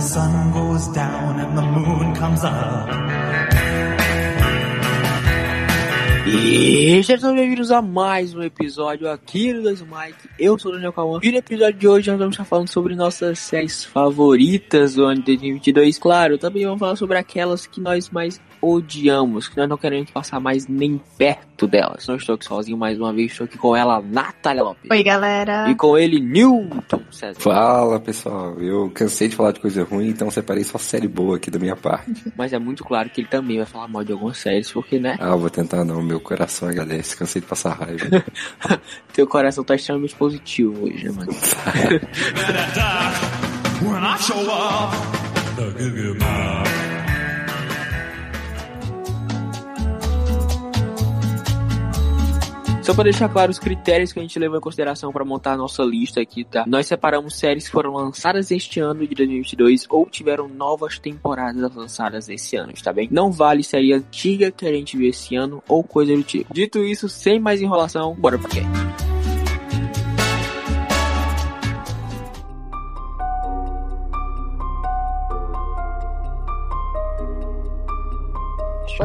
sun 0.00 0.50
goes 0.52 0.88
down 0.88 1.38
and 1.38 1.56
the 1.56 1.62
moon 1.62 2.14
comes 2.14 2.42
up. 2.42 2.88
E 6.26 7.02
sejam 7.04 7.34
bem-vindos 7.34 7.70
a 7.70 7.82
mais 7.82 8.34
um 8.34 8.42
episódio 8.42 9.10
aqui 9.10 9.52
do 9.52 9.62
Dois 9.62 9.82
Mike. 9.82 10.28
Eu 10.38 10.58
sou 10.58 10.70
o 10.70 10.74
Daniel 10.74 10.92
Calma 10.92 11.20
e 11.22 11.30
no 11.30 11.36
episódio 11.36 11.78
de 11.78 11.86
hoje 11.86 12.10
nós 12.10 12.18
vamos 12.18 12.34
estar 12.34 12.44
falando 12.44 12.68
sobre 12.68 12.94
nossas 12.94 13.40
séries 13.40 13.84
favoritas 13.84 14.94
do 14.94 15.04
ano 15.04 15.16
de 15.16 15.36
2022. 15.36 15.98
Claro, 15.98 16.38
também 16.38 16.64
vamos 16.64 16.78
falar 16.78 16.96
sobre 16.96 17.18
aquelas 17.18 17.66
que 17.66 17.80
nós 17.80 18.08
mais 18.08 18.40
odiamos, 18.60 19.48
que 19.48 19.56
nós 19.56 19.68
não 19.68 19.76
queremos 19.76 20.10
passar 20.10 20.40
mais 20.40 20.66
nem 20.66 21.00
perto 21.16 21.66
delas. 21.66 22.06
Não 22.06 22.16
estou 22.16 22.34
aqui 22.34 22.44
sozinho 22.44 22.76
mais 22.76 22.98
uma 22.98 23.12
vez, 23.12 23.32
estou 23.32 23.44
aqui 23.44 23.56
com 23.56 23.74
ela, 23.74 24.00
Natália 24.00 24.62
Lopes. 24.62 24.90
Oi, 24.90 25.02
galera. 25.02 25.70
E 25.70 25.74
com 25.74 25.96
ele, 25.96 26.20
Newton 26.20 27.02
César. 27.10 27.40
Fala 27.40 27.98
pessoal, 28.00 28.58
eu 28.60 28.90
cansei 28.90 29.28
de 29.28 29.36
falar 29.36 29.52
de 29.52 29.60
coisa 29.60 29.84
ruim, 29.84 30.08
então 30.08 30.30
separei 30.30 30.64
só 30.64 30.78
série 30.78 31.08
boa 31.08 31.36
aqui 31.36 31.50
da 31.50 31.58
minha 31.58 31.76
parte. 31.76 32.12
Mas 32.36 32.52
é 32.52 32.58
muito 32.58 32.84
claro 32.84 33.08
que 33.10 33.20
ele 33.20 33.28
também 33.28 33.56
vai 33.58 33.66
falar 33.66 33.88
mal 33.88 34.04
de 34.04 34.12
algumas 34.12 34.38
séries, 34.38 34.70
porque, 34.70 34.98
né? 34.98 35.16
Ah, 35.20 35.36
vou 35.36 35.50
tentar 35.50 35.84
não, 35.84 36.02
meu 36.02 36.20
coração 36.20 36.68
agradece, 36.68 37.16
cansei 37.16 37.40
de 37.40 37.48
passar 37.48 37.74
raiva. 37.74 38.24
Teu 39.12 39.26
coração 39.26 39.64
tá 39.64 39.74
extremamente 39.74 40.14
positivo 40.14 40.86
hoje, 40.86 41.04
né, 41.04 41.12
mano? 41.12 41.32
When 43.82 44.04
I 44.04 44.18
show 44.18 44.36
up, 44.46 44.94
the 45.56 45.70
Goo 45.70 45.90
Goo 45.90 46.14
Mob. 46.14 46.79
Só 52.90 52.94
para 52.94 53.04
deixar 53.04 53.28
claro 53.28 53.52
os 53.52 53.58
critérios 53.60 54.12
que 54.12 54.18
a 54.18 54.22
gente 54.22 54.36
levou 54.36 54.58
em 54.58 54.60
consideração 54.60 55.12
para 55.12 55.24
montar 55.24 55.52
a 55.52 55.56
nossa 55.56 55.80
lista 55.84 56.20
aqui, 56.20 56.42
tá? 56.42 56.64
Nós 56.66 56.88
separamos 56.88 57.38
séries 57.38 57.66
que 57.66 57.70
foram 57.70 57.92
lançadas 57.92 58.50
este 58.50 58.80
ano 58.80 59.06
de 59.06 59.14
2022 59.14 59.86
ou 59.88 60.06
tiveram 60.06 60.48
novas 60.48 60.98
temporadas 60.98 61.72
lançadas 61.72 62.28
esse 62.28 62.56
ano, 62.56 62.72
está 62.72 62.92
bem? 62.92 63.08
Não 63.08 63.30
vale 63.30 63.62
série 63.62 63.92
antiga 63.92 64.50
que 64.50 64.66
a 64.66 64.72
gente 64.72 64.96
viu 64.96 65.08
esse 65.08 65.36
ano 65.36 65.62
ou 65.68 65.84
coisa 65.84 66.12
do 66.16 66.24
tipo. 66.24 66.52
Dito 66.52 66.82
isso, 66.82 67.08
sem 67.08 67.38
mais 67.38 67.62
enrolação, 67.62 68.12
bora 68.16 68.36
pro 68.36 68.48
quê? 68.48 68.62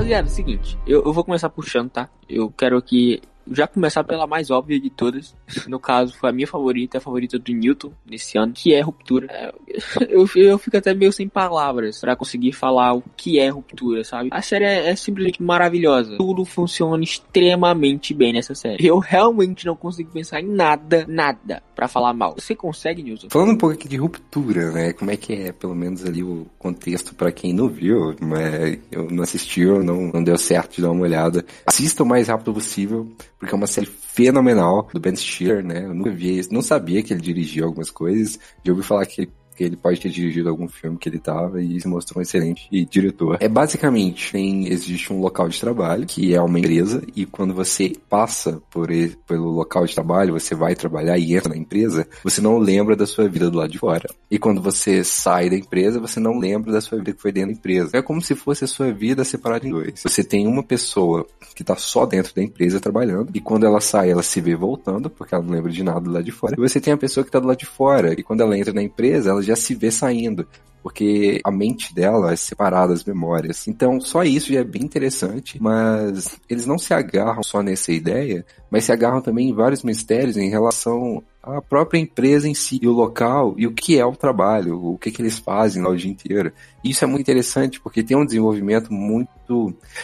Rapaziada, 0.06 0.28
é 0.28 0.32
o 0.32 0.34
seguinte, 0.34 0.78
eu, 0.86 1.04
eu 1.06 1.14
vou 1.14 1.24
começar 1.24 1.50
puxando, 1.50 1.90
tá? 1.90 2.10
Eu 2.28 2.52
quero 2.52 2.78
aqui 2.78 3.22
já 3.52 3.68
começar 3.68 4.04
pela 4.04 4.28
mais 4.28 4.50
óbvia 4.50 4.80
de 4.80 4.90
todas. 4.90 5.36
No 5.68 5.80
caso, 5.80 6.16
foi 6.18 6.30
a 6.30 6.34
minha 6.34 6.48
favorita, 6.48 6.98
a 6.98 7.02
favorita 7.02 7.38
do 7.38 7.54
Newton 7.54 7.92
nesse 8.06 8.38
ano, 8.38 8.54
que 8.54 8.74
é 8.74 8.82
Ruptura. 8.82 9.28
É, 9.30 9.54
Eu, 10.10 10.28
eu 10.36 10.58
fico 10.58 10.78
até 10.78 10.94
meio 10.94 11.12
sem 11.12 11.28
palavras 11.28 12.00
pra 12.00 12.16
conseguir 12.16 12.52
falar 12.52 12.94
o 12.94 13.04
que 13.16 13.40
é 13.40 13.50
Ruptura, 13.50 14.04
sabe? 14.04 14.30
A 14.32 14.42
série 14.42 14.66
é, 14.66 14.90
é 14.90 14.96
simplesmente 14.96 15.42
maravilhosa. 15.42 16.18
Tudo 16.18 16.46
funciona 16.46 17.04
extremamente 17.04 18.14
bem 18.14 18.34
nessa 18.34 18.56
série. 18.56 18.86
Eu 18.86 19.00
realmente 19.00 19.66
não 19.66 19.76
consigo 19.76 20.12
pensar 20.12 20.42
em 20.42 20.48
nada, 20.48 21.06
nada 21.08 21.62
pra 21.76 21.88
falar 21.88 22.14
mal. 22.14 22.36
Você 22.38 22.56
consegue, 22.56 23.04
Newton? 23.04 23.30
Falando 23.30 23.52
um 23.52 23.58
pouco 23.58 23.76
aqui 23.76 23.88
de 23.88 23.98
ruptura, 23.98 24.72
né? 24.72 24.94
Como 24.94 25.12
é 25.12 25.18
que 25.18 25.34
é, 25.34 25.52
pelo 25.52 25.76
menos 25.76 26.06
ali, 26.06 26.24
o 26.24 26.48
contexto 26.58 27.14
pra 27.14 27.32
quem 27.32 27.54
não 27.54 27.68
viu, 27.68 28.16
mas 28.22 28.80
eu 28.92 29.10
não 29.10 29.24
assistiu, 29.24 29.84
não, 29.84 30.12
não 30.14 30.24
deu 30.24 30.38
certo 30.38 30.76
de 30.76 30.82
dar 30.82 30.92
uma 30.92 31.04
olhada. 31.04 31.46
Assista 31.66 32.04
o 32.04 32.06
mais 32.06 32.28
rápido 32.28 32.54
possível, 32.54 33.08
porque 33.46 33.56
é 33.56 33.58
uma 33.58 33.68
série 33.68 33.86
fenomenal 33.86 34.90
do 34.94 35.00
Ben 35.00 35.16
Stiller, 35.16 35.64
né? 35.64 35.86
Eu 35.86 35.94
nunca 35.94 36.12
vi, 36.12 36.42
não 36.52 36.62
sabia 36.62 37.04
que 37.04 37.14
ele 37.14 37.22
dirigia 37.22 37.64
algumas 37.64 37.92
coisas, 37.92 38.40
já 38.64 38.72
ouvi 38.72 38.84
falar 38.84 39.06
que 39.06 39.22
ele 39.22 39.32
que 39.56 39.64
ele 39.64 39.76
pode 39.76 40.00
ter 40.00 40.10
dirigido 40.10 40.50
algum 40.50 40.68
filme 40.68 40.98
que 40.98 41.10
ele 41.10 41.20
tava 41.20 41.62
e 41.62 41.80
se 41.80 41.88
mostrou 41.88 42.20
um 42.20 42.22
excelente 42.22 42.68
diretor. 42.90 43.38
É 43.40 43.48
basicamente, 43.48 44.32
tem, 44.32 44.68
existe 44.68 45.12
um 45.12 45.20
local 45.20 45.48
de 45.48 45.60
trabalho, 45.60 46.06
que 46.06 46.34
é 46.34 46.42
uma 46.42 46.60
empresa, 46.60 47.02
e 47.16 47.26
quando 47.26 47.54
você 47.54 47.94
passa 48.10 48.62
por 48.70 48.92
ele, 48.92 49.16
pelo 49.28 49.50
local 49.52 49.86
de 49.86 49.94
trabalho, 49.94 50.34
você 50.34 50.54
vai 50.54 50.76
trabalhar 50.76 51.18
e 51.18 51.36
entra 51.36 51.50
na 51.50 51.58
empresa, 51.58 52.08
você 52.24 52.42
não 52.42 52.58
lembra 52.58 52.96
da 52.96 53.06
sua 53.06 53.28
vida 53.28 53.50
do 53.50 53.58
lado 53.58 53.72
de 53.72 53.80
fora. 53.80 54.10
E 54.30 54.38
quando 54.38 54.62
você 54.62 55.04
sai 55.04 55.50
da 55.50 55.56
empresa, 55.56 56.00
você 56.00 56.20
não 56.20 56.38
lembra 56.38 56.72
da 56.72 56.82
sua 56.82 56.98
vida 56.98 57.14
que 57.14 57.22
foi 57.22 57.32
dentro 57.32 57.52
da 57.52 57.58
empresa. 57.58 57.92
É 57.94 58.02
como 58.02 58.22
se 58.22 58.36
fosse 58.36 58.66
a 58.66 58.68
sua 58.68 58.92
vida 58.92 59.24
separada 59.24 59.66
em 59.66 59.72
dois. 59.72 60.02
Você 60.04 60.24
tem 60.24 60.48
uma 60.48 60.64
pessoa 60.64 61.26
que 61.56 61.64
tá 61.64 61.76
só 61.76 62.06
dentro 62.06 62.36
da 62.36 62.44
empresa 62.44 62.80
trabalhando, 62.80 63.32
e 63.34 63.40
quando 63.40 63.66
ela 63.66 63.80
sai, 63.80 64.12
ela 64.12 64.24
se 64.24 64.42
vê 64.42 64.56
voltando, 64.56 65.10
porque 65.10 65.34
ela 65.34 65.44
não 65.44 65.52
lembra 65.52 65.72
de 65.72 65.84
nada 65.84 66.02
do 66.02 66.12
lado 66.12 66.24
de 66.24 66.32
fora. 66.32 66.56
E 66.58 66.62
você 66.62 66.82
tem 66.82 66.94
a 66.94 66.98
pessoa 66.98 67.24
que 67.24 67.32
tá 67.32 67.40
do 67.40 67.48
lado 67.48 67.58
de 67.58 67.66
fora, 67.66 68.14
e 68.14 68.24
quando 68.24 68.42
ela 68.42 68.58
entra 68.58 68.74
na 68.74 68.84
empresa, 68.84 69.30
ela 69.30 69.42
já 69.46 69.56
se 69.56 69.74
vê 69.76 69.92
saindo. 69.92 70.48
Porque 70.84 71.42
a 71.44 71.50
mente 71.50 71.96
dela 71.96 72.32
é 72.32 72.36
separada 72.36 72.90
das 72.90 73.04
memórias. 73.04 73.68
Então, 73.68 74.00
só 74.00 74.24
isso 74.24 74.54
já 74.54 74.60
é 74.60 74.64
bem 74.64 74.84
interessante, 74.84 75.60
mas 75.60 76.40
eles 76.48 76.68
não 76.68 76.78
se 76.78 76.94
agarram 76.94 77.42
só 77.42 77.64
nessa 77.64 77.92
ideia, 77.92 78.46
mas 78.70 78.84
se 78.84 78.92
agarram 78.92 79.20
também 79.20 79.50
em 79.50 79.54
vários 79.54 79.82
mistérios 79.82 80.38
em 80.38 80.48
relação 80.48 81.24
à 81.42 81.60
própria 81.60 81.98
empresa 81.98 82.48
em 82.48 82.54
si, 82.54 82.78
e 82.80 82.88
o 82.88 82.92
local, 82.92 83.56
e 83.58 83.66
o 83.66 83.74
que 83.74 83.98
é 83.98 84.06
o 84.06 84.16
trabalho, 84.16 84.80
o 84.80 84.96
que, 84.96 85.10
que 85.10 85.24
eles 85.24 85.40
fazem 85.40 85.82
lá 85.82 85.90
o 85.90 85.98
dia 85.98 86.12
inteiro. 86.12 86.54
Isso 86.84 87.04
é 87.04 87.08
muito 87.08 87.22
interessante, 87.22 87.82
porque 87.82 88.04
tem 88.04 88.16
um 88.16 88.26
desenvolvimento 88.26 88.94
muito 88.94 89.30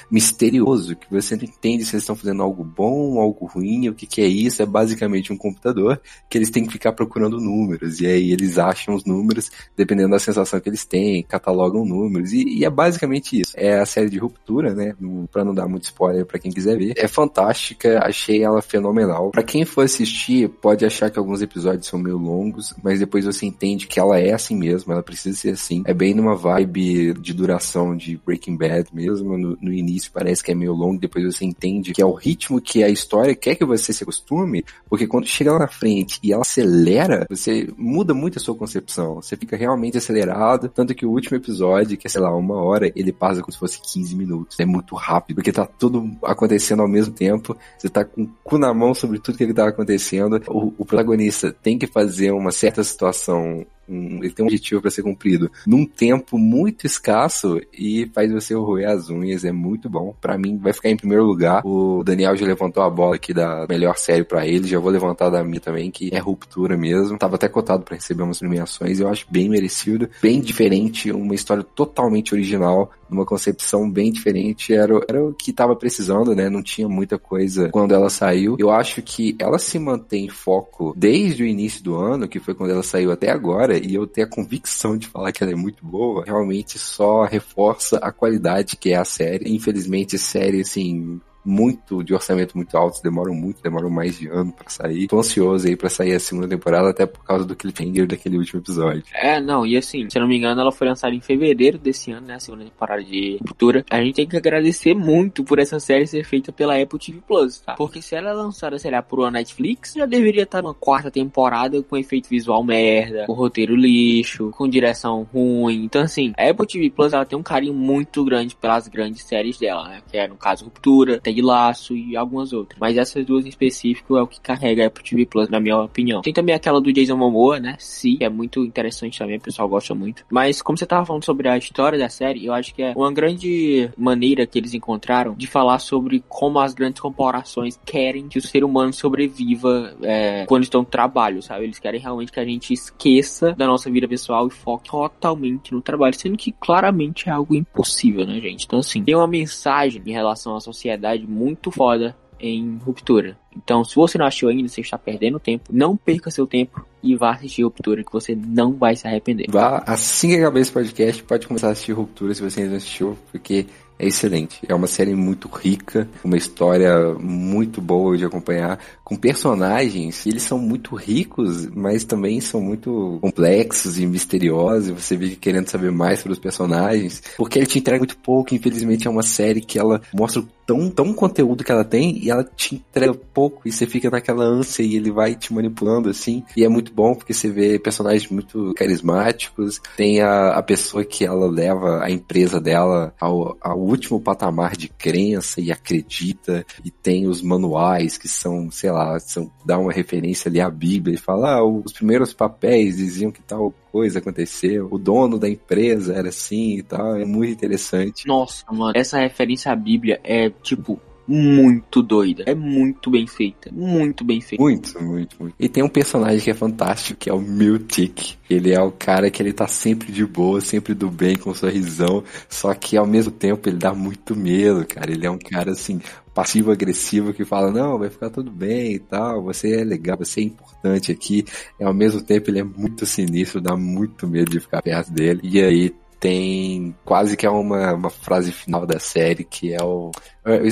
misterioso, 0.10 0.96
que 0.96 1.10
você 1.10 1.36
não 1.36 1.44
entende 1.44 1.86
se 1.86 1.96
eles 1.96 2.04
estão 2.04 2.16
fazendo 2.16 2.42
algo 2.42 2.64
bom, 2.64 3.20
algo 3.20 3.46
ruim, 3.46 3.90
o 3.90 3.94
que, 3.94 4.06
que 4.06 4.22
é 4.22 4.28
isso, 4.28 4.62
é 4.62 4.66
basicamente 4.66 5.34
um 5.34 5.38
computador 5.38 6.02
que 6.30 6.38
eles 6.38 6.50
têm 6.50 6.66
que 6.66 6.74
ficar 6.74 6.94
procurando 6.94 7.40
números, 7.40 8.00
e 8.00 8.08
aí 8.08 8.32
eles 8.32 8.58
acham 8.58 8.96
os 8.96 9.06
números, 9.06 9.52
dependendo 9.76 10.12
da 10.12 10.20
sensação 10.20 10.60
que 10.60 10.70
eles 10.70 10.86
têm, 10.86 11.24
catalogam 11.24 11.86
números, 11.86 12.34
e, 12.34 12.44
e 12.44 12.66
é 12.66 12.70
basicamente 12.70 13.40
isso. 13.40 13.54
É 13.56 13.80
a 13.80 13.86
série 13.86 14.10
de 14.10 14.18
ruptura, 14.18 14.74
né, 14.74 14.94
pra 15.32 15.44
não 15.44 15.54
dar 15.54 15.68
muito 15.68 15.84
spoiler 15.84 16.26
para 16.26 16.40
quem 16.40 16.52
quiser 16.52 16.78
ver. 16.78 16.94
É 16.98 17.08
fantástica, 17.08 18.00
achei 18.04 18.44
ela 18.44 18.62
fenomenal. 18.62 19.32
Para 19.32 19.44
quem 19.44 19.66
for 19.66 19.84
assistir, 19.84 20.50
pode 20.50 20.86
achar 20.86 21.10
que 21.10 21.20
alguns 21.20 21.42
episódios 21.42 21.88
são 21.88 22.00
meio 22.00 22.18
longos, 22.18 22.74
mas 22.84 23.00
depois 23.00 23.26
você 23.26 23.46
entende 23.46 23.88
que 23.88 24.00
ela 24.00 24.20
é 24.20 24.34
assim 24.34 24.56
mesmo, 24.56 24.92
ela 24.92 25.04
precisa 25.04 25.38
ser 25.38 25.50
assim. 25.52 25.84
É 25.86 25.94
bem 25.94 26.14
numa 26.14 26.36
vibe 26.36 27.14
de 27.14 27.34
duração 27.34 27.96
de 27.96 28.20
Breaking 28.26 28.58
Bad 28.58 28.90
mesmo, 28.94 29.31
no, 29.38 29.58
no 29.62 29.74
início 29.74 30.12
parece 30.14 30.44
que 30.44 30.52
é 30.52 30.56
meio 30.56 30.74
longo, 30.74 31.00
depois 31.00 31.24
você 31.26 31.46
entende 31.46 31.94
que 31.94 32.02
é 32.02 32.06
o 32.06 32.14
ritmo 32.14 32.62
que 32.62 32.84
a 32.84 32.90
história 32.90 33.36
quer 33.36 33.56
que 33.56 33.66
você 33.66 33.94
se 33.94 34.04
acostume, 34.04 34.64
porque 34.90 35.08
quando 35.08 35.28
chega 35.28 35.54
lá 35.54 35.60
na 35.60 35.68
frente 35.68 36.20
e 36.24 36.32
ela 36.32 36.42
acelera, 36.42 37.26
você 37.30 37.70
muda 37.78 38.14
muito 38.14 38.38
a 38.38 38.42
sua 38.42 38.56
concepção, 38.56 39.16
você 39.16 39.36
fica 39.36 39.56
realmente 39.56 39.98
acelerado, 39.98 40.70
tanto 40.70 40.96
que 40.96 41.06
o 41.06 41.12
último 41.12 41.38
episódio, 41.38 41.98
que 41.98 42.08
é, 42.08 42.10
sei 42.10 42.22
lá, 42.22 42.36
uma 42.36 42.56
hora, 42.56 42.92
ele 42.96 43.12
passa 43.12 43.42
como 43.42 43.52
se 43.52 43.60
fosse 43.60 43.82
15 43.82 44.16
minutos, 44.16 44.60
é 44.60 44.66
muito 44.66 44.96
rápido, 44.96 45.36
porque 45.36 45.52
tá 45.52 45.66
tudo 45.66 46.10
acontecendo 46.24 46.82
ao 46.82 46.88
mesmo 46.88 47.14
tempo, 47.14 47.56
você 47.78 47.90
tá 47.90 48.06
com 48.06 48.24
o 48.24 48.30
cu 48.44 48.58
na 48.58 48.74
mão 48.74 48.94
sobre 48.94 49.20
tudo 49.20 49.38
que 49.38 49.44
ele 49.44 49.54
tá 49.54 49.68
acontecendo, 49.68 50.42
o, 50.48 50.74
o 50.78 50.86
protagonista 50.86 51.52
tem 51.52 51.78
que 51.78 51.88
fazer 51.88 52.32
uma 52.32 52.52
certa 52.52 52.84
situação 52.84 53.66
um- 53.88 54.18
ele 54.24 54.32
tem 54.32 54.44
um 54.44 54.48
objetivo 54.48 54.82
para 54.82 54.92
ser 54.92 55.04
cumprido 55.04 55.52
num 55.66 55.86
tempo 55.86 56.38
muito 56.38 56.86
escasso 56.86 57.60
e 57.74 58.10
faz 58.14 58.32
você 58.32 58.54
roer 58.54 58.90
as 58.90 59.10
unhas, 59.10 59.44
é 59.44 59.52
muito 59.52 59.90
bom. 59.90 60.16
Pra 60.22 60.38
mim 60.38 60.58
vai 60.58 60.74
ficar 60.74 60.90
em 60.90 60.98
primeiro 60.98 61.24
lugar. 61.26 61.62
O 61.66 62.04
Daniel 62.04 62.36
já 62.36 62.46
levantou 62.46 62.84
a 62.84 62.90
bola 62.90 63.16
aqui 63.16 63.34
da 63.34 63.66
melhor 63.68 63.98
série 63.98 64.24
pra 64.24 64.46
ele, 64.48 64.68
já 64.68 64.80
vou 64.80 64.92
levantar 64.92 65.30
da 65.30 65.44
minha 65.44 65.60
também, 65.60 65.92
que 65.92 66.10
é 66.14 66.20
ruptura 66.20 66.78
mesmo. 66.78 67.18
Tava 67.18 67.36
até 67.36 67.48
cotado 67.48 67.84
pra 67.84 67.96
receber 67.96 68.24
umas 68.24 68.40
premiações, 68.40 69.00
eu 69.00 69.10
acho 69.10 69.26
bem 69.30 69.50
merecido, 69.50 70.10
bem 70.22 70.40
diferente, 70.42 71.12
uma 71.12 71.36
história 71.36 71.64
totalmente 71.64 72.34
original, 72.34 72.92
numa 73.10 73.26
concepção 73.26 73.90
bem 73.90 74.12
diferente, 74.12 74.74
era, 74.74 74.94
era 75.08 75.24
o 75.24 75.34
que 75.34 75.52
tava 75.52 75.76
precisando, 75.76 76.34
né? 76.34 76.50
Não 76.50 76.64
tinha 76.64 76.88
muita 76.88 77.18
coisa 77.18 77.70
quando 77.70 77.94
ela 77.94 78.10
saiu. 78.10 78.56
Eu 78.58 78.72
acho 78.72 79.02
que 79.02 79.36
ela 79.38 79.60
se 79.60 79.78
mantém 79.78 80.26
em 80.26 80.30
foco 80.30 80.94
desde 80.96 81.44
o 81.44 81.46
início 81.46 81.84
do 81.84 81.96
ano, 81.96 82.28
que 82.28 82.40
foi 82.40 82.54
quando 82.54 82.72
ela 82.72 82.84
saiu 82.84 83.12
até 83.12 83.30
agora, 83.30 83.71
e 83.78 83.96
eu 83.96 84.08
tenho 84.08 84.28
a 84.28 84.30
convicção 84.30 84.98
de 84.98 85.08
falar 85.08 85.32
que 85.32 85.44
ela 85.44 85.54
é 85.54 85.56
muito 85.56 85.86
boa, 85.86 86.24
realmente 86.26 86.78
só 86.80 87.24
reforça 87.24 87.98
a 87.98 88.12
qualidade 88.12 88.76
que 88.76 88.92
é 88.92 88.96
a 88.96 89.06
série. 89.06 89.54
Infelizmente, 89.54 90.18
série, 90.18 90.62
assim, 90.62 91.20
muito 91.44 92.04
de 92.04 92.14
orçamento 92.14 92.56
muito 92.56 92.76
alto, 92.78 93.02
demoram 93.02 93.34
muito, 93.34 93.62
demoram 93.62 93.90
mais 93.90 94.18
de 94.18 94.28
ano 94.28 94.52
pra 94.52 94.70
sair. 94.70 95.08
Tô 95.08 95.20
ansioso 95.20 95.68
aí 95.68 95.76
pra 95.76 95.90
sair 95.90 96.14
a 96.14 96.20
segunda 96.20 96.48
temporada, 96.48 96.90
até 96.90 97.06
por 97.06 97.24
causa 97.24 97.46
do 97.46 97.56
cliffhanger 97.56 98.08
daquele 98.08 98.38
último 98.38 98.62
episódio. 98.62 99.04
É, 99.14 99.40
não, 99.40 99.66
e 99.66 99.78
assim, 99.78 100.10
se 100.10 100.18
eu 100.18 100.22
não 100.22 100.30
me 100.30 100.38
engano, 100.38 100.62
ela 100.62 100.72
foi 100.72 100.88
lançada 100.88 101.14
em 101.14 101.22
fevereiro 101.22 101.78
desse 101.78 102.12
ano, 102.12 102.28
né? 102.28 102.36
A 102.36 102.40
segunda 102.40 102.64
temporada 102.64 103.04
de 103.04 103.38
Ruptura. 103.42 103.86
A 103.90 104.02
gente 104.02 104.16
tem 104.16 104.28
que 104.28 104.38
agradecer 104.38 104.94
muito 104.94 105.44
por 105.44 105.60
essa 105.60 105.80
série 105.80 106.08
ser 106.08 106.24
feita 106.24 106.52
pela 106.52 106.80
Apple 106.80 107.00
TV 107.00 107.22
Plus, 107.28 107.60
tá? 107.60 107.74
Porque 107.74 108.02
se 108.02 108.16
ela 108.16 108.30
é 108.30 108.34
lançada, 108.34 108.78
sei 108.78 108.92
lá, 108.92 109.02
por 109.02 109.20
uma 109.20 109.32
Netflix, 109.32 109.94
já 109.94 110.06
deveria 110.06 110.44
estar 110.44 110.62
numa 110.62 110.74
quarta 110.74 111.10
temporada 111.10 111.82
com 111.84 111.98
efeito 111.98 112.30
visual 112.30 112.64
merda, 112.64 113.26
com 113.26 113.34
roteiro 113.34 113.76
lixo, 113.76 114.52
com 114.52 114.68
direção 114.68 115.28
ruim. 115.34 115.84
Então, 115.84 116.02
assim, 116.02 116.34
a 116.38 116.50
Apple 116.50 116.68
TV 116.68 116.90
Plus 116.90 117.14
ela 117.14 117.26
tem 117.26 117.38
um 117.38 117.44
carinho 117.44 117.74
muito 117.74 118.24
grande 118.24 118.56
pelas 118.56 118.88
grandes 118.88 119.24
séries 119.24 119.58
dela, 119.58 119.88
né? 119.88 120.02
Que 120.10 120.18
é, 120.18 120.28
no 120.28 120.36
caso, 120.36 120.66
Ruptura, 120.66 121.20
tem 121.20 121.31
Ted 121.32 121.42
Laço 121.42 121.96
e 121.96 122.16
algumas 122.16 122.54
outras. 122.54 122.80
Mas 122.80 122.98
essas 122.98 123.26
duas 123.26 123.46
em 123.46 123.50
específico 123.50 124.18
é 124.18 124.22
o 124.22 124.28
que 124.28 124.40
carrega 124.40 124.84
a 124.84 124.88
Apple 124.88 125.04
TV 125.04 125.26
Plus, 125.26 125.50
na 125.50 125.60
minha 125.60 125.78
opinião. 125.78 126.22
Tem 126.22 126.34
também 126.34 126.54
aquela 126.54 126.82
do 126.82 126.92
Jason 126.92 127.16
Momoa, 127.16 127.60
né? 127.60 127.76
Sim, 127.80 128.18
é 128.20 128.30
muito 128.30 128.64
interessante 128.64 129.18
também, 129.18 129.38
o 129.38 129.42
pessoal 129.42 129.68
gosta 129.68 129.96
muito. 129.96 130.26
Mas 130.30 130.62
como 130.62 130.78
você 130.78 130.86
tava 130.86 131.06
falando 131.06 131.24
sobre 131.24 131.48
a 131.48 131.58
história 131.58 131.98
da 131.98 132.10
série, 132.10 132.46
eu 132.46 132.54
acho 132.54 132.74
que 132.74 132.84
é 132.84 132.94
uma 132.96 133.12
grande 133.12 133.90
maneira 133.98 134.46
que 134.46 134.60
eles 134.60 134.74
encontraram 134.74 135.34
de 135.36 135.48
falar 135.48 135.80
sobre 135.80 136.24
como 136.28 136.60
as 136.60 136.74
grandes 136.74 137.02
corporações 137.02 137.80
querem 137.86 138.28
que 138.28 138.38
o 138.38 138.42
ser 138.42 138.64
humano 138.64 138.94
sobreviva 138.94 139.96
é, 140.02 140.46
quando 140.46 140.64
estão 140.64 140.82
no 140.82 140.88
trabalho, 140.88 141.42
sabe? 141.42 141.64
Eles 141.66 141.80
querem 141.80 142.00
realmente 142.00 142.32
que 142.32 142.40
a 142.40 142.46
gente 142.46 142.74
esqueça 142.74 143.54
da 143.54 143.66
nossa 143.66 143.90
vida 143.90 144.08
pessoal 144.08 144.48
e 144.48 144.52
foque 144.52 144.90
totalmente 144.90 145.74
no 145.74 145.82
trabalho, 145.82 146.14
sendo 146.18 146.38
que 146.38 146.52
claramente 146.52 147.30
é 147.30 147.32
algo 147.32 147.56
impossível, 147.56 148.26
né, 148.26 148.40
gente? 148.40 148.66
Então, 148.66 148.80
assim, 148.80 149.04
tem 149.04 149.16
uma 149.16 149.28
mensagem 149.28 150.02
em 150.06 150.12
relação 150.12 150.56
à 150.56 150.60
sociedade 150.60 151.21
muito 151.28 151.72
foda 151.72 152.16
em 152.40 152.78
Ruptura. 152.78 153.38
Então, 153.56 153.84
se 153.84 153.96
você 153.96 154.18
não 154.18 154.26
assistiu 154.26 154.50
ainda, 154.50 154.68
você 154.68 154.82
está 154.82 154.98
perdendo 154.98 155.40
tempo. 155.40 155.66
Não 155.72 155.96
perca 155.96 156.32
seu 156.32 156.48
tempo 156.48 156.86
e 157.04 157.16
vá 157.16 157.32
assistir 157.32 157.64
Ruptura, 157.64 158.04
que 158.04 158.12
você 158.12 158.36
não 158.36 158.74
vai 158.74 158.96
se 158.96 159.08
arrepender. 159.08 159.46
Vá, 159.50 159.84
assim 159.86 160.30
que 160.30 160.36
acabar 160.38 160.60
esse 160.60 160.72
podcast, 160.72 161.24
pode 161.24 161.48
começar 161.48 161.68
a 161.68 161.72
assistir 161.72 161.92
Ruptura 161.92 162.34
se 162.34 162.42
você 162.42 162.62
ainda 162.62 162.72
não 162.72 162.78
assistiu, 162.78 163.18
porque 163.32 163.68
é 164.00 164.08
excelente. 164.08 164.60
É 164.68 164.74
uma 164.74 164.88
série 164.88 165.14
muito 165.14 165.48
rica, 165.48 166.10
uma 166.24 166.36
história 166.36 167.14
muito 167.20 167.80
boa 167.80 168.18
de 168.18 168.26
acompanhar, 168.26 168.80
com 169.04 169.16
personagens, 169.16 170.26
eles 170.26 170.42
são 170.42 170.58
muito 170.58 170.96
ricos, 170.96 171.68
mas 171.68 172.04
também 172.04 172.42
são 172.42 172.60
muito 172.60 173.20
complexos 173.22 174.00
e 174.00 174.06
misteriosos, 174.08 174.90
e 174.90 174.92
você 174.92 175.18
fica 175.18 175.36
querendo 175.36 175.68
saber 175.68 175.92
mais 175.92 176.20
sobre 176.20 176.34
os 176.34 176.40
personagens, 176.40 177.22
porque 177.38 177.60
ele 177.60 177.68
te 177.68 177.78
entrega 177.78 178.00
muito 178.00 178.18
pouco, 178.18 178.56
infelizmente 178.56 179.08
é 179.08 179.12
uma 179.12 179.22
série 179.22 179.62
que 179.62 179.78
ela 179.78 180.02
mostra 180.14 180.44
tão, 180.72 180.90
tão 180.90 181.14
conteúdo 181.14 181.64
que 181.64 181.72
ela 181.72 181.84
tem, 181.84 182.18
e 182.18 182.32
ela 182.32 182.44
te 182.44 182.76
entrega 182.76 183.14
pouco, 183.14 183.62
e 183.66 183.72
você 183.72 183.86
fica 183.86 184.10
naquela 184.10 184.46
ânsia, 184.46 184.84
e 184.84 184.96
ele 184.96 185.12
vai 185.12 185.36
te 185.36 185.54
manipulando, 185.54 186.10
assim, 186.10 186.44
e 186.56 186.64
é 186.64 186.70
muito 186.70 186.94
bom, 186.94 187.14
porque 187.14 187.34
você 187.34 187.50
vê 187.50 187.78
personagens 187.78 188.30
muito 188.32 188.74
carismáticos, 188.76 189.82
tem 189.98 190.22
a, 190.22 190.52
a 190.52 190.64
pessoa 190.64 191.04
que 191.04 191.26
ela 191.26 191.50
leva 191.50 192.02
a 192.02 192.10
empresa 192.10 192.62
dela 192.62 193.14
ao, 193.20 193.58
ao 193.60 193.78
último 193.78 194.22
patamar 194.22 194.78
de 194.78 194.88
crença 194.88 195.60
e 195.60 195.72
acredita, 195.72 196.66
e 196.86 196.90
tem 196.90 197.28
os 197.28 197.42
manuais 197.42 198.18
que 198.18 198.30
são, 198.30 198.72
sei 198.72 198.92
lá, 198.92 199.20
são, 199.20 199.52
dá 199.66 199.78
uma 199.78 199.92
referência 199.92 200.48
ali 200.48 200.62
à 200.62 200.70
Bíblia 200.70 201.16
e 201.16 201.20
fala, 201.20 201.58
ah, 201.58 201.64
os 201.64 201.92
primeiros 201.92 202.34
papéis 202.34 202.96
diziam 202.96 203.32
que 203.32 203.42
tal 203.42 203.74
coisa 203.92 204.20
aconteceu, 204.20 204.88
o 204.90 204.98
dono 204.98 205.38
da 205.38 205.50
empresa 205.50 206.14
era 206.14 206.30
assim 206.30 206.78
e 206.78 206.84
tal, 206.84 207.16
é 207.16 207.26
muito 207.26 207.52
interessante. 207.52 208.28
Nossa, 208.28 208.66
mano, 208.72 208.94
essa 208.96 209.20
referência 209.20 209.72
à 209.72 209.76
Bíblia 209.76 210.20
é 210.24 210.50
tipo 210.50 211.00
muito 211.32 212.02
doida. 212.02 212.44
É 212.46 212.54
muito 212.54 213.10
bem 213.10 213.26
feita. 213.26 213.72
Muito 213.72 214.24
bem 214.24 214.42
feita. 214.42 214.62
Muito, 214.62 215.02
muito, 215.02 215.36
muito. 215.40 215.56
E 215.60 215.70
tem 215.70 215.84
um 215.84 215.90
personagem 215.90 216.42
que 216.42 216.52
é 216.52 216.54
fantástico, 216.54 217.20
que 217.20 217.30
é 217.30 217.34
o 217.34 217.40
Miltic. 217.40 218.36
Ele 218.50 218.74
é 218.74 218.82
o 218.82 218.92
cara 218.92 219.32
que 219.32 219.42
ele 219.42 219.54
tá 219.54 219.68
sempre 219.68 220.12
de 220.12 220.26
boa, 220.26 220.60
sempre 220.60 220.94
do 220.94 221.10
bem, 221.10 221.38
com 221.38 221.52
um 221.52 221.56
sorrisão. 221.56 222.24
Só 222.50 222.74
que 222.74 222.98
ao 222.98 223.08
mesmo 223.08 223.32
tempo 223.32 223.70
ele 223.70 223.78
dá 223.78 223.94
muito 223.94 224.36
medo, 224.36 224.86
cara. 224.86 225.12
Ele 225.12 225.26
é 225.26 225.32
um 225.32 225.40
cara 225.40 225.72
assim, 225.72 226.02
passivo-agressivo 226.34 227.34
que 227.34 227.46
fala, 227.46 227.72
não, 227.72 227.98
vai 227.98 228.10
ficar 228.10 228.30
tudo 228.30 228.52
bem 228.52 228.94
e 228.94 229.00
tal, 229.00 229.44
você 229.44 229.82
é 229.82 229.84
legal, 229.84 230.18
você 230.18 230.42
é 230.42 230.44
importante 230.44 231.12
aqui. 231.12 231.46
E 231.80 231.84
ao 231.84 231.94
mesmo 231.94 232.22
tempo 232.22 232.50
ele 232.50 232.60
é 232.60 232.64
muito 232.64 233.06
sinistro, 233.06 233.62
dá 233.62 233.76
muito 233.76 234.28
medo 234.28 234.52
de 234.52 234.60
ficar 234.60 234.82
perto 234.82 235.12
dele. 235.12 235.42
E 235.44 235.62
aí 235.62 235.94
tem 236.22 236.96
quase 237.04 237.36
que 237.36 237.48
é 237.48 237.50
uma, 237.50 237.96
uma 237.96 238.10
frase 238.12 238.52
final 238.52 238.86
da 238.86 239.00
série 239.00 239.44
que 239.44 239.74
é 239.74 239.84
o. 239.84 240.12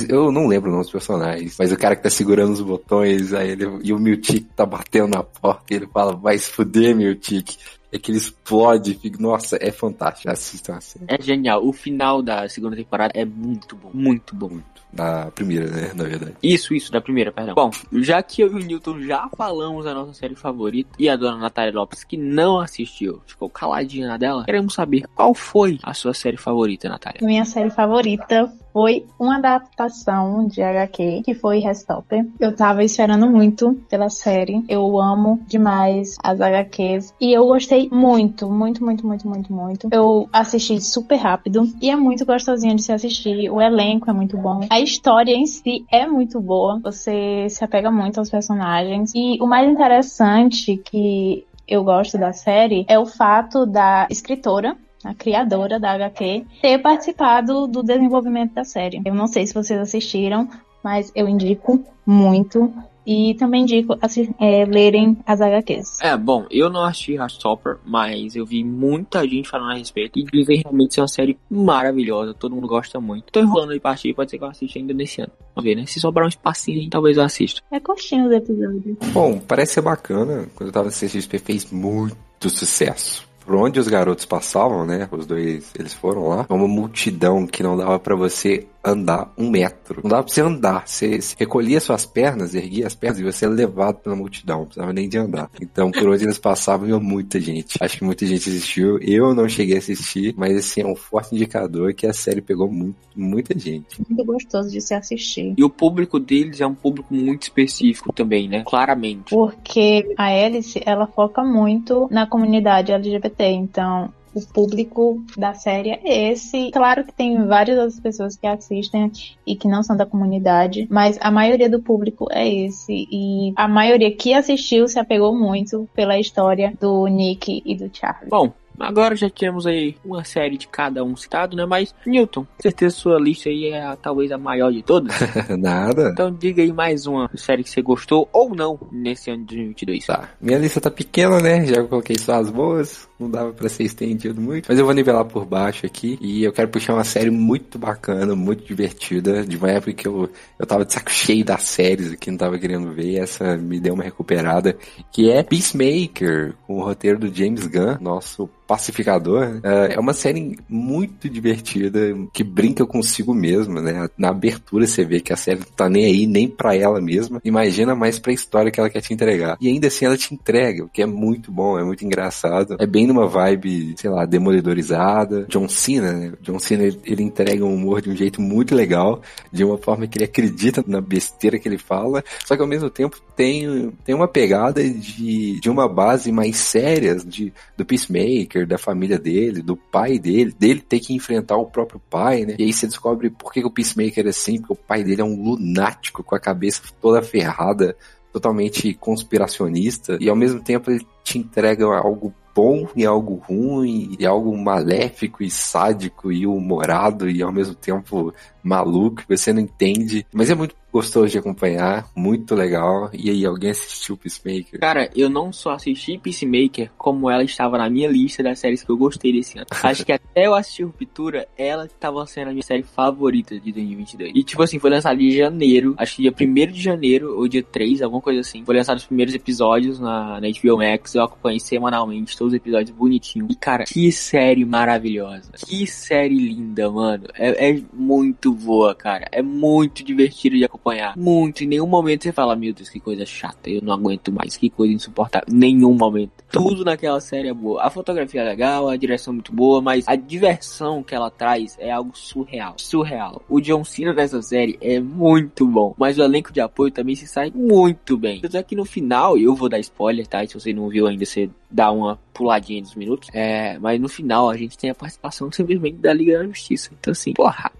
Eu 0.08 0.30
não 0.30 0.46
lembro 0.46 0.68
o 0.68 0.72
nome 0.72 0.84
dos 0.84 0.92
personagens, 0.92 1.56
mas 1.58 1.72
o 1.72 1.76
cara 1.76 1.96
que 1.96 2.04
tá 2.04 2.08
segurando 2.08 2.52
os 2.52 2.60
botões, 2.60 3.34
aí 3.34 3.50
ele, 3.50 3.64
e 3.82 3.92
o 3.92 3.98
Miltic 3.98 4.46
tá 4.54 4.64
batendo 4.64 5.08
na 5.08 5.24
porta 5.24 5.64
e 5.70 5.74
ele 5.74 5.88
fala, 5.88 6.14
vai 6.14 6.38
se 6.38 6.48
fuder, 6.48 6.94
Miltic. 6.94 7.56
É 7.92 7.98
que 7.98 8.10
ele 8.10 8.18
explode, 8.18 8.94
fica, 8.94 9.20
nossa, 9.20 9.58
é 9.60 9.70
fantástico. 9.70 10.30
Assistam 10.30 10.76
a 10.76 10.80
série. 10.80 11.04
É 11.08 11.20
genial. 11.20 11.66
O 11.66 11.72
final 11.72 12.22
da 12.22 12.48
segunda 12.48 12.76
temporada 12.76 13.12
é 13.14 13.24
muito 13.24 13.76
bom. 13.76 13.90
Muito 13.92 14.34
bom. 14.34 14.48
Muito. 14.48 14.80
Da 14.92 15.30
primeira, 15.30 15.70
né? 15.70 15.92
Na 15.94 16.04
verdade. 16.04 16.34
Isso, 16.42 16.74
isso, 16.74 16.90
da 16.90 17.00
primeira, 17.00 17.30
perdão. 17.30 17.54
Bom, 17.54 17.70
já 17.92 18.20
que 18.22 18.42
eu 18.42 18.48
e 18.48 18.54
o 18.54 18.58
Newton 18.58 19.00
já 19.02 19.28
falamos 19.36 19.84
da 19.84 19.94
nossa 19.94 20.12
série 20.14 20.34
favorita 20.34 20.90
e 20.98 21.08
a 21.08 21.14
dona 21.14 21.36
Natália 21.36 21.72
Lopes, 21.72 22.02
que 22.02 22.16
não 22.16 22.58
assistiu, 22.58 23.22
ficou 23.24 23.48
caladinha 23.48 24.08
na 24.08 24.16
dela, 24.16 24.44
queremos 24.44 24.74
saber 24.74 25.04
qual 25.14 25.32
foi 25.32 25.78
a 25.82 25.94
sua 25.94 26.12
série 26.12 26.36
favorita, 26.36 26.88
Natália. 26.88 27.20
Minha 27.22 27.44
série 27.44 27.70
favorita 27.70 28.52
foi 28.72 29.06
uma 29.18 29.36
adaptação 29.36 30.46
de 30.46 30.62
HQ, 30.62 31.22
que 31.24 31.34
foi 31.34 31.58
Restopper. 31.58 32.26
Eu 32.38 32.54
tava 32.54 32.84
esperando 32.84 33.28
muito 33.28 33.74
pela 33.88 34.08
série. 34.08 34.64
Eu 34.68 35.00
amo 35.00 35.40
demais 35.46 36.16
as 36.22 36.40
HQs. 36.40 37.14
E 37.20 37.32
eu 37.32 37.46
gostei 37.46 37.88
muito, 37.90 38.48
muito, 38.50 38.84
muito, 38.84 39.06
muito, 39.06 39.28
muito, 39.28 39.52
muito. 39.52 39.88
Eu 39.90 40.28
assisti 40.32 40.80
super 40.80 41.16
rápido. 41.16 41.68
E 41.80 41.90
é 41.90 41.96
muito 41.96 42.24
gostosinho 42.24 42.76
de 42.76 42.82
se 42.82 42.92
assistir. 42.92 43.50
O 43.50 43.60
elenco 43.60 44.10
é 44.10 44.12
muito 44.12 44.36
bom. 44.36 44.60
A 44.70 44.80
história 44.80 45.32
em 45.32 45.46
si 45.46 45.84
é 45.90 46.06
muito 46.06 46.40
boa. 46.40 46.78
Você 46.82 47.48
se 47.48 47.64
apega 47.64 47.90
muito 47.90 48.18
aos 48.18 48.30
personagens. 48.30 49.12
E 49.14 49.38
o 49.40 49.46
mais 49.46 49.70
interessante 49.70 50.76
que 50.76 51.46
eu 51.66 51.84
gosto 51.84 52.18
da 52.18 52.32
série 52.32 52.84
é 52.88 52.98
o 52.98 53.06
fato 53.06 53.64
da 53.64 54.06
escritora 54.10 54.76
a 55.04 55.14
criadora 55.14 55.78
da 55.78 55.92
HQ, 55.92 56.44
ter 56.60 56.78
participado 56.78 57.66
do 57.66 57.82
desenvolvimento 57.82 58.54
da 58.54 58.64
série. 58.64 59.00
Eu 59.04 59.14
não 59.14 59.26
sei 59.26 59.46
se 59.46 59.54
vocês 59.54 59.78
assistiram, 59.78 60.48
mas 60.82 61.10
eu 61.14 61.28
indico 61.28 61.82
muito. 62.04 62.72
E 63.06 63.34
também 63.34 63.62
indico 63.62 63.96
assim, 64.00 64.32
é, 64.38 64.64
lerem 64.66 65.16
as 65.26 65.40
HQs. 65.40 66.00
É, 66.00 66.16
bom, 66.16 66.44
eu 66.50 66.68
não 66.68 66.84
assisti 66.84 67.14
Heartstopper, 67.14 67.78
mas 67.84 68.36
eu 68.36 68.44
vi 68.44 68.62
muita 68.62 69.26
gente 69.26 69.48
falando 69.48 69.72
a 69.72 69.74
respeito 69.74 70.18
e 70.18 70.22
dizem 70.22 70.60
realmente 70.62 70.94
ser 70.94 71.00
uma 71.00 71.08
série 71.08 71.38
maravilhosa, 71.50 72.34
todo 72.34 72.54
mundo 72.54 72.68
gosta 72.68 73.00
muito. 73.00 73.32
Tô 73.32 73.40
enrolando 73.40 73.72
de 73.72 73.80
partir, 73.80 74.14
pode 74.14 74.30
ser 74.30 74.38
que 74.38 74.44
eu 74.44 74.48
assista 74.48 74.78
ainda 74.78 74.92
nesse 74.92 75.22
ano. 75.22 75.32
Vamos 75.56 75.68
ver, 75.68 75.76
né? 75.76 75.86
Se 75.86 75.98
sobrar 75.98 76.26
um 76.26 76.28
espacinho, 76.28 76.88
talvez 76.90 77.16
eu 77.16 77.24
assista. 77.24 77.62
É 77.72 77.80
curtinho 77.80 78.26
os 78.26 78.32
episódios. 78.32 78.96
Bom, 79.12 79.38
parece 79.40 79.74
ser 79.74 79.80
bacana. 79.80 80.46
Quando 80.54 80.68
eu 80.68 80.72
tava 80.72 80.88
assistindo, 80.88 81.40
fez 81.40 81.72
muito 81.72 82.50
sucesso 82.50 83.29
por 83.44 83.54
onde 83.54 83.80
os 83.80 83.88
garotos 83.88 84.24
passavam, 84.24 84.86
né? 84.86 85.08
Os 85.10 85.26
dois, 85.26 85.70
eles 85.78 85.94
foram 85.94 86.28
lá. 86.28 86.46
Uma 86.48 86.68
multidão 86.68 87.46
que 87.46 87.62
não 87.62 87.76
dava 87.76 87.98
para 87.98 88.14
você 88.14 88.66
andar 88.84 89.32
um 89.36 89.50
metro. 89.50 90.00
Não 90.02 90.10
dava 90.10 90.24
pra 90.24 90.32
você 90.32 90.40
andar. 90.40 90.86
Você 90.86 91.18
recolhia 91.38 91.80
suas 91.80 92.06
pernas, 92.06 92.54
erguia 92.54 92.86
as 92.86 92.94
pernas 92.94 93.20
e 93.20 93.24
você 93.24 93.44
era 93.44 93.54
levado 93.54 93.96
pela 93.96 94.16
multidão. 94.16 94.60
Não 94.60 94.66
precisava 94.66 94.92
nem 94.92 95.08
de 95.08 95.18
andar. 95.18 95.50
Então, 95.60 95.90
por 95.90 96.08
onde 96.08 96.24
eles 96.24 96.38
passavam, 96.38 96.88
ia 96.88 96.98
muita 96.98 97.40
gente. 97.40 97.78
Acho 97.80 97.98
que 97.98 98.04
muita 98.04 98.26
gente 98.26 98.48
assistiu. 98.48 98.98
Eu 98.98 99.34
não 99.34 99.48
cheguei 99.48 99.76
a 99.76 99.78
assistir, 99.78 100.34
mas 100.36 100.56
assim, 100.56 100.82
é 100.82 100.86
um 100.86 100.96
forte 100.96 101.34
indicador 101.34 101.94
que 101.94 102.06
a 102.06 102.12
série 102.12 102.40
pegou 102.40 102.70
muito, 102.70 102.96
muita 103.14 103.58
gente. 103.58 104.00
Muito 104.08 104.24
gostoso 104.24 104.70
de 104.70 104.80
se 104.80 104.94
assistir. 104.94 105.54
E 105.56 105.64
o 105.64 105.70
público 105.70 106.18
deles 106.18 106.60
é 106.60 106.66
um 106.66 106.74
público 106.74 107.14
muito 107.14 107.42
específico 107.42 108.12
também, 108.12 108.48
né? 108.48 108.62
Claramente. 108.66 109.30
Porque 109.30 110.14
a 110.16 110.26
Alice, 110.26 110.80
ela 110.84 111.06
foca 111.06 111.42
muito 111.42 112.08
na 112.10 112.26
comunidade 112.26 112.92
LGBT. 112.92 113.44
Então, 113.44 114.12
o 114.34 114.40
público 114.40 115.22
da 115.36 115.54
série 115.54 115.90
é 115.90 116.30
esse. 116.32 116.70
Claro 116.70 117.04
que 117.04 117.12
tem 117.12 117.46
várias 117.46 117.78
outras 117.78 118.00
pessoas 118.00 118.36
que 118.36 118.46
assistem 118.46 119.10
e 119.46 119.56
que 119.56 119.68
não 119.68 119.82
são 119.82 119.96
da 119.96 120.06
comunidade, 120.06 120.86
mas 120.90 121.18
a 121.20 121.30
maioria 121.30 121.68
do 121.68 121.80
público 121.80 122.26
é 122.30 122.48
esse. 122.48 123.08
E 123.10 123.52
a 123.56 123.66
maioria 123.66 124.14
que 124.14 124.32
assistiu 124.32 124.88
se 124.88 124.98
apegou 124.98 125.36
muito 125.36 125.88
pela 125.94 126.18
história 126.18 126.72
do 126.80 127.06
Nick 127.06 127.62
e 127.64 127.74
do 127.74 127.90
Charlie. 127.92 128.30
Bom, 128.30 128.52
Agora 128.80 129.14
já 129.14 129.28
temos 129.28 129.66
aí 129.66 129.94
uma 130.02 130.24
série 130.24 130.56
de 130.56 130.66
cada 130.66 131.04
um 131.04 131.14
citado, 131.14 131.54
né? 131.54 131.66
Mas, 131.66 131.94
Newton, 132.06 132.44
com 132.44 132.62
certeza 132.62 132.96
sua 132.96 133.20
lista 133.20 133.50
aí 133.50 133.66
é 133.66 133.84
a, 133.84 133.94
talvez 133.94 134.32
a 134.32 134.38
maior 134.38 134.72
de 134.72 134.82
todas. 134.82 135.14
Nada. 135.58 136.08
Então 136.10 136.32
diga 136.32 136.62
aí 136.62 136.72
mais 136.72 137.06
uma 137.06 137.30
série 137.34 137.62
que 137.62 137.68
você 137.68 137.82
gostou 137.82 138.26
ou 138.32 138.54
não 138.54 138.80
nesse 138.90 139.30
ano 139.30 139.44
de 139.44 139.56
2022. 139.56 140.06
Tá. 140.06 140.30
Minha 140.40 140.58
lista 140.58 140.80
tá 140.80 140.90
pequena, 140.90 141.40
né? 141.40 141.66
Já 141.66 141.84
coloquei 141.84 142.16
só 142.18 142.36
as 142.36 142.48
boas. 142.48 143.09
Não 143.20 143.30
dava 143.30 143.52
pra 143.52 143.68
ser 143.68 143.84
estendido 143.84 144.40
muito. 144.40 144.66
Mas 144.66 144.78
eu 144.78 144.84
vou 144.86 144.94
nivelar 144.94 145.26
por 145.26 145.44
baixo 145.44 145.84
aqui. 145.84 146.18
E 146.22 146.42
eu 146.42 146.52
quero 146.52 146.68
puxar 146.68 146.94
uma 146.94 147.04
série 147.04 147.30
muito 147.30 147.78
bacana, 147.78 148.34
muito 148.34 148.64
divertida. 148.64 149.44
De 149.44 149.58
uma 149.58 149.70
época 149.70 149.92
que 149.92 150.08
eu, 150.08 150.30
eu 150.58 150.66
tava 150.66 150.86
de 150.86 150.94
saco 150.94 151.10
cheio 151.10 151.44
das 151.44 151.62
séries 151.62 152.12
aqui, 152.12 152.30
não 152.30 152.38
tava 152.38 152.58
querendo 152.58 152.92
ver. 152.92 153.16
Essa 153.16 153.58
me 153.58 153.78
deu 153.78 153.92
uma 153.92 154.04
recuperada. 154.04 154.74
Que 155.12 155.30
é 155.30 155.42
Peacemaker, 155.42 156.54
com 156.66 156.78
o 156.78 156.84
roteiro 156.84 157.18
do 157.18 157.34
James 157.34 157.66
Gunn, 157.66 157.98
nosso 158.00 158.48
pacificador. 158.70 159.60
É, 159.64 159.94
é 159.94 159.98
uma 159.98 160.12
série 160.12 160.56
muito 160.68 161.28
divertida, 161.28 162.16
que 162.32 162.44
brinca 162.44 162.86
consigo 162.86 163.34
mesma, 163.34 163.80
né? 163.80 164.08
Na 164.16 164.28
abertura 164.28 164.86
você 164.86 165.04
vê 165.04 165.20
que 165.20 165.32
a 165.32 165.36
série 165.36 165.58
não 165.58 165.66
tá 165.74 165.88
nem 165.88 166.04
aí, 166.04 166.24
nem 166.24 166.48
pra 166.48 166.76
ela 166.76 167.00
mesma. 167.00 167.40
Imagina 167.44 167.96
mais 167.96 168.20
pra 168.20 168.32
história 168.32 168.70
que 168.70 168.78
ela 168.78 168.88
quer 168.88 169.00
te 169.00 169.12
entregar. 169.12 169.58
E 169.60 169.66
ainda 169.66 169.88
assim 169.88 170.04
ela 170.04 170.16
te 170.16 170.32
entrega, 170.32 170.84
o 170.84 170.88
que 170.88 171.02
é 171.02 171.06
muito 171.06 171.50
bom, 171.50 171.80
é 171.80 171.84
muito 171.84 172.04
engraçado. 172.04 172.76
É 172.78 172.86
bem 172.86 173.08
numa 173.12 173.26
vibe, 173.26 173.94
sei 173.96 174.10
lá, 174.10 174.24
demolidorizada. 174.24 175.46
John 175.48 175.68
Cena, 175.68 176.12
né? 176.12 176.32
John 176.40 176.58
Cena, 176.58 176.84
ele, 176.84 177.00
ele 177.04 177.22
entrega 177.22 177.64
um 177.64 177.74
humor 177.74 178.00
de 178.00 178.10
um 178.10 178.16
jeito 178.16 178.40
muito 178.40 178.74
legal, 178.74 179.20
de 179.52 179.64
uma 179.64 179.76
forma 179.76 180.06
que 180.06 180.18
ele 180.18 180.24
acredita 180.24 180.82
na 180.86 181.00
besteira 181.00 181.58
que 181.58 181.68
ele 181.68 181.78
fala, 181.78 182.24
só 182.44 182.56
que 182.56 182.62
ao 182.62 182.68
mesmo 182.68 182.88
tempo 182.88 183.20
tem, 183.36 183.90
tem 184.04 184.14
uma 184.14 184.28
pegada 184.28 184.82
de, 184.82 185.60
de 185.60 185.70
uma 185.70 185.88
base 185.88 186.30
mais 186.30 186.56
séria 186.56 187.16
de, 187.16 187.52
do 187.76 187.84
Peacemaker, 187.84 188.66
da 188.66 188.78
família 188.78 189.18
dele, 189.18 189.62
do 189.62 189.76
pai 189.76 190.18
dele, 190.18 190.54
dele 190.58 190.80
ter 190.80 191.00
que 191.00 191.14
enfrentar 191.14 191.56
o 191.56 191.66
próprio 191.66 192.00
pai, 192.10 192.44
né? 192.44 192.56
E 192.58 192.64
aí 192.64 192.72
você 192.72 192.86
descobre 192.86 193.30
por 193.30 193.52
que 193.52 193.64
o 193.64 193.70
Peacemaker 193.70 194.26
é 194.26 194.30
assim, 194.30 194.58
porque 194.58 194.72
o 194.72 194.76
pai 194.76 195.02
dele 195.02 195.22
é 195.22 195.24
um 195.24 195.42
lunático 195.42 196.22
com 196.22 196.34
a 196.34 196.40
cabeça 196.40 196.82
toda 197.00 197.22
ferrada, 197.22 197.96
totalmente 198.32 198.94
conspiracionista, 198.94 200.16
e 200.20 200.28
ao 200.28 200.36
mesmo 200.36 200.60
tempo 200.60 200.90
ele 200.90 201.04
te 201.24 201.38
entrega 201.38 201.84
algo 201.86 202.32
bom 202.60 202.86
e 202.94 203.06
algo 203.06 203.36
ruim, 203.36 204.14
e 204.18 204.26
algo 204.26 204.54
maléfico 204.54 205.42
e 205.42 205.50
sádico 205.50 206.30
e 206.30 206.46
humorado 206.46 207.26
e 207.26 207.42
ao 207.42 207.50
mesmo 207.50 207.74
tempo 207.74 208.34
maluco, 208.62 209.22
você 209.28 209.52
não 209.52 209.60
entende. 209.60 210.26
Mas 210.32 210.50
é 210.50 210.54
muito 210.54 210.74
gostoso 210.92 211.28
de 211.28 211.38
acompanhar, 211.38 212.08
muito 212.14 212.54
legal. 212.54 213.10
E 213.12 213.30
aí, 213.30 213.46
alguém 213.46 213.70
assistiu 213.70 214.16
Peacemaker? 214.16 214.80
Cara, 214.80 215.10
eu 215.14 215.30
não 215.30 215.52
só 215.52 215.72
assisti 215.72 216.18
Peacemaker, 216.18 216.90
como 216.98 217.30
ela 217.30 217.44
estava 217.44 217.78
na 217.78 217.88
minha 217.88 218.08
lista 218.08 218.42
das 218.42 218.58
séries 218.58 218.82
que 218.82 218.90
eu 218.90 218.96
gostei 218.96 219.32
desse 219.32 219.58
ano. 219.58 219.66
Acho 219.82 220.04
que 220.04 220.12
até 220.12 220.46
eu 220.46 220.54
assistir 220.54 220.84
Ruptura, 220.84 221.46
ela 221.56 221.86
estava 221.86 222.26
sendo 222.26 222.48
a 222.48 222.52
minha 222.52 222.62
série 222.62 222.82
favorita 222.82 223.58
de 223.58 223.72
2022. 223.72 224.32
E 224.34 224.42
tipo 224.42 224.62
assim, 224.62 224.78
foi 224.78 224.90
lançada 224.90 225.20
em 225.22 225.30
janeiro, 225.30 225.94
acho 225.96 226.16
que 226.16 226.22
dia 226.22 226.34
1 226.38 226.72
de 226.72 226.80
janeiro, 226.80 227.36
ou 227.36 227.48
dia 227.48 227.62
3, 227.62 228.02
alguma 228.02 228.20
coisa 228.20 228.40
assim. 228.40 228.64
Foi 228.64 228.76
lançado 228.76 228.98
os 228.98 229.04
primeiros 229.04 229.34
episódios 229.34 230.00
na, 230.00 230.40
na 230.40 230.48
HBO 230.48 230.78
Max, 230.78 231.14
eu 231.14 231.22
acompanhei 231.22 231.60
semanalmente 231.60 232.36
todos 232.36 232.52
os 232.52 232.56
episódios 232.56 232.90
bonitinhos. 232.90 233.48
E 233.50 233.54
cara, 233.54 233.84
que 233.84 234.10
série 234.10 234.64
maravilhosa. 234.64 235.52
Que 235.66 235.86
série 235.86 236.38
linda, 236.38 236.90
mano. 236.90 237.24
É, 237.34 237.70
é 237.70 237.82
muito 237.92 238.49
boa, 238.52 238.94
cara. 238.94 239.26
É 239.32 239.42
muito 239.42 240.04
divertido 240.04 240.56
de 240.56 240.64
acompanhar. 240.64 241.16
Muito. 241.16 241.64
Em 241.64 241.66
nenhum 241.66 241.86
momento 241.86 242.24
você 242.24 242.32
fala, 242.32 242.56
meu 242.56 242.72
Deus, 242.72 242.88
que 242.88 243.00
coisa 243.00 243.24
chata. 243.26 243.70
Eu 243.70 243.82
não 243.82 243.92
aguento 243.92 244.32
mais. 244.32 244.56
Que 244.56 244.70
coisa 244.70 244.92
insuportável. 244.92 245.48
Nenhum 245.50 245.94
momento. 245.94 246.32
Tudo 246.50 246.84
naquela 246.84 247.20
série 247.20 247.48
é 247.48 247.54
boa. 247.54 247.82
A 247.82 247.90
fotografia 247.90 248.40
é 248.40 248.44
legal, 248.44 248.88
a 248.88 248.96
direção 248.96 249.32
é 249.32 249.34
muito 249.34 249.52
boa, 249.52 249.80
mas 249.80 250.06
a 250.08 250.16
diversão 250.16 251.02
que 251.02 251.14
ela 251.14 251.30
traz 251.30 251.76
é 251.78 251.90
algo 251.90 252.16
surreal. 252.16 252.74
Surreal. 252.76 253.42
O 253.48 253.60
John 253.60 253.84
Cena 253.84 254.12
dessa 254.12 254.42
série 254.42 254.78
é 254.80 255.00
muito 255.00 255.66
bom. 255.66 255.94
Mas 255.96 256.18
o 256.18 256.22
elenco 256.22 256.52
de 256.52 256.60
apoio 256.60 256.90
também 256.90 257.14
se 257.14 257.26
sai 257.26 257.52
muito 257.54 258.16
bem. 258.16 258.40
É 258.52 258.62
que 258.62 258.76
no 258.76 258.84
final, 258.84 259.38
eu 259.38 259.54
vou 259.54 259.68
dar 259.68 259.78
spoiler, 259.78 260.26
tá? 260.26 260.46
Se 260.46 260.54
você 260.54 260.72
não 260.72 260.88
viu 260.88 261.06
ainda, 261.06 261.24
você 261.24 261.48
dá 261.70 261.90
uma 261.90 262.18
puladinha 262.40 262.80
dos 262.80 262.94
minutos. 262.94 263.28
É, 263.34 263.78
mas 263.78 264.00
no 264.00 264.08
final 264.08 264.48
a 264.48 264.56
gente 264.56 264.78
tem 264.78 264.88
a 264.88 264.94
participação 264.94 265.52
simplesmente 265.52 265.98
da 265.98 266.12
Liga 266.12 266.38
da 266.38 266.44
Justiça. 266.44 266.90
Então 266.98 267.12
assim, 267.12 267.34
porra, 267.34 267.70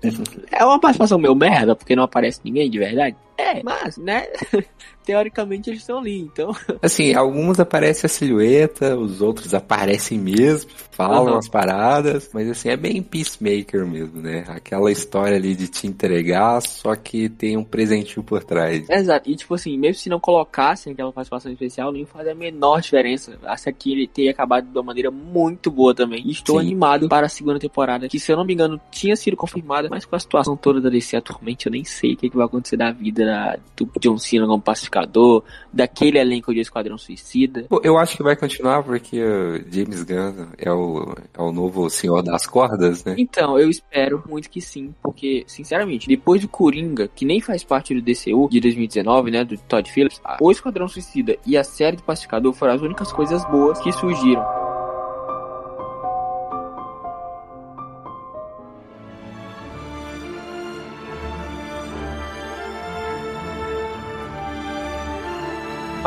é 0.53 0.65
uma 0.65 0.79
participação 0.79 1.19
meio 1.19 1.35
merda, 1.35 1.75
porque 1.75 1.97
não 1.97 2.05
aparece 2.05 2.41
ninguém 2.45 2.71
de 2.71 2.79
verdade. 2.79 3.17
É, 3.41 3.63
mas, 3.63 3.97
né? 3.97 4.27
Teoricamente 5.05 5.71
eles 5.71 5.81
estão 5.81 5.99
ali, 5.99 6.21
então. 6.21 6.55
Assim, 6.83 7.15
alguns 7.15 7.59
aparecem 7.59 8.07
a 8.07 8.09
silhueta, 8.09 8.97
os 8.97 9.21
outros 9.23 9.55
aparecem 9.55 10.19
mesmo, 10.19 10.71
falam 10.91 11.33
Uhum. 11.33 11.39
as 11.39 11.49
paradas, 11.49 12.31
mas 12.33 12.49
assim, 12.49 12.69
é 12.69 12.77
bem 12.77 13.03
peacemaker 13.03 13.87
mesmo, 13.87 14.21
né? 14.21 14.45
Aquela 14.49 14.91
história 14.93 15.37
ali 15.37 15.55
de 15.55 15.69
te 15.69 15.87
entregar, 15.87 16.61
só 16.61 16.95
que 16.95 17.29
tem 17.29 17.57
um 17.57 17.65
presentinho 17.65 18.23
por 18.23 18.45
trás. 18.45 18.89
Exato, 18.89 19.29
e 19.31 19.35
tipo 19.35 19.55
assim, 19.55 19.77
mesmo 19.79 20.01
se 20.01 20.09
não 20.09 20.21
colocassem 20.21 20.93
aquela 20.93 21.13
participação 21.13 21.51
especial, 21.51 21.93
não 21.93 22.05
fazer 22.07 22.31
a 22.31 22.35
menor 22.35 22.81
diferença. 22.81 23.39
Essa 23.45 23.71
aqui 23.71 23.93
ele 23.93 24.07
teria 24.07 24.31
acabado 24.31 24.67
de 24.67 24.77
uma 24.79 24.83
maneira 24.85 25.11
muito 25.11 25.71
boa 25.71 25.95
também. 25.95 26.23
E 26.27 26.31
estou 26.31 26.61
Sim. 26.61 26.67
animado 26.67 27.09
para 27.09 27.27
a 27.27 27.29
segunda 27.29 27.59
temporada, 27.59 28.09
que 28.09 28.21
se 28.21 28.31
eu 28.31 28.37
não 28.37 28.45
me 28.45 28.53
engano 28.53 28.81
tinha 28.91 29.17
sido 29.17 29.37
confirmada, 29.37 29.89
mas 29.91 30.05
com 30.05 30.15
a 30.15 30.21
situação 30.21 30.57
toda 30.57 30.81
da 30.81 30.91
DC 30.91 31.17
atualmente, 31.17 31.67
eu 31.67 31.73
nem 31.73 31.85
sei 31.85 32.13
o 32.13 32.17
que, 32.17 32.29
que 32.31 32.37
vai 32.37 32.47
acontecer 32.47 32.77
da 32.77 32.93
vida 32.93 33.25
da, 33.31 33.59
do 33.77 33.89
John 34.01 34.19
Cena 34.19 34.47
como 34.47 34.61
pacificador, 34.61 35.45
daquele 35.73 36.19
elenco 36.19 36.53
de 36.53 36.61
Esquadrão 36.61 36.99
Suicida. 36.99 37.67
Eu 37.83 37.97
acho 37.97 38.17
que 38.17 38.23
vai 38.23 38.35
continuar 38.35 38.83
porque 38.83 39.21
James 39.71 40.03
Gunn 40.03 40.49
é 40.59 40.73
o, 40.73 41.15
é 41.33 41.41
o 41.41 41.53
novo 41.53 41.89
senhor 41.89 42.23
das 42.23 42.47
cordas, 42.47 43.05
né? 43.05 43.15
Então, 43.17 43.59
eu 43.59 43.71
espero 43.71 44.23
muito 44.29 44.51
que 44.51 44.61
sim, 44.61 44.95
porque, 45.03 45.45
sinceramente, 45.47 46.09
depois 46.09 46.41
do 46.43 46.49
Coringa, 46.49 47.09
que 47.09 47.25
nem 47.25 47.41
faz 47.41 47.63
parte 47.63 47.95
do 47.95 48.03
DCU 48.03 48.49
de 48.51 48.61
2019, 48.61 49.31
né, 49.31 49.45
do 49.45 49.57
Todd 49.57 49.91
Phillips, 49.91 50.21
o 50.41 50.51
Esquadrão 50.51 50.89
Suicida 50.89 51.37
e 51.47 51.57
a 51.57 51.63
série 51.65 51.97
do 51.97 52.03
Pacificador 52.03 52.53
foram 52.53 52.75
as 52.75 52.83
únicas 52.83 53.13
coisas 53.13 53.45
boas 53.45 53.79
que 53.81 53.93
surgiram. 53.93 54.60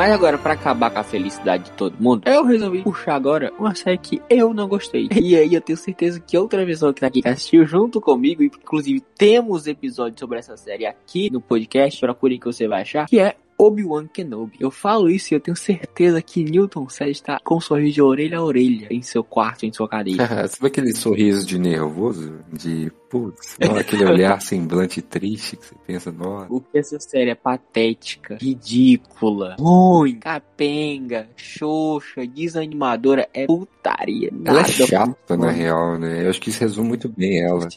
Mas 0.04 0.12
agora, 0.12 0.36
pra 0.36 0.52
acabar 0.52 0.90
com 0.90 0.98
a 0.98 1.02
felicidade 1.02 1.64
de 1.64 1.72
todo 1.72 1.96
mundo, 1.98 2.28
eu 2.28 2.44
resolvi 2.44 2.82
puxar 2.82 3.14
agora 3.14 3.50
uma 3.58 3.74
série 3.74 3.96
que 3.96 4.20
eu 4.28 4.52
não 4.52 4.68
gostei. 4.68 5.08
E 5.10 5.34
aí 5.34 5.54
eu 5.54 5.62
tenho 5.62 5.78
certeza 5.78 6.20
que 6.20 6.36
outra 6.36 6.62
pessoa 6.66 6.92
que 6.92 7.00
tá 7.00 7.06
aqui 7.06 7.22
que 7.22 7.28
assistiu 7.28 7.64
junto 7.64 8.02
comigo, 8.02 8.42
e 8.42 8.48
inclusive 8.48 9.00
temos 9.16 9.66
episódios 9.66 10.20
sobre 10.20 10.38
essa 10.38 10.58
série 10.58 10.84
aqui 10.84 11.30
no 11.30 11.40
podcast, 11.40 11.98
procurem 11.98 12.38
que 12.38 12.44
você 12.44 12.68
vai 12.68 12.82
achar, 12.82 13.06
que 13.06 13.18
é 13.18 13.34
Obi-Wan 13.56 14.06
Kenobi. 14.06 14.58
Eu 14.60 14.70
falo 14.70 15.08
isso 15.08 15.32
e 15.32 15.36
eu 15.36 15.40
tenho 15.40 15.56
certeza 15.56 16.20
que 16.20 16.44
Newton 16.44 16.86
Sede 16.90 17.12
está 17.12 17.40
com 17.42 17.56
um 17.56 17.60
sorriso 17.60 17.94
de 17.94 18.02
orelha 18.02 18.36
a 18.36 18.44
orelha 18.44 18.88
em 18.90 19.00
seu 19.00 19.24
quarto, 19.24 19.64
em 19.64 19.72
sua 19.72 19.88
cadeira. 19.88 20.26
Sabe 20.48 20.66
aquele 20.66 20.92
sorriso 20.92 21.46
de 21.46 21.58
nervoso? 21.58 22.40
De 22.52 22.92
putz, 23.14 23.56
aquele 23.78 24.04
olhar 24.04 24.42
semblante 24.42 25.00
triste 25.00 25.56
que 25.56 25.64
você 25.66 25.74
pensa, 25.86 26.10
nossa. 26.10 26.52
O 26.52 26.60
que 26.60 26.76
essa 26.78 26.98
série 26.98 27.30
é 27.30 27.34
patética, 27.36 28.36
ridícula, 28.40 29.54
ruim, 29.56 30.18
capenga, 30.18 31.28
xoxa, 31.36 32.26
desanimadora, 32.26 33.28
é 33.32 33.46
putaria. 33.46 34.30
Ela 34.44 34.58
é 34.58 34.62
Nada 34.62 34.68
chata, 34.68 35.16
funciona. 35.28 35.46
na 35.46 35.52
real, 35.52 35.96
né? 35.96 36.24
Eu 36.24 36.30
acho 36.30 36.40
que 36.40 36.50
isso 36.50 36.60
resume 36.60 36.88
muito 36.88 37.08
bem 37.08 37.40
ela. 37.40 37.68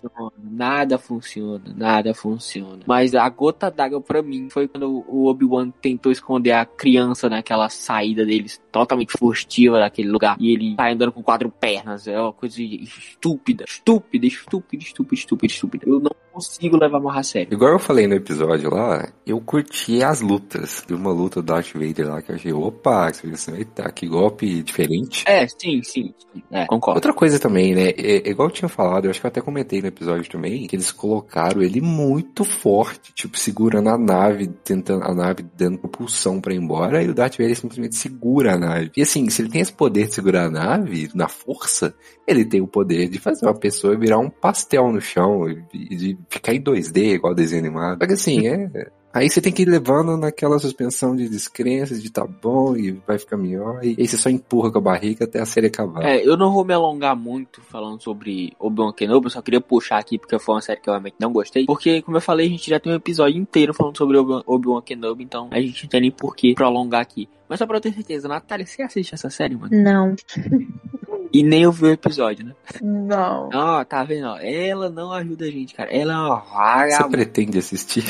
nada 0.41 0.97
funciona, 0.97 1.61
nada 1.75 2.15
funciona. 2.15 2.79
Mas 2.87 3.13
a 3.13 3.29
gota 3.29 3.69
d'água 3.69 4.01
pra 4.01 4.23
mim 4.23 4.49
foi 4.49 4.67
quando 4.67 5.03
o 5.07 5.27
Obi-Wan 5.27 5.69
tentou 5.69 6.11
esconder 6.11 6.53
a 6.53 6.65
criança 6.65 7.29
naquela 7.29 7.69
saída 7.69 8.25
deles 8.25 8.59
totalmente 8.71 9.15
furtiva 9.17 9.79
daquele 9.79 10.09
lugar. 10.09 10.35
E 10.39 10.51
ele 10.51 10.75
tá 10.75 10.89
andando 10.89 11.11
com 11.11 11.21
quatro 11.21 11.51
pernas. 11.51 12.07
É 12.07 12.19
uma 12.19 12.33
coisa 12.33 12.61
estúpida, 12.61 13.65
estúpida, 13.67 14.25
estúpida, 14.25 14.83
estúpida, 14.83 14.83
estúpida, 14.83 15.15
estúpida. 15.45 15.85
Eu 15.87 15.99
não 15.99 16.11
consigo 16.37 16.77
levar 16.77 16.99
mais 16.99 17.17
a 17.17 17.23
sério. 17.23 17.53
Igual 17.53 17.71
eu 17.71 17.79
falei 17.79 18.05
no 18.05 18.13
episódio 18.13 18.69
lá, 18.69 19.11
eu 19.25 19.41
curti 19.41 20.03
as 20.03 20.21
lutas. 20.21 20.83
De 20.87 20.93
uma 20.93 21.11
luta 21.11 21.41
do 21.41 21.45
Darth 21.45 21.73
Vader 21.73 22.07
lá 22.07 22.21
que 22.21 22.31
eu 22.31 22.35
achei, 22.35 22.53
opa, 22.53 23.11
eita, 23.57 23.91
que 23.91 24.07
golpe 24.07 24.61
diferente. 24.61 25.23
É, 25.27 25.47
sim, 25.47 25.81
sim. 25.83 26.13
É, 26.51 26.67
concordo. 26.67 26.97
Outra 26.97 27.13
coisa 27.13 27.39
também, 27.39 27.73
né? 27.73 27.89
É, 27.89 28.27
é 28.27 28.29
igual 28.29 28.49
eu 28.49 28.53
tinha 28.53 28.69
falado, 28.69 29.05
eu 29.05 29.11
acho 29.11 29.19
que 29.19 29.25
eu 29.25 29.29
até 29.29 29.41
comentei 29.41 29.81
no 29.81 29.87
episódio 29.87 30.29
também, 30.29 30.67
que 30.67 30.75
eles 30.75 30.91
colocaram 30.91 31.61
ele 31.61 31.81
muito 31.81 32.43
forte, 32.43 33.11
tipo, 33.13 33.37
segurando 33.37 33.89
a 33.89 33.97
nave, 33.97 34.47
tentando 34.63 35.03
a 35.03 35.13
nave 35.13 35.43
dando 35.55 35.79
propulsão 35.79 36.39
pra 36.39 36.53
ir 36.53 36.57
embora, 36.57 37.01
e 37.03 37.09
o 37.09 37.15
Darth 37.15 37.37
Vader 37.37 37.55
simplesmente 37.55 37.95
segura 37.95 38.53
a 38.53 38.57
nave. 38.57 38.91
E 38.95 39.01
assim, 39.01 39.27
se 39.29 39.41
ele 39.41 39.49
tem 39.49 39.61
esse 39.61 39.73
poder 39.73 40.07
de 40.07 40.13
segurar 40.13 40.45
a 40.45 40.51
nave 40.51 41.09
na 41.15 41.27
força, 41.27 41.95
ele 42.27 42.45
tem 42.45 42.61
o 42.61 42.67
poder 42.67 43.09
de 43.09 43.17
fazer 43.19 43.45
uma 43.45 43.55
pessoa 43.55 43.97
virar 43.97 44.19
um 44.19 44.29
pastel 44.29 44.91
no 44.91 45.01
chão 45.07 45.49
e 45.49 45.63
e 45.73 45.95
de 45.95 46.17
ficar 46.29 46.53
em 46.53 46.61
2D, 46.61 47.15
igual 47.15 47.33
desenho 47.33 47.63
animado. 47.65 47.99
Só 48.01 48.07
que 48.07 48.13
assim, 48.13 48.47
é. 48.47 48.89
Aí 49.13 49.27
você 49.31 49.41
tem 49.41 49.51
que 49.51 49.63
ir 49.63 49.69
levando 49.69 50.15
naquela 50.15 50.59
suspensão 50.59 51.15
de 51.15 51.27
descrenças, 51.27 52.03
de 52.03 52.11
tá 52.11 52.23
bom 52.27 52.75
e 52.75 52.91
vai 53.07 53.17
ficar 53.17 53.35
melhor. 53.35 53.79
E 53.83 53.95
aí 53.97 54.07
você 54.07 54.15
só 54.15 54.29
empurra 54.29 54.69
com 54.71 54.77
a 54.77 54.81
barriga 54.81 55.25
até 55.25 55.39
a 55.39 55.45
série 55.45 55.67
acabar. 55.67 56.03
É, 56.05 56.23
eu 56.23 56.37
não 56.37 56.51
vou 56.53 56.63
me 56.63 56.71
alongar 56.73 57.15
muito 57.15 57.59
falando 57.61 57.99
sobre 58.03 58.53
Obi-Wan 58.59 58.91
Kenobi, 58.93 59.25
eu 59.25 59.31
só 59.31 59.41
queria 59.41 59.61
puxar 59.61 59.97
aqui 59.97 60.19
porque 60.19 60.37
foi 60.37 60.53
uma 60.55 60.61
série 60.61 60.79
que 60.81 60.87
eu 60.87 60.93
realmente 60.93 61.15
não 61.19 61.31
gostei. 61.31 61.65
Porque, 61.65 62.01
como 62.03 62.17
eu 62.17 62.21
falei, 62.21 62.45
a 62.45 62.49
gente 62.49 62.69
já 62.69 62.79
tem 62.79 62.91
um 62.91 62.95
episódio 62.95 63.39
inteiro 63.39 63.73
falando 63.73 63.97
sobre 63.97 64.17
Obi- 64.17 64.43
Obi-Wan 64.45 64.81
Kenobi, 64.83 65.23
então 65.23 65.47
a 65.49 65.59
gente 65.59 65.83
não 65.85 65.89
tem 65.89 66.01
nem 66.01 66.11
por 66.11 66.35
que 66.35 66.53
prolongar 66.53 67.01
aqui. 67.01 67.27
Mas 67.49 67.57
só 67.57 67.65
pra 67.65 67.77
eu 67.77 67.81
ter 67.81 67.93
certeza, 67.93 68.27
Natália, 68.27 68.67
você 68.67 68.83
assiste 68.83 69.15
essa 69.15 69.29
série, 69.31 69.55
mano? 69.55 69.69
Não, 69.81 70.13
E 71.37 71.43
nem 71.43 71.67
ouviu 71.67 71.89
o 71.89 71.91
episódio, 71.91 72.43
né? 72.47 72.53
não. 72.81 73.49
Ó, 73.53 73.83
tá 73.85 74.03
vendo? 74.03 74.25
ó? 74.25 74.39
Ela 74.39 74.89
não 74.89 75.11
ajuda 75.11 75.45
a 75.45 75.51
gente, 75.51 75.75
cara. 75.75 75.91
Ela 75.95 76.13
é 76.13 76.15
uma 76.17 76.39
Você 76.39 76.51
vagabunda. 76.55 77.09
pretende 77.09 77.59
assistir? 77.59 78.03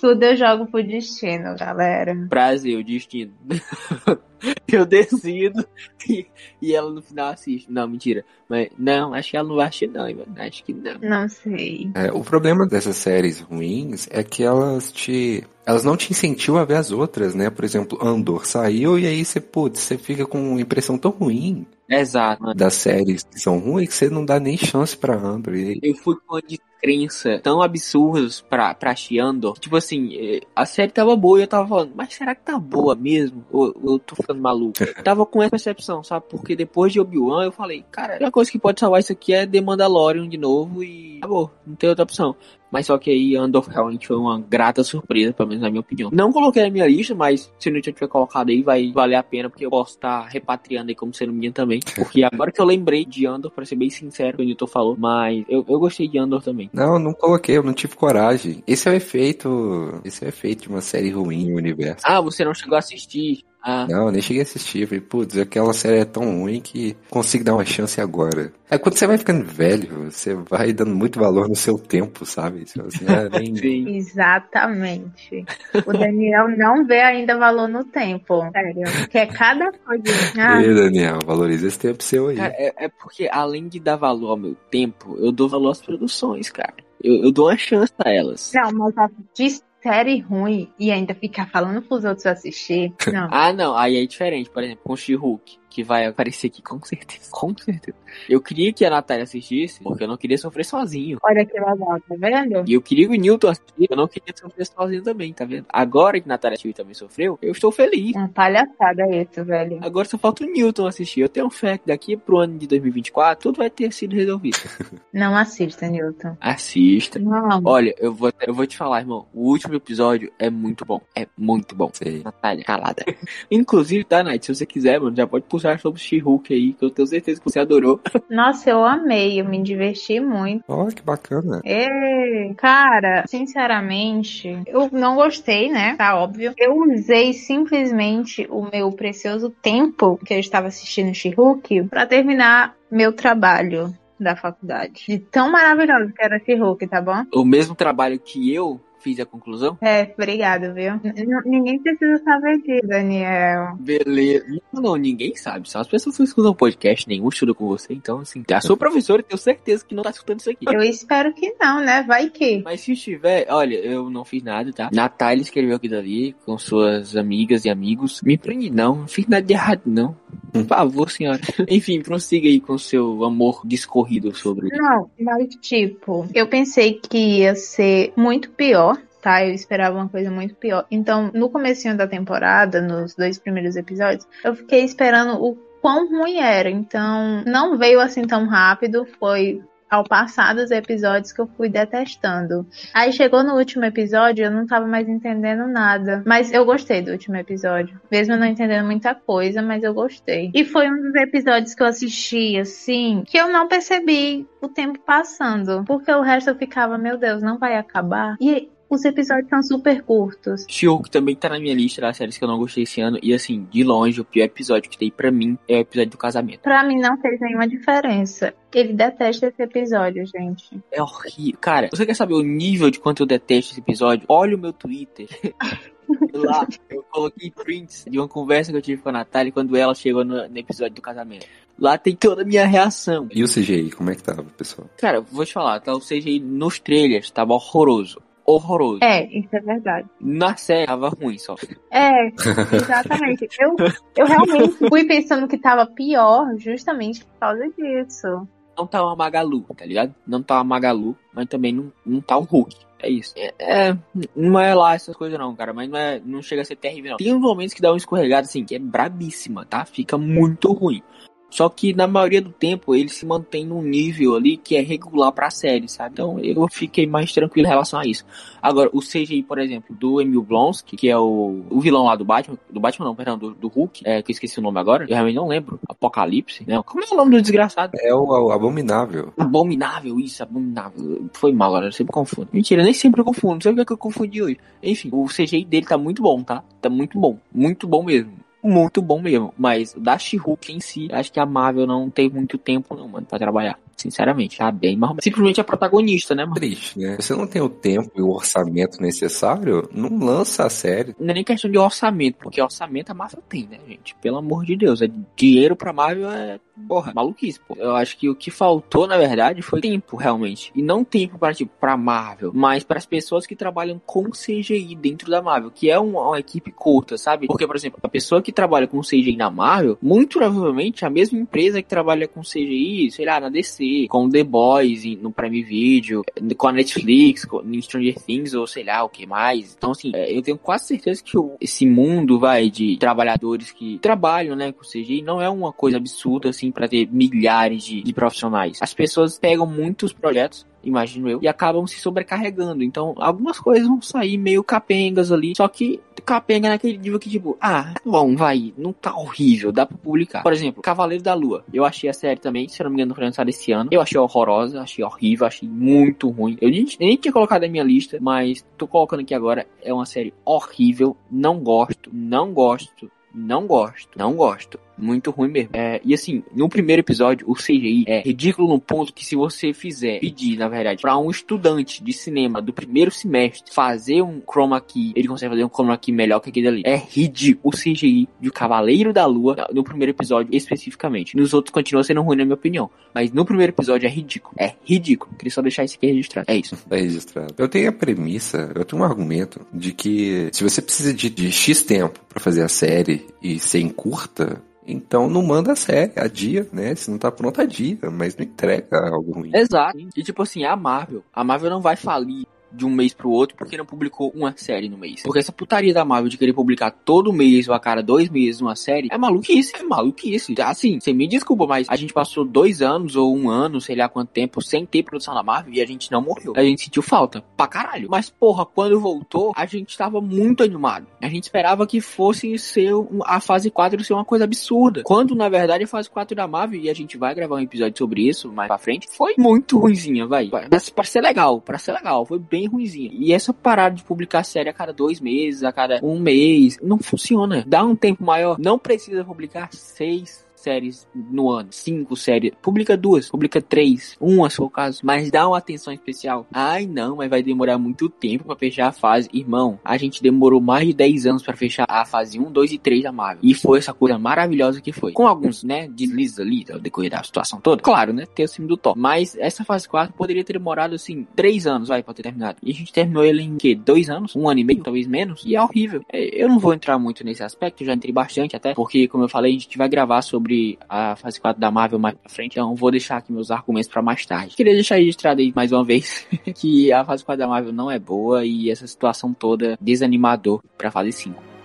Tudo 0.00 0.22
eu 0.22 0.36
jogo 0.36 0.66
pro 0.70 0.82
destino, 0.86 1.56
galera. 1.58 2.14
Prazer, 2.28 2.78
o 2.78 2.84
destino. 2.84 3.32
eu 4.68 4.86
decido 4.86 5.66
e, 6.08 6.26
e 6.60 6.74
ela 6.74 6.90
no 6.90 7.02
final 7.02 7.32
assiste. 7.32 7.70
Não, 7.70 7.88
mentira. 7.88 8.24
Mas 8.48 8.68
não, 8.78 9.12
acho 9.12 9.30
que 9.30 9.36
ela 9.36 9.48
não 9.48 9.56
vai 9.56 9.66
assistir, 9.66 9.88
não, 9.88 10.02
mano. 10.02 10.34
Acho 10.36 10.64
que 10.64 10.72
não. 10.72 10.98
Não 11.00 11.28
sei. 11.28 11.90
É, 11.94 12.12
o 12.12 12.22
problema 12.22 12.66
dessas 12.66 12.96
séries 12.96 13.40
ruins 13.40 14.06
é 14.10 14.22
que 14.22 14.42
elas 14.42 14.92
te. 14.92 15.44
Elas 15.64 15.82
não 15.82 15.96
te 15.96 16.12
incentivam 16.12 16.60
a 16.60 16.64
ver 16.64 16.76
as 16.76 16.92
outras, 16.92 17.34
né? 17.34 17.50
Por 17.50 17.64
exemplo, 17.64 17.98
Andor 18.00 18.46
saiu 18.46 18.98
e 18.98 19.06
aí 19.06 19.24
você, 19.24 19.40
putz, 19.40 19.80
você 19.80 19.98
fica 19.98 20.24
com 20.24 20.52
uma 20.52 20.60
impressão 20.60 20.96
tão 20.96 21.10
ruim 21.10 21.66
Exato. 21.88 22.54
das 22.54 22.74
séries 22.74 23.24
que 23.24 23.40
são 23.40 23.58
ruins 23.58 23.88
que 23.88 23.94
você 23.94 24.08
não 24.08 24.24
dá 24.24 24.38
nem 24.38 24.56
chance 24.56 24.96
pra 24.96 25.16
Andor. 25.16 25.56
E 25.56 25.70
aí, 25.70 25.80
Eu 25.82 25.94
fui 25.96 26.14
com 26.14 26.34
uma 26.34 26.42
descrença 26.86 27.40
tão 27.42 27.60
absurdas 27.60 28.40
pra, 28.40 28.74
pra 28.74 28.94
Andor. 29.20 29.58
Tipo 29.58 29.76
assim, 29.76 30.14
eh, 30.14 30.40
a 30.54 30.64
série 30.64 30.92
tava 30.92 31.16
boa 31.16 31.38
e 31.38 31.42
eu 31.42 31.48
tava 31.48 31.68
falando, 31.68 31.92
mas 31.94 32.14
será 32.14 32.34
que 32.34 32.42
tá 32.42 32.58
boa 32.58 32.94
mesmo? 32.94 33.44
Ou 33.50 33.74
ou 33.82 33.94
eu 33.94 33.98
tô 33.98 34.14
ficando 34.14 34.40
maluco? 34.40 34.74
tava 35.02 35.26
com 35.26 35.42
essa 35.42 35.50
percepção, 35.50 36.02
sabe? 36.02 36.26
Porque 36.28 36.54
depois 36.54 36.92
de 36.92 37.00
Obi-Wan 37.00 37.44
eu 37.44 37.52
falei, 37.52 37.84
cara, 37.90 38.24
a 38.24 38.30
coisa 38.30 38.50
que 38.50 38.58
pode 38.58 38.78
salvar 38.78 39.00
isso 39.00 39.12
aqui 39.12 39.34
é 39.34 39.46
The 39.46 39.60
Mandalorian 39.60 40.28
de 40.28 40.38
novo 40.38 40.82
e 40.82 41.18
acabou, 41.18 41.50
não 41.66 41.74
tem 41.74 41.88
outra 41.88 42.04
opção. 42.04 42.36
Mas 42.76 42.84
só 42.84 42.98
que 42.98 43.10
aí 43.10 43.34
Andor 43.34 43.66
realmente 43.70 44.06
foi 44.06 44.18
uma 44.18 44.38
grata 44.38 44.84
surpresa, 44.84 45.32
pelo 45.32 45.48
menos 45.48 45.62
na 45.62 45.70
minha 45.70 45.80
opinião. 45.80 46.10
Não 46.12 46.30
coloquei 46.30 46.62
na 46.62 46.68
minha 46.68 46.86
lista, 46.86 47.14
mas 47.14 47.50
se 47.58 47.70
o 47.70 47.72
Newton 47.72 47.92
tiver 47.92 48.06
colocado 48.06 48.50
aí, 48.50 48.62
vai 48.62 48.92
valer 48.92 49.14
a 49.14 49.22
pena, 49.22 49.48
porque 49.48 49.64
eu 49.64 49.70
posso 49.70 49.92
estar 49.94 50.26
repatriando 50.26 50.90
aí 50.90 50.94
como 50.94 51.14
sendo 51.14 51.32
minha 51.32 51.50
também. 51.50 51.80
Porque 51.94 52.22
agora 52.22 52.52
que 52.52 52.60
eu 52.60 52.66
lembrei 52.66 53.06
de 53.06 53.26
Andor, 53.26 53.50
pra 53.50 53.64
ser 53.64 53.76
bem 53.76 53.88
sincero, 53.88 54.42
o 54.42 54.44
Newton 54.44 54.66
falou, 54.66 54.94
mas 54.94 55.42
eu, 55.48 55.64
eu 55.66 55.78
gostei 55.78 56.06
de 56.06 56.18
Andor 56.18 56.42
também. 56.42 56.68
Não, 56.70 56.98
não 56.98 57.14
coloquei, 57.14 57.56
eu 57.56 57.62
não 57.62 57.72
tive 57.72 57.96
coragem. 57.96 58.62
Esse 58.66 58.90
é 58.90 58.92
o 58.92 58.94
efeito. 58.94 59.98
Esse 60.04 60.22
é 60.22 60.26
o 60.26 60.28
efeito 60.28 60.64
de 60.64 60.68
uma 60.68 60.82
série 60.82 61.08
ruim 61.08 61.48
no 61.48 61.56
universo. 61.56 62.04
Ah, 62.04 62.20
você 62.20 62.44
não 62.44 62.52
chegou 62.52 62.76
a 62.76 62.80
assistir. 62.80 63.42
Ah, 63.68 63.84
Não, 63.90 64.06
eu 64.06 64.12
nem 64.12 64.22
cheguei 64.22 64.42
a 64.42 64.44
assistir. 64.44 64.86
Falei, 64.86 65.00
putz, 65.00 65.36
aquela 65.36 65.72
série 65.72 65.98
é 65.98 66.04
tão 66.04 66.22
ruim 66.42 66.60
que 66.60 66.96
consigo 67.10 67.42
dar 67.42 67.54
uma 67.54 67.64
chance 67.64 68.00
agora. 68.00 68.52
É 68.70 68.78
quando 68.78 68.96
você 68.96 69.08
vai 69.08 69.18
ficando 69.18 69.44
velho, 69.44 70.08
você 70.08 70.34
vai 70.34 70.72
dando 70.72 70.94
muito 70.94 71.18
valor 71.18 71.48
no 71.48 71.56
seu 71.56 71.76
tempo, 71.76 72.24
sabe? 72.24 72.64
Você 72.64 72.80
assim, 72.80 73.04
ah, 73.08 73.28
nem-. 73.40 73.96
Exatamente. 73.96 75.44
O 75.84 75.92
Daniel 75.92 76.48
não 76.56 76.86
vê 76.86 77.00
ainda 77.00 77.36
valor 77.36 77.68
no 77.68 77.82
tempo. 77.84 78.48
Sério. 78.52 79.08
Que 79.10 79.18
é 79.18 79.26
cada 79.26 79.72
coisa. 79.72 80.04
Ah, 80.38 80.62
Ê, 80.62 80.72
Daniel, 80.72 81.18
valoriza 81.26 81.66
esse 81.66 81.78
tempo 81.78 82.02
seu 82.04 82.28
aí. 82.28 82.36
Cara, 82.36 82.54
é, 82.56 82.72
é 82.84 82.88
porque 82.88 83.28
além 83.32 83.66
de 83.66 83.80
dar 83.80 83.96
valor 83.96 84.30
ao 84.30 84.36
meu 84.36 84.54
tempo, 84.70 85.16
eu 85.18 85.32
dou 85.32 85.48
valor 85.48 85.70
às 85.70 85.82
produções, 85.82 86.50
cara. 86.50 86.74
Eu, 87.02 87.24
eu 87.24 87.32
dou 87.32 87.48
uma 87.48 87.56
chance 87.58 87.92
a 87.98 88.10
elas. 88.10 88.52
não, 88.54 88.72
mas 88.72 88.96
assistir 88.96 89.60
série 89.86 90.18
ruim 90.18 90.68
e 90.78 90.90
ainda 90.90 91.14
ficar 91.14 91.48
falando 91.48 91.80
pros 91.80 92.04
outros 92.04 92.26
assistir. 92.26 92.92
Não. 93.12 93.28
Ah, 93.30 93.52
não, 93.52 93.76
aí 93.76 94.02
é 94.02 94.06
diferente, 94.06 94.50
por 94.50 94.62
exemplo, 94.64 94.82
com 94.82 94.94
o 94.94 94.96
She-Hulk, 94.96 95.58
que 95.76 95.84
vai 95.84 96.06
aparecer 96.06 96.46
aqui 96.46 96.62
com 96.62 96.82
certeza, 96.82 97.28
com 97.30 97.54
certeza. 97.54 97.98
Eu 98.30 98.40
queria 98.40 98.72
que 98.72 98.82
a 98.82 98.88
Natália 98.88 99.24
assistisse, 99.24 99.78
porque 99.82 100.04
eu 100.04 100.08
não 100.08 100.16
queria 100.16 100.38
sofrer 100.38 100.64
sozinho. 100.64 101.18
Olha 101.22 101.44
que 101.44 101.52
legal, 101.52 102.00
tá 102.00 102.14
vendo? 102.16 102.64
E 102.66 102.72
eu 102.72 102.80
queria 102.80 103.06
que 103.06 103.14
o 103.14 103.20
Newton 103.20 103.50
assistisse, 103.50 103.88
eu 103.90 103.96
não 103.96 104.08
queria 104.08 104.34
sofrer 104.34 104.64
sozinho 104.64 105.02
também, 105.02 105.34
tá 105.34 105.44
vendo? 105.44 105.66
Agora 105.68 106.18
que 106.18 106.26
a 106.26 106.32
Natália 106.32 106.54
assistiu 106.54 106.72
também 106.72 106.94
sofreu, 106.94 107.38
eu 107.42 107.52
estou 107.52 107.70
feliz. 107.70 108.16
Uma 108.16 108.30
palhaçada 108.30 109.02
esse, 109.14 109.42
velho. 109.42 109.78
Agora 109.82 110.08
só 110.08 110.16
falta 110.16 110.44
o 110.44 110.46
Newton 110.46 110.86
assistir. 110.86 111.20
Eu 111.20 111.28
tenho 111.28 111.50
fé 111.50 111.76
que 111.76 111.88
daqui 111.88 112.16
pro 112.16 112.38
ano 112.38 112.56
de 112.56 112.66
2024 112.66 113.42
tudo 113.42 113.58
vai 113.58 113.68
ter 113.68 113.92
sido 113.92 114.16
resolvido. 114.16 114.56
Não 115.12 115.36
assista, 115.36 115.86
Newton. 115.88 116.38
Assista. 116.40 117.18
Não. 117.18 117.60
Olha, 117.66 117.94
eu 117.98 118.14
vou, 118.14 118.32
eu 118.40 118.54
vou 118.54 118.66
te 118.66 118.78
falar, 118.78 119.00
irmão. 119.00 119.26
O 119.34 119.50
último 119.50 119.74
episódio 119.74 120.32
é 120.38 120.48
muito 120.48 120.86
bom. 120.86 121.02
É 121.14 121.26
muito 121.36 121.76
bom. 121.76 121.90
Sei. 121.92 122.22
Natália, 122.22 122.64
calada. 122.64 123.04
Inclusive, 123.50 124.04
tá, 124.04 124.22
Night? 124.22 124.46
Se 124.46 124.54
você 124.54 124.64
quiser, 124.64 124.98
mano, 124.98 125.14
já 125.14 125.26
pode 125.26 125.44
puxar 125.66 125.80
sobre 125.80 126.00
o 126.00 126.02
She-Hulk 126.02 126.54
aí, 126.54 126.72
que 126.72 126.84
eu 126.84 126.90
tenho 126.90 127.08
certeza 127.08 127.40
que 127.40 127.50
você 127.50 127.58
adorou. 127.58 128.00
Nossa, 128.30 128.70
eu 128.70 128.84
amei, 128.84 129.40
eu 129.40 129.44
me 129.44 129.62
diverti 129.62 130.20
muito. 130.20 130.64
Ó, 130.68 130.86
que 130.86 131.02
bacana. 131.02 131.60
É, 131.64 132.52
cara, 132.56 133.24
sinceramente, 133.26 134.62
eu 134.66 134.88
não 134.92 135.16
gostei, 135.16 135.68
né? 135.68 135.96
Tá 135.96 136.16
óbvio. 136.16 136.54
Eu 136.56 136.76
usei 136.76 137.32
simplesmente 137.32 138.46
o 138.50 138.68
meu 138.70 138.92
precioso 138.92 139.50
tempo 139.50 140.18
que 140.24 140.34
eu 140.34 140.38
estava 140.38 140.68
assistindo 140.68 141.14
She-Hulk 141.14 141.84
pra 141.84 142.06
terminar 142.06 142.74
meu 142.90 143.12
trabalho 143.12 143.92
da 144.18 144.34
faculdade. 144.34 145.04
De 145.06 145.18
tão 145.18 145.50
maravilhoso 145.50 146.12
que 146.12 146.22
era 146.22 146.38
She-Hulk, 146.38 146.86
tá 146.86 147.00
bom? 147.00 147.24
O 147.34 147.44
mesmo 147.44 147.74
trabalho 147.74 148.18
que 148.18 148.52
eu 148.52 148.80
fiz 149.06 149.20
a 149.20 149.24
conclusão. 149.24 149.78
É, 149.80 150.02
obrigado, 150.18 150.74
viu? 150.74 150.94
N- 151.04 151.42
ninguém 151.44 151.78
precisa 151.78 152.18
saber 152.24 152.58
disso, 152.62 152.88
Daniel. 152.88 153.76
Beleza. 153.78 154.44
Não, 154.72 154.82
não, 154.82 154.96
ninguém 154.96 155.36
sabe. 155.36 155.70
Só 155.70 155.78
as 155.78 155.86
pessoas 155.86 156.16
que 156.16 156.24
escutam 156.24 156.50
o 156.50 156.54
podcast, 156.56 157.06
nenhum 157.08 157.28
estuda 157.28 157.54
com 157.54 157.68
você. 157.68 157.92
Então, 157.94 158.18
assim, 158.18 158.42
a 158.52 158.60
sua 158.60 158.76
professora, 158.76 159.22
tenho 159.22 159.38
certeza 159.38 159.84
que 159.84 159.94
não 159.94 160.02
tá 160.02 160.10
escutando 160.10 160.40
isso 160.40 160.50
aqui. 160.50 160.64
Eu 160.66 160.82
espero 160.82 161.32
que 161.32 161.54
não, 161.60 161.80
né? 161.80 162.02
Vai 162.02 162.28
que. 162.30 162.60
Mas 162.64 162.80
se 162.80 162.92
estiver, 162.94 163.46
olha, 163.48 163.76
eu 163.76 164.10
não 164.10 164.24
fiz 164.24 164.42
nada, 164.42 164.72
tá? 164.72 164.90
Natália 164.92 165.40
escreveu 165.42 165.76
aquilo 165.76 165.96
ali 165.98 166.34
com 166.44 166.58
suas 166.58 167.16
amigas 167.16 167.64
e 167.64 167.70
amigos. 167.70 168.20
Me 168.22 168.36
prende 168.36 168.70
não, 168.70 168.96
não 168.96 169.06
fiz 169.08 169.26
nada 169.28 169.46
de 169.46 169.52
errado, 169.52 169.82
não. 169.86 170.16
Por 170.52 170.64
favor, 170.66 171.10
senhora. 171.10 171.40
Enfim, 171.70 172.00
prossiga 172.00 172.48
aí 172.48 172.60
com 172.60 172.72
o 172.72 172.78
seu 172.78 173.22
amor 173.24 173.60
discorrido 173.64 174.34
sobre. 174.34 174.68
Não, 174.76 175.08
mas 175.20 175.48
tipo, 175.60 176.26
eu 176.34 176.48
pensei 176.48 176.94
que 176.94 177.38
ia 177.38 177.54
ser 177.54 178.12
muito 178.16 178.50
pior. 178.50 178.95
Tá, 179.26 179.44
eu 179.44 179.52
esperava 179.52 179.96
uma 179.96 180.08
coisa 180.08 180.30
muito 180.30 180.54
pior. 180.54 180.86
Então, 180.88 181.32
no 181.34 181.50
comecinho 181.50 181.96
da 181.96 182.06
temporada, 182.06 182.80
nos 182.80 183.16
dois 183.16 183.36
primeiros 183.36 183.74
episódios, 183.74 184.24
eu 184.44 184.54
fiquei 184.54 184.84
esperando 184.84 185.44
o 185.44 185.56
quão 185.82 186.08
ruim 186.08 186.38
era. 186.38 186.70
Então, 186.70 187.42
não 187.44 187.76
veio 187.76 187.98
assim 187.98 188.22
tão 188.22 188.46
rápido. 188.46 189.04
Foi 189.18 189.60
ao 189.90 190.04
passar 190.04 190.54
dos 190.54 190.70
episódios 190.70 191.32
que 191.32 191.40
eu 191.40 191.48
fui 191.56 191.68
detestando. 191.68 192.64
Aí 192.94 193.12
chegou 193.12 193.42
no 193.42 193.56
último 193.56 193.84
episódio, 193.84 194.44
eu 194.44 194.50
não 194.52 194.64
tava 194.64 194.86
mais 194.86 195.08
entendendo 195.08 195.66
nada. 195.66 196.22
Mas 196.24 196.52
eu 196.52 196.64
gostei 196.64 197.02
do 197.02 197.10
último 197.10 197.34
episódio. 197.34 198.00
Mesmo 198.08 198.36
não 198.36 198.46
entendendo 198.46 198.86
muita 198.86 199.12
coisa, 199.12 199.60
mas 199.60 199.82
eu 199.82 199.92
gostei. 199.92 200.52
E 200.54 200.64
foi 200.64 200.88
um 200.88 201.02
dos 201.02 201.16
episódios 201.16 201.74
que 201.74 201.82
eu 201.82 201.86
assisti, 201.88 202.56
assim, 202.56 203.24
que 203.26 203.36
eu 203.36 203.48
não 203.48 203.66
percebi 203.66 204.46
o 204.60 204.68
tempo 204.68 205.00
passando. 205.00 205.82
Porque 205.84 206.12
o 206.12 206.22
resto 206.22 206.50
eu 206.50 206.56
ficava, 206.56 206.96
meu 206.96 207.18
Deus, 207.18 207.42
não 207.42 207.58
vai 207.58 207.76
acabar. 207.76 208.36
E 208.40 208.70
os 208.88 209.04
episódios 209.04 209.48
são 209.48 209.62
super 209.62 210.02
curtos. 210.02 210.64
She-Hulk 210.68 211.10
também 211.10 211.34
tá 211.34 211.48
na 211.48 211.58
minha 211.58 211.74
lista 211.74 212.00
das 212.00 212.16
séries 212.16 212.38
que 212.38 212.44
eu 212.44 212.48
não 212.48 212.58
gostei 212.58 212.84
esse 212.84 213.00
ano. 213.00 213.18
E 213.22 213.34
assim, 213.34 213.66
de 213.70 213.82
longe, 213.82 214.20
o 214.20 214.24
pior 214.24 214.44
episódio 214.44 214.90
que 214.90 214.98
tem 214.98 215.10
pra 215.10 215.30
mim 215.30 215.58
é 215.68 215.78
o 215.78 215.80
episódio 215.80 216.10
do 216.12 216.18
casamento. 216.18 216.60
Pra 216.60 216.84
mim 216.84 216.98
não 216.98 217.16
fez 217.20 217.40
nenhuma 217.40 217.66
diferença. 217.66 218.54
Ele 218.72 218.92
detesta 218.92 219.46
esse 219.46 219.62
episódio, 219.62 220.24
gente. 220.26 220.78
É 220.92 221.02
horrível. 221.02 221.58
Cara, 221.60 221.88
você 221.90 222.04
quer 222.04 222.14
saber 222.14 222.34
o 222.34 222.42
nível 222.42 222.90
de 222.90 223.00
quanto 223.00 223.22
eu 223.22 223.26
detesto 223.26 223.72
esse 223.72 223.80
episódio? 223.80 224.26
Olha 224.28 224.56
o 224.56 224.58
meu 224.58 224.72
Twitter. 224.72 225.28
Lá, 226.32 226.66
eu 226.88 227.02
coloquei 227.10 227.50
prints 227.50 228.04
de 228.08 228.18
uma 228.18 228.28
conversa 228.28 228.70
que 228.70 228.78
eu 228.78 228.82
tive 228.82 229.02
com 229.02 229.08
a 229.08 229.12
Natália 229.12 229.50
quando 229.50 229.76
ela 229.76 229.94
chegou 229.94 230.24
no, 230.24 230.48
no 230.48 230.58
episódio 230.58 230.94
do 230.94 231.02
casamento. 231.02 231.46
Lá 231.78 231.98
tem 231.98 232.14
toda 232.14 232.42
a 232.42 232.44
minha 232.44 232.64
reação. 232.64 233.28
E 233.30 233.42
o 233.42 233.48
CGI, 233.48 233.90
como 233.90 234.10
é 234.10 234.14
que 234.14 234.22
tava, 234.22 234.44
pessoal? 234.44 234.88
Cara, 234.96 235.20
vou 235.20 235.44
te 235.44 235.52
falar, 235.52 235.80
tá? 235.80 235.92
O 235.92 236.00
CGI 236.00 236.38
nos 236.38 236.78
trailers 236.78 237.30
tava 237.30 237.52
horroroso. 237.52 238.22
Horroroso. 238.46 239.00
É, 239.02 239.26
isso 239.26 239.48
é 239.52 239.60
verdade. 239.60 240.08
Na 240.20 240.56
série 240.56 240.86
tava 240.86 241.08
ruim 241.08 241.36
só. 241.36 241.56
É, 241.90 242.28
exatamente. 242.72 243.48
eu, 243.58 243.74
eu 244.16 244.26
realmente 244.26 244.88
fui 244.88 245.04
pensando 245.04 245.48
que 245.48 245.58
tava 245.58 245.84
pior 245.86 246.56
justamente 246.56 247.24
por 247.24 247.38
causa 247.40 247.68
disso. 247.76 248.46
Não 248.78 248.86
tá 248.86 249.02
uma 249.02 249.16
Magalu, 249.16 249.62
tá 249.76 249.84
ligado? 249.84 250.14
Não 250.26 250.42
tá 250.42 250.56
uma 250.56 250.64
Magalu, 250.64 251.16
mas 251.32 251.46
também 251.46 251.72
não, 251.72 251.92
não 252.04 252.20
tá 252.20 252.38
um 252.38 252.42
Hulk. 252.42 252.76
É 252.98 253.10
isso. 253.10 253.34
É, 253.36 253.54
é, 253.58 253.98
não 254.34 254.60
é 254.60 254.74
lá 254.74 254.94
essas 254.94 255.16
coisas 255.16 255.38
não, 255.38 255.54
cara, 255.56 255.72
mas 255.72 255.88
não, 255.88 255.98
é, 255.98 256.20
não 256.24 256.42
chega 256.42 256.62
a 256.62 256.64
ser 256.64 256.76
terrível 256.76 257.10
não. 257.10 257.16
Tem 257.16 257.34
uns 257.34 257.40
momentos 257.40 257.74
que 257.74 257.82
dá 257.82 257.90
uma 257.90 257.96
escorregada 257.96 258.46
assim, 258.46 258.64
que 258.64 258.74
é 258.74 258.78
brabíssima, 258.78 259.64
tá? 259.64 259.84
Fica 259.84 260.16
muito 260.16 260.72
ruim. 260.72 261.02
Só 261.48 261.68
que 261.68 261.94
na 261.94 262.06
maioria 262.06 262.42
do 262.42 262.50
tempo 262.50 262.94
ele 262.94 263.08
se 263.08 263.24
mantém 263.24 263.64
num 263.64 263.82
nível 263.82 264.34
ali 264.34 264.56
que 264.56 264.76
é 264.76 264.80
regular 264.80 265.32
pra 265.32 265.48
série, 265.48 265.88
sabe? 265.88 266.14
Então 266.14 266.38
eu 266.40 266.66
fiquei 266.68 267.06
mais 267.06 267.32
tranquilo 267.32 267.66
em 267.66 267.70
relação 267.70 268.00
a 268.00 268.04
isso. 268.04 268.24
Agora, 268.60 268.90
o 268.92 269.00
CGI, 269.00 269.42
por 269.42 269.58
exemplo, 269.58 269.94
do 269.94 270.20
Emil 270.20 270.42
Blonsky, 270.42 270.96
que 270.96 271.08
é 271.08 271.16
o, 271.16 271.62
o 271.70 271.80
vilão 271.80 272.04
lá 272.04 272.16
do 272.16 272.24
Batman, 272.24 272.58
do 272.68 272.80
Batman 272.80 273.06
não, 273.06 273.14
perdão, 273.14 273.38
do, 273.38 273.54
do 273.54 273.68
Hulk, 273.68 274.02
é, 274.04 274.22
que 274.22 274.30
eu 274.30 274.34
esqueci 274.34 274.58
o 274.58 274.62
nome 274.62 274.80
agora, 274.80 275.04
eu 275.04 275.14
realmente 275.14 275.36
não 275.36 275.48
lembro. 275.48 275.78
Apocalipse, 275.88 276.64
né? 276.66 276.82
Como 276.84 277.02
é 277.02 277.06
o 277.10 277.16
nome 277.16 277.36
do 277.36 277.42
desgraçado? 277.42 277.92
É 278.00 278.12
o, 278.12 278.24
o 278.24 278.50
Abominável. 278.50 279.32
Abominável, 279.38 280.18
isso, 280.18 280.42
abominável. 280.42 281.28
Foi 281.32 281.52
mal 281.52 281.68
agora, 281.68 281.86
eu 281.86 281.92
sempre 281.92 282.12
confundo. 282.12 282.48
Mentira, 282.52 282.82
nem 282.82 282.92
sempre 282.92 283.20
eu 283.20 283.24
confundo, 283.24 283.54
não 283.54 283.60
sei 283.60 283.72
o 283.72 283.74
que, 283.74 283.80
é 283.82 283.84
que 283.84 283.92
eu 283.92 283.98
confundi 283.98 284.42
hoje. 284.42 284.58
Enfim, 284.82 285.10
o 285.12 285.26
CGI 285.26 285.64
dele 285.64 285.86
tá 285.86 285.96
muito 285.96 286.22
bom, 286.22 286.42
tá? 286.42 286.62
Tá 286.80 286.90
muito 286.90 287.18
bom, 287.18 287.38
muito 287.52 287.86
bom 287.86 288.02
mesmo. 288.02 288.45
Muito 288.62 289.00
bom 289.00 289.20
mesmo, 289.20 289.54
mas 289.56 289.94
o 289.94 290.00
da 290.00 290.18
She-Hulk 290.18 290.72
em 290.72 290.80
si, 290.80 291.08
acho 291.12 291.32
que 291.32 291.38
a 291.38 291.46
Marvel 291.46 291.86
não 291.86 292.10
tem 292.10 292.28
muito 292.28 292.58
tempo 292.58 292.96
não, 292.96 293.06
mano, 293.06 293.26
pra 293.26 293.38
trabalhar. 293.38 293.78
Sinceramente, 293.96 294.58
tá 294.58 294.70
bem 294.70 294.96
mal. 294.96 295.16
Simplesmente 295.20 295.60
a 295.60 295.64
protagonista, 295.64 296.34
né, 296.34 296.44
mano? 296.44 296.56
Triste, 296.56 296.98
né? 296.98 297.16
Você 297.18 297.34
não 297.34 297.46
tem 297.46 297.62
o 297.62 297.68
tempo 297.68 298.10
e 298.14 298.20
o 298.20 298.30
orçamento 298.30 299.00
necessário, 299.00 299.88
não 299.92 300.18
lança 300.18 300.66
a 300.66 300.70
série. 300.70 301.14
Não 301.18 301.30
é 301.30 301.34
nem 301.34 301.44
questão 301.44 301.70
de 301.70 301.78
orçamento, 301.78 302.36
porque 302.38 302.60
orçamento 302.60 303.10
a 303.10 303.14
Marvel 303.14 303.42
tem, 303.48 303.66
né, 303.66 303.78
gente? 303.88 304.14
Pelo 304.16 304.36
amor 304.36 304.64
de 304.64 304.76
Deus. 304.76 305.00
É 305.00 305.08
dinheiro 305.34 305.74
pra 305.74 305.92
Marvel 305.92 306.30
é, 306.30 306.60
porra, 306.86 307.12
maluquice, 307.14 307.58
pô. 307.60 307.74
Eu 307.78 307.96
acho 307.96 308.18
que 308.18 308.28
o 308.28 308.34
que 308.34 308.50
faltou, 308.50 309.06
na 309.06 309.16
verdade, 309.16 309.62
foi 309.62 309.80
tempo, 309.80 310.16
realmente. 310.16 310.70
E 310.74 310.82
não 310.82 311.02
tempo 311.02 311.38
para, 311.38 311.54
tipo, 311.54 311.72
pra 311.80 311.96
Marvel, 311.96 312.52
mas 312.54 312.84
para 312.84 312.98
as 312.98 313.06
pessoas 313.06 313.46
que 313.46 313.56
trabalham 313.56 314.00
com 314.04 314.30
CGI 314.30 314.94
dentro 314.94 315.30
da 315.30 315.40
Marvel, 315.40 315.70
que 315.70 315.90
é 315.90 315.98
uma, 315.98 316.28
uma 316.28 316.38
equipe 316.38 316.70
curta, 316.70 317.16
sabe? 317.16 317.46
Porque, 317.46 317.66
por 317.66 317.76
exemplo, 317.76 317.98
a 318.02 318.08
pessoa 318.08 318.42
que 318.42 318.52
trabalha 318.52 318.86
com 318.86 319.00
CGI 319.00 319.36
na 319.36 319.50
Marvel, 319.50 319.96
muito 320.02 320.38
provavelmente 320.38 321.04
a 321.04 321.10
mesma 321.10 321.38
empresa 321.38 321.80
que 321.80 321.88
trabalha 321.88 322.28
com 322.28 322.42
CGI, 322.42 323.10
sei 323.10 323.24
lá, 323.24 323.40
na 323.40 323.48
DC, 323.48 323.85
com 324.08 324.28
The 324.28 324.44
Boys 324.44 325.04
no 325.20 325.30
Prime 325.32 325.62
Video, 325.62 326.24
com 326.56 326.68
a 326.68 326.72
Netflix, 326.72 327.44
com 327.44 327.62
Stranger 327.80 328.14
Things, 328.20 328.54
ou 328.54 328.66
sei 328.66 328.84
lá, 328.84 329.04
o 329.04 329.08
que 329.08 329.26
mais. 329.26 329.74
Então, 329.76 329.90
assim, 329.92 330.12
é, 330.14 330.36
eu 330.36 330.42
tenho 330.42 330.58
quase 330.58 330.86
certeza 330.86 331.22
que 331.22 331.36
esse 331.60 331.86
mundo, 331.86 332.38
vai, 332.38 332.70
de 332.70 332.96
trabalhadores 332.98 333.72
que 333.72 333.98
trabalham, 333.98 334.56
né, 334.56 334.72
com 334.72 334.82
CGI, 334.82 335.22
não 335.22 335.40
é 335.40 335.48
uma 335.48 335.72
coisa 335.72 335.96
absurda, 335.96 336.50
assim, 336.50 336.70
para 336.70 336.88
ter 336.88 337.08
milhares 337.10 337.84
de, 337.84 338.02
de 338.02 338.12
profissionais. 338.12 338.78
As 338.80 338.94
pessoas 338.94 339.38
pegam 339.38 339.66
muitos 339.66 340.12
projetos 340.12 340.66
imagino 340.86 341.28
eu, 341.28 341.40
e 341.42 341.48
acabam 341.48 341.86
se 341.86 341.98
sobrecarregando. 341.98 342.82
Então, 342.82 343.14
algumas 343.18 343.58
coisas 343.58 343.86
vão 343.86 344.00
sair 344.00 344.38
meio 344.38 344.62
capengas 344.62 345.32
ali, 345.32 345.54
só 345.56 345.68
que 345.68 346.00
capenga 346.24 346.68
naquele 346.68 346.98
nível 346.98 347.18
que, 347.18 347.30
tipo, 347.30 347.56
ah, 347.60 347.94
bom, 348.04 348.34
vai, 348.34 348.72
não 348.76 348.92
tá 348.92 349.14
horrível, 349.14 349.70
dá 349.70 349.86
pra 349.86 349.96
publicar. 349.96 350.42
Por 350.42 350.52
exemplo, 350.52 350.82
Cavaleiro 350.82 351.22
da 351.22 351.34
Lua. 351.34 351.64
Eu 351.72 351.84
achei 351.84 352.08
a 352.10 352.12
série 352.12 352.40
também, 352.40 352.68
se 352.68 352.82
não 352.82 352.90
me 352.90 352.96
engano, 352.96 353.14
foi 353.14 353.24
lançada 353.24 353.50
esse 353.50 353.70
ano. 353.72 353.90
Eu 353.92 354.00
achei 354.00 354.18
horrorosa, 354.18 354.80
achei 354.80 355.04
horrível, 355.04 355.46
achei 355.46 355.68
muito 355.68 356.28
ruim. 356.30 356.56
Eu 356.60 356.70
nem, 356.70 356.86
nem 356.98 357.16
tinha 357.16 357.32
colocado 357.32 357.62
na 357.62 357.68
minha 357.68 357.84
lista, 357.84 358.18
mas 358.20 358.64
tô 358.76 358.86
colocando 358.86 359.20
aqui 359.20 359.34
agora. 359.34 359.66
É 359.82 359.92
uma 359.92 360.06
série 360.06 360.34
horrível, 360.44 361.16
não 361.30 361.58
gosto, 361.60 362.10
não 362.12 362.52
gosto, 362.52 363.10
não 363.36 363.66
gosto, 363.66 364.08
não 364.16 364.32
gosto. 364.32 364.80
Muito 364.98 365.30
ruim 365.30 365.50
mesmo. 365.50 365.70
É, 365.74 366.00
e 366.02 366.14
assim, 366.14 366.42
no 366.54 366.70
primeiro 366.70 367.00
episódio, 367.00 367.46
o 367.46 367.54
CGI 367.54 368.04
é 368.08 368.22
ridículo 368.22 368.66
no 368.66 368.80
ponto 368.80 369.12
que 369.12 369.26
se 369.26 369.36
você 369.36 369.74
fizer 369.74 370.20
pedir, 370.20 370.56
na 370.56 370.68
verdade, 370.68 371.02
para 371.02 371.18
um 371.18 371.30
estudante 371.30 372.02
de 372.02 372.14
cinema 372.14 372.62
do 372.62 372.72
primeiro 372.72 373.10
semestre 373.10 373.74
fazer 373.74 374.22
um 374.22 374.40
chroma 374.40 374.80
key, 374.80 375.12
ele 375.14 375.28
consegue 375.28 375.50
fazer 375.50 375.64
um 375.64 375.68
chroma 375.68 375.98
key 375.98 376.12
melhor 376.12 376.40
que 376.40 376.48
aquele 376.48 376.68
ali. 376.68 376.82
É 376.86 376.96
ridículo. 376.96 377.60
O 377.62 377.70
CGI 377.76 378.26
de 378.40 378.50
Cavaleiro 378.50 379.12
da 379.12 379.26
Lua, 379.26 379.68
no 379.70 379.84
primeiro 379.84 380.12
episódio 380.12 380.56
especificamente. 380.56 381.36
Nos 381.36 381.52
outros 381.52 381.74
continua 381.74 382.02
sendo 382.02 382.22
ruim, 382.22 382.38
na 382.38 382.44
minha 382.46 382.54
opinião. 382.54 382.88
Mas 383.14 383.30
no 383.32 383.44
primeiro 383.44 383.72
episódio 383.72 384.06
é 384.06 384.10
ridículo. 384.10 384.54
É 384.58 384.72
ridículo. 384.82 385.34
Queria 385.36 385.52
só 385.52 385.60
deixar 385.60 385.84
isso 385.84 385.96
aqui 385.96 386.06
registrado. 386.06 386.50
É 386.50 386.56
isso. 386.56 386.74
É 386.90 386.96
registrado. 386.96 387.54
Eu 387.58 387.68
tenho 387.68 387.90
a 387.90 387.92
premissa, 387.92 388.72
eu 388.74 388.84
tenho 388.84 389.02
um 389.02 389.04
argumento 389.04 389.60
de 389.74 389.92
que 389.92 390.48
se 390.52 390.64
você 390.64 390.80
precisa 390.80 391.12
de, 391.12 391.28
de 391.28 391.52
X 391.52 391.82
tempo 391.82 392.18
para 392.28 392.40
fazer 392.40 392.62
a 392.62 392.68
série 392.68 393.25
e 393.42 393.58
ser 393.58 393.80
em 393.80 393.88
curta, 393.88 394.62
então 394.86 395.28
não 395.28 395.42
manda 395.42 395.72
a 395.72 395.76
série, 395.76 396.12
a 396.16 396.28
dia, 396.28 396.68
né? 396.72 396.94
Se 396.94 397.10
não 397.10 397.18
tá 397.18 397.30
pronta, 397.30 397.62
a 397.62 397.66
dia, 397.66 397.98
mas 398.10 398.36
não 398.36 398.44
entrega 398.44 398.98
algo 399.10 399.32
ruim. 399.32 399.50
Exato. 399.54 399.98
E 400.16 400.22
tipo 400.22 400.42
assim, 400.42 400.64
a 400.64 400.76
Marvel. 400.76 401.24
A 401.32 401.42
Marvel 401.42 401.70
não 401.70 401.80
vai 401.80 401.96
falir 401.96 402.46
de 402.76 402.84
um 402.86 402.90
mês 402.90 403.14
pro 403.14 403.30
outro 403.30 403.56
porque 403.56 403.76
não 403.76 403.86
publicou 403.86 404.32
uma 404.34 404.54
série 404.56 404.88
no 404.88 404.98
mês. 404.98 405.22
Porque 405.22 405.38
essa 405.38 405.52
putaria 405.52 405.94
da 405.94 406.04
Marvel 406.04 406.28
de 406.28 406.38
querer 406.38 406.52
publicar 406.52 406.90
todo 406.90 407.32
mês 407.32 407.68
ou 407.68 407.74
a 407.74 407.80
cada 407.80 408.02
dois 408.02 408.28
meses 408.28 408.60
uma 408.60 408.76
série 408.76 409.08
é 409.10 409.18
maluquice, 409.18 409.74
é 409.76 409.82
maluquice. 409.82 410.54
Assim, 410.60 411.00
você 411.00 411.12
me 411.12 411.26
desculpa, 411.26 411.66
mas 411.66 411.88
a 411.88 411.96
gente 411.96 412.12
passou 412.12 412.44
dois 412.44 412.82
anos 412.82 413.16
ou 413.16 413.36
um 413.36 413.48
ano, 413.48 413.80
sei 413.80 413.96
lá 413.96 414.08
quanto 414.08 414.30
tempo, 414.30 414.62
sem 414.62 414.84
ter 414.84 415.02
produção 415.02 415.34
da 415.34 415.42
Marvel 415.42 415.74
e 415.74 415.80
a 415.80 415.86
gente 415.86 416.10
não 416.10 416.20
morreu. 416.20 416.52
A 416.56 416.62
gente 416.62 416.82
sentiu 416.82 417.02
falta 417.02 417.42
pra 417.56 417.66
caralho. 417.66 418.08
Mas 418.10 418.28
porra, 418.28 418.64
quando 418.66 419.00
voltou, 419.00 419.52
a 419.56 419.66
gente 419.66 419.96
tava 419.96 420.20
muito 420.20 420.62
animado. 420.62 421.06
A 421.20 421.28
gente 421.28 421.44
esperava 421.44 421.86
que 421.86 422.00
fosse 422.00 422.58
ser 422.58 422.92
a 423.24 423.40
fase 423.40 423.70
4 423.70 424.04
ser 424.04 424.14
uma 424.14 424.24
coisa 424.24 424.44
absurda. 424.44 425.02
Quando 425.04 425.34
na 425.34 425.48
verdade 425.48 425.84
a 425.84 425.88
fase 425.88 426.10
4 426.10 426.36
da 426.36 426.46
Marvel, 426.46 426.80
e 426.80 426.90
a 426.90 426.94
gente 426.94 427.16
vai 427.16 427.34
gravar 427.34 427.56
um 427.56 427.60
episódio 427.60 427.96
sobre 427.98 428.28
isso 428.28 428.52
mais 428.52 428.68
pra 428.68 428.78
frente, 428.78 429.06
foi 429.10 429.34
muito 429.38 429.78
ruimzinha, 429.78 430.26
vai. 430.26 430.50
Mas 430.70 430.90
pra 430.90 431.04
ser 431.04 431.20
legal, 431.20 431.60
pra 431.60 431.78
ser 431.78 431.92
legal, 431.92 432.24
foi 432.24 432.38
bem 432.38 432.65
ruimzinha. 432.66 433.10
E 433.12 433.32
essa 433.32 433.52
parada 433.52 433.96
de 433.96 434.04
publicar 434.04 434.44
série 434.44 434.68
a 434.68 434.72
cada 434.72 434.92
dois 434.92 435.20
meses, 435.20 435.62
a 435.62 435.72
cada 435.72 436.00
um 436.02 436.18
mês, 436.18 436.78
não 436.82 436.98
funciona. 436.98 437.64
Dá 437.66 437.84
um 437.84 437.96
tempo 437.96 438.24
maior. 438.24 438.58
Não 438.58 438.78
precisa 438.78 439.24
publicar 439.24 439.68
seis 439.72 440.45
séries 440.66 441.06
no 441.14 441.48
ano, 441.48 441.68
cinco 441.70 442.16
séries, 442.16 442.52
publica 442.60 442.96
duas, 442.96 443.30
publica 443.30 443.62
três, 443.62 444.16
uma 444.20 444.50
se 444.50 444.56
for 444.56 444.64
o 444.64 444.70
caso, 444.70 445.00
mas 445.04 445.30
dá 445.30 445.46
uma 445.46 445.58
atenção 445.58 445.92
especial. 445.92 446.44
Ai 446.52 446.86
não, 446.86 447.16
mas 447.16 447.30
vai 447.30 447.40
demorar 447.40 447.78
muito 447.78 448.08
tempo 448.08 448.44
para 448.44 448.56
fechar 448.56 448.88
a 448.88 448.92
fase. 448.92 449.28
Irmão, 449.32 449.78
a 449.84 449.96
gente 449.96 450.20
demorou 450.20 450.60
mais 450.60 450.88
de 450.88 450.92
10 450.92 451.26
anos 451.26 451.42
para 451.44 451.56
fechar 451.56 451.86
a 451.88 452.04
fase 452.04 452.40
1, 452.40 452.50
2 452.50 452.72
e 452.72 452.78
3 452.78 453.04
da 453.04 453.12
Marvel. 453.12 453.38
E 453.42 453.54
foi 453.54 453.78
essa 453.78 453.94
coisa 453.94 454.18
maravilhosa 454.18 454.80
que 454.80 454.90
foi. 454.92 455.12
Com 455.12 455.26
alguns, 455.26 455.62
né, 455.62 455.88
deslizes 455.88 456.40
ali, 456.40 456.64
ao 456.72 456.80
decorrer 456.80 457.10
da 457.10 457.22
situação 457.22 457.60
toda. 457.60 457.80
Claro, 457.80 458.12
né, 458.12 458.24
ter 458.26 458.44
o 458.44 458.48
filme 458.48 458.68
do 458.68 458.76
top. 458.76 458.98
Mas 458.98 459.36
essa 459.36 459.64
fase 459.64 459.88
4 459.88 460.14
poderia 460.14 460.42
ter 460.42 460.54
demorado, 460.54 460.96
assim, 460.96 461.26
3 461.36 461.66
anos, 461.66 461.88
vai, 461.88 462.02
pra 462.02 462.12
ter 462.12 462.24
terminado. 462.24 462.58
E 462.62 462.72
a 462.72 462.74
gente 462.74 462.92
terminou 462.92 463.24
ele 463.24 463.42
em, 463.42 463.56
que, 463.56 463.74
2 463.74 464.10
anos? 464.10 464.34
Um 464.34 464.48
ano 464.48 464.60
e 464.60 464.64
meio, 464.64 464.82
talvez 464.82 465.06
menos. 465.06 465.42
E 465.44 465.54
é 465.54 465.62
horrível. 465.62 466.04
É, 466.12 466.42
eu 466.42 466.48
não 466.48 466.58
vou 466.58 466.74
entrar 466.74 466.98
muito 466.98 467.22
nesse 467.22 467.42
aspecto, 467.42 467.84
já 467.84 467.94
entrei 467.94 468.12
bastante 468.12 468.56
até, 468.56 468.74
porque, 468.74 469.06
como 469.06 469.24
eu 469.24 469.28
falei, 469.28 469.54
a 469.54 469.58
gente 469.58 469.78
vai 469.78 469.88
gravar 469.88 470.22
sobre 470.22 470.55
sobre 470.56 470.78
a 470.88 471.16
fase 471.16 471.40
4 471.40 471.60
da 471.60 471.70
Marvel 471.70 471.98
mais 471.98 472.14
pra 472.16 472.30
frente, 472.30 472.52
então 472.52 472.74
vou 472.74 472.90
deixar 472.90 473.18
aqui 473.18 473.32
meus 473.32 473.50
argumentos 473.50 473.88
para 473.88 474.02
mais 474.02 474.24
tarde. 474.24 474.56
Queria 474.56 474.72
deixar 474.72 474.96
registrado 474.96 475.40
aí 475.40 475.52
mais 475.54 475.72
uma 475.72 475.84
vez 475.84 476.26
que 476.56 476.92
a 476.92 477.04
fase 477.04 477.24
4 477.24 477.38
da 477.38 477.48
Marvel 477.48 477.72
não 477.72 477.90
é 477.90 477.98
boa 477.98 478.44
e 478.44 478.70
essa 478.70 478.86
situação 478.86 479.32
toda 479.32 479.76
desanimador 479.80 480.62
pra 480.78 480.90
fase 480.90 481.12
5. 481.12 481.55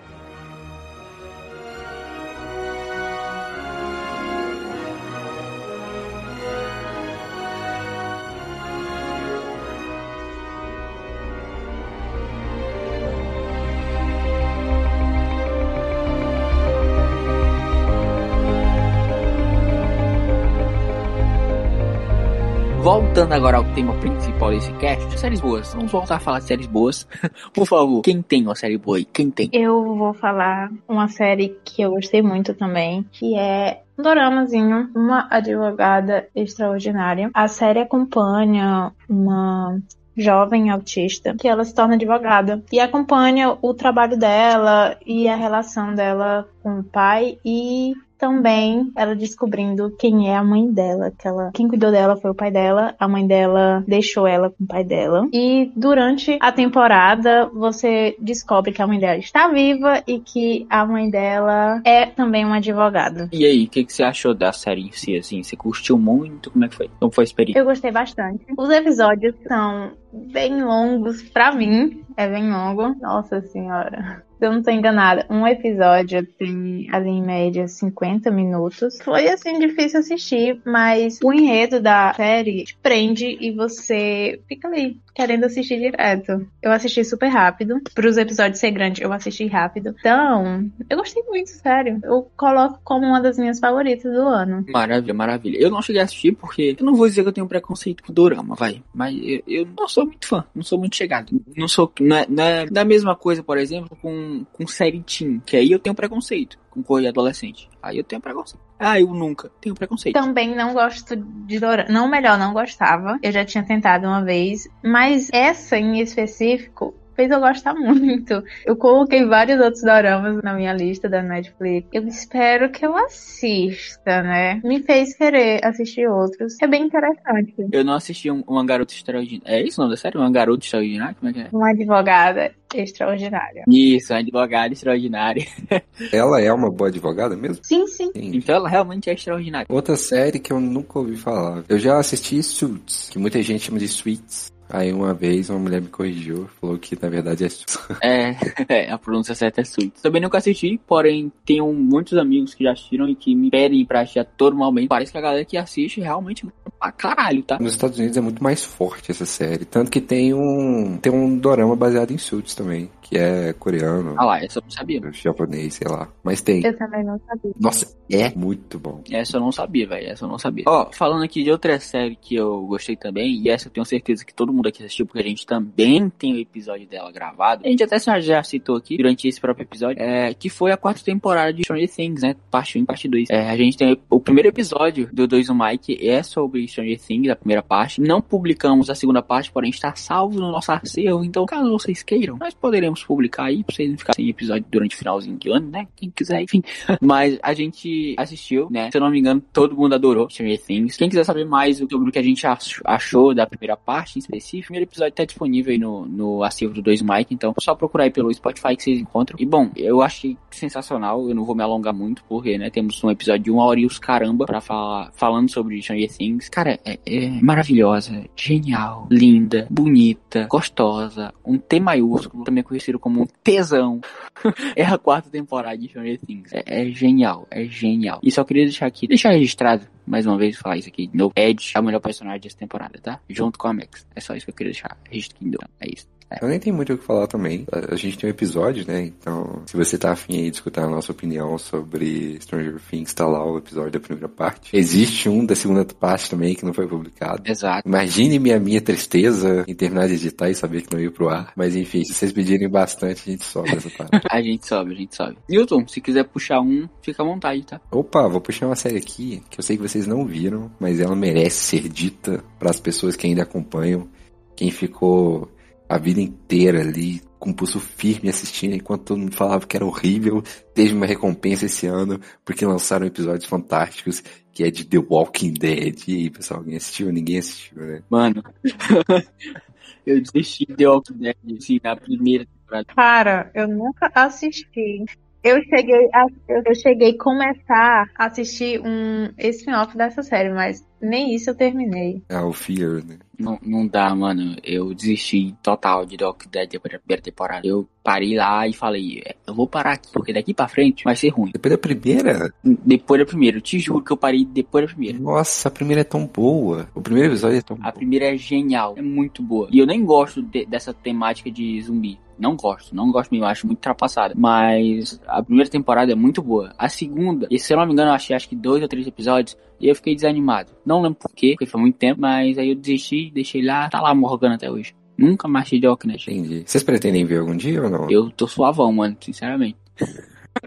Voltando 23.32 23.48
agora 23.48 23.58
ao 23.60 23.74
tema 23.74 23.94
principal 23.94 24.50
desse 24.50 24.74
cast, 24.74 25.18
séries 25.18 25.40
boas. 25.40 25.74
Vamos 25.74 25.90
voltar 25.90 26.18
a 26.18 26.20
falar 26.20 26.40
de 26.40 26.46
séries 26.48 26.68
boas. 26.68 27.08
Por 27.54 27.66
favor, 27.66 28.02
quem 28.02 28.22
tem 28.22 28.44
uma 28.44 28.56
série 28.56 28.78
boa 28.78 28.98
aí? 28.98 29.06
Quem 29.06 29.32
tem? 29.32 29.50
Eu 29.54 29.96
vou 29.96 30.14
falar 30.14 30.70
uma 30.86 31.08
série 31.08 31.58
que 31.64 31.82
eu 31.82 31.92
gostei 31.92 32.22
muito 32.22 32.54
também, 32.54 33.06
que 33.10 33.38
é 33.38 33.84
um 33.98 34.04
doramazinho, 34.04 34.90
Uma 34.94 35.30
Advogada 35.32 36.28
Extraordinária. 36.36 37.32
A 37.34 37.48
série 37.48 37.80
acompanha 37.80 38.92
uma 39.08 39.80
jovem 40.18 40.70
autista 40.70 41.34
que 41.40 41.48
ela 41.48 41.64
se 41.64 41.74
torna 41.74 41.96
advogada 41.96 42.62
e 42.70 42.82
acompanha 42.82 43.58
o 43.62 43.74
trabalho 43.74 44.18
dela 44.18 44.98
e 45.06 45.30
a 45.30 45.38
relação 45.38 45.96
dela 45.96 46.50
com 46.62 46.80
o 46.80 46.84
pai 46.84 47.38
e 47.46 47.94
também 48.22 48.92
ela 48.96 49.16
descobrindo 49.16 49.90
quem 49.98 50.30
é 50.30 50.38
a 50.38 50.44
mãe 50.44 50.72
dela, 50.72 51.12
que 51.18 51.28
ela, 51.28 51.50
quem 51.56 51.68
cuidou 51.68 51.90
dela 51.90 52.16
foi 52.16 52.30
o 52.30 52.36
pai 52.36 52.52
dela, 52.52 52.94
a 53.00 53.08
mãe 53.08 53.26
dela 53.26 53.84
deixou 53.88 54.28
ela 54.28 54.52
com 54.52 54.64
o 54.64 54.68
pai 54.68 54.84
dela. 54.84 55.28
E 55.34 55.72
durante 55.76 56.38
a 56.40 56.52
temporada 56.52 57.48
você 57.48 58.16
descobre 58.20 58.72
que 58.72 58.82
a 58.82 58.86
mãe 58.86 59.00
dela 59.00 59.18
está 59.18 59.48
viva 59.48 60.04
e 60.06 60.20
que 60.20 60.68
a 60.70 60.86
mãe 60.86 61.10
dela 61.10 61.82
é 61.84 62.06
também 62.06 62.46
uma 62.46 62.58
advogada. 62.58 63.28
E 63.32 63.44
aí, 63.44 63.64
o 63.64 63.68
que, 63.68 63.84
que 63.84 63.92
você 63.92 64.04
achou 64.04 64.36
da 64.36 64.54
série 64.54 64.82
em 64.82 64.92
si, 64.92 65.18
assim? 65.18 65.42
Você 65.42 65.56
curtiu 65.56 65.98
muito? 65.98 66.52
Como 66.52 66.64
é 66.64 66.68
que 66.68 66.76
foi? 66.76 66.92
Como 67.00 67.12
foi 67.12 67.24
a 67.24 67.26
experiência? 67.26 67.60
Eu 67.60 67.66
gostei 67.66 67.92
bastante. 67.92 68.46
Os 68.56 68.70
episódios 68.70 69.34
são 69.48 69.94
bem 70.14 70.64
longos 70.64 71.22
pra 71.24 71.52
mim. 71.52 72.04
É 72.18 72.28
bem 72.28 72.52
longo. 72.52 72.96
Nossa 73.00 73.42
senhora 73.42 74.24
se 74.42 74.48
eu 74.48 74.52
não 74.52 74.64
tô 74.64 74.72
enganada, 74.72 75.28
um 75.30 75.46
episódio 75.46 76.26
tem 76.26 76.88
ali 76.92 77.10
em 77.10 77.22
média 77.22 77.68
50 77.68 78.32
minutos. 78.32 78.98
Foi 79.04 79.28
assim 79.28 79.60
difícil 79.60 80.00
assistir, 80.00 80.60
mas 80.66 81.20
o 81.24 81.32
enredo 81.32 81.80
da 81.80 82.12
série 82.16 82.64
te 82.64 82.76
prende 82.82 83.38
e 83.40 83.52
você 83.52 84.42
fica 84.48 84.68
ali 84.68 85.00
querendo 85.14 85.44
assistir 85.44 85.78
direto. 85.78 86.48
Eu 86.60 86.72
assisti 86.72 87.04
super 87.06 87.28
rápido. 87.28 87.80
Para 87.94 88.08
os 88.08 88.18
episódios 88.18 88.60
ser 88.60 88.72
grande, 88.72 89.04
eu 89.04 89.14
assisti 89.14 89.46
rápido. 89.46 89.94
Então, 90.00 90.72
eu 90.90 90.98
gostei 90.98 91.22
muito, 91.24 91.50
sério. 91.50 92.00
Eu 92.04 92.28
coloco 92.36 92.80
como 92.84 93.06
uma 93.06 93.22
das 93.22 93.38
minhas 93.38 93.60
favoritas 93.60 94.12
do 94.12 94.22
ano. 94.22 94.66
Maravilha, 94.70 95.14
maravilha. 95.14 95.58
Eu 95.60 95.70
não 95.70 95.84
cheguei 95.84 96.02
a 96.02 96.06
assistir 96.06 96.32
porque 96.32 96.76
eu 96.80 96.86
não 96.86 96.96
vou 96.96 97.08
dizer 97.08 97.22
que 97.22 97.30
eu 97.30 97.34
tenho 97.34 97.48
preconceito 97.48 98.02
com 98.04 98.12
dorama, 98.12 98.56
vai. 98.56 98.82
Mas 98.92 99.16
eu, 99.22 99.44
eu 99.48 99.68
não 99.78 99.88
sou 99.88 100.01
muito 100.06 100.28
fã, 100.28 100.46
não 100.54 100.64
sou 100.64 100.80
muito 100.80 100.96
chegado. 100.96 101.42
Não 101.56 101.68
sou. 101.68 101.92
Não 102.00 102.16
é, 102.16 102.26
é 102.62 102.66
da 102.66 102.84
mesma 102.84 103.16
coisa, 103.16 103.44
por 103.44 103.58
exemplo, 103.58 103.98
com 104.02 104.46
com, 104.52 104.68
série 104.68 105.02
teen, 105.02 105.42
que 105.46 105.58
aí 105.58 105.72
eu 105.72 105.80
tenho 105.80 105.96
preconceito 105.96 106.58
com 106.70 106.82
correr 106.82 107.10
adolescente. 107.10 107.70
Aí 107.82 107.98
eu 107.98 108.04
tenho 108.04 108.22
preconceito. 108.22 108.62
Ah, 108.80 109.00
eu 109.00 109.08
nunca 109.08 109.52
tenho 109.62 109.76
preconceito. 109.76 110.14
Também 110.14 110.56
não 110.56 110.74
gosto 110.74 111.16
de 111.16 111.60
dorama. 111.60 111.90
Não, 111.90 112.08
melhor, 112.08 112.38
não 112.38 112.54
gostava. 112.54 113.20
Eu 113.22 113.32
já 113.32 113.46
tinha 113.46 113.64
tentado 113.64 114.08
uma 114.08 114.24
vez. 114.24 114.68
Mas 114.84 115.30
essa 115.32 115.78
em 115.78 116.00
específico 116.00 116.96
fez 117.22 117.32
eu 117.32 117.40
gostar 117.40 117.76
muito. 117.76 118.44
Eu 118.66 118.76
coloquei 118.76 119.26
vários 119.26 119.60
outros 119.60 119.84
doramas 119.84 120.42
na 120.44 120.54
minha 120.54 120.74
lista 120.74 121.08
da 121.08 121.22
Netflix. 121.22 121.88
Eu 121.94 122.08
espero 122.08 122.72
que 122.72 122.86
eu 122.86 122.98
assista, 122.98 124.24
né? 124.24 124.60
Me 124.64 124.82
fez 124.82 125.16
querer 125.16 125.64
assistir 125.64 126.08
outros. 126.08 126.58
É 126.62 126.68
bem 126.68 126.86
interessante. 126.86 127.54
Eu 127.72 127.84
não 127.84 127.94
assisti 127.94 128.32
um, 128.32 128.44
uma 128.48 128.66
garota 128.66 128.94
extraordinária. 128.94 129.56
É 129.56 129.62
isso 129.62 129.80
o 129.80 129.84
nome 129.84 129.96
da 129.96 130.02
série? 130.02 130.18
Uma 130.18 130.32
garota 130.32 130.64
extraordinária? 130.64 131.16
Como 131.20 131.30
é 131.30 131.34
que 131.34 131.40
é? 131.42 131.48
Uma 131.52 131.70
advogada 131.70 132.52
extraordinária. 132.74 133.64
Isso, 133.68 134.14
uma 134.14 134.20
advogada 134.20 134.74
extraordinária. 134.74 135.46
Ela 136.12 136.42
é 136.42 136.52
uma 136.52 136.72
boa 136.72 136.90
advogada 136.90 137.36
mesmo? 137.36 137.64
Sim, 137.64 137.86
sim. 137.86 138.12
Sim. 138.14 138.32
Então 138.36 138.56
ela 138.56 138.70
realmente 138.70 139.10
é 139.10 139.14
extraordinária. 139.14 139.68
Outra 139.70 139.96
série 139.96 140.40
que 140.40 140.52
eu 140.52 140.60
nunca 140.60 141.00
ouvi 141.00 141.16
falar. 141.16 141.64
Eu 141.68 141.78
já 141.78 141.98
assisti 142.00 142.42
Suits, 142.42 143.10
que 143.10 143.20
muita 143.20 143.42
gente 143.44 143.66
chama 143.66 143.78
de 143.78 143.86
Sweets. 143.86 144.52
Aí 144.72 144.92
uma 144.94 145.14
vez 145.14 145.50
uma 145.50 145.60
mulher 145.60 145.82
me 145.82 145.88
corrigiu, 145.88 146.48
falou 146.60 146.78
que 146.78 146.98
na 147.02 147.10
verdade 147.10 147.44
é 147.46 147.50
Suits. 147.50 147.78
É, 148.02 148.36
é, 148.68 148.92
a 148.92 148.98
pronúncia 148.98 149.36
certa 149.36 149.62
é 149.62 149.64
Suits. 149.64 150.02
Também 150.02 150.22
nunca 150.22 150.38
assisti, 150.38 150.80
porém 150.88 151.32
tenho 151.46 151.72
muitos 151.74 152.18
amigos 152.18 152.54
que 152.54 152.64
já 152.64 152.72
assistiram 152.72 153.08
e 153.08 153.16
que 153.16 153.36
me 153.36 153.50
pedem 153.52 153.86
pra 153.86 154.02
assistir 154.02 154.20
a 154.20 154.24
todo 154.26 154.56
momento. 154.56 154.90
Parece 154.90 155.12
que 155.12 155.18
a 155.18 155.22
galera 155.22 155.46
que 155.46 155.58
assiste 155.58 156.00
realmente 156.02 156.46
pra 156.80 156.92
caralho, 156.92 157.44
tá? 157.44 157.58
Nos 157.60 157.74
Estados 157.74 157.98
Unidos 158.00 158.18
é 158.18 158.22
muito 158.22 158.44
mais 158.44 158.64
forte 158.64 159.12
essa 159.12 159.26
série. 159.26 159.66
Tanto 159.66 159.92
que 159.92 160.02
tem 160.02 160.34
um, 160.34 160.98
tem 160.98 161.12
um 161.12 161.38
dorama 161.38 161.76
baseado 161.76 162.12
em 162.12 162.18
Suits 162.18 162.56
também, 162.56 162.90
que 163.02 163.18
é 163.18 163.54
coreano, 163.54 164.16
Ah 164.18 164.26
lá, 164.26 164.44
essa 164.44 164.60
eu 164.60 164.64
não 164.64 164.72
sabia. 164.72 165.02
japonês, 165.12 165.76
sei 165.76 165.88
lá. 165.88 166.08
Mas 166.24 166.42
tem. 166.42 166.66
Eu 166.66 166.76
também 166.78 167.04
não 167.04 167.20
sabia. 167.28 167.52
Nossa, 167.60 167.96
é 168.10 168.30
muito 168.36 168.80
bom. 168.80 169.02
Essa 169.12 169.38
eu 169.38 169.42
não 169.42 169.52
sabia, 169.52 169.88
velho. 169.88 170.10
Essa 170.10 170.26
eu 170.26 170.30
não 170.30 170.40
sabia. 170.40 170.64
Ó, 170.68 170.90
falando 170.92 171.24
aqui 171.24 171.44
de 171.44 171.52
outra 171.52 171.80
série 171.80 172.16
que 172.16 172.36
eu 172.36 172.62
gostei 172.66 172.96
também, 172.96 173.42
e 173.42 173.50
essa 173.50 173.68
eu 173.68 173.72
tenho 173.72 173.86
certeza 173.86 174.26
que 174.26 174.34
todo 174.34 174.52
mundo 174.54 174.61
aqui 174.68 174.84
assistiu, 174.84 175.06
porque 175.06 175.20
a 175.20 175.28
gente 175.28 175.46
também 175.46 176.10
tem 176.10 176.34
o 176.34 176.40
episódio 176.40 176.88
dela 176.88 177.12
gravado. 177.12 177.66
A 177.66 177.70
gente 177.70 177.84
até 177.84 177.98
já, 178.22 178.44
citou 178.44 178.76
aqui 178.76 178.98
durante 178.98 179.28
esse 179.28 179.40
próprio 179.40 179.64
episódio, 179.64 180.02
é, 180.02 180.34
que 180.34 180.50
foi 180.50 180.72
a 180.72 180.78
quarta 180.78 181.04
temporada 181.04 181.54
de 181.54 181.64
Stranger 181.64 181.90
Things, 181.90 182.22
né? 182.22 182.36
Parte 182.50 182.78
1 182.78 182.82
e 182.82 182.86
parte 182.86 183.08
2. 183.08 183.30
É, 183.30 183.50
a 183.50 183.58
gente 183.58 183.78
tem 183.78 183.98
o 184.10 184.20
primeiro 184.20 184.50
episódio 184.50 185.10
do 185.12 185.28
2 185.28 185.48
do 185.48 185.56
Mike 185.56 185.98
é 186.08 186.24
sobre 186.24 186.68
Stranger 186.68 187.00
Things, 187.00 187.30
a 187.30 187.36
primeira 187.36 187.62
parte. 187.64 188.02
Não 188.02 188.22
publicamos 188.22 188.90
a 188.90 188.96
segunda 188.96 189.22
parte, 189.22 189.52
porém 189.52 189.70
está 189.70 189.94
salvo 189.96 190.40
no 190.40 190.52
nosso 190.52 190.72
acervo. 190.72 191.24
Então, 191.24 191.46
caso 191.46 191.70
vocês 191.72 192.04
queiram, 192.04 192.38
nós 192.38 192.54
poderemos 192.54 193.04
publicar 193.04 193.46
aí, 193.46 193.64
pra 193.64 193.76
vocês 193.76 193.90
não 193.90 193.98
ficarem 193.98 194.26
sem 194.26 194.30
episódio 194.30 194.66
durante 194.70 194.96
o 194.96 195.00
finalzinho 195.00 195.38
de 195.38 195.50
ano, 195.50 195.70
né? 195.70 195.88
Quem 195.96 196.10
quiser, 196.10 196.42
enfim. 196.42 196.62
Mas 197.02 197.38
a 197.42 197.54
gente 197.54 198.16
assistiu, 198.18 198.70
né? 198.70 198.90
Se 198.92 198.98
eu 198.98 199.02
não 199.02 199.10
me 199.10 199.20
engano, 199.20 199.42
todo 199.54 199.76
mundo 199.76 199.96
adorou 199.96 200.30
Stranger 200.30 200.62
Things. 200.62 200.98
Quem 200.98 201.10
quiser 201.10 201.24
saber 201.24 201.46
mais 201.46 201.78
sobre 201.78 202.10
o 202.10 202.12
que 202.12 202.20
a 202.20 202.24
gente 202.24 202.46
ach- 202.46 202.82
achou 202.86 203.34
da 203.34 203.46
primeira 203.46 203.76
parte 203.76 204.18
em 204.18 204.20
específico, 204.20 204.51
o 204.60 204.64
primeiro 204.64 204.90
episódio 204.90 205.14
tá 205.14 205.24
disponível 205.24 205.72
aí 205.72 205.78
no, 205.78 206.06
no 206.06 206.44
acervo 206.44 206.74
do 206.74 206.82
2 206.82 207.02
Mike, 207.02 207.34
então 207.34 207.54
é 207.58 207.62
só 207.62 207.76
procurar 207.76 208.06
aí 208.06 208.12
pelo 208.12 208.34
Spotify 208.34 208.76
que 208.76 208.84
vocês 208.84 209.00
encontram. 209.00 209.38
E 209.40 209.46
bom, 209.46 209.70
eu 209.76 210.02
achei 210.02 210.38
sensacional, 210.50 211.30
eu 211.30 211.36
não 211.36 211.46
vou 211.46 211.56
me 211.56 211.64
alongar 211.64 211.94
muito, 211.94 212.24
porque, 212.26 212.58
né, 212.58 212.70
temos 212.70 213.02
um 213.04 213.10
episódio 213.10 213.44
de 213.44 213.52
uma 213.52 213.64
hora 213.64 213.80
e 213.80 213.86
os 213.86 214.00
caramba 214.00 214.46
pra 214.46 214.62
falar, 214.62 215.12
falando 215.14 215.50
sobre 215.50 215.82
Stranger 215.82 216.12
Things. 216.12 216.50
Cara, 216.50 216.80
é, 216.86 217.00
é 217.06 217.30
maravilhosa, 217.42 218.26
genial, 218.36 219.08
linda, 219.10 219.68
bonita, 219.70 220.48
gostosa, 220.50 221.34
um 221.46 221.58
T 221.58 221.80
maiúsculo, 221.80 222.44
também 222.44 222.64
conhecido 222.64 223.00
como 223.00 223.22
um 223.22 223.28
tesão. 223.44 224.02
é 224.76 224.84
a 224.84 224.98
quarta 224.98 225.30
temporada 225.30 225.78
de 225.78 225.88
Stranger 225.88 226.20
Things. 226.20 226.52
É, 226.54 226.64
é 226.82 226.92
genial, 226.92 227.48
é 227.50 227.66
genial. 227.66 228.20
E 228.24 228.32
só 228.32 228.44
queria 228.44 228.66
deixar 228.66 228.86
aqui, 228.86 229.08
deixar 229.08 229.32
registrado, 229.32 229.86
mais 230.12 230.26
uma 230.26 230.38
vez, 230.38 230.58
falar 230.58 230.76
isso 230.76 230.90
aqui 230.90 231.08
de 231.08 231.16
novo. 231.16 231.32
Ed 231.38 231.72
é 231.74 231.80
o 231.80 231.84
melhor 231.84 232.02
personagem 232.02 232.42
dessa 232.42 232.58
temporada, 232.58 233.00
tá? 233.02 233.22
Junto 233.30 233.58
com 233.58 233.70
a 233.70 233.74
Max. 233.74 234.06
É 234.14 234.20
só 234.20 234.36
isso 234.36 234.46
que 234.46 234.52
eu 234.52 234.56
queria 234.56 234.74
deixar 234.74 234.98
registrado. 235.10 235.48
Então, 235.48 235.70
é 235.80 235.88
isso. 235.88 236.06
Eu 236.42 236.48
nem 236.48 236.60
tenho 236.60 236.76
muito 236.76 236.94
o 236.94 236.98
que 236.98 237.04
falar 237.04 237.28
também. 237.28 237.66
A 237.72 237.82
a 237.92 237.96
gente 237.96 238.18
tem 238.18 238.30
um 238.30 238.32
episódio, 238.32 238.86
né? 238.88 239.02
Então, 239.02 239.64
se 239.66 239.76
você 239.76 239.98
tá 239.98 240.12
afim 240.12 240.38
aí 240.38 240.50
de 240.50 240.56
escutar 240.56 240.86
a 240.86 240.90
nossa 240.90 241.12
opinião 241.12 241.58
sobre 241.58 242.40
Stranger 242.42 242.80
Things, 242.90 243.14
tá 243.14 243.28
lá 243.28 243.44
o 243.46 243.58
episódio 243.58 243.92
da 243.92 244.00
primeira 244.00 244.30
parte. 244.30 244.76
Existe 244.76 245.28
um 245.28 245.46
da 245.46 245.56
segunda 245.56 245.84
parte 245.86 246.30
também 246.30 246.56
que 246.56 246.66
não 246.66 246.74
foi 246.74 246.88
publicado. 246.88 247.44
Exato. 247.46 247.88
Imagine 247.88 248.40
minha 248.40 248.60
minha 248.60 248.82
tristeza 248.82 249.66
em 249.68 249.76
terminar 249.76 250.08
de 250.08 250.14
editar 250.14 250.50
e 250.50 250.56
saber 250.56 250.84
que 250.84 250.94
não 250.94 251.02
ia 251.02 251.12
pro 251.12 251.30
ar. 251.30 251.52
Mas 251.56 251.76
enfim, 251.76 252.04
se 252.04 252.14
vocês 252.14 252.32
pedirem 252.32 252.70
bastante, 252.70 253.22
a 253.28 253.32
gente 253.32 253.44
sobe 253.44 253.76
essa 253.76 253.90
parte. 253.90 254.12
A 254.32 254.42
gente 254.42 254.66
sobe, 254.66 254.94
a 254.94 254.96
gente 254.96 255.16
sobe. 255.16 255.38
Newton, 255.50 255.88
se 255.88 256.00
quiser 256.00 256.24
puxar 256.24 256.62
um, 256.62 256.88
fica 257.02 257.22
à 257.22 257.26
vontade, 257.26 257.64
tá? 257.64 257.82
Opa, 257.92 258.28
vou 258.28 258.40
puxar 258.40 258.68
uma 258.68 258.76
série 258.76 258.98
aqui 258.98 259.44
que 259.50 259.60
eu 259.60 259.64
sei 259.64 259.76
que 259.76 259.84
vocês 259.84 260.08
não 260.08 260.26
viram, 260.26 260.72
mas 260.80 261.00
ela 261.00 261.16
merece 261.16 261.58
ser 261.58 261.90
dita 261.90 262.44
para 262.58 262.70
as 262.70 262.80
pessoas 262.80 263.16
que 263.16 263.28
ainda 263.28 263.44
acompanham. 263.44 264.08
Quem 264.56 264.72
ficou 264.72 265.50
a 265.92 265.98
vida 265.98 266.22
inteira 266.22 266.80
ali 266.80 267.22
com 267.38 267.50
o 267.50 267.54
pulso 267.54 267.82
firme 267.82 268.30
assistindo, 268.30 268.74
enquanto 268.74 269.04
todo 269.04 269.20
mundo 269.20 269.36
falava 269.36 269.68
que 269.68 269.76
era 269.76 269.86
horrível, 269.86 270.42
teve 270.74 270.94
uma 270.94 271.06
recompensa 271.06 271.66
esse 271.66 271.86
ano 271.86 272.18
porque 272.46 272.66
lançaram 272.66 273.06
episódios 273.06 273.46
fantásticos 273.46 274.24
que 274.54 274.64
é 274.64 274.72
de 274.72 274.86
The 274.86 275.00
Walking 275.00 275.52
Dead. 275.52 276.08
E 276.08 276.16
aí, 276.16 276.30
pessoal, 276.30 276.62
alguém 276.62 276.78
assistiu? 276.78 277.12
Ninguém 277.12 277.40
assistiu, 277.40 277.82
né? 277.82 278.04
Mano, 278.10 278.42
eu 280.08 280.22
desisti 280.22 280.66
de 280.66 280.76
The 280.76 280.88
Walking 280.88 281.18
Dead, 281.18 281.36
assim, 281.58 281.80
na 281.84 281.96
primeira 281.98 282.46
temporada. 282.46 282.86
Cara, 282.96 283.52
eu 283.54 283.68
nunca 283.68 284.10
assisti. 284.16 285.04
Eu 285.44 285.62
cheguei 285.64 286.10
a, 286.14 286.26
eu 286.48 286.62
eu 286.66 286.76
cheguei 286.76 287.10
a 287.10 287.18
começar 287.18 288.10
a 288.18 288.26
assistir 288.28 288.80
um 288.80 289.30
spin-off 289.38 289.98
dessa 289.98 290.24
série, 290.24 290.54
mas 290.54 290.86
nem 291.02 291.34
isso 291.36 291.50
eu 291.50 291.56
terminei. 291.56 292.22
Ah, 292.30 292.46
o 292.46 292.54
Fear, 292.54 293.04
né? 293.06 293.18
Não, 293.40 293.58
não 293.66 293.88
dá, 293.88 294.14
mano. 294.14 294.56
Eu 294.64 294.94
desisti 294.94 295.56
total 295.64 296.06
de 296.06 296.16
Walking 296.24 296.50
Dead 296.52 296.70
depois 296.70 296.92
da 296.94 297.00
primeira 297.00 297.24
temporada. 297.24 297.68
Eu 297.68 297.88
parei 298.04 298.36
lá 298.36 298.68
e 298.68 298.74
falei, 298.74 299.22
"É, 299.26 299.36
eu 299.48 299.56
vou 299.56 299.68
parar 299.68 299.94
aqui, 299.94 300.12
porque 300.14 300.32
daqui 300.32 300.54
pra 300.54 300.68
frente 300.68 301.04
vai 301.04 301.16
ser 301.16 301.30
ruim. 301.30 301.50
Depois 301.52 301.72
da 301.72 301.78
primeira, 301.78 302.54
Depois 302.64 303.20
da 303.20 303.26
primeira, 303.26 303.58
eu 303.58 303.62
te 303.62 303.80
juro 303.80 304.04
que 304.04 304.12
eu 304.12 304.18
parei 304.18 304.46
depois 304.46 304.86
da 304.86 304.92
primeira. 304.94 305.18
nossa, 305.18 305.70
a 305.70 305.72
primeira 305.72 306.02
é 306.02 306.04
tão 306.04 306.28
boa. 306.28 306.88
O 306.94 307.02
primeiro 307.02 307.30
episódio 307.30 307.58
é 307.58 307.62
tão 307.62 307.78
A 307.82 307.86
bom. 307.92 307.92
primeira 307.98 308.26
é 308.34 308.38
genial, 308.38 308.94
é 308.96 309.02
muito 309.02 309.42
boa. 309.42 309.68
E 309.72 309.80
eu 309.80 309.88
nem 309.88 310.06
gosto 310.06 310.42
de- 310.44 310.66
dessa 310.68 310.94
temática 310.94 311.50
de 311.50 311.82
zumbi. 311.82 312.20
Não 312.38 312.56
gosto, 312.56 312.96
não 312.96 313.12
gosto 313.12 313.32
mesmo, 313.32 313.46
acho 313.46 313.66
muito 313.68 313.78
ultrapassada. 313.80 314.34
Mas 314.38 315.20
a 315.28 315.42
primeira 315.44 315.70
temporada 315.70 316.12
é 316.12 316.16
muito 316.16 316.42
boa. 316.42 316.74
A 316.78 316.90
segunda, 316.90 317.48
e 317.52 317.58
se 317.60 317.72
eu 317.74 317.78
não 317.78 317.86
me 317.86 317.94
engano, 317.94 318.10
eu 318.12 318.16
achei 318.16 318.36
acho 318.36 318.50
que 318.50 318.56
dois 318.56 318.82
ou 318.82 318.88
três 318.88 319.06
episódios, 319.06 319.56
e 319.82 319.90
eu 319.90 319.96
fiquei 319.96 320.16
desanimado. 320.16 320.72
Não 320.86 321.02
lembro 321.02 321.20
porquê, 321.20 321.54
porque 321.54 321.66
foi 321.66 321.82
muito 321.82 321.98
tempo, 321.98 322.22
mas 322.22 322.58
aí 322.58 322.70
eu 322.70 322.76
desisti, 322.76 323.32
deixei 323.34 323.64
lá, 323.64 323.90
tá 323.90 324.00
lá 324.00 324.14
morgando 324.14 324.56
até 324.56 324.70
hoje. 324.70 324.94
Nunca 325.18 325.48
mais 325.48 325.68
tive 325.68 325.82
The 325.82 325.90
Walking 325.90 326.08
Dead. 326.08 326.22
Entendi. 326.22 326.64
Vocês 326.66 326.84
pretendem 326.84 327.26
ver 327.26 327.40
algum 327.40 327.56
dia 327.56 327.84
ou 327.84 327.90
não? 327.90 328.10
Eu 328.10 328.30
tô 328.32 328.48
suavão, 328.48 328.92
mano, 328.92 329.18
sinceramente. 329.20 329.78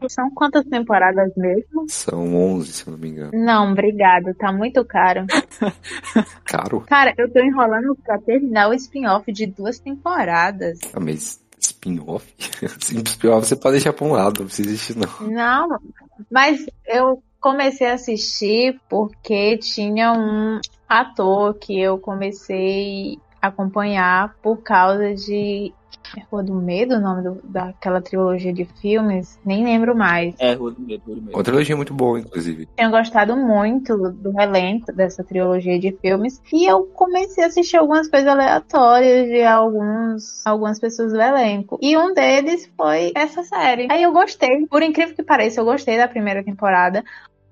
São 0.08 0.30
quantas 0.30 0.64
temporadas 0.66 1.30
mesmo? 1.36 1.86
São 1.88 2.34
11, 2.34 2.72
se 2.72 2.86
eu 2.86 2.92
não 2.92 2.98
me 2.98 3.08
engano. 3.08 3.32
Não, 3.34 3.70
obrigado, 3.70 4.34
tá 4.34 4.52
muito 4.52 4.84
caro. 4.84 5.26
Caro? 6.44 6.80
Cara, 6.82 7.12
eu 7.18 7.30
tô 7.30 7.40
enrolando 7.40 7.96
pra 8.04 8.18
terminar 8.18 8.68
o 8.68 8.74
spin-off 8.74 9.30
de 9.30 9.46
duas 9.46 9.78
temporadas. 9.78 10.78
Ah, 10.92 11.00
mas 11.00 11.42
spin-off? 11.60 12.32
Sim, 12.80 13.02
spin-off 13.04 13.46
você 13.46 13.56
pode 13.56 13.72
deixar 13.72 13.92
pra 13.92 14.06
um 14.06 14.12
lado, 14.12 14.40
não 14.40 14.46
precisa 14.46 14.68
existir 14.68 14.96
não. 14.96 15.28
Não, 15.28 15.78
mas 16.30 16.64
eu 16.86 17.22
comecei 17.44 17.86
a 17.88 17.92
assistir 17.92 18.80
porque 18.88 19.58
tinha 19.58 20.14
um 20.14 20.58
ator 20.88 21.52
que 21.52 21.78
eu 21.78 21.98
comecei 21.98 23.18
a 23.40 23.48
acompanhar 23.48 24.34
por 24.42 24.62
causa 24.62 25.14
de. 25.14 25.70
É 26.16 26.22
Rua 26.30 26.42
do 26.42 26.54
Medo 26.54 26.94
o 26.96 27.00
nome 27.00 27.22
do- 27.22 27.40
daquela 27.44 28.00
trilogia 28.00 28.52
de 28.52 28.64
filmes? 28.64 29.38
Nem 29.44 29.64
lembro 29.64 29.94
mais. 29.96 30.34
É, 30.38 30.54
Rua 30.54 30.70
do 30.70 30.80
Medo, 30.80 31.02
Rua 31.06 31.16
do 31.16 31.22
Medo. 31.22 31.36
Outra 31.36 31.52
trilogia 31.52 31.76
muito 31.76 31.92
boa, 31.92 32.20
inclusive. 32.20 32.66
Tinha 32.76 32.88
gostado 32.88 33.36
muito 33.36 33.96
do 33.96 34.40
elenco 34.40 34.92
dessa 34.92 35.22
trilogia 35.22 35.78
de 35.78 35.92
filmes 36.00 36.40
e 36.52 36.64
eu 36.66 36.84
comecei 36.94 37.44
a 37.44 37.48
assistir 37.48 37.76
algumas 37.76 38.08
coisas 38.08 38.28
aleatórias 38.28 39.28
de 39.28 39.42
alguns, 39.42 40.46
algumas 40.46 40.78
pessoas 40.78 41.12
do 41.12 41.20
elenco. 41.20 41.78
E 41.82 41.96
um 41.96 42.14
deles 42.14 42.70
foi 42.76 43.12
essa 43.14 43.42
série. 43.42 43.88
Aí 43.90 44.02
eu 44.02 44.12
gostei. 44.12 44.66
Por 44.66 44.82
incrível 44.82 45.14
que 45.14 45.22
pareça, 45.22 45.60
eu 45.60 45.64
gostei 45.64 45.98
da 45.98 46.08
primeira 46.08 46.42
temporada. 46.44 47.02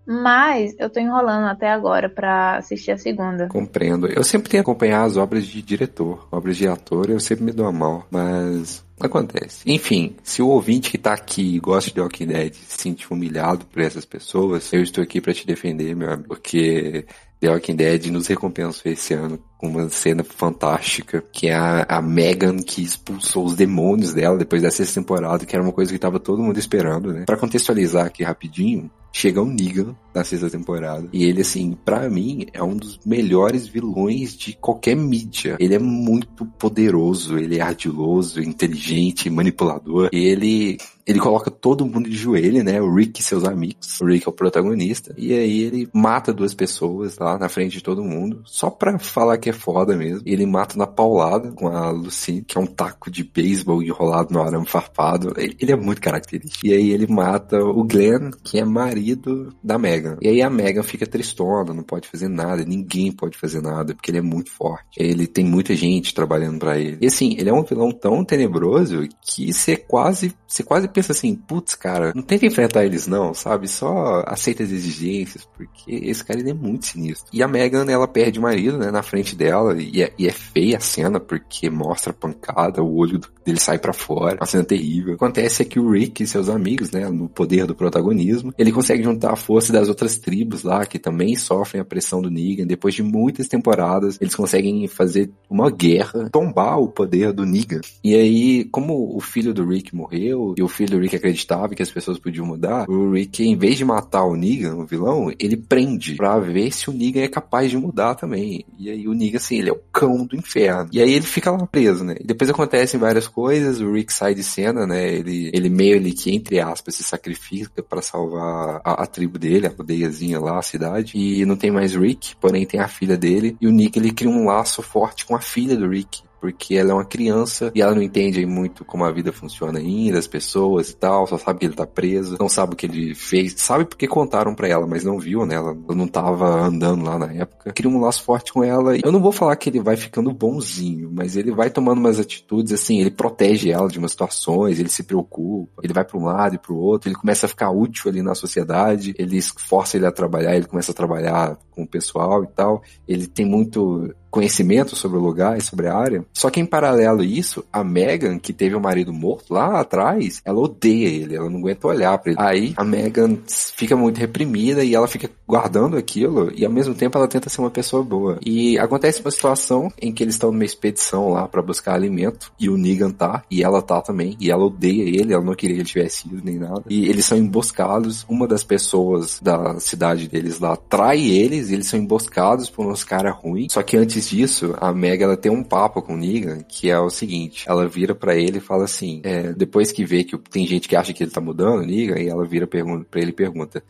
Mas 0.06 0.74
eu 0.78 0.90
tô 0.90 1.00
enrolando 1.00 1.46
até 1.46 1.70
agora 1.70 2.08
pra 2.08 2.56
assistir 2.56 2.90
a 2.90 2.98
segunda. 2.98 3.46
Compreendo. 3.48 4.06
Eu 4.06 4.24
sempre 4.24 4.50
tento 4.50 4.62
acompanhar 4.62 5.04
as 5.04 5.16
obras 5.16 5.46
de 5.46 5.62
diretor. 5.62 6.26
Obras 6.30 6.56
de 6.56 6.66
ator, 6.66 7.10
eu 7.10 7.20
sempre 7.20 7.44
me 7.44 7.52
dou 7.52 7.72
mal. 7.72 8.06
Mas 8.10 8.84
acontece. 9.00 9.62
Enfim, 9.66 10.16
se 10.22 10.42
o 10.42 10.48
ouvinte 10.48 10.90
que 10.90 10.98
tá 10.98 11.12
aqui 11.12 11.56
e 11.56 11.60
gosta 11.60 11.90
de 11.90 12.00
Walking 12.00 12.26
Dead 12.26 12.54
se 12.54 12.82
sentir 12.82 13.12
humilhado 13.12 13.64
por 13.66 13.82
essas 13.82 14.04
pessoas, 14.04 14.72
eu 14.72 14.82
estou 14.82 15.02
aqui 15.02 15.20
pra 15.20 15.34
te 15.34 15.46
defender, 15.46 15.94
meu 15.94 16.10
amigo. 16.10 16.28
Porque 16.28 17.06
The 17.40 17.50
Walking 17.50 17.76
Dead 17.76 18.06
nos 18.06 18.28
recompensou 18.28 18.90
esse 18.90 19.14
ano 19.14 19.38
com 19.58 19.66
uma 19.66 19.88
cena 19.88 20.22
fantástica, 20.22 21.22
que 21.32 21.48
é 21.48 21.54
a, 21.54 21.84
a 21.88 22.00
Megan 22.00 22.56
que 22.58 22.82
expulsou 22.82 23.44
os 23.44 23.56
demônios 23.56 24.12
dela 24.12 24.38
depois 24.38 24.62
dessa 24.62 24.84
temporada, 24.86 25.44
que 25.44 25.54
era 25.54 25.62
uma 25.62 25.72
coisa 25.72 25.92
que 25.92 25.98
tava 25.98 26.20
todo 26.20 26.42
mundo 26.42 26.58
esperando, 26.58 27.12
né? 27.12 27.24
Pra 27.26 27.36
contextualizar 27.36 28.06
aqui 28.06 28.22
rapidinho, 28.22 28.88
chega 29.12 29.40
o 29.42 29.46
Negan 29.46 29.94
na 30.14 30.24
sexta 30.24 30.50
temporada. 30.50 31.08
E 31.12 31.24
ele, 31.24 31.42
assim, 31.42 31.72
para 31.84 32.08
mim, 32.08 32.46
é 32.52 32.62
um 32.62 32.76
dos 32.76 33.00
melhores 33.04 33.66
vilões 33.66 34.36
de 34.36 34.54
qualquer 34.54 34.94
mídia. 34.94 35.56
Ele 35.58 35.74
é 35.74 35.78
muito 35.78 36.44
poderoso, 36.44 37.38
ele 37.38 37.58
é 37.58 37.60
ardiloso, 37.60 38.40
inteligente, 38.40 39.30
manipulador. 39.30 40.08
Ele 40.12 40.78
ele 41.06 41.18
coloca 41.18 41.50
todo 41.50 41.86
mundo 41.86 42.08
de 42.08 42.16
joelho, 42.16 42.62
né? 42.62 42.80
O 42.80 42.94
Rick 42.94 43.20
e 43.20 43.24
seus 43.24 43.44
amigos. 43.44 44.00
O 44.00 44.06
Rick 44.06 44.26
é 44.26 44.30
o 44.30 44.32
protagonista. 44.32 45.14
E 45.18 45.32
aí 45.32 45.62
ele 45.62 45.88
mata 45.92 46.32
duas 46.32 46.54
pessoas 46.54 47.18
lá 47.18 47.38
na 47.38 47.48
frente 47.48 47.72
de 47.72 47.82
todo 47.82 48.04
mundo, 48.04 48.42
só 48.44 48.70
pra 48.70 48.98
falar 48.98 49.38
que 49.38 49.50
é 49.50 49.52
foda 49.52 49.96
mesmo. 49.96 50.22
Ele 50.24 50.46
mata 50.46 50.76
na 50.78 50.86
paulada 50.86 51.50
com 51.52 51.68
a 51.68 51.90
Lucy, 51.90 52.44
que 52.46 52.56
é 52.56 52.60
um 52.60 52.66
taco 52.66 53.10
de 53.10 53.24
beisebol 53.24 53.82
enrolado 53.82 54.32
no 54.32 54.40
arame 54.40 54.66
farpado. 54.66 55.34
Ele, 55.36 55.56
ele, 55.58 55.72
é 55.72 55.76
muito 55.76 56.00
característico. 56.00 56.64
E 56.64 56.72
aí 56.72 56.90
ele 56.90 57.06
mata 57.06 57.62
o 57.62 57.82
Glenn, 57.84 58.30
que 58.42 58.58
é 58.58 58.64
marido 58.64 59.52
da 59.62 59.78
Megan. 60.02 60.16
E 60.20 60.28
aí 60.28 60.42
a 60.42 60.50
Megan 60.50 60.82
fica 60.82 61.06
tristona, 61.06 61.72
não 61.72 61.82
pode 61.82 62.08
fazer 62.08 62.28
nada, 62.28 62.64
ninguém 62.64 63.12
pode 63.12 63.38
fazer 63.38 63.62
nada, 63.62 63.94
porque 63.94 64.10
ele 64.10 64.18
é 64.18 64.22
muito 64.22 64.50
forte. 64.50 64.84
Ele 64.96 65.26
tem 65.26 65.44
muita 65.44 65.74
gente 65.74 66.14
trabalhando 66.14 66.58
para 66.58 66.78
ele. 66.78 66.98
E 67.00 67.06
assim, 67.06 67.36
ele 67.38 67.48
é 67.48 67.52
um 67.52 67.62
vilão 67.62 67.92
tão 67.92 68.24
tenebroso 68.24 69.08
que 69.20 69.52
você 69.52 69.76
quase, 69.76 70.34
você 70.46 70.62
quase 70.62 70.88
pensa 70.88 71.12
assim, 71.12 71.34
putz, 71.34 71.74
cara, 71.74 72.12
não 72.14 72.22
tenta 72.22 72.46
enfrentar 72.46 72.84
eles 72.84 73.06
não, 73.06 73.32
sabe? 73.32 73.68
Só 73.68 74.22
aceita 74.26 74.62
as 74.62 74.70
exigências, 74.70 75.46
porque 75.56 75.92
esse 75.94 76.24
cara 76.24 76.40
ele 76.40 76.50
é 76.50 76.54
muito 76.54 76.86
sinistro. 76.86 77.28
E 77.32 77.42
a 77.42 77.48
Megan, 77.48 77.84
ela 77.90 78.08
perde 78.08 78.38
o 78.38 78.42
marido, 78.42 78.78
né, 78.78 78.90
na 78.90 79.02
frente 79.02 79.36
dela, 79.36 79.80
e 79.80 80.02
é, 80.02 80.12
e 80.18 80.26
é 80.26 80.32
feia 80.32 80.78
a 80.78 80.80
cena, 80.80 81.20
porque 81.20 81.70
mostra 81.70 82.10
a 82.10 82.14
pancada, 82.14 82.82
o 82.82 82.96
olho 82.96 83.20
dele 83.44 83.60
sai 83.60 83.78
para 83.78 83.92
fora, 83.92 84.36
uma 84.36 84.46
cena 84.46 84.64
terrível. 84.64 85.14
Acontece 85.14 85.62
é 85.62 85.64
que 85.64 85.78
o 85.78 85.90
Rick 85.90 86.22
e 86.22 86.26
seus 86.26 86.48
amigos, 86.48 86.90
né, 86.90 87.08
no 87.08 87.28
poder 87.28 87.66
do 87.66 87.74
protagonismo, 87.74 88.52
ele 88.58 88.72
consegue 88.72 89.02
juntar 89.02 89.32
a 89.32 89.36
força 89.36 89.72
das 89.72 89.88
outras 89.92 90.18
tribos 90.18 90.62
lá, 90.62 90.84
que 90.84 90.98
também 90.98 91.36
sofrem 91.36 91.80
a 91.80 91.84
pressão 91.84 92.20
do 92.20 92.30
Negan. 92.30 92.66
Depois 92.66 92.94
de 92.94 93.02
muitas 93.02 93.48
temporadas, 93.48 94.18
eles 94.20 94.34
conseguem 94.34 94.86
fazer 94.88 95.30
uma 95.48 95.70
guerra, 95.70 96.28
tombar 96.30 96.78
o 96.78 96.88
poder 96.88 97.32
do 97.32 97.44
Negan. 97.44 97.80
E 98.02 98.14
aí, 98.14 98.64
como 98.64 99.16
o 99.16 99.20
filho 99.20 99.54
do 99.54 99.66
Rick 99.66 99.94
morreu, 99.94 100.54
e 100.56 100.62
o 100.62 100.68
filho 100.68 100.92
do 100.92 100.98
Rick 100.98 101.16
acreditava 101.16 101.74
que 101.74 101.82
as 101.82 101.90
pessoas 101.90 102.18
podiam 102.18 102.46
mudar, 102.46 102.88
o 102.88 103.12
Rick, 103.12 103.44
em 103.44 103.56
vez 103.56 103.76
de 103.76 103.84
matar 103.84 104.24
o 104.24 104.36
Negan, 104.36 104.74
o 104.74 104.86
vilão, 104.86 105.32
ele 105.38 105.56
prende 105.56 106.14
pra 106.14 106.38
ver 106.38 106.72
se 106.72 106.90
o 106.90 106.92
Negan 106.92 107.22
é 107.22 107.28
capaz 107.28 107.70
de 107.70 107.76
mudar 107.76 108.14
também. 108.14 108.64
E 108.78 108.90
aí 108.90 109.08
o 109.08 109.14
Negan, 109.14 109.38
assim, 109.38 109.58
ele 109.58 109.70
é 109.70 109.72
o 109.72 109.80
cão 109.92 110.26
do 110.26 110.36
inferno. 110.36 110.88
E 110.92 111.00
aí 111.00 111.12
ele 111.12 111.26
fica 111.26 111.50
lá 111.50 111.66
preso, 111.66 112.04
né? 112.04 112.16
E 112.20 112.24
depois 112.24 112.50
acontecem 112.50 112.98
várias 112.98 113.28
coisas, 113.28 113.80
o 113.80 113.92
Rick 113.92 114.12
sai 114.12 114.34
de 114.34 114.42
cena, 114.42 114.86
né? 114.86 115.12
Ele, 115.12 115.50
ele 115.52 115.68
meio 115.68 116.02
que, 116.10 116.34
entre 116.34 116.60
aspas, 116.60 116.94
se 116.94 117.04
sacrifica 117.04 117.82
para 117.82 118.02
salvar 118.02 118.80
a, 118.84 119.02
a, 119.02 119.06
tribo 119.06 119.38
dele, 119.38 119.66
a 119.66 119.70
aldeiazinha 119.82 120.40
lá, 120.40 120.58
a 120.58 120.62
cidade. 120.62 121.18
E 121.18 121.44
não 121.44 121.56
tem 121.56 121.70
mais 121.70 121.94
Rick, 121.94 122.34
porém 122.36 122.66
tem 122.66 122.80
a 122.80 122.88
filha 122.88 123.16
dele. 123.16 123.56
E 123.60 123.66
o 123.66 123.70
Nick, 123.70 123.98
ele 123.98 124.12
cria 124.12 124.30
um 124.30 124.46
laço 124.46 124.82
forte 124.82 125.26
com 125.26 125.36
a 125.36 125.40
filha 125.40 125.76
do 125.76 125.88
Rick 125.88 126.22
porque 126.42 126.74
ela 126.74 126.90
é 126.90 126.94
uma 126.94 127.04
criança 127.04 127.70
e 127.72 127.80
ela 127.80 127.94
não 127.94 128.02
entende 128.02 128.44
muito 128.44 128.84
como 128.84 129.04
a 129.04 129.12
vida 129.12 129.32
funciona 129.32 129.78
ainda, 129.78 130.18
as 130.18 130.26
pessoas 130.26 130.90
e 130.90 130.96
tal, 130.96 131.24
só 131.24 131.38
sabe 131.38 131.60
que 131.60 131.66
ele 131.66 131.74
tá 131.74 131.86
preso, 131.86 132.36
não 132.40 132.48
sabe 132.48 132.72
o 132.74 132.76
que 132.76 132.84
ele 132.84 133.14
fez, 133.14 133.54
sabe 133.58 133.84
porque 133.84 134.08
contaram 134.08 134.52
para 134.52 134.66
ela, 134.66 134.84
mas 134.84 135.04
não 135.04 135.20
viu, 135.20 135.46
né? 135.46 135.54
Ela 135.54 135.72
não 135.94 136.08
tava 136.08 136.48
andando 136.48 137.04
lá 137.04 137.16
na 137.16 137.32
época. 137.32 137.72
Cria 137.72 137.88
um 137.88 138.00
laço 138.00 138.24
forte 138.24 138.52
com 138.52 138.64
ela. 138.64 138.96
Eu 138.96 139.12
não 139.12 139.22
vou 139.22 139.30
falar 139.30 139.54
que 139.54 139.70
ele 139.70 139.78
vai 139.78 139.96
ficando 139.96 140.32
bonzinho, 140.32 141.12
mas 141.14 141.36
ele 141.36 141.52
vai 141.52 141.70
tomando 141.70 141.98
umas 141.98 142.18
atitudes 142.18 142.72
assim, 142.72 142.98
ele 142.98 143.12
protege 143.12 143.70
ela 143.70 143.86
de 143.86 144.00
umas 144.00 144.10
situações, 144.10 144.80
ele 144.80 144.88
se 144.88 145.04
preocupa, 145.04 145.80
ele 145.80 145.92
vai 145.92 146.04
para 146.04 146.18
um 146.18 146.24
lado 146.24 146.56
e 146.56 146.58
para 146.58 146.72
o 146.72 146.76
outro, 146.76 147.08
ele 147.08 147.14
começa 147.14 147.46
a 147.46 147.48
ficar 147.48 147.70
útil 147.70 148.10
ali 148.10 148.20
na 148.20 148.34
sociedade, 148.34 149.14
ele 149.16 149.40
força 149.40 149.96
ele 149.96 150.06
a 150.06 150.10
trabalhar, 150.10 150.56
ele 150.56 150.66
começa 150.66 150.90
a 150.90 150.94
trabalhar 150.94 151.56
com 151.70 151.84
o 151.84 151.88
pessoal 151.88 152.42
e 152.42 152.48
tal. 152.48 152.82
Ele 153.06 153.28
tem 153.28 153.46
muito 153.46 154.12
conhecimento 154.32 154.96
sobre 154.96 155.18
o 155.18 155.20
lugar 155.20 155.58
e 155.58 155.60
sobre 155.60 155.86
a 155.86 155.94
área. 155.94 156.24
Só 156.32 156.48
que 156.48 156.58
em 156.58 156.64
paralelo 156.64 157.20
a 157.20 157.24
isso, 157.24 157.62
a 157.70 157.84
Megan, 157.84 158.38
que 158.38 158.52
teve 158.52 158.74
o 158.74 158.80
marido 158.80 159.12
morto 159.12 159.52
lá 159.52 159.78
atrás, 159.78 160.40
ela 160.42 160.58
odeia 160.58 161.06
ele, 161.06 161.36
ela 161.36 161.50
não 161.50 161.58
aguenta 161.58 161.86
olhar 161.86 162.16
para 162.16 162.32
ele. 162.32 162.40
Aí 162.40 162.74
a 162.76 162.82
Megan 162.82 163.36
fica 163.46 163.94
muito 163.94 164.18
reprimida 164.18 164.82
e 164.82 164.94
ela 164.94 165.06
fica 165.06 165.30
guardando 165.46 165.98
aquilo 165.98 166.50
e 166.56 166.64
ao 166.64 166.72
mesmo 166.72 166.94
tempo 166.94 167.18
ela 167.18 167.28
tenta 167.28 167.50
ser 167.50 167.60
uma 167.60 167.70
pessoa 167.70 168.02
boa. 168.02 168.38
E 168.44 168.78
acontece 168.78 169.20
uma 169.20 169.30
situação 169.30 169.92
em 170.00 170.10
que 170.12 170.24
eles 170.24 170.34
estão 170.34 170.50
numa 170.50 170.64
expedição 170.64 171.30
lá 171.30 171.46
para 171.46 171.60
buscar 171.60 171.94
alimento 171.94 172.50
e 172.58 172.70
o 172.70 172.78
Negan 172.78 173.10
tá 173.10 173.44
e 173.50 173.62
ela 173.62 173.82
tá 173.82 174.00
também 174.00 174.34
e 174.40 174.50
ela 174.50 174.64
odeia 174.64 175.02
ele, 175.02 175.34
ela 175.34 175.44
não 175.44 175.54
queria 175.54 175.76
que 175.76 175.82
ele 175.82 175.88
tivesse 175.88 176.26
ido 176.26 176.40
nem 176.42 176.58
nada. 176.58 176.84
E 176.88 177.06
eles 177.06 177.26
são 177.26 177.36
emboscados, 177.36 178.24
uma 178.26 178.48
das 178.48 178.64
pessoas 178.64 179.38
da 179.40 179.78
cidade 179.78 180.26
deles 180.26 180.58
lá 180.58 180.74
trai 180.74 181.20
eles 181.20 181.68
e 181.68 181.74
eles 181.74 181.86
são 181.86 182.00
emboscados 182.00 182.70
por 182.70 182.86
uns 182.86 183.04
caras 183.04 183.34
ruins. 183.36 183.74
Só 183.74 183.82
que 183.82 183.98
antes 183.98 184.21
antes 184.22 184.30
disso, 184.30 184.74
a 184.80 184.92
Meg 184.92 185.22
ela 185.22 185.36
tem 185.36 185.50
um 185.50 185.64
papo 185.64 186.00
com 186.00 186.14
o 186.14 186.16
Negan 186.16 186.62
que 186.62 186.90
é 186.90 186.98
o 186.98 187.10
seguinte: 187.10 187.64
ela 187.68 187.88
vira 187.88 188.14
para 188.14 188.36
ele 188.36 188.58
e 188.58 188.60
fala 188.60 188.84
assim, 188.84 189.20
é, 189.24 189.52
depois 189.52 189.90
que 189.90 190.04
vê 190.04 190.22
que 190.24 190.38
tem 190.38 190.66
gente 190.66 190.88
que 190.88 190.96
acha 190.96 191.12
que 191.12 191.22
ele 191.22 191.30
tá 191.30 191.40
mudando, 191.40 191.84
Negan, 191.84 192.18
e 192.18 192.28
ela 192.28 192.46
vira 192.46 192.66
para 192.66 192.80
ele 193.20 193.30
e 193.30 193.34
pergunta: 193.34 193.82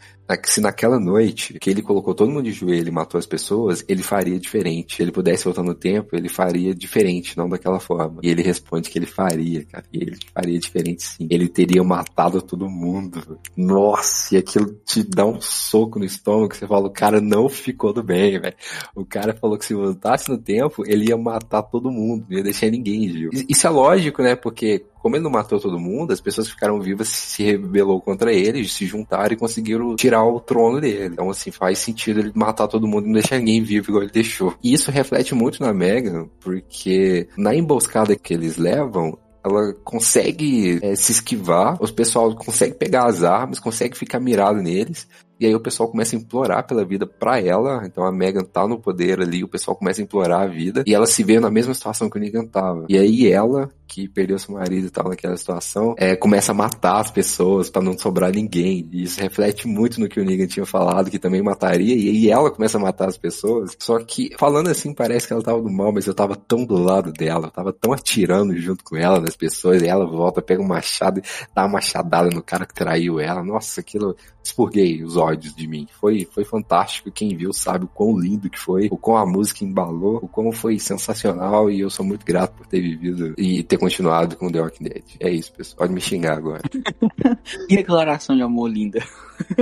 se 0.44 0.60
naquela 0.60 0.98
noite 0.98 1.58
que 1.58 1.68
ele 1.68 1.82
colocou 1.82 2.14
todo 2.14 2.30
mundo 2.30 2.44
de 2.44 2.52
joelho 2.52 2.88
e 2.88 2.92
matou 2.92 3.18
as 3.18 3.26
pessoas, 3.26 3.84
ele 3.88 4.02
faria 4.02 4.38
diferente. 4.38 4.96
Se 4.96 5.02
ele 5.02 5.12
pudesse 5.12 5.44
voltar 5.44 5.62
no 5.62 5.74
tempo, 5.74 6.16
ele 6.16 6.28
faria 6.28 6.74
diferente, 6.74 7.36
não 7.36 7.48
daquela 7.48 7.78
forma. 7.78 8.20
E 8.22 8.30
ele 8.30 8.42
responde 8.42 8.88
que 8.88 8.98
ele 8.98 9.06
faria, 9.06 9.64
cara. 9.64 9.84
E 9.92 9.98
ele 9.98 10.16
faria 10.32 10.58
diferente 10.58 11.02
sim. 11.02 11.26
Ele 11.30 11.48
teria 11.48 11.82
matado 11.82 12.40
todo 12.40 12.68
mundo. 12.68 13.38
Nossa, 13.56 14.34
e 14.34 14.38
aquilo 14.38 14.72
te 14.84 15.02
dá 15.02 15.26
um 15.26 15.40
soco 15.40 15.98
no 15.98 16.04
estômago 16.04 16.54
você 16.54 16.66
fala, 16.66 16.86
o 16.86 16.92
cara 16.92 17.20
não 17.20 17.48
ficou 17.48 17.92
do 17.92 18.02
bem, 18.02 18.38
velho. 18.38 18.54
O 18.94 19.04
cara 19.04 19.34
falou 19.34 19.58
que 19.58 19.64
se 19.64 19.74
voltasse 19.74 20.21
no 20.28 20.38
tempo, 20.38 20.82
ele 20.86 21.08
ia 21.08 21.16
matar 21.16 21.62
todo 21.62 21.90
mundo, 21.90 22.26
não 22.28 22.36
ia 22.36 22.42
deixar 22.42 22.70
ninguém 22.70 23.08
vivo. 23.08 23.30
Isso 23.48 23.66
é 23.66 23.70
lógico, 23.70 24.22
né? 24.22 24.34
Porque 24.34 24.84
como 25.02 25.16
ele 25.16 25.24
não 25.24 25.30
matou 25.30 25.58
todo 25.58 25.80
mundo, 25.80 26.12
as 26.12 26.20
pessoas 26.20 26.46
que 26.46 26.54
ficaram 26.54 26.80
vivas 26.80 27.08
se 27.08 27.42
rebelou 27.42 28.00
contra 28.00 28.32
ele, 28.32 28.66
se 28.68 28.86
juntaram 28.86 29.32
e 29.32 29.36
conseguiram 29.36 29.96
tirar 29.96 30.24
o 30.24 30.38
trono 30.38 30.80
dele. 30.80 31.06
Então, 31.06 31.28
assim, 31.28 31.50
faz 31.50 31.78
sentido 31.80 32.20
ele 32.20 32.32
matar 32.34 32.68
todo 32.68 32.86
mundo 32.86 33.04
e 33.04 33.06
não 33.06 33.14
deixar 33.14 33.38
ninguém 33.38 33.62
vivo 33.62 33.90
igual 33.90 34.04
ele 34.04 34.12
deixou. 34.12 34.54
E 34.62 34.72
isso 34.72 34.92
reflete 34.92 35.34
muito 35.34 35.60
na 35.60 35.72
Megan, 35.72 36.28
porque 36.40 37.28
na 37.36 37.54
emboscada 37.54 38.14
que 38.14 38.32
eles 38.32 38.56
levam, 38.56 39.18
ela 39.44 39.74
consegue 39.84 40.78
é, 40.82 40.94
se 40.94 41.12
esquivar, 41.12 41.76
os 41.80 41.90
pessoal 41.90 42.34
consegue 42.34 42.74
pegar 42.74 43.06
as 43.06 43.24
armas, 43.24 43.58
consegue 43.58 43.96
ficar 43.96 44.20
mirado 44.20 44.62
neles, 44.62 45.08
e 45.42 45.46
aí 45.46 45.54
o 45.54 45.60
pessoal 45.60 45.88
começa 45.88 46.14
a 46.14 46.18
implorar 46.18 46.64
pela 46.66 46.84
vida 46.84 47.04
pra 47.04 47.40
ela. 47.40 47.82
Então 47.84 48.04
a 48.04 48.12
Megan 48.12 48.44
tá 48.44 48.66
no 48.66 48.78
poder 48.78 49.20
ali, 49.20 49.42
o 49.42 49.48
pessoal 49.48 49.76
começa 49.76 50.00
a 50.00 50.04
implorar 50.04 50.42
a 50.42 50.46
vida. 50.46 50.84
E 50.86 50.94
ela 50.94 51.04
se 51.04 51.24
vê 51.24 51.40
na 51.40 51.50
mesma 51.50 51.74
situação 51.74 52.08
que 52.08 52.16
o 52.16 52.20
Negan 52.20 52.46
tava. 52.46 52.86
E 52.88 52.96
aí 52.96 53.26
ela, 53.26 53.68
que 53.92 54.08
perdeu 54.08 54.38
seu 54.38 54.54
marido 54.54 54.86
e 54.86 54.90
tal 54.90 55.10
naquela 55.10 55.36
situação, 55.36 55.94
é, 55.98 56.16
começa 56.16 56.52
a 56.52 56.54
matar 56.54 56.98
as 56.98 57.10
pessoas 57.10 57.68
para 57.68 57.82
não 57.82 57.96
sobrar 57.98 58.32
ninguém. 58.32 58.88
E 58.90 59.02
isso 59.02 59.20
reflete 59.20 59.68
muito 59.68 60.00
no 60.00 60.08
que 60.08 60.18
o 60.18 60.24
Negan 60.24 60.46
tinha 60.46 60.64
falado, 60.64 61.10
que 61.10 61.18
também 61.18 61.42
mataria. 61.42 61.94
E 61.94 62.08
aí 62.08 62.30
ela 62.30 62.50
começa 62.50 62.78
a 62.78 62.80
matar 62.80 63.08
as 63.08 63.18
pessoas. 63.18 63.76
Só 63.78 63.98
que, 63.98 64.30
falando 64.38 64.70
assim, 64.70 64.94
parece 64.94 65.26
que 65.26 65.34
ela 65.34 65.42
tava 65.42 65.60
do 65.60 65.70
mal, 65.70 65.92
mas 65.92 66.06
eu 66.06 66.14
tava 66.14 66.34
tão 66.34 66.64
do 66.64 66.78
lado 66.78 67.12
dela. 67.12 67.48
Eu 67.48 67.50
tava 67.50 67.72
tão 67.72 67.92
atirando 67.92 68.56
junto 68.56 68.82
com 68.82 68.96
ela 68.96 69.20
nas 69.20 69.36
pessoas. 69.36 69.82
E 69.82 69.86
ela 69.86 70.06
volta, 70.06 70.40
pega 70.40 70.62
um 70.62 70.66
machado 70.66 71.20
e 71.20 71.22
dá 71.54 71.64
uma 71.64 71.74
machadada 71.74 72.30
no 72.30 72.42
cara 72.42 72.64
que 72.64 72.74
traiu 72.74 73.20
ela. 73.20 73.44
Nossa, 73.44 73.80
aquilo 73.80 74.16
expurguei 74.42 75.02
os 75.04 75.16
ódios 75.16 75.54
de 75.54 75.68
mim. 75.68 75.86
Foi, 76.00 76.26
foi 76.32 76.44
fantástico. 76.44 77.10
Quem 77.10 77.36
viu 77.36 77.52
sabe 77.52 77.84
o 77.84 77.88
quão 77.88 78.18
lindo 78.18 78.50
que 78.50 78.58
foi, 78.58 78.88
o 78.90 78.96
quão 78.96 79.16
a 79.16 79.26
música 79.26 79.64
embalou, 79.64 80.18
o 80.22 80.28
quão 80.28 80.50
foi 80.50 80.78
sensacional 80.78 81.70
e 81.70 81.80
eu 81.80 81.90
sou 81.90 82.04
muito 82.04 82.24
grato 82.24 82.54
por 82.56 82.66
ter 82.66 82.80
vivido 82.80 83.34
e 83.38 83.62
ter 83.62 83.78
continuado 83.82 84.36
com 84.36 84.48
The 84.48 84.60
Walking 84.60 84.84
Dead. 84.84 85.02
É 85.18 85.28
isso, 85.28 85.52
pessoal. 85.52 85.78
Pode 85.78 85.92
me 85.92 86.00
xingar 86.00 86.38
agora. 86.38 86.62
que 87.68 87.76
declaração 87.76 88.36
de 88.36 88.42
amor 88.42 88.70
linda. 88.70 89.04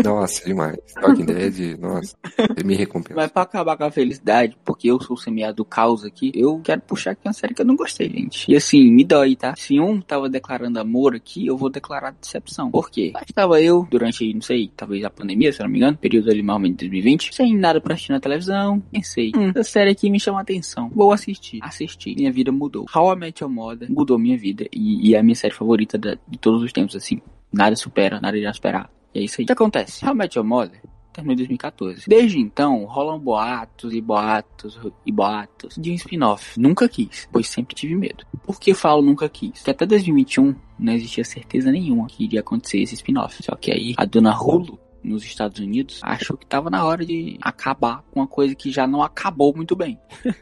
Nossa, 0.05 0.45
demais. 0.45 0.77
Walking 1.03 1.25
Dead, 1.25 1.79
nossa, 1.79 2.15
me 2.63 2.75
recompensa. 2.75 3.15
Mas 3.17 3.31
pra 3.31 3.43
acabar 3.43 3.79
com 3.79 3.85
a 3.85 3.91
felicidade, 3.91 4.59
porque 4.63 4.91
eu 4.91 5.01
sou 5.01 5.17
o 5.17 5.19
semeado 5.19 5.57
do 5.57 5.65
caos 5.65 6.05
aqui, 6.05 6.31
eu 6.35 6.61
quero 6.63 6.83
puxar 6.83 7.13
aqui 7.13 7.23
uma 7.27 7.33
série 7.33 7.55
que 7.55 7.63
eu 7.63 7.67
não 7.67 7.75
gostei, 7.75 8.11
gente. 8.11 8.51
E 8.53 8.55
assim, 8.55 8.93
me 8.93 9.05
dói, 9.05 9.37
tá? 9.37 9.55
Se 9.57 9.81
um 9.81 10.03
tava 10.03 10.29
declarando 10.29 10.79
amor 10.79 11.15
aqui, 11.15 11.47
eu 11.47 11.57
vou 11.57 11.71
declarar 11.71 12.15
decepção. 12.21 12.71
Por 12.71 12.91
quê? 12.91 13.15
Estava 13.27 13.63
eu, 13.63 13.89
durante, 13.91 14.35
não 14.35 14.43
sei, 14.43 14.71
talvez 14.77 15.03
a 15.03 15.09
pandemia, 15.09 15.51
se 15.51 15.63
não 15.63 15.71
me 15.71 15.79
engano, 15.79 15.97
período 15.97 16.31
ali 16.31 16.43
mais 16.43 16.57
ou 16.57 16.61
menos 16.61 16.77
de 16.77 16.85
2020, 16.85 17.35
sem 17.35 17.57
nada 17.57 17.81
pra 17.81 17.95
assistir 17.95 18.13
na 18.13 18.21
televisão, 18.21 18.81
pensei, 18.93 19.33
hum, 19.35 19.51
essa 19.55 19.65
série 19.65 19.93
aqui 19.93 20.11
me 20.11 20.21
chama 20.21 20.41
a 20.41 20.43
atenção. 20.43 20.91
Vou 20.95 21.11
assistir. 21.11 21.59
Assisti. 21.63 22.15
Minha 22.15 22.31
vida 22.31 22.53
mudou. 22.53 22.85
How 22.95 23.15
I 23.15 23.17
Met 23.17 23.43
Your 23.43 23.51
Mother 23.51 23.89
mudou 24.01 24.19
minha 24.19 24.37
vida. 24.37 24.67
E, 24.73 25.11
e 25.11 25.15
é 25.15 25.19
a 25.19 25.23
minha 25.23 25.35
série 25.35 25.55
favorita 25.55 25.99
de 25.99 26.39
todos 26.39 26.63
os 26.63 26.73
tempos, 26.73 26.97
assim. 26.97 27.21
Nada 27.53 27.77
supera, 27.77 28.21
nada 28.21 28.37
irá 28.37 28.53
superar. 28.53 28.91
E 29.15 29.21
é 29.21 29.23
isso 29.23 29.41
aí. 29.41 29.45
O 29.45 29.47
que 29.47 29.53
acontece? 29.53 30.05
How 30.05 30.13
I 30.13 30.17
Met 30.17 30.39
Your 30.39 30.47
Mother 30.47 30.81
terminou 31.13 31.35
em 31.35 31.37
2014. 31.39 32.05
Desde 32.09 32.39
então, 32.39 32.85
rolam 32.85 33.19
boatos 33.19 33.93
e 33.93 34.01
boatos 34.01 34.79
e 35.05 35.13
boatos 35.13 35.75
de 35.77 35.91
um 35.91 35.95
spin-off. 35.95 36.59
Nunca 36.59 36.89
quis, 36.89 37.29
pois 37.33 37.49
sempre 37.49 37.75
tive 37.75 37.95
medo. 37.95 38.25
Por 38.45 38.59
que 38.61 38.73
falo 38.75 39.03
nunca 39.03 39.29
quis? 39.29 39.53
Porque 39.55 39.71
até 39.71 39.87
2021 39.87 40.55
não 40.79 40.93
existia 40.93 41.25
certeza 41.25 41.71
nenhuma 41.71 42.07
que 42.07 42.25
iria 42.25 42.41
acontecer 42.41 42.81
esse 42.81 42.95
spin-off. 42.95 43.43
Só 43.43 43.55
que 43.57 43.73
aí 43.73 43.95
a 43.97 44.05
dona 44.05 44.37
Hulu 44.37 44.79
nos 45.03 45.25
Estados 45.25 45.59
Unidos 45.61 46.01
achou 46.03 46.37
que 46.37 46.47
tava 46.47 46.71
na 46.71 46.85
hora 46.85 47.05
de 47.05 47.39
acabar 47.41 48.03
com 48.11 48.21
uma 48.21 48.27
coisa 48.27 48.55
que 48.55 48.71
já 48.71 48.87
não 48.87 49.03
acabou 49.03 49.55
muito 49.55 49.75
bem. 49.75 49.99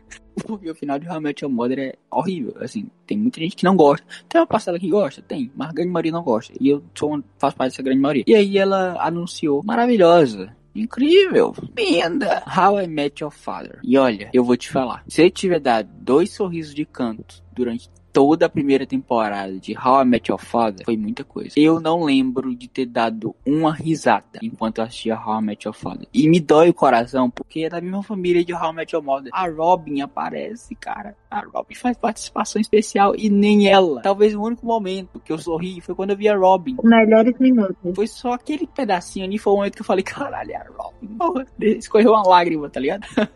Porque 0.46 0.70
o 0.70 0.74
final 0.74 0.98
de 0.98 1.06
Met 1.20 1.44
Your 1.44 1.52
Mother 1.52 1.78
é 1.78 1.94
horrível. 2.10 2.54
Assim, 2.60 2.88
tem 3.06 3.18
muita 3.18 3.40
gente 3.40 3.56
que 3.56 3.64
não 3.64 3.76
gosta. 3.76 4.06
Tem 4.28 4.40
uma 4.40 4.46
parcela 4.46 4.78
que 4.78 4.88
gosta? 4.88 5.20
Tem. 5.20 5.50
Mas 5.54 5.70
a 5.70 5.72
grande 5.72 5.90
maioria 5.90 6.12
não 6.12 6.22
gosta. 6.22 6.52
E 6.60 6.68
eu 6.68 6.84
sou 6.94 7.22
faço 7.38 7.56
parte 7.56 7.72
dessa 7.72 7.82
grande 7.82 8.00
maioria. 8.00 8.24
E 8.26 8.34
aí 8.36 8.56
ela 8.56 8.96
anunciou, 9.00 9.62
maravilhosa. 9.64 10.56
Incrível, 10.74 11.54
linda. 11.76 12.44
How 12.46 12.80
I 12.80 12.86
Met 12.86 13.22
Your 13.22 13.32
Father. 13.32 13.80
E 13.82 13.98
olha, 13.98 14.30
eu 14.32 14.44
vou 14.44 14.56
te 14.56 14.70
falar. 14.70 15.02
Se 15.08 15.22
ele 15.22 15.30
tiver 15.30 15.58
dado 15.58 15.88
dois 15.92 16.32
sorrisos 16.32 16.72
de 16.72 16.84
canto 16.84 17.42
durante 17.52 17.90
toda 18.12 18.46
a 18.46 18.48
primeira 18.48 18.86
temporada 18.86 19.58
de 19.58 19.76
How 19.76 20.02
I 20.02 20.04
Met 20.04 20.30
Your 20.30 20.40
Father 20.40 20.84
foi 20.84 20.96
muita 20.96 21.24
coisa. 21.24 21.54
Eu 21.56 21.80
não 21.80 22.04
lembro 22.04 22.54
de 22.54 22.68
ter 22.68 22.86
dado 22.86 23.34
uma 23.44 23.72
risada 23.72 24.38
enquanto 24.42 24.78
eu 24.78 24.84
assistia 24.84 25.18
How 25.18 25.40
I 25.40 25.44
Met 25.44 25.66
Your 25.66 25.74
Father. 25.74 26.08
E 26.12 26.28
me 26.28 26.40
dói 26.40 26.68
o 26.70 26.74
coração, 26.74 27.30
porque 27.30 27.64
é 27.64 27.68
da 27.68 27.80
mesma 27.80 28.02
família 28.02 28.44
de 28.44 28.52
How 28.52 28.72
I 28.72 28.74
Met 28.74 28.94
Your 28.94 29.04
Mother. 29.04 29.30
A 29.32 29.48
Robin 29.48 30.00
aparece, 30.00 30.74
cara. 30.74 31.16
A 31.30 31.40
Robin 31.40 31.74
faz 31.74 31.96
participação 31.96 32.60
especial 32.60 33.14
e 33.16 33.28
nem 33.28 33.68
ela. 33.68 34.00
Talvez 34.02 34.34
o 34.34 34.42
único 34.42 34.66
momento 34.66 35.20
que 35.20 35.32
eu 35.32 35.38
sorri 35.38 35.80
foi 35.80 35.94
quando 35.94 36.10
eu 36.10 36.16
vi 36.16 36.28
a 36.28 36.36
Robin. 36.36 36.76
Melhores 36.82 37.38
minutos. 37.38 37.76
Foi 37.94 38.06
só 38.06 38.32
aquele 38.32 38.66
pedacinho 38.66 39.26
ali, 39.26 39.38
foi 39.38 39.52
o 39.52 39.56
momento 39.56 39.74
que 39.74 39.82
eu 39.82 39.86
falei, 39.86 40.02
caralho, 40.02 40.50
é 40.52 40.56
a 40.56 40.66
Robin. 40.76 41.06
Porra, 41.16 41.46
escorreu 41.60 42.12
uma 42.12 42.22
lágrima, 42.26 42.68
tá 42.68 42.80
ligado? 42.80 43.06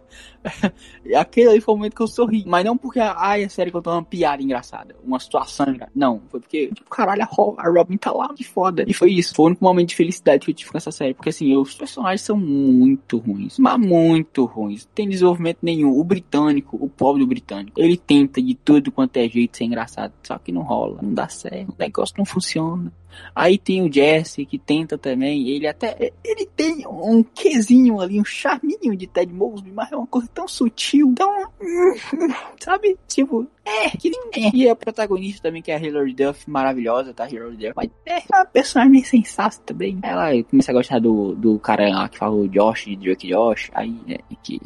Aquele 1.16 1.48
ali 1.50 1.60
foi 1.60 1.74
o 1.74 1.76
momento 1.76 1.94
que 1.94 2.02
eu 2.02 2.08
sorri. 2.08 2.44
Mas 2.46 2.64
não 2.64 2.76
porque, 2.76 3.00
ai, 3.00 3.44
a 3.44 3.48
série 3.48 3.70
contou 3.70 3.92
uma 3.92 4.02
piada 4.02 4.42
engraçada, 4.42 4.96
uma 5.04 5.18
situação 5.18 5.66
engraçada. 5.68 5.92
Não, 5.94 6.22
foi 6.28 6.40
porque, 6.40 6.68
tipo, 6.68 6.88
caralho, 6.90 7.22
a 7.22 7.68
Robin 7.68 7.96
tá 7.96 8.12
lá, 8.12 8.32
que 8.34 8.44
foda. 8.44 8.84
E 8.86 8.94
foi 8.94 9.12
isso. 9.12 9.34
Foi 9.34 9.44
o 9.44 9.46
único 9.48 9.64
momento 9.64 9.90
de 9.90 9.96
felicidade 9.96 10.44
que 10.44 10.50
eu 10.50 10.54
tive 10.54 10.70
com 10.70 10.78
essa 10.78 10.90
série. 10.90 11.14
Porque, 11.14 11.30
assim, 11.30 11.54
os 11.56 11.74
personagens 11.74 12.22
são 12.22 12.36
muito 12.36 13.18
ruins. 13.18 13.58
Mas 13.58 13.78
muito 13.78 14.44
ruins. 14.44 14.84
Não 14.84 14.92
tem 14.94 15.08
desenvolvimento 15.08 15.58
nenhum. 15.62 15.98
O 15.98 16.04
britânico, 16.04 16.76
o 16.80 16.88
pobre 16.88 17.22
do 17.22 17.26
britânico, 17.26 17.80
ele 17.80 17.96
tenta 17.96 18.42
de 18.42 18.54
tudo 18.54 18.90
quanto 18.90 19.16
é 19.16 19.28
jeito 19.28 19.56
ser 19.56 19.64
engraçado. 19.64 20.12
Só 20.22 20.38
que 20.38 20.52
não 20.52 20.62
rola, 20.62 20.98
não 21.02 21.14
dá 21.14 21.28
certo. 21.28 21.70
O 21.70 21.76
negócio 21.78 22.14
não 22.18 22.24
funciona. 22.24 22.92
Aí 23.34 23.58
tem 23.58 23.82
o 23.82 23.92
Jesse 23.92 24.44
que 24.44 24.58
tenta 24.58 24.98
também. 24.98 25.48
Ele 25.48 25.66
até. 25.66 26.12
Ele 26.24 26.46
tem 26.56 26.86
um 26.86 27.22
quesinho 27.22 28.00
ali, 28.00 28.20
um 28.20 28.24
charminho 28.24 28.96
de 28.96 29.06
Ted 29.06 29.32
Mosby, 29.32 29.70
mas 29.72 29.90
é 29.92 29.96
uma 29.96 30.06
coisa 30.06 30.28
tão 30.32 30.46
sutil, 30.46 31.12
tão. 31.16 31.50
Sabe? 32.60 32.98
Tipo, 33.08 33.46
é, 33.64 33.90
que 33.90 34.10
nem 34.10 34.46
é. 34.46 34.50
E 34.54 34.68
a 34.68 34.76
protagonista 34.76 35.42
também, 35.42 35.62
que 35.62 35.70
é 35.70 35.76
a 35.76 35.80
Hilary 35.80 36.14
Duff, 36.14 36.50
maravilhosa, 36.50 37.14
tá? 37.14 37.28
Hilary 37.28 37.56
Duff. 37.56 37.72
Mas 37.76 37.90
é 38.06 38.22
uma 38.30 38.44
personagem 38.44 39.04
sensata 39.04 39.58
também. 39.64 39.98
Ela 40.02 40.42
começa 40.44 40.70
a 40.70 40.74
gostar 40.74 40.98
do, 40.98 41.34
do 41.34 41.58
cara 41.58 41.88
lá 41.88 42.08
que 42.08 42.18
falou 42.18 42.48
Josh, 42.48 42.84
de 42.84 42.96
Drake 42.96 43.28
Josh. 43.28 43.70
Aí, 43.74 43.96
é, 44.08 44.18
que. 44.42 44.60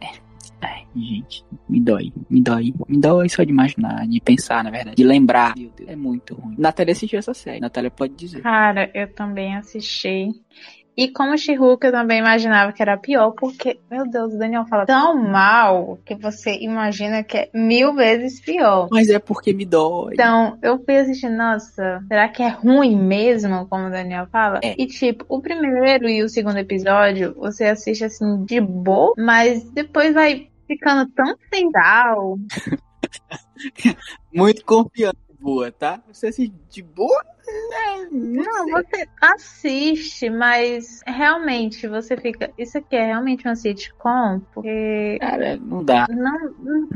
É. 0.00 0.29
Ai, 0.60 0.86
gente, 0.94 1.44
me 1.68 1.80
dói, 1.80 2.12
me 2.28 2.42
dói, 2.42 2.74
me 2.88 2.98
dói 2.98 3.28
só 3.28 3.42
de 3.42 3.50
imaginar, 3.50 4.06
de 4.06 4.20
pensar, 4.20 4.62
na 4.62 4.70
verdade, 4.70 4.96
de 4.96 5.04
lembrar. 5.04 5.54
Meu 5.56 5.70
Deus, 5.70 5.88
é 5.88 5.96
muito 5.96 6.34
ruim. 6.34 6.54
Natália 6.58 6.92
assistiu 6.92 7.18
essa 7.18 7.32
série, 7.32 7.60
Natália 7.60 7.90
pode 7.90 8.14
dizer. 8.14 8.42
Cara, 8.42 8.90
eu 8.94 9.12
também 9.12 9.56
assisti. 9.56 10.30
E 11.00 11.08
como 11.08 11.38
she 11.38 11.54
eu 11.54 11.78
também 11.78 12.18
imaginava 12.18 12.74
que 12.74 12.82
era 12.82 12.94
pior, 12.98 13.30
porque, 13.30 13.78
meu 13.90 14.06
Deus, 14.06 14.34
o 14.34 14.38
Daniel 14.38 14.66
fala 14.66 14.84
tão 14.84 15.16
mal 15.16 15.98
que 16.04 16.14
você 16.14 16.58
imagina 16.60 17.22
que 17.22 17.38
é 17.38 17.50
mil 17.54 17.94
vezes 17.94 18.38
pior. 18.38 18.86
Mas 18.90 19.08
é 19.08 19.18
porque 19.18 19.54
me 19.54 19.64
dói. 19.64 20.12
Então, 20.12 20.58
eu 20.60 20.78
fui 20.84 20.98
assistir, 20.98 21.30
nossa, 21.30 22.04
será 22.06 22.28
que 22.28 22.42
é 22.42 22.48
ruim 22.48 22.96
mesmo, 22.96 23.66
como 23.68 23.86
o 23.86 23.90
Daniel 23.90 24.26
fala? 24.30 24.60
É. 24.62 24.74
E 24.76 24.86
tipo, 24.86 25.24
o 25.26 25.40
primeiro 25.40 26.06
e 26.06 26.22
o 26.22 26.28
segundo 26.28 26.58
episódio, 26.58 27.34
você 27.34 27.64
assiste 27.64 28.04
assim 28.04 28.44
de 28.44 28.60
boa, 28.60 29.14
mas 29.16 29.64
depois 29.70 30.12
vai 30.12 30.49
ficando 30.70 31.10
tão 31.10 31.36
sem 31.52 31.68
sal. 31.72 32.38
Muito 34.32 34.64
confiante, 34.64 35.18
boa, 35.40 35.72
tá? 35.72 36.00
Você 36.06 36.28
assiste 36.28 36.54
de 36.70 36.82
boa? 36.82 37.24
É, 37.72 38.04
não, 38.12 38.44
não 38.44 38.66
você 38.68 39.08
assiste, 39.20 40.30
mas 40.30 41.00
realmente 41.04 41.88
você 41.88 42.16
fica. 42.16 42.52
Isso 42.56 42.78
aqui 42.78 42.94
é 42.94 43.06
realmente 43.06 43.44
uma 43.46 43.56
sitcom? 43.56 44.40
Porque. 44.54 45.18
Cara, 45.20 45.56
não 45.56 45.82
dá. 45.82 46.06
Não, 46.08 46.54
não 46.60 46.88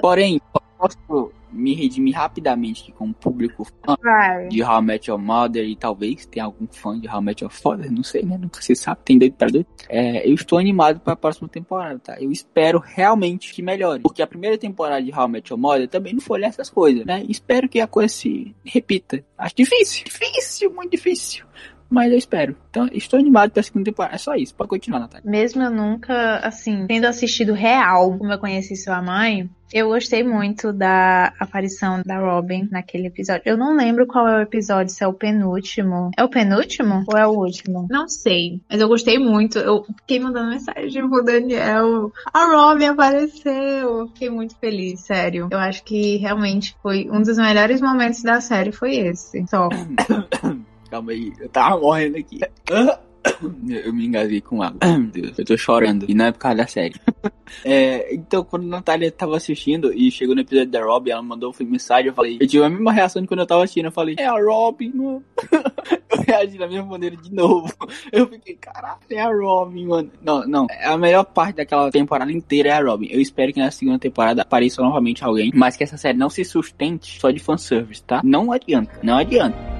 Porém, 0.00 0.40
posso 0.78 1.30
me 1.52 1.74
redimir 1.74 2.14
rapidamente 2.14 2.82
aqui 2.82 2.92
com 2.92 3.08
o 3.08 3.14
público 3.14 3.64
fã 3.84 3.96
Vai. 4.02 4.48
de 4.48 4.62
How 4.62 4.80
I 4.80 4.84
Met 4.84 5.10
Your 5.10 5.18
Mother 5.18 5.64
e 5.64 5.76
talvez 5.76 6.26
tenha 6.26 6.44
algum 6.44 6.66
fã 6.66 6.98
de 6.98 7.08
How 7.08 7.20
I 7.20 7.24
Met 7.24 7.44
Your 7.44 7.52
Father, 7.52 7.90
não 7.90 8.02
sei, 8.02 8.22
né? 8.22 8.38
Nunca 8.38 8.60
se 8.60 8.74
sabe, 8.74 9.00
tem 9.04 9.18
doido 9.18 9.34
pra 9.34 9.48
doido. 9.48 9.66
É, 9.88 10.28
eu 10.28 10.34
estou 10.34 10.58
animado 10.58 11.00
para 11.00 11.12
a 11.12 11.16
próxima 11.16 11.48
temporada, 11.48 11.98
tá? 11.98 12.16
Eu 12.20 12.30
espero 12.30 12.82
realmente 12.84 13.52
que 13.52 13.62
melhore, 13.62 14.02
porque 14.02 14.22
a 14.22 14.26
primeira 14.26 14.58
temporada 14.58 15.02
de 15.02 15.12
How 15.12 15.26
I 15.26 15.30
Met 15.30 15.50
Your 15.50 15.60
Mother 15.60 15.88
também 15.88 16.12
não 16.12 16.20
foi 16.20 16.42
essas 16.42 16.70
coisas, 16.70 17.04
né? 17.04 17.24
Espero 17.28 17.68
que 17.68 17.80
a 17.80 17.86
coisa 17.86 18.08
se 18.08 18.54
repita. 18.64 19.24
Acho 19.36 19.54
difícil, 19.56 20.04
difícil, 20.04 20.72
muito 20.72 20.90
difícil 20.90 21.44
mas 21.90 22.10
eu 22.12 22.18
espero. 22.18 22.56
Então, 22.70 22.88
estou 22.92 23.18
animado 23.18 23.50
pra 23.50 23.62
segunda 23.62 23.84
temporada. 23.86 24.14
É 24.14 24.18
só 24.18 24.34
isso. 24.34 24.54
Pode 24.54 24.70
continuar, 24.70 25.00
Natália. 25.00 25.28
Mesmo 25.28 25.62
eu 25.62 25.70
nunca, 25.70 26.38
assim, 26.38 26.86
tendo 26.86 27.06
assistido 27.06 27.52
real, 27.52 28.16
como 28.18 28.32
eu 28.32 28.38
conheci 28.38 28.76
sua 28.76 29.00
mãe, 29.00 29.48
eu 29.72 29.88
gostei 29.88 30.22
muito 30.22 30.72
da 30.72 31.32
aparição 31.38 32.02
da 32.04 32.18
Robin 32.18 32.68
naquele 32.70 33.08
episódio. 33.08 33.42
Eu 33.44 33.56
não 33.56 33.76
lembro 33.76 34.06
qual 34.06 34.26
é 34.26 34.38
o 34.38 34.42
episódio, 34.42 34.92
se 34.92 35.04
é 35.04 35.06
o 35.06 35.12
penúltimo. 35.12 36.10
É 36.16 36.24
o 36.24 36.28
penúltimo 36.28 37.04
ou 37.06 37.18
é 37.18 37.26
o 37.26 37.32
último? 37.32 37.86
Não 37.90 38.08
sei. 38.08 38.60
Mas 38.68 38.80
eu 38.80 38.88
gostei 38.88 39.18
muito. 39.18 39.58
Eu 39.58 39.84
fiquei 40.00 40.20
mandando 40.20 40.50
mensagem 40.50 41.08
pro 41.08 41.22
Daniel. 41.22 42.10
A 42.32 42.44
Robin 42.46 42.86
apareceu. 42.86 44.08
Fiquei 44.08 44.30
muito 44.30 44.56
feliz, 44.56 45.00
sério. 45.00 45.48
Eu 45.50 45.58
acho 45.58 45.84
que 45.84 46.16
realmente 46.16 46.74
foi 46.82 47.08
um 47.10 47.22
dos 47.22 47.36
melhores 47.36 47.80
momentos 47.80 48.22
da 48.22 48.40
série 48.40 48.72
foi 48.72 48.96
esse. 48.96 49.44
Só. 49.48 49.68
Calma 50.90 51.12
aí, 51.12 51.32
eu 51.38 51.48
tava 51.48 51.78
morrendo 51.78 52.16
aqui. 52.16 52.40
Eu 53.68 53.92
me 53.92 54.06
engasguei 54.06 54.40
com 54.40 54.62
água. 54.62 54.78
Deus, 55.12 55.38
eu 55.38 55.44
tô 55.44 55.56
chorando. 55.56 56.06
E 56.08 56.14
não 56.14 56.26
é 56.26 56.32
por 56.32 56.38
causa 56.38 56.58
da 56.58 56.66
série. 56.66 56.94
É, 57.64 58.14
então, 58.14 58.44
quando 58.44 58.64
a 58.64 58.76
Natália 58.76 59.10
tava 59.10 59.36
assistindo 59.36 59.92
e 59.92 60.10
chegou 60.10 60.34
no 60.34 60.40
episódio 60.40 60.70
da 60.70 60.82
Robin, 60.82 61.10
ela 61.10 61.22
mandou 61.22 61.52
uma 61.52 61.70
mensagem. 61.70 62.08
Eu 62.08 62.14
falei, 62.14 62.38
eu 62.40 62.46
tive 62.46 62.64
a 62.64 62.68
mesma 62.68 62.92
reação 62.92 63.20
de 63.22 63.28
quando 63.28 63.40
eu 63.40 63.46
tava 63.46 63.64
assistindo. 63.64 63.86
Eu 63.86 63.92
falei, 63.92 64.16
é 64.18 64.26
a 64.26 64.32
Robin, 64.32 64.92
mano. 64.94 65.24
Eu 66.10 66.24
reagi 66.26 66.56
da 66.58 66.66
mesma 66.66 66.86
maneira 66.86 67.16
de 67.16 67.32
novo. 67.32 67.72
Eu 68.10 68.26
fiquei, 68.28 68.54
caralho, 68.56 68.98
é 69.10 69.20
a 69.20 69.30
Robin, 69.30 69.86
mano. 69.86 70.10
Não, 70.22 70.46
não. 70.46 70.66
A 70.82 70.96
melhor 70.96 71.24
parte 71.24 71.56
daquela 71.56 71.90
temporada 71.90 72.32
inteira 72.32 72.70
é 72.70 72.72
a 72.72 72.82
Robin. 72.82 73.08
Eu 73.10 73.20
espero 73.20 73.52
que 73.52 73.60
na 73.60 73.70
segunda 73.70 73.98
temporada 73.98 74.42
apareça 74.42 74.82
novamente 74.82 75.22
alguém, 75.22 75.50
mas 75.54 75.76
que 75.76 75.84
essa 75.84 75.98
série 75.98 76.16
não 76.16 76.30
se 76.30 76.44
sustente 76.44 77.20
só 77.20 77.30
de 77.30 77.38
fanservice, 77.38 78.02
tá? 78.02 78.22
Não 78.24 78.50
adianta, 78.52 78.98
não 79.02 79.18
adianta. 79.18 79.77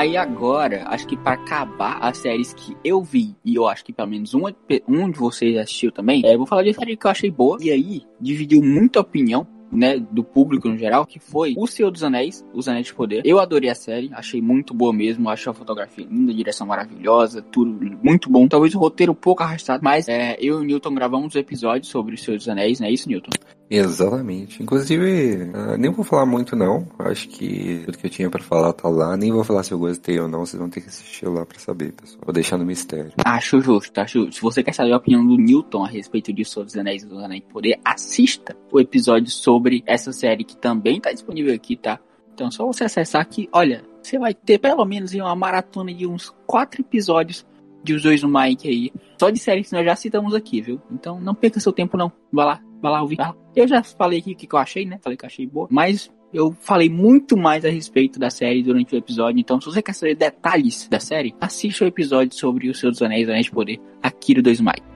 Aí 0.00 0.16
agora, 0.16 0.84
acho 0.86 1.06
que 1.06 1.14
para 1.14 1.32
acabar 1.32 1.98
as 2.00 2.16
séries 2.16 2.54
que 2.54 2.74
eu 2.82 3.02
vi, 3.02 3.36
e 3.44 3.54
eu 3.54 3.68
acho 3.68 3.84
que 3.84 3.92
pelo 3.92 4.08
menos 4.08 4.32
um, 4.32 4.44
um 4.88 5.10
de 5.10 5.18
vocês 5.18 5.58
assistiu 5.58 5.92
também, 5.92 6.24
é, 6.24 6.32
eu 6.32 6.38
vou 6.38 6.46
falar 6.46 6.62
de 6.62 6.72
série 6.72 6.96
que 6.96 7.06
eu 7.06 7.10
achei 7.10 7.30
boa, 7.30 7.58
e 7.60 7.70
aí 7.70 8.02
dividiu 8.18 8.62
muita 8.62 9.00
opinião 9.00 9.46
né, 9.70 9.98
do 9.98 10.24
público 10.24 10.70
no 10.70 10.78
geral, 10.78 11.04
que 11.04 11.18
foi 11.18 11.54
O 11.54 11.66
Senhor 11.66 11.90
dos 11.90 12.02
Anéis, 12.02 12.42
Os 12.54 12.66
Anéis 12.66 12.86
de 12.86 12.94
Poder. 12.94 13.20
Eu 13.26 13.38
adorei 13.38 13.68
a 13.68 13.74
série, 13.74 14.08
achei 14.14 14.40
muito 14.40 14.72
boa 14.72 14.90
mesmo, 14.90 15.28
achei 15.28 15.50
a 15.50 15.54
fotografia 15.54 16.06
linda, 16.10 16.32
a 16.32 16.34
direção 16.34 16.66
maravilhosa, 16.66 17.42
tudo 17.42 17.70
muito 18.02 18.30
bom. 18.30 18.48
Talvez 18.48 18.74
o 18.74 18.78
roteiro 18.78 19.12
um 19.12 19.14
pouco 19.14 19.42
arrastado, 19.42 19.84
mas 19.84 20.08
é, 20.08 20.34
eu 20.40 20.60
e 20.60 20.62
o 20.62 20.64
Newton 20.64 20.94
gravamos 20.94 21.34
episódios 21.34 21.88
sobre 21.88 22.14
O 22.14 22.18
Senhor 22.18 22.38
dos 22.38 22.48
Anéis, 22.48 22.80
não 22.80 22.86
é 22.86 22.90
isso, 22.90 23.06
Newton? 23.06 23.32
Exatamente. 23.70 24.60
Inclusive, 24.60 25.50
uh, 25.54 25.78
nem 25.78 25.92
vou 25.92 26.04
falar 26.04 26.26
muito 26.26 26.56
não. 26.56 26.88
Acho 26.98 27.28
que 27.28 27.82
tudo 27.84 27.98
que 27.98 28.06
eu 28.06 28.10
tinha 28.10 28.28
para 28.28 28.42
falar 28.42 28.72
tá 28.72 28.88
lá. 28.88 29.16
Nem 29.16 29.30
vou 29.30 29.44
falar 29.44 29.62
se 29.62 29.70
eu 29.70 29.78
gostei 29.78 30.18
ou 30.18 30.26
não. 30.26 30.44
Vocês 30.44 30.58
vão 30.58 30.68
ter 30.68 30.80
que 30.80 30.88
assistir 30.88 31.28
lá 31.28 31.46
para 31.46 31.58
saber, 31.60 31.92
pessoal. 31.92 32.20
Vou 32.24 32.34
deixar 32.34 32.58
no 32.58 32.66
mistério. 32.66 33.12
Acho 33.24 33.60
justo, 33.60 34.00
acho 34.00 34.24
justo. 34.24 34.34
Se 34.34 34.42
você 34.42 34.62
quer 34.64 34.74
saber 34.74 34.92
a 34.92 34.96
opinião 34.96 35.24
do 35.24 35.36
Newton 35.36 35.84
a 35.84 35.88
respeito 35.88 36.32
de 36.32 36.44
Senhor 36.44 36.64
dos 36.64 36.76
Anéis 36.76 37.04
e 37.04 37.06
dos 37.06 37.22
Anéis 37.22 37.42
de 37.42 37.46
Poder, 37.46 37.78
assista 37.84 38.56
o 38.72 38.80
episódio 38.80 39.30
sobre 39.30 39.84
essa 39.86 40.12
série 40.12 40.42
que 40.42 40.56
também 40.56 41.00
tá 41.00 41.12
disponível 41.12 41.54
aqui, 41.54 41.76
tá? 41.76 42.00
Então, 42.34 42.50
só 42.50 42.66
você 42.66 42.84
acessar 42.84 43.20
aqui, 43.20 43.48
olha, 43.52 43.84
você 44.02 44.18
vai 44.18 44.34
ter 44.34 44.58
pelo 44.58 44.84
menos 44.84 45.14
uma 45.14 45.36
maratona 45.36 45.94
de 45.94 46.06
uns 46.06 46.34
quatro 46.46 46.80
episódios 46.80 47.46
de 47.84 47.94
os 47.94 48.02
dois 48.02 48.22
no 48.22 48.28
Mike 48.28 48.68
aí. 48.68 48.92
Só 49.18 49.30
de 49.30 49.38
séries 49.38 49.68
que 49.68 49.74
nós 49.74 49.84
já 49.84 49.94
citamos 49.94 50.34
aqui, 50.34 50.60
viu? 50.60 50.80
Então 50.90 51.20
não 51.20 51.34
perca 51.34 51.60
seu 51.60 51.72
tempo 51.72 51.96
não. 51.96 52.10
Vai 52.32 52.46
lá, 52.46 52.62
vai 52.80 52.92
lá 52.92 53.02
ouvir. 53.02 53.18
Eu 53.54 53.68
já 53.68 53.82
falei 53.82 54.18
aqui 54.18 54.32
o 54.32 54.36
que 54.36 54.48
eu 54.52 54.58
achei, 54.58 54.84
né? 54.86 54.98
Falei 55.02 55.16
que 55.16 55.24
eu 55.24 55.28
achei 55.28 55.46
boa. 55.46 55.68
Mas 55.70 56.10
eu 56.32 56.52
falei 56.52 56.88
muito 56.88 57.36
mais 57.36 57.64
a 57.64 57.68
respeito 57.68 58.18
da 58.18 58.30
série 58.30 58.62
durante 58.62 58.94
o 58.94 58.98
episódio. 58.98 59.40
Então, 59.40 59.60
se 59.60 59.66
você 59.66 59.82
quer 59.82 59.92
saber 59.92 60.14
detalhes 60.14 60.88
da 60.88 61.00
série, 61.00 61.34
assista 61.40 61.84
o 61.84 61.88
episódio 61.88 62.34
sobre 62.34 62.68
o 62.70 62.74
Senhor 62.74 62.92
dos 62.92 63.02
Anéis, 63.02 63.28
Anéis 63.28 63.46
de 63.46 63.52
Poder, 63.52 63.78
do 63.78 64.42
2 64.42 64.60
Mike. 64.60 64.90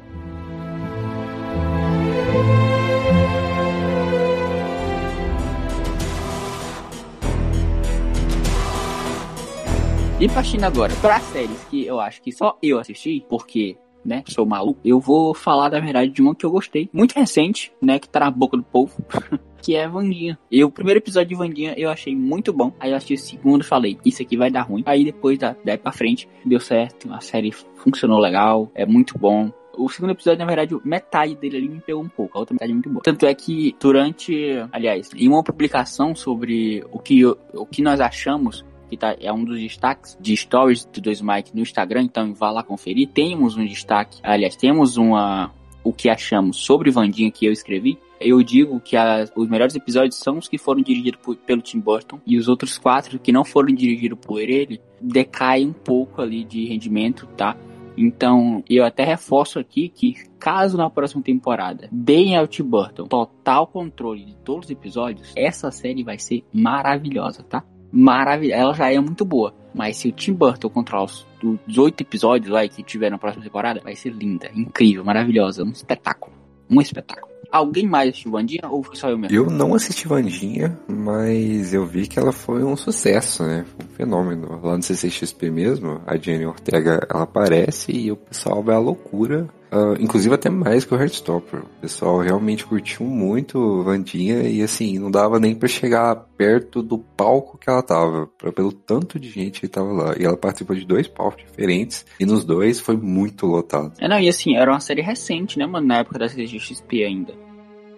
E 10.20 10.28
partindo 10.28 10.64
agora 10.64 10.94
para 11.02 11.18
séries 11.20 11.64
que 11.64 11.84
eu 11.84 12.00
acho 12.00 12.22
que 12.22 12.30
só 12.30 12.56
eu 12.62 12.78
assisti, 12.78 13.26
porque 13.28 13.76
né, 14.04 14.22
sou 14.28 14.46
maluco, 14.46 14.80
eu 14.84 15.00
vou 15.00 15.34
falar 15.34 15.68
da 15.68 15.80
verdade 15.80 16.10
de 16.10 16.22
uma 16.22 16.34
que 16.34 16.44
eu 16.44 16.50
gostei, 16.50 16.88
muito 16.92 17.14
recente, 17.14 17.72
né, 17.80 17.98
que 17.98 18.08
tá 18.08 18.20
na 18.20 18.30
boca 18.30 18.56
do 18.56 18.62
povo, 18.62 18.94
que 19.62 19.74
é 19.74 19.88
Vandinha. 19.88 20.38
E 20.50 20.62
o 20.62 20.70
primeiro 20.70 20.98
episódio 20.98 21.30
de 21.30 21.34
Vandinha 21.34 21.74
eu 21.76 21.90
achei 21.90 22.14
muito 22.14 22.52
bom, 22.52 22.72
aí 22.78 22.90
eu 22.90 22.96
assisti 22.96 23.14
o 23.14 23.18
segundo 23.18 23.62
e 23.62 23.66
falei, 23.66 23.98
isso 24.04 24.22
aqui 24.22 24.36
vai 24.36 24.50
dar 24.50 24.62
ruim. 24.62 24.82
Aí 24.86 25.04
depois, 25.04 25.38
daí 25.38 25.78
pra 25.78 25.92
frente, 25.92 26.28
deu 26.44 26.60
certo, 26.60 27.12
a 27.12 27.20
série 27.20 27.50
funcionou 27.50 28.18
legal, 28.18 28.70
é 28.74 28.84
muito 28.84 29.18
bom, 29.18 29.50
o 29.76 29.88
segundo 29.88 30.10
episódio, 30.10 30.38
na 30.38 30.46
verdade, 30.46 30.76
metade 30.84 31.34
dele 31.34 31.56
ali 31.56 31.68
me 31.68 31.80
pegou 31.80 32.02
um 32.02 32.08
pouco, 32.08 32.36
a 32.36 32.40
outra 32.40 32.54
metade 32.54 32.70
é 32.70 32.74
muito 32.74 32.88
boa. 32.88 33.02
Tanto 33.02 33.26
é 33.26 33.34
que 33.34 33.74
durante, 33.80 34.56
aliás, 34.72 35.10
em 35.14 35.28
uma 35.28 35.42
publicação 35.42 36.14
sobre 36.14 36.84
o 36.92 36.98
que, 36.98 37.24
o 37.26 37.66
que 37.66 37.82
nós 37.82 38.00
achamos 38.00 38.64
que 38.94 39.00
tá, 39.00 39.16
é 39.20 39.32
um 39.32 39.44
dos 39.44 39.60
destaques 39.60 40.16
de 40.20 40.36
stories 40.36 40.84
do 40.84 41.00
Dois 41.00 41.20
Mike 41.20 41.54
no 41.54 41.62
Instagram, 41.62 42.02
então 42.02 42.32
vá 42.32 42.50
lá 42.50 42.62
conferir. 42.62 43.08
Temos 43.08 43.56
um 43.56 43.64
destaque, 43.64 44.18
aliás, 44.22 44.56
temos 44.56 44.96
uma 44.96 45.52
o 45.82 45.92
que 45.92 46.08
achamos 46.08 46.56
sobre 46.56 46.90
Vandinha 46.90 47.30
que 47.30 47.44
eu 47.44 47.52
escrevi. 47.52 47.98
Eu 48.18 48.42
digo 48.42 48.80
que 48.80 48.96
os 49.36 49.48
melhores 49.48 49.74
episódios 49.74 50.16
são 50.16 50.38
os 50.38 50.48
que 50.48 50.56
foram 50.56 50.80
dirigidos 50.80 51.20
por, 51.20 51.36
pelo 51.36 51.60
Tim 51.60 51.78
Burton 51.78 52.18
e 52.26 52.38
os 52.38 52.48
outros 52.48 52.78
quatro 52.78 53.18
que 53.18 53.30
não 53.30 53.44
foram 53.44 53.74
dirigidos 53.74 54.18
por 54.18 54.40
ele 54.40 54.80
decaem 54.98 55.68
um 55.68 55.72
pouco 55.72 56.22
ali 56.22 56.42
de 56.42 56.64
rendimento, 56.66 57.26
tá? 57.36 57.54
Então, 57.96 58.64
eu 58.68 58.84
até 58.84 59.04
reforço 59.04 59.58
aqui 59.58 59.88
que 59.88 60.14
caso 60.38 60.76
na 60.76 60.90
próxima 60.90 61.22
temporada 61.22 61.88
deem 61.92 62.36
ao 62.36 62.46
Tim 62.46 62.64
Burton 62.64 63.04
total 63.04 63.66
controle 63.66 64.24
de 64.24 64.36
todos 64.36 64.66
os 64.66 64.70
episódios, 64.70 65.32
essa 65.36 65.70
série 65.70 66.02
vai 66.02 66.18
ser 66.18 66.44
maravilhosa, 66.52 67.42
tá? 67.42 67.64
Maravilhosa. 67.94 68.60
Ela 68.60 68.74
já 68.74 68.92
é 68.92 68.98
muito 68.98 69.24
boa. 69.24 69.54
Mas 69.74 69.96
se 69.96 70.08
o 70.08 70.12
Tim 70.12 70.32
Burton 70.32 70.68
controlar 70.68 71.04
os, 71.04 71.26
os 71.42 71.78
oito 71.78 72.00
episódios 72.02 72.50
lá 72.50 72.66
que 72.68 72.82
tiver 72.82 73.10
na 73.10 73.18
próxima 73.18 73.44
temporada, 73.44 73.80
vai 73.82 73.96
ser 73.96 74.10
linda, 74.10 74.50
incrível, 74.54 75.04
maravilhosa. 75.04 75.64
Um 75.64 75.70
espetáculo. 75.70 76.32
Um 76.70 76.80
espetáculo. 76.80 77.33
Alguém 77.50 77.86
mais 77.86 78.10
assistiu 78.10 78.30
Vandinha 78.30 78.62
ou 78.68 78.82
foi 78.82 78.96
só 78.96 79.10
eu 79.10 79.18
mesmo? 79.18 79.36
Eu 79.36 79.50
não 79.50 79.74
assisti 79.74 80.06
Vandinha, 80.06 80.78
mas 80.88 81.72
eu 81.74 81.86
vi 81.86 82.06
que 82.06 82.18
ela 82.18 82.32
foi 82.32 82.62
um 82.64 82.76
sucesso, 82.76 83.42
né? 83.42 83.64
Um 83.82 83.94
fenômeno. 83.94 84.60
Lá 84.62 84.76
no 84.76 84.82
CCXP 84.82 85.50
mesmo, 85.50 86.00
a 86.06 86.16
Jenny 86.16 86.46
Ortega 86.46 87.06
ela 87.10 87.24
aparece 87.24 87.92
e 87.92 88.12
o 88.12 88.16
pessoal 88.16 88.62
vai 88.62 88.76
à 88.76 88.78
loucura 88.78 89.48
Uh, 89.74 90.00
inclusive 90.00 90.32
até 90.32 90.48
mais 90.48 90.84
que 90.84 90.94
o 90.94 90.96
Heartstopper. 90.96 91.60
O 91.62 91.80
pessoal 91.80 92.20
realmente 92.20 92.64
curtiu 92.64 93.04
muito 93.04 93.82
Vandinha 93.82 94.42
e 94.42 94.62
assim, 94.62 95.00
não 95.00 95.10
dava 95.10 95.40
nem 95.40 95.52
para 95.52 95.66
chegar 95.66 96.14
perto 96.36 96.80
do 96.80 96.96
palco 96.96 97.58
que 97.58 97.68
ela 97.68 97.82
tava, 97.82 98.28
pra, 98.38 98.52
pelo 98.52 98.70
tanto 98.70 99.18
de 99.18 99.28
gente 99.28 99.60
que 99.60 99.66
tava 99.66 99.92
lá. 99.92 100.14
E 100.16 100.24
ela 100.24 100.36
participou 100.36 100.76
de 100.76 100.86
dois 100.86 101.08
palcos 101.08 101.42
diferentes 101.44 102.06
e 102.20 102.24
nos 102.24 102.44
dois 102.44 102.78
foi 102.78 102.96
muito 102.96 103.46
lotado. 103.46 103.92
É, 103.98 104.06
não, 104.06 104.20
e 104.20 104.28
assim, 104.28 104.54
era 104.54 104.70
uma 104.70 104.78
série 104.78 105.02
recente, 105.02 105.58
né, 105.58 105.66
mano, 105.66 105.88
na 105.88 105.98
época 105.98 106.20
da 106.20 106.28
CGXP 106.28 107.02
ainda. 107.02 107.33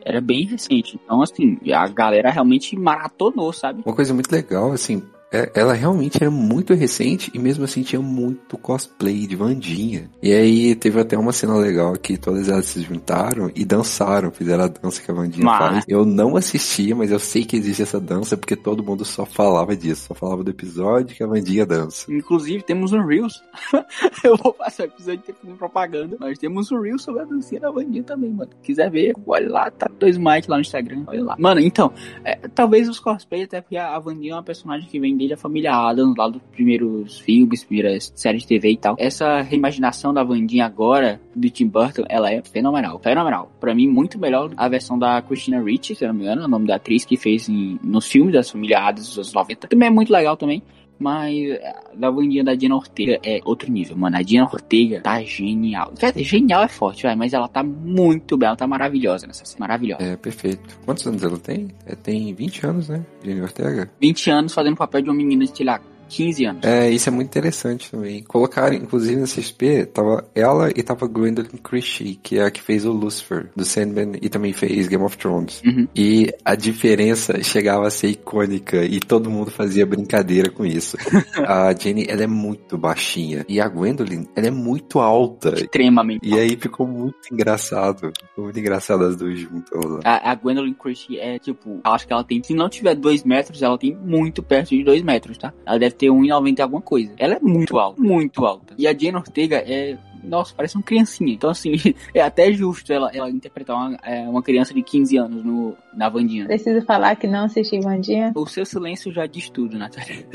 Era 0.06 0.20
bem 0.20 0.44
recente. 0.46 1.00
Então, 1.02 1.20
assim, 1.20 1.58
a 1.72 1.88
galera 1.88 2.30
realmente 2.30 2.78
maratonou, 2.78 3.52
sabe? 3.52 3.82
Uma 3.84 3.94
coisa 3.94 4.14
muito 4.14 4.30
legal, 4.30 4.70
assim, 4.70 5.02
ela 5.30 5.72
realmente 5.72 6.18
era 6.20 6.30
muito 6.30 6.72
recente 6.74 7.30
e 7.34 7.38
mesmo 7.38 7.64
assim 7.64 7.82
tinha 7.82 8.00
muito 8.00 8.56
cosplay 8.56 9.26
de 9.26 9.34
Vandinha. 9.34 10.10
E 10.22 10.32
aí 10.32 10.74
teve 10.74 11.00
até 11.00 11.18
uma 11.18 11.32
cena 11.32 11.56
legal 11.56 11.94
que 11.94 12.16
todas 12.16 12.48
elas 12.48 12.66
se 12.66 12.80
juntaram 12.82 13.50
e 13.54 13.64
dançaram, 13.64 14.30
fizeram 14.30 14.64
a 14.64 14.68
dança 14.68 15.02
que 15.02 15.10
a 15.10 15.14
Vandinha 15.14 15.44
mas... 15.44 15.58
faz. 15.58 15.84
Eu 15.88 16.04
não 16.04 16.36
assistia, 16.36 16.94
mas 16.94 17.10
eu 17.10 17.18
sei 17.18 17.44
que 17.44 17.56
existe 17.56 17.82
essa 17.82 18.00
dança 18.00 18.36
porque 18.36 18.56
todo 18.56 18.84
mundo 18.84 19.04
só 19.04 19.24
falava 19.24 19.76
disso, 19.76 20.06
só 20.08 20.14
falava 20.14 20.44
do 20.44 20.50
episódio 20.50 21.16
que 21.16 21.22
a 21.22 21.26
Vandinha 21.26 21.66
dança. 21.66 22.12
Inclusive 22.12 22.62
temos 22.62 22.92
um 22.92 23.04
Reels. 23.04 23.42
eu 24.22 24.36
vou 24.36 24.52
passar 24.52 24.84
o 24.84 24.86
episódio 24.86 25.22
fazendo 25.40 25.58
propaganda, 25.58 26.16
mas 26.20 26.38
temos 26.38 26.70
um 26.70 26.80
Reels 26.80 27.02
sobre 27.02 27.22
a 27.22 27.24
dancinha 27.24 27.60
da 27.60 27.70
Vandinha 27.70 28.02
também, 28.02 28.30
mano. 28.30 28.50
Quiser 28.62 28.90
ver, 28.90 29.14
olha 29.26 29.50
lá, 29.50 29.70
tá 29.70 29.90
dois 29.98 30.16
Mike 30.16 30.48
lá 30.48 30.56
no 30.56 30.62
Instagram, 30.62 31.04
olha 31.06 31.24
lá. 31.24 31.36
Mano, 31.38 31.60
então, 31.60 31.92
é, 32.24 32.36
talvez 32.54 32.88
os 32.88 33.00
cosplays, 33.00 33.44
até 33.44 33.60
porque 33.60 33.76
a 33.76 33.98
Vandinha 33.98 34.32
é 34.32 34.36
uma 34.36 34.42
personagem 34.42 34.88
que 34.88 35.00
vem 35.00 35.15
dele 35.16 35.34
a 35.34 35.36
família 35.36 35.72
Adams, 35.72 36.16
lá 36.16 36.28
dos 36.28 36.42
primeiros 36.52 37.18
filmes, 37.20 37.64
primeiras 37.64 38.12
séries 38.14 38.42
de 38.42 38.48
TV 38.48 38.70
e 38.70 38.76
tal. 38.76 38.96
Essa 38.98 39.40
reimaginação 39.40 40.12
da 40.12 40.22
Vandinha 40.22 40.66
agora, 40.66 41.20
do 41.34 41.48
Tim 41.50 41.66
Burton, 41.66 42.04
ela 42.08 42.32
é 42.32 42.42
fenomenal. 42.42 42.98
Fenomenal. 42.98 43.50
Pra 43.60 43.74
mim, 43.74 43.88
muito 43.88 44.18
melhor 44.18 44.50
a 44.56 44.68
versão 44.68 44.98
da 44.98 45.20
Christina 45.22 45.62
Ricci, 45.62 45.94
se 45.94 46.06
não 46.06 46.14
me 46.14 46.22
engano, 46.22 46.44
o 46.44 46.48
nome 46.48 46.66
da 46.66 46.76
atriz 46.76 47.04
que 47.04 47.16
fez 47.16 47.48
em, 47.48 47.78
nos 47.82 48.06
filmes 48.06 48.32
da 48.32 48.42
família 48.42 48.80
Adams 48.80 49.08
dos 49.08 49.18
anos 49.18 49.32
90. 49.32 49.68
Também 49.68 49.88
é 49.88 49.90
muito 49.90 50.12
legal 50.12 50.36
também. 50.36 50.62
Mas 50.98 51.58
da 51.94 52.10
bandinha 52.10 52.42
da 52.42 52.54
Dina 52.54 52.74
Ortega 52.74 53.18
é 53.22 53.40
outro 53.44 53.70
nível, 53.70 53.96
mano. 53.96 54.16
A 54.16 54.22
Dina 54.22 54.44
Ortega 54.44 55.00
tá 55.00 55.22
genial. 55.22 55.92
Quer 55.98 56.12
dizer, 56.12 56.24
genial 56.24 56.62
é 56.62 56.68
forte, 56.68 57.02
vai, 57.02 57.14
mas 57.14 57.32
ela 57.32 57.48
tá 57.48 57.62
muito 57.62 58.36
bem, 58.36 58.46
ela 58.46 58.56
tá 58.56 58.66
maravilhosa 58.66 59.26
nessa 59.26 59.44
cena. 59.44 59.60
Maravilhosa. 59.60 60.02
É, 60.02 60.16
perfeito. 60.16 60.78
Quantos 60.84 61.06
anos 61.06 61.22
ela 61.22 61.38
tem? 61.38 61.68
É, 61.84 61.94
tem 61.94 62.32
20 62.32 62.66
anos, 62.66 62.88
né? 62.88 63.04
Dina 63.22 63.42
Ortega? 63.42 63.90
20 64.00 64.30
anos 64.30 64.54
fazendo 64.54 64.76
papel 64.76 65.02
de 65.02 65.10
uma 65.10 65.16
menina 65.16 65.44
de, 65.44 65.56
sei 65.56 65.66
lá, 65.66 65.80
15 66.08 66.44
anos. 66.44 66.64
É, 66.64 66.90
isso 66.90 67.08
é 67.08 67.12
muito 67.12 67.28
interessante 67.28 67.90
também. 67.90 68.22
Colocaram, 68.22 68.74
inclusive, 68.74 69.20
na 69.20 69.26
CSP, 69.26 69.86
tava 69.86 70.28
ela 70.34 70.70
e 70.70 70.82
tava 70.82 71.06
Gwendolyn 71.06 71.58
Christie, 71.62 72.18
que 72.22 72.38
é 72.38 72.44
a 72.44 72.50
que 72.50 72.62
fez 72.62 72.84
o 72.84 72.92
Lucifer, 72.92 73.50
do 73.54 73.64
Sandman, 73.64 74.12
e 74.20 74.28
também 74.28 74.52
fez 74.52 74.88
Game 74.88 75.04
of 75.04 75.16
Thrones. 75.16 75.62
Uhum. 75.64 75.88
E 75.94 76.32
a 76.44 76.54
diferença 76.54 77.42
chegava 77.42 77.86
a 77.86 77.90
ser 77.90 78.08
icônica, 78.08 78.84
e 78.84 79.00
todo 79.00 79.30
mundo 79.30 79.50
fazia 79.50 79.86
brincadeira 79.86 80.50
com 80.50 80.64
isso. 80.64 80.96
a 81.46 81.74
Jenny, 81.74 82.06
ela 82.08 82.22
é 82.22 82.26
muito 82.26 82.78
baixinha, 82.78 83.44
e 83.48 83.60
a 83.60 83.68
Gwendolyn, 83.68 84.26
ela 84.34 84.46
é 84.46 84.50
muito 84.50 85.00
alta. 85.00 85.50
Extremamente. 85.50 86.26
E 86.26 86.38
aí 86.38 86.56
ficou 86.56 86.86
muito 86.86 87.16
engraçado. 87.32 88.12
Ficou 88.28 88.44
muito 88.44 88.58
engraçado 88.58 89.04
as 89.04 89.16
duas 89.16 89.38
juntas. 89.38 89.66
A, 90.04 90.30
a 90.30 90.34
Gwendolyn 90.34 90.74
Christie 90.74 91.18
é, 91.18 91.38
tipo, 91.38 91.80
acho 91.84 92.06
que 92.06 92.12
ela 92.12 92.24
tem, 92.24 92.42
se 92.42 92.54
não 92.54 92.68
tiver 92.68 92.94
2 92.94 93.24
metros, 93.24 93.62
ela 93.62 93.78
tem 93.78 93.94
muito 93.94 94.42
perto 94.42 94.70
de 94.70 94.84
2 94.84 95.02
metros, 95.02 95.38
tá? 95.38 95.52
Ela 95.64 95.78
deve 95.78 95.94
ter 95.96 96.08
1,90 96.08 96.60
alguma 96.60 96.82
coisa. 96.82 97.12
Ela 97.16 97.34
é 97.34 97.40
muito 97.40 97.78
alta, 97.78 98.00
muito 98.00 98.44
alta. 98.44 98.74
E 98.78 98.86
a 98.86 98.92
Jane 98.92 99.16
Ortega 99.16 99.56
é 99.56 99.98
nossa, 100.26 100.54
parece 100.54 100.76
uma 100.76 100.82
criancinha. 100.82 101.32
Então, 101.32 101.48
assim, 101.48 101.72
é 102.12 102.20
até 102.20 102.52
justo 102.52 102.92
ela, 102.92 103.10
ela 103.14 103.30
interpretar 103.30 103.76
uma, 103.76 103.96
é, 104.02 104.28
uma 104.28 104.42
criança 104.42 104.74
de 104.74 104.82
15 104.82 105.16
anos 105.16 105.44
no, 105.44 105.76
na 105.94 106.08
Vandinha. 106.08 106.46
Preciso 106.46 106.84
falar 106.84 107.16
que 107.16 107.26
não 107.26 107.44
assisti 107.44 107.78
Vandinha? 107.80 108.32
O 108.34 108.46
seu 108.46 108.66
silêncio 108.66 109.12
já 109.12 109.26
diz 109.26 109.48
tudo, 109.48 109.78
Natália. 109.78 110.26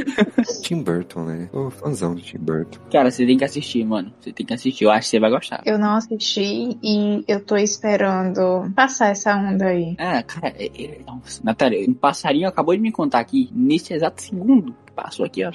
Tim 0.62 0.82
Burton, 0.82 1.24
né? 1.24 1.50
Ô, 1.52 1.70
fãzão 1.70 2.14
de 2.14 2.22
Tim 2.22 2.38
Burton. 2.38 2.80
Cara, 2.90 3.10
você 3.10 3.26
tem 3.26 3.36
que 3.36 3.44
assistir, 3.44 3.84
mano. 3.84 4.12
Você 4.20 4.32
tem 4.32 4.46
que 4.46 4.54
assistir. 4.54 4.84
Eu 4.84 4.90
acho 4.90 5.02
que 5.02 5.08
você 5.08 5.20
vai 5.20 5.30
gostar. 5.30 5.62
Eu 5.66 5.78
não 5.78 5.96
assisti 5.96 6.78
e 6.82 7.24
eu 7.28 7.44
tô 7.44 7.56
esperando 7.56 8.72
passar 8.74 9.08
essa 9.08 9.36
onda 9.36 9.66
aí. 9.66 9.94
Ah, 9.98 10.22
cara, 10.22 10.54
é, 10.58 10.66
é, 10.66 11.00
nossa, 11.06 11.42
Natália, 11.44 11.84
um 11.88 11.94
passarinho 11.94 12.48
acabou 12.48 12.74
de 12.74 12.80
me 12.80 12.90
contar 12.90 13.20
aqui, 13.20 13.50
nesse 13.52 13.92
exato 13.92 14.22
segundo 14.22 14.74
passou 14.94 15.26
aqui, 15.26 15.44
ó. 15.44 15.52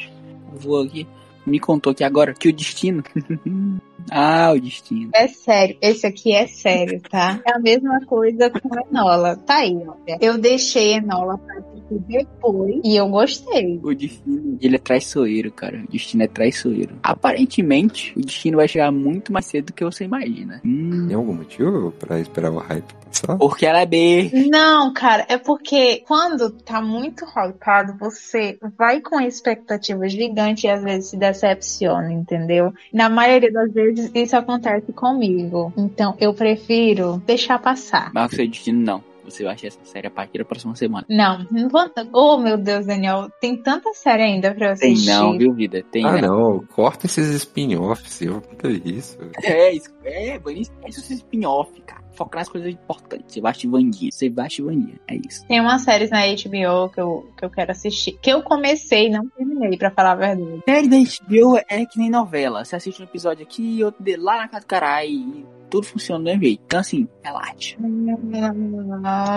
Vou 0.54 0.82
aqui 0.82 1.08
me 1.50 1.60
contou 1.60 1.94
que 1.94 2.04
agora 2.04 2.34
que 2.34 2.48
o 2.48 2.54
destino. 2.54 3.04
ah, 4.12 4.52
o 4.54 4.60
destino. 4.60 5.12
É 5.14 5.28
sério, 5.28 5.78
esse 5.82 6.06
aqui 6.06 6.34
é 6.34 6.48
sério, 6.48 7.02
tá? 7.10 7.40
É 7.46 7.54
a 7.54 7.60
mesma 7.60 8.00
coisa 8.06 8.50
com 8.50 8.76
a 8.76 8.82
Enola. 8.90 9.36
Tá 9.36 9.58
aí, 9.58 9.78
ó. 9.88 9.94
Eu 10.20 10.38
deixei 10.38 10.94
a 10.94 10.98
Enola 10.98 11.38
pra 11.38 11.60
depois 11.98 12.82
e 12.84 12.96
eu 12.96 13.08
gostei. 13.10 13.80
O 13.82 13.94
destino, 13.94 14.58
ele 14.62 14.76
é 14.76 14.80
traiçoeiro, 14.80 15.52
cara. 15.52 15.84
O 15.88 15.92
destino 15.92 16.24
é 16.24 16.28
traiçoeiro. 16.28 16.96
Aparentemente, 17.02 18.14
o 18.18 18.22
destino 18.22 18.58
vai 18.58 18.68
chegar 18.68 18.92
muito 18.92 19.34
mais 19.34 19.46
cedo 19.46 19.68
do 19.68 19.74
que 19.74 19.84
você 19.84 20.04
imagina. 20.04 20.62
Hum. 20.64 21.08
Tem 21.08 21.16
algum 21.16 21.34
motivo 21.34 21.92
pra 21.92 22.20
esperar 22.20 22.52
o 22.52 22.58
hype 22.58 22.94
passar? 23.10 23.38
Porque 23.38 23.66
ela 23.66 23.82
é 23.82 23.86
B. 23.86 24.32
Não, 24.50 24.94
cara, 24.94 25.26
é 25.28 25.38
porque 25.38 26.04
quando 26.08 26.52
tá 26.52 26.82
muito 26.82 27.26
hypado, 27.26 27.98
você 28.00 28.58
vai 28.78 29.02
com 29.02 29.20
expectativa 29.20 30.08
gigante 30.08 30.68
e 30.68 30.70
às 30.70 30.84
vezes 30.84 31.10
se 31.10 31.18
decepciona, 31.18 32.12
entendeu? 32.12 32.74
Na 32.94 33.10
maioria 33.10 33.52
das 33.52 33.72
vezes 33.74 33.99
isso 34.14 34.36
acontece 34.36 34.92
comigo. 34.94 35.74
Então 35.78 36.16
eu 36.20 36.34
prefiro 36.34 37.22
deixar 37.26 37.60
passar. 37.60 38.12
Mas 38.14 38.32
o 38.32 38.36
seu 38.36 38.48
destino 38.48 38.82
não 38.82 39.10
Você 39.30 39.44
vai 39.44 39.54
assistir 39.54 39.68
essa 39.68 39.86
série 39.92 40.08
a 40.08 40.12
partir 40.12 40.38
da 40.40 40.46
próxima 40.46 40.76
semana. 40.76 41.06
Não, 41.10 41.46
não 41.52 41.70
vou. 41.70 41.82
Oh, 42.14 42.38
meu 42.38 42.58
Deus, 42.58 42.86
Daniel. 42.86 43.30
Tem 43.42 43.56
tanta 43.62 43.94
série 43.94 44.24
ainda 44.24 44.54
pra 44.54 44.72
eu 44.72 44.76
Tem 44.78 44.94
assistir. 44.94 45.12
não, 45.12 45.38
viu, 45.38 45.54
vida? 45.54 45.84
Tem 45.92 46.06
Ah, 46.06 46.22
não. 46.22 46.38
não. 46.56 46.60
Corta 46.68 47.06
esses 47.06 47.30
spin-offs. 47.36 48.22
Eu 48.22 48.42
puta 48.42 48.70
isso. 48.70 49.18
É, 49.44 49.74
isso, 49.74 49.90
é, 50.04 50.40
isso, 50.88 51.12
é 51.12 51.14
spin-off, 51.16 51.80
cara. 51.82 52.00
Foca 52.14 52.38
nas 52.40 52.50
coisas 52.50 52.70
importantes. 52.74 53.34
Você 53.34 53.40
vai 53.40 53.52
assistir 53.52 53.68
Vandia. 53.70 54.12
Você 54.12 54.30
vai 54.30 54.46
assistir 54.48 54.62
Vandia. 54.64 54.96
É 55.08 55.16
isso. 55.16 55.46
Tem 55.48 55.62
umas 55.62 55.82
séries 55.84 56.10
na 56.10 56.20
HBO 56.26 56.90
que 56.90 57.00
eu, 57.00 57.32
que 57.38 57.46
eu 57.46 57.50
quero 57.50 57.72
assistir. 57.72 58.18
Que 58.22 58.30
eu 58.32 58.42
comecei 58.44 59.08
e 59.08 59.10
não 59.10 59.26
terminei, 59.30 59.78
pra 59.78 59.90
falar 59.92 60.12
a 60.12 60.16
verdade. 60.16 60.62
Série 60.68 60.88
da 60.90 60.98
HBO 60.98 61.58
é 61.70 61.86
que 61.86 61.98
nem 61.98 62.10
novela. 62.10 62.66
Você 62.66 62.76
assiste 62.76 63.02
um 63.02 63.06
episódio 63.06 63.44
aqui 63.44 63.78
e 63.78 63.84
outro 63.86 64.04
dele 64.04 64.22
lá 64.22 64.38
na 64.38 64.48
casa 64.50 64.66
do 64.66 64.68
caralho. 64.68 65.48
Tudo 65.70 65.86
funciona 65.86 66.20
do 66.20 66.26
mesmo 66.26 66.44
jeito. 66.44 66.62
Então, 66.66 66.80
assim, 66.80 67.08
relaxa. 67.24 67.76
Não, 67.80 68.18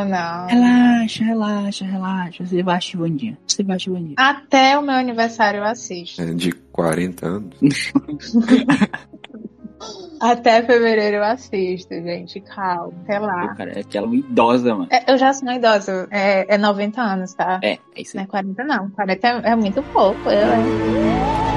não. 0.05 0.47
Relaxa, 0.47 1.25
relaxa, 1.25 1.85
relaxa. 1.85 2.47
Você 2.47 2.63
vai 2.63 2.77
assistir 2.77 2.97
Vandia. 2.97 3.39
Você 3.47 3.63
vai 3.63 3.77
assistir 3.77 3.91
Vandia. 3.91 4.15
Até 4.17 4.79
o 4.79 4.83
meu 4.83 4.95
aniversário 4.95 5.59
eu 5.59 5.65
assisto. 5.65 6.23
É 6.23 6.33
De 6.33 6.53
40 6.53 7.27
anos. 7.27 7.93
Até 10.21 10.63
fevereiro 10.63 11.17
eu 11.17 11.25
assisto, 11.25 11.93
gente. 11.95 12.41
Calma, 12.43 12.93
até 13.03 13.19
Pô, 13.19 13.27
lá. 13.27 13.55
cara, 13.57 13.73
é 13.73 13.81
aquela 13.81 14.07
uma 14.07 14.15
idosa, 14.15 14.73
mano. 14.73 14.87
É, 14.89 15.13
eu 15.13 15.19
já 15.19 15.33
sou 15.33 15.43
uma 15.49 15.57
idosa. 15.57 16.07
É, 16.13 16.55
é 16.55 16.57
90 16.57 17.03
anos, 17.03 17.35
tá? 17.35 17.59
É, 17.61 17.73
é 17.73 18.03
isso 18.03 18.15
Não 18.17 18.23
aí. 18.23 18.29
é 18.29 18.31
40 18.31 18.63
não. 18.65 18.89
40 18.91 19.27
é, 19.27 19.51
é 19.51 19.57
muito 19.57 19.83
pouco. 19.83 20.31
Eu, 20.31 20.47
hein? 20.47 21.52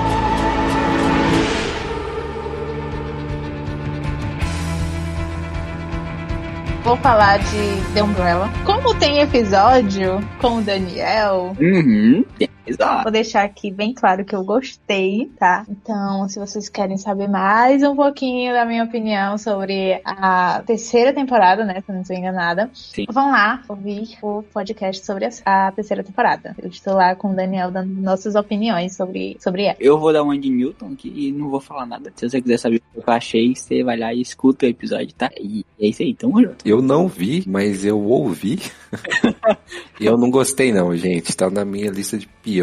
Vou 6.86 6.96
falar 6.98 7.40
de 7.40 7.94
The 7.96 8.04
Umbrella. 8.04 8.48
Como 8.64 8.94
tem 8.94 9.20
episódio 9.20 10.20
com 10.40 10.58
o 10.58 10.62
Daniel, 10.62 11.56
Uhum, 11.60 12.24
exato. 12.66 13.03
vou 13.03 13.11
deixar 13.11 13.43
aqui 13.43 13.72
bem 13.72 13.93
claro 13.93 14.26
que 14.26 14.36
eu 14.36 14.43
gostei, 14.43 15.32
tá? 15.38 15.66
Então, 15.70 16.28
se 16.28 16.39
vocês 16.39 16.68
querem 16.68 16.97
saber 16.97 17.28
mais 17.28 17.84
um 17.84 17.95
pouquinho 17.95 18.53
da 18.53 18.66
minha 18.66 18.84
opinião 18.84 19.38
sobre 19.38 20.01
a 20.03 20.63
terceira 20.66 21.13
temporada, 21.13 21.63
né? 21.63 21.82
Se 21.82 21.91
eu 21.91 21.95
não 21.95 22.01
estou 22.01 22.16
enganada, 22.16 22.70
Sim. 22.74 23.05
vão 23.09 23.32
lá 23.32 23.61
ouvir 23.68 24.18
o 24.22 24.43
podcast 24.43 25.05
sobre 25.05 25.26
a, 25.26 25.68
a 25.68 25.72
terceira 25.72 26.03
temporada. 26.03 26.55
Eu 26.61 26.70
estou 26.70 26.95
lá 26.95 27.16
com 27.16 27.32
o 27.32 27.36
Daniel 27.36 27.72
dando 27.72 27.93
nossas 28.01 28.36
opiniões 28.36 28.95
sobre, 28.95 29.38
sobre 29.39 29.63
ela. 29.63 29.78
Eu 29.80 29.99
vou 29.99 30.11
dar 30.11 30.24
uma 30.24 30.38
de 30.38 30.49
Newton 30.49 30.93
aqui 30.93 31.13
e 31.16 31.32
não 31.32 31.49
vou 31.49 31.59
falar 31.59 31.86
nada. 31.86 32.11
Se 32.16 32.30
você 32.30 32.41
quiser 32.41 32.57
saber 32.57 32.82
o 32.95 33.01
que 33.01 33.09
eu 33.09 33.13
achei, 33.13 33.55
você 33.55 33.84
vai 33.84 33.97
lá 33.97 34.13
e 34.13 34.22
escuta 34.22 34.66
o 34.66 34.70
episódio, 34.70 35.13
tá? 35.13 35.30
E 35.39 35.66
é 35.80 35.88
isso 35.88 36.01
aí, 36.01 36.13
tamo 36.13 36.41
junto. 36.41 36.68
Eu 36.68 36.82
não 36.82 37.07
vi, 37.07 37.43
mas 37.45 37.86
eu 37.86 38.01
ouvi. 38.01 38.59
e 39.99 40.05
eu 40.05 40.18
não 40.18 40.30
gostei 40.30 40.74
não, 40.74 40.95
gente. 40.95 41.36
Tá 41.36 41.49
na 41.49 41.63
minha 41.63 41.91
lista 41.91 42.18
de 42.18 42.28
piores 42.28 42.55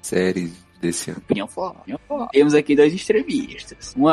séries 0.00 0.62
desse 0.82 1.10
ano. 1.10 1.20
Opinião 1.20 1.46
forte. 1.46 1.94
Temos 2.32 2.54
aqui 2.54 2.74
dois 2.74 2.92
extremistas. 2.92 3.94
Um 3.96 4.06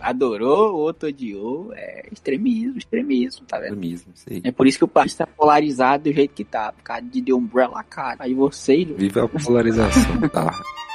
adorou, 0.00 0.74
o 0.74 0.78
outro 0.78 1.08
odiou. 1.08 1.72
É 1.74 2.06
extremismo, 2.12 2.78
extremismo, 2.78 3.44
tá 3.46 3.58
vendo? 3.58 3.76
Mesmo, 3.76 4.12
sei. 4.14 4.40
É 4.44 4.52
por 4.52 4.66
isso 4.66 4.78
que 4.78 4.84
o 4.84 4.88
país 4.88 5.14
tá 5.14 5.26
polarizado 5.26 6.04
do 6.04 6.12
jeito 6.12 6.32
que 6.32 6.44
tá. 6.44 6.72
Por 6.72 6.82
causa 6.82 7.02
de 7.02 7.20
The 7.20 7.34
Umbrella, 7.34 7.82
cara. 7.82 8.16
Aí 8.20 8.34
vocês... 8.34 8.86
Viva 8.96 9.24
a 9.24 9.28
polarização, 9.28 10.28
tá? 10.28 10.52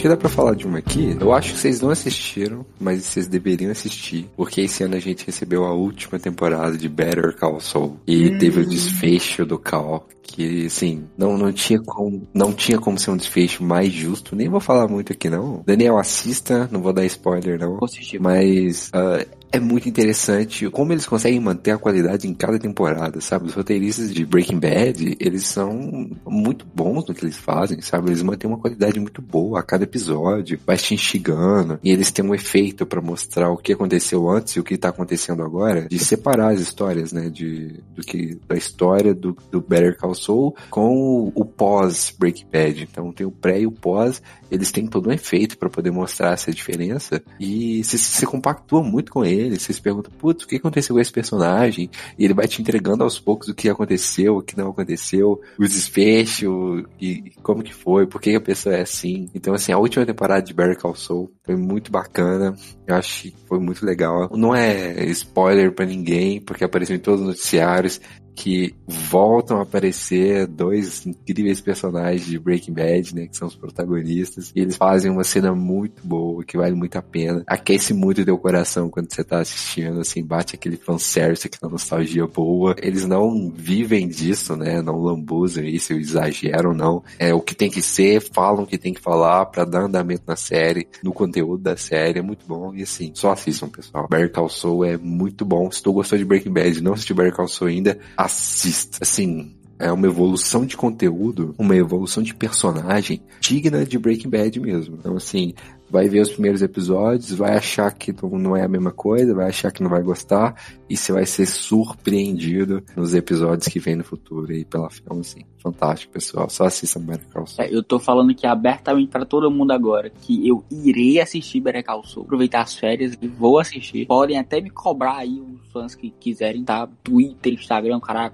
Acho 0.00 0.04
que 0.04 0.08
dá 0.08 0.16
pra 0.16 0.30
falar 0.30 0.54
de 0.54 0.66
uma 0.66 0.78
aqui. 0.78 1.14
Eu 1.20 1.30
acho 1.30 1.52
que 1.52 1.58
vocês 1.58 1.78
não 1.82 1.90
assistiram, 1.90 2.64
mas 2.80 3.04
vocês 3.04 3.28
deveriam 3.28 3.70
assistir. 3.70 4.30
Porque 4.34 4.62
esse 4.62 4.82
ano 4.82 4.96
a 4.96 4.98
gente 4.98 5.26
recebeu 5.26 5.66
a 5.66 5.74
última 5.74 6.18
temporada 6.18 6.74
de 6.74 6.88
Better 6.88 7.36
Call 7.36 7.60
Saul. 7.60 7.98
E 8.06 8.38
teve 8.38 8.60
o 8.60 8.66
desfecho 8.66 9.44
do 9.44 9.58
Cal. 9.58 10.08
Que, 10.22 10.64
assim, 10.64 11.04
não, 11.18 11.36
não, 11.36 11.52
tinha 11.52 11.78
como, 11.82 12.26
não 12.32 12.50
tinha 12.50 12.78
como 12.78 12.98
ser 12.98 13.10
um 13.10 13.16
desfecho 13.18 13.62
mais 13.62 13.92
justo. 13.92 14.34
Nem 14.34 14.48
vou 14.48 14.58
falar 14.58 14.88
muito 14.88 15.12
aqui, 15.12 15.28
não. 15.28 15.62
Daniel, 15.66 15.98
assista. 15.98 16.66
Não 16.72 16.80
vou 16.80 16.94
dar 16.94 17.04
spoiler, 17.04 17.60
não. 17.60 17.78
Mas 18.20 18.90
ah, 18.94 19.22
é 19.52 19.58
muito 19.58 19.88
interessante 19.88 20.68
como 20.70 20.92
eles 20.92 21.06
conseguem 21.06 21.40
manter 21.40 21.72
a 21.72 21.78
qualidade 21.78 22.28
em 22.28 22.34
cada 22.34 22.58
temporada, 22.58 23.20
sabe? 23.20 23.46
Os 23.46 23.54
roteiristas 23.54 24.12
de 24.12 24.24
Breaking 24.24 24.58
Bad, 24.58 25.16
eles 25.18 25.44
são 25.44 26.10
muito 26.26 26.64
bons 26.72 27.06
no 27.06 27.14
que 27.14 27.24
eles 27.24 27.36
fazem, 27.36 27.80
sabe? 27.80 28.10
Eles 28.10 28.22
mantêm 28.22 28.48
uma 28.48 28.58
qualidade 28.58 29.00
muito 29.00 29.20
boa 29.20 29.60
a 29.60 29.62
cada 29.62 29.84
episódio, 29.84 30.58
vai 30.64 30.76
te 30.76 30.94
instigando, 30.94 31.78
e 31.82 31.90
eles 31.90 32.10
têm 32.10 32.24
um 32.24 32.34
efeito 32.34 32.86
pra 32.86 33.00
mostrar 33.00 33.50
o 33.50 33.56
que 33.56 33.72
aconteceu 33.72 34.28
antes 34.28 34.54
e 34.54 34.60
o 34.60 34.64
que 34.64 34.78
tá 34.78 34.90
acontecendo 34.90 35.42
agora, 35.42 35.86
de 35.88 35.98
separar 35.98 36.52
as 36.52 36.60
histórias, 36.60 37.12
né? 37.12 37.28
De, 37.28 37.80
do 37.94 38.02
que, 38.02 38.38
da 38.46 38.56
história 38.56 39.12
do, 39.12 39.36
do 39.50 39.60
Better 39.60 39.96
Call 39.96 40.14
Saul 40.14 40.54
com 40.68 40.94
o, 40.96 41.32
o 41.34 41.44
pós 41.44 42.14
Breaking 42.16 42.46
Bad. 42.52 42.88
Então 42.90 43.12
tem 43.12 43.26
o 43.26 43.30
pré 43.30 43.60
e 43.60 43.66
o 43.66 43.72
pós, 43.72 44.22
eles 44.50 44.70
têm 44.70 44.86
todo 44.86 45.08
um 45.08 45.12
efeito 45.12 45.58
pra 45.58 45.68
poder 45.68 45.90
mostrar 45.90 46.32
essa 46.32 46.52
diferença, 46.52 47.22
e 47.38 47.82
se, 47.82 47.98
se 47.98 48.26
compactua 48.26 48.82
muito 48.82 49.10
com 49.12 49.24
ele, 49.24 49.39
você 49.48 49.72
se 49.72 49.80
pergunta, 49.80 50.10
putz, 50.18 50.44
o 50.44 50.48
que 50.48 50.56
aconteceu 50.56 50.94
com 50.94 51.00
esse 51.00 51.12
personagem? 51.12 51.90
E 52.18 52.24
ele 52.24 52.34
vai 52.34 52.46
te 52.46 52.60
entregando 52.60 53.04
aos 53.04 53.18
poucos 53.18 53.48
o 53.48 53.54
que 53.54 53.68
aconteceu, 53.68 54.36
o 54.36 54.42
que 54.42 54.56
não 54.56 54.70
aconteceu, 54.70 55.40
o 55.58 55.62
desfecho, 55.62 56.84
e, 57.00 57.32
como 57.42 57.62
que 57.62 57.72
foi, 57.72 58.06
por 58.06 58.20
que 58.20 58.34
a 58.34 58.40
pessoa 58.40 58.74
é 58.74 58.82
assim. 58.82 59.28
Então, 59.34 59.54
assim, 59.54 59.72
a 59.72 59.78
última 59.78 60.04
temporada 60.04 60.42
de 60.42 60.52
Better 60.52 60.78
Call 60.78 60.94
Saul 60.94 61.30
foi 61.44 61.56
muito 61.56 61.90
bacana, 61.90 62.54
eu 62.86 62.94
acho 62.94 63.22
que 63.22 63.34
foi 63.46 63.58
muito 63.58 63.84
legal. 63.84 64.30
Não 64.34 64.54
é 64.54 65.04
spoiler 65.06 65.72
pra 65.72 65.86
ninguém, 65.86 66.40
porque 66.40 66.64
apareceu 66.64 66.96
em 66.96 67.00
todos 67.00 67.20
os 67.20 67.26
noticiários, 67.26 68.00
que 68.40 68.74
voltam 68.86 69.58
a 69.58 69.62
aparecer 69.64 70.46
dois 70.46 71.06
incríveis 71.06 71.60
personagens 71.60 72.24
de 72.24 72.38
Breaking 72.38 72.72
Bad, 72.72 73.14
né, 73.14 73.26
que 73.26 73.36
são 73.36 73.46
os 73.46 73.54
protagonistas, 73.54 74.50
e 74.56 74.60
eles 74.60 74.76
fazem 74.76 75.10
uma 75.10 75.24
cena 75.24 75.54
muito 75.54 76.00
boa, 76.02 76.42
que 76.42 76.56
vale 76.56 76.74
muito 76.74 76.96
a 76.96 77.02
pena. 77.02 77.44
Aquece 77.46 77.92
muito 77.92 78.24
teu 78.24 78.38
coração 78.38 78.88
quando 78.88 79.12
você 79.12 79.22
tá 79.22 79.40
assistindo, 79.40 80.00
assim, 80.00 80.24
bate 80.24 80.54
aquele 80.54 80.78
fanservice, 80.78 81.46
aquela 81.46 81.70
nostalgia 81.70 82.26
boa. 82.26 82.74
Eles 82.80 83.04
não 83.04 83.52
vivem 83.54 84.08
disso, 84.08 84.56
né, 84.56 84.80
não 84.80 84.98
lambuzam 84.98 85.62
isso, 85.62 85.92
exageram, 85.92 86.72
não. 86.72 87.04
É 87.18 87.34
o 87.34 87.42
que 87.42 87.54
tem 87.54 87.70
que 87.70 87.82
ser, 87.82 88.22
falam 88.22 88.64
o 88.64 88.66
que 88.66 88.78
tem 88.78 88.94
que 88.94 89.02
falar 89.02 89.44
pra 89.46 89.66
dar 89.66 89.82
andamento 89.82 90.22
na 90.26 90.36
série, 90.36 90.88
no 91.04 91.12
conteúdo 91.12 91.62
da 91.62 91.76
série, 91.76 92.20
é 92.20 92.22
muito 92.22 92.46
bom, 92.46 92.74
e 92.74 92.84
assim, 92.84 93.10
só 93.12 93.32
assistam, 93.32 93.68
pessoal. 93.68 94.08
Better 94.08 94.32
Call 94.32 94.48
Saul 94.48 94.86
é 94.86 94.96
muito 94.96 95.44
bom. 95.44 95.70
Se 95.70 95.82
tu 95.82 95.92
gostou 95.92 96.18
de 96.18 96.24
Breaking 96.24 96.52
Bad 96.52 96.82
não 96.82 96.94
assistiu 96.94 97.14
Better 97.14 97.34
Call 97.34 97.48
Saul 97.48 97.70
ainda, 97.70 97.98
assista. 98.30 98.98
Assim, 99.02 99.56
é 99.78 99.90
uma 99.90 100.06
evolução 100.06 100.64
de 100.64 100.76
conteúdo, 100.76 101.54
uma 101.58 101.74
evolução 101.74 102.22
de 102.22 102.34
personagem 102.34 103.22
digna 103.40 103.84
de 103.84 103.98
Breaking 103.98 104.30
Bad 104.30 104.60
mesmo. 104.60 104.96
Então, 104.98 105.16
assim, 105.16 105.54
vai 105.90 106.08
ver 106.08 106.20
os 106.20 106.30
primeiros 106.30 106.62
episódios, 106.62 107.32
vai 107.32 107.56
achar 107.56 107.92
que 107.92 108.14
não- 108.22 108.56
é 108.56 108.62
a 108.62 108.68
mesma 108.68 108.92
coisa, 108.92 109.34
vai 109.34 109.48
achar 109.48 109.70
que 109.72 109.82
não 109.82 109.90
vai 109.90 110.02
gostar, 110.02 110.54
e 110.88 110.96
você 110.96 111.12
vai 111.12 111.26
ser 111.26 111.46
surpreendido 111.46 112.82
nos 112.96 113.14
episódios 113.14 113.68
que 113.68 113.78
vem 113.78 113.96
no 113.96 114.04
futuro 114.04 114.50
aí 114.50 114.64
pela 114.64 114.88
filme, 114.90 115.20
assim. 115.20 115.40
Fantástico, 115.62 116.12
pessoal. 116.14 116.48
Só 116.48 116.64
assistam 116.64 117.00
Better 117.00 117.28
Call 117.28 117.46
Saul. 117.46 117.68
É, 117.68 117.74
eu 117.74 117.82
tô 117.82 117.98
falando 117.98 118.30
aqui 118.30 118.46
abertamente 118.46 119.08
pra 119.10 119.24
todo 119.26 119.50
mundo 119.50 119.72
agora 119.72 120.10
que 120.10 120.48
eu 120.48 120.64
irei 120.70 121.20
assistir 121.20 121.60
Better 121.60 121.84
Call 121.84 122.04
Saul, 122.04 122.24
aproveitar 122.24 122.62
as 122.62 122.74
férias 122.74 123.18
e 123.20 123.28
vou 123.28 123.58
assistir. 123.58 124.06
Podem 124.06 124.38
até 124.38 124.60
me 124.60 124.70
cobrar 124.70 125.16
aí 125.18 125.38
os 125.40 125.70
fãs 125.72 125.94
que 125.94 126.10
quiserem, 126.10 126.64
tá? 126.64 126.88
Twitter, 127.02 127.52
Instagram, 127.52 128.00
caralho, 128.00 128.32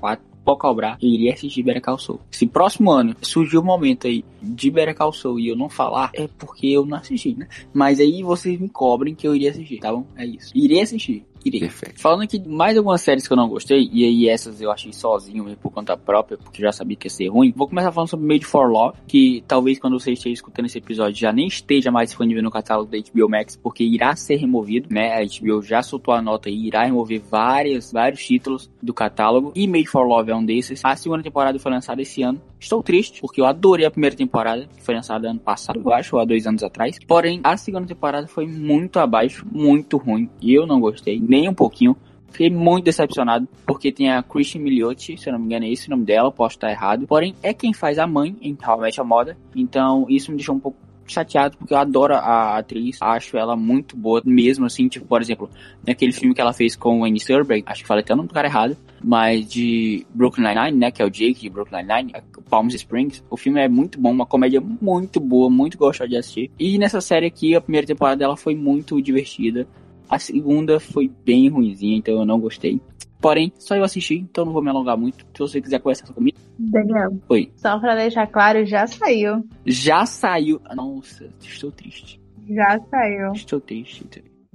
cobrar, 0.54 0.98
eu 1.02 1.08
iria 1.08 1.32
assistir 1.32 1.62
Better 1.62 1.82
Call 1.82 1.98
Saul. 1.98 2.20
Se 2.30 2.46
próximo 2.46 2.92
ano 2.92 3.16
surgir 3.22 3.58
o 3.58 3.62
momento 3.62 4.06
aí 4.06 4.24
de 4.40 4.70
Better 4.70 4.94
Call 4.94 5.12
Saul 5.12 5.40
e 5.40 5.48
eu 5.48 5.56
não 5.56 5.68
falar, 5.68 6.10
é 6.14 6.28
porque 6.38 6.68
eu 6.68 6.84
não 6.84 6.98
assisti, 6.98 7.34
né? 7.34 7.48
Mas 7.72 7.98
aí 7.98 8.22
vocês 8.22 8.60
me 8.60 8.68
cobrem 8.68 9.14
que 9.14 9.26
eu 9.26 9.34
iria 9.34 9.50
assistir, 9.50 9.78
tá 9.78 9.92
bom? 9.92 10.06
É 10.14 10.26
isso. 10.26 10.52
Irei 10.54 10.82
assistir. 10.82 11.24
Perfeito. 11.50 12.00
Falando 12.00 12.22
aqui 12.22 12.38
de 12.38 12.48
mais 12.48 12.76
algumas 12.76 13.00
séries 13.00 13.26
que 13.26 13.32
eu 13.32 13.36
não 13.36 13.48
gostei, 13.48 13.88
e 13.92 14.04
aí 14.04 14.28
essas 14.28 14.60
eu 14.60 14.70
achei 14.70 14.92
sozinho 14.92 15.44
mesmo 15.44 15.58
por 15.58 15.70
conta 15.70 15.96
própria, 15.96 16.36
porque 16.36 16.62
eu 16.62 16.66
já 16.66 16.72
sabia 16.72 16.96
que 16.96 17.06
ia 17.06 17.10
ser 17.10 17.28
ruim. 17.28 17.52
Vou 17.54 17.68
começar 17.68 17.92
falando 17.92 18.08
sobre 18.08 18.26
Made 18.26 18.44
for 18.44 18.70
Love, 18.70 18.98
que 19.06 19.42
talvez 19.46 19.78
quando 19.78 19.98
você 19.98 20.12
esteja 20.12 20.34
escutando 20.34 20.66
esse 20.66 20.78
episódio 20.78 21.18
já 21.18 21.32
nem 21.32 21.46
esteja 21.46 21.90
mais 21.90 22.10
disponível 22.10 22.42
no 22.42 22.50
catálogo 22.50 22.90
da 22.90 22.98
HBO 22.98 23.28
Max, 23.28 23.56
porque 23.56 23.84
irá 23.84 24.14
ser 24.16 24.36
removido, 24.36 24.88
né? 24.90 25.14
A 25.14 25.24
HBO 25.24 25.62
já 25.62 25.82
soltou 25.82 26.14
a 26.14 26.22
nota 26.22 26.50
e 26.50 26.66
irá 26.66 26.84
remover 26.84 27.20
várias, 27.20 27.92
vários 27.92 28.24
títulos 28.24 28.70
do 28.82 28.94
catálogo, 28.94 29.52
e 29.54 29.66
Made 29.66 29.86
for 29.86 30.06
Love 30.06 30.30
é 30.30 30.36
um 30.36 30.44
desses. 30.44 30.84
A 30.84 30.96
segunda 30.96 31.22
temporada 31.22 31.58
foi 31.58 31.72
lançada 31.72 32.02
esse 32.02 32.22
ano. 32.22 32.40
Estou 32.58 32.82
triste, 32.82 33.20
porque 33.20 33.40
eu 33.40 33.46
adorei 33.46 33.86
a 33.86 33.90
primeira 33.90 34.16
temporada, 34.16 34.66
que 34.74 34.82
foi 34.82 34.94
lançada 34.94 35.30
ano 35.30 35.40
passado, 35.40 35.80
eu 35.84 35.92
acho, 35.92 36.16
ou 36.16 36.22
há 36.22 36.24
dois 36.24 36.46
anos 36.46 36.62
atrás. 36.62 36.98
Porém, 37.06 37.40
a 37.44 37.56
segunda 37.56 37.86
temporada 37.86 38.26
foi 38.26 38.46
muito 38.46 38.98
abaixo, 38.98 39.46
muito 39.50 39.96
ruim. 39.96 40.28
E 40.40 40.54
eu 40.54 40.66
não 40.66 40.80
gostei, 40.80 41.20
nem 41.20 41.48
um 41.48 41.54
pouquinho 41.54 41.96
Fiquei 42.36 42.50
muito 42.50 42.84
decepcionado, 42.84 43.48
porque 43.64 43.90
tem 43.90 44.10
a 44.10 44.22
Christian 44.22 44.60
Milioti, 44.60 45.16
se 45.16 45.26
eu 45.26 45.32
não 45.32 45.40
me 45.40 45.46
engano 45.46 45.64
é 45.64 45.70
esse 45.70 45.88
o 45.88 45.90
nome 45.90 46.04
dela, 46.04 46.30
posso 46.30 46.56
estar 46.56 46.70
errado. 46.70 47.06
Porém, 47.06 47.34
é 47.42 47.54
quem 47.54 47.72
faz 47.72 47.98
a 47.98 48.06
mãe 48.06 48.36
em 48.42 48.54
Met 48.78 48.98
Your 48.98 49.08
Mother. 49.08 49.38
Então, 49.54 50.04
isso 50.08 50.30
me 50.30 50.36
deixou 50.36 50.54
um 50.54 50.60
pouco 50.60 50.76
chateado 51.06 51.56
porque 51.56 51.72
eu 51.72 51.78
adoro 51.78 52.14
a 52.14 52.58
atriz, 52.58 52.98
acho 53.00 53.36
ela 53.36 53.56
muito 53.56 53.96
boa, 53.96 54.22
mesmo 54.24 54.66
assim, 54.66 54.88
tipo, 54.88 55.06
por 55.06 55.20
exemplo, 55.20 55.48
naquele 55.86 56.12
filme 56.12 56.34
que 56.34 56.40
ela 56.40 56.52
fez 56.52 56.76
com 56.76 57.00
o 57.00 57.04
Andy 57.04 57.22
acho 57.66 57.82
que 57.82 57.86
falei 57.86 58.02
até 58.02 58.12
o 58.12 58.16
nome 58.16 58.28
do 58.28 58.34
cara 58.34 58.48
errado, 58.48 58.76
mas 59.02 59.48
de 59.48 60.06
Brooklyn 60.14 60.46
Nine-Nine, 60.46 60.78
né, 60.78 60.90
que 60.90 61.02
é 61.02 61.04
o 61.04 61.10
Jake 61.10 61.40
de 61.40 61.50
Brooklyn 61.50 61.82
Nine-Nine, 61.82 62.12
Palm 62.48 62.68
Springs, 62.68 63.22
o 63.30 63.36
filme 63.36 63.60
é 63.60 63.68
muito 63.68 64.00
bom, 64.00 64.10
uma 64.10 64.26
comédia 64.26 64.60
muito 64.60 65.20
boa, 65.20 65.50
muito 65.50 65.76
gostosa 65.76 66.08
de 66.08 66.16
assistir. 66.16 66.50
E 66.58 66.78
nessa 66.78 67.00
série 67.00 67.26
aqui, 67.26 67.54
a 67.54 67.60
primeira 67.60 67.86
temporada 67.86 68.16
dela 68.16 68.36
foi 68.36 68.54
muito 68.54 69.00
divertida, 69.02 69.66
a 70.08 70.18
segunda 70.18 70.78
foi 70.78 71.10
bem 71.24 71.48
ruimzinha, 71.48 71.96
então 71.96 72.14
eu 72.14 72.24
não 72.24 72.38
gostei. 72.38 72.80
Porém, 73.20 73.52
só 73.58 73.74
eu 73.76 73.84
assisti, 73.84 74.14
então 74.14 74.44
não 74.44 74.52
vou 74.52 74.62
me 74.62 74.70
alongar 74.70 74.96
muito. 74.96 75.26
Se 75.34 75.38
você 75.38 75.60
quiser 75.60 75.80
conversar 75.80 76.12
comigo. 76.12 76.36
Daniel. 76.58 77.18
Oi. 77.28 77.50
Só 77.56 77.78
pra 77.78 77.94
deixar 77.94 78.26
claro, 78.26 78.64
já 78.64 78.86
saiu. 78.86 79.46
Já 79.64 80.06
saiu. 80.06 80.60
Nossa, 80.74 81.28
estou 81.40 81.70
triste. 81.70 82.20
Já 82.48 82.78
saiu. 82.90 83.32
Estou 83.32 83.60
triste. 83.60 84.06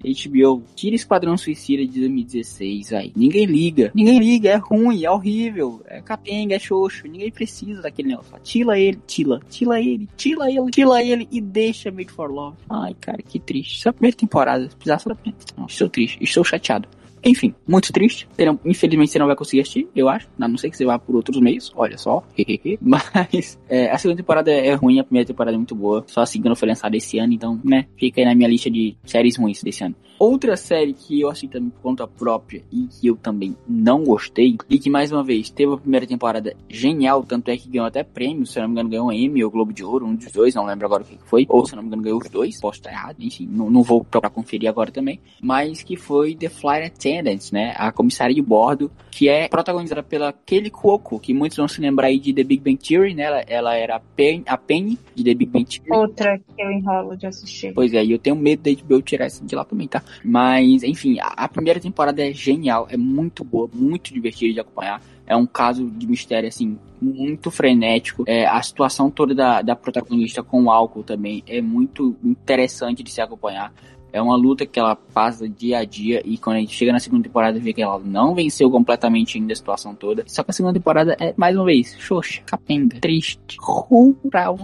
HBO, 0.04 0.64
tira 0.76 0.96
Esquadrão 0.96 1.38
Suicida 1.38 1.86
de 1.86 2.00
2016, 2.00 2.94
aí. 2.94 3.14
Ninguém 3.16 3.46
liga. 3.46 3.92
Ninguém 3.94 4.20
liga, 4.20 4.50
é 4.50 4.56
ruim, 4.56 5.04
é 5.04 5.12
horrível. 5.12 5.82
É 5.86 6.02
capenga, 6.02 6.56
é 6.56 6.60
xoxo. 6.60 7.08
Ninguém 7.08 7.32
precisa 7.32 7.82
daquele 7.82 8.10
negócio. 8.10 8.34
Tila 8.42 8.80
ele, 8.80 9.00
tila, 9.06 9.40
tila 9.48 9.80
ele, 9.80 10.08
tila 10.18 10.50
ele, 10.50 10.72
tila 10.72 11.04
ele 11.04 11.28
e 11.32 11.40
deixa 11.40 11.92
Made 11.92 12.12
for 12.12 12.32
Love. 12.32 12.58
Ai, 12.70 12.96
cara, 13.00 13.20
que 13.22 13.40
triste. 13.40 13.78
Isso 13.78 13.88
é 13.88 13.92
a 13.92 13.94
primeira 13.94 14.18
temporada. 14.18 14.68
Precisasse 14.68 15.08
da 15.08 15.16
primeira. 15.16 15.46
Não, 15.56 15.66
estou 15.68 15.90
triste, 15.90 16.18
estou 16.24 16.44
chateado. 16.44 16.88
Enfim, 17.24 17.54
muito 17.68 17.92
triste. 17.94 18.28
infelizmente 18.66 19.12
você 19.12 19.20
não 19.20 19.28
vai 19.28 19.36
conseguir 19.36 19.62
assistir, 19.62 19.88
eu 19.96 20.10
acho. 20.10 20.28
A 20.40 20.48
não 20.48 20.58
ser 20.58 20.70
que 20.70 20.78
você 20.78 20.86
vá 20.86 20.98
por 20.98 21.16
outros 21.16 21.40
meios. 21.40 21.72
Olha 21.76 21.98
só. 21.98 22.24
Mas 22.82 23.60
é, 23.70 23.92
a 23.92 23.98
segunda 23.98 24.18
temporada 24.18 24.52
é 24.52 24.74
ruim, 24.74 25.00
a 25.00 25.04
primeira 25.04 25.28
temporada 25.28 25.56
é 25.56 25.58
muito 25.58 25.76
boa. 25.76 26.04
Só 26.08 26.22
a 26.22 26.26
segunda 26.26 26.56
foi 26.56 26.68
lançada 26.68 26.96
esse 26.98 27.20
ano, 27.20 27.34
então, 27.34 27.60
né? 27.64 27.86
Fica 27.98 28.22
aí 28.22 28.26
na 28.26 28.36
minha 28.36 28.50
lista 28.50 28.70
de 28.70 28.96
séries 29.06 29.38
ruins 29.38 29.62
desse 29.62 29.84
ano. 29.84 29.96
Outra 30.22 30.56
série 30.56 30.94
que 30.94 31.20
eu 31.20 31.30
assisti 31.30 31.48
também 31.48 31.72
por 31.72 31.82
conta 31.82 32.08
própria 32.08 32.62
e 32.72 32.86
que 32.86 33.08
eu 33.08 33.16
também 33.16 33.58
não 33.68 34.04
gostei, 34.04 34.56
e 34.70 34.78
que 34.78 34.88
mais 34.88 35.12
uma 35.12 35.24
vez 35.24 35.50
teve 35.50 35.74
a 35.74 35.78
primeira 35.78 36.06
temporada 36.06 36.56
genial, 36.70 37.24
tanto 37.24 37.50
é 37.50 37.58
que 37.58 37.68
ganhou 37.68 37.88
até 37.88 38.04
prêmio, 38.04 38.46
se 38.46 38.60
eu 38.60 38.62
não 38.62 38.70
me 38.70 38.74
engano, 38.74 38.90
ganhou 38.90 39.08
um 39.08 39.12
Emmy 39.12 39.44
ou 39.44 39.50
Globo 39.50 39.74
de 39.74 39.84
Ouro, 39.84 40.06
um 40.06 40.14
dos 40.14 40.32
dois, 40.32 40.54
não 40.54 40.64
lembro 40.64 40.86
agora 40.86 41.02
o 41.02 41.06
que 41.08 41.18
foi, 41.26 41.48
ou 41.50 41.66
se 41.66 41.74
eu 41.74 41.78
não 41.78 41.82
me 41.82 41.88
engano, 41.88 42.04
ganhou 42.04 42.20
os 42.20 42.30
dois, 42.30 42.62
posso 42.62 42.78
estar 42.78 42.92
errado, 42.92 43.16
enfim, 43.20 43.50
não, 43.52 43.68
não 43.72 43.82
vou 43.82 44.04
pra 44.04 44.30
conferir 44.30 44.70
agora 44.70 44.92
também, 44.92 45.20
mas 45.42 45.82
que 45.82 45.96
foi 45.96 46.36
The 46.36 46.50
Flight 46.50 46.86
Attendant, 46.86 47.52
né? 47.52 47.74
A 47.76 47.92
comissária 47.92 48.36
de 48.36 48.44
bordo, 48.44 48.92
que 49.10 49.28
é 49.28 49.48
protagonizada 49.48 50.04
pela 50.04 50.32
Kelly 50.32 50.70
Cuoco, 50.70 51.20
que 51.20 51.34
muitos 51.34 51.58
vão 51.58 51.68
se 51.68 51.82
lembrar 51.82 52.08
aí 52.08 52.20
de 52.20 52.32
The 52.32 52.44
Big 52.44 52.62
Bang 52.62 52.78
Theory, 52.78 53.16
né? 53.16 53.24
Ela, 53.24 53.40
ela 53.48 53.76
era 53.76 53.96
a 53.96 54.00
Penny, 54.00 54.44
a 54.46 54.56
Penny 54.56 55.00
de 55.16 55.24
The 55.24 55.34
Big 55.34 55.52
Bang 55.52 55.66
Theory. 55.66 56.00
Outra 56.00 56.38
que 56.38 56.62
eu 56.62 56.70
enrolo 56.70 57.18
de 57.18 57.26
assistir. 57.26 57.74
Pois 57.74 57.92
é, 57.92 58.06
e 58.06 58.12
eu 58.12 58.20
tenho 58.20 58.36
medo 58.36 58.62
da 58.62 58.84
HBO 58.84 59.02
tirar 59.02 59.26
essa 59.26 59.44
de 59.44 59.56
lá 59.56 59.66
também, 59.66 59.88
tá? 59.88 60.04
Mas, 60.24 60.84
enfim, 60.84 61.20
a, 61.20 61.28
a, 61.28 61.48
primeira 61.48 61.80
temporada 61.80 62.22
é 62.22 62.34
genial, 62.34 62.88
é 62.90 62.98
muito 62.98 63.44
boa, 63.44 63.70
muito 63.74 64.14
divertida 64.14 64.54
de 64.54 64.60
acompanhar. 64.60 65.02
É 65.26 65.36
um 65.36 65.46
caso 65.46 65.90
de 65.90 66.08
mistério, 66.08 66.50
assim, 66.50 66.78
muito 67.02 67.50
frenético. 67.50 68.24
É, 68.28 68.46
a 68.46 68.62
situação 68.62 69.10
toda 69.10 69.34
da, 69.34 69.62
da 69.62 69.76
protagonista 69.76 70.44
com 70.44 70.64
o 70.64 70.72
álcool 70.72 71.04
também 71.04 71.44
é 71.48 71.62
muito 71.62 72.16
interessante 72.24 73.02
de 73.02 73.12
se 73.12 73.22
acompanhar. 73.22 73.74
É 74.12 74.22
uma 74.22 74.36
luta 74.36 74.66
que 74.66 74.80
ela 74.80 74.96
passa 74.96 75.48
dia 75.48 75.80
a 75.80 75.86
dia 75.86 76.22
e 76.26 76.38
quando 76.38 76.58
a 76.58 76.60
gente 76.60 76.76
chega 76.76 76.92
na 76.92 77.00
segunda 77.00 77.24
temporada 77.24 77.60
vê 77.60 77.74
que 77.74 77.82
ela 77.82 78.00
não 78.00 78.36
venceu 78.36 78.70
completamente 78.70 79.38
ainda 79.38 79.54
a 79.54 79.56
situação 79.56 79.96
toda. 79.96 80.24
Só 80.28 80.44
que 80.44 80.52
a 80.52 80.54
segunda 80.54 80.74
temporada 80.74 81.16
é, 81.20 81.34
mais 81.38 81.56
uma 81.56 81.66
vez, 81.66 81.96
xoxa, 82.00 82.42
capenga, 82.46 83.00
triste, 83.00 83.58
um 83.90 84.16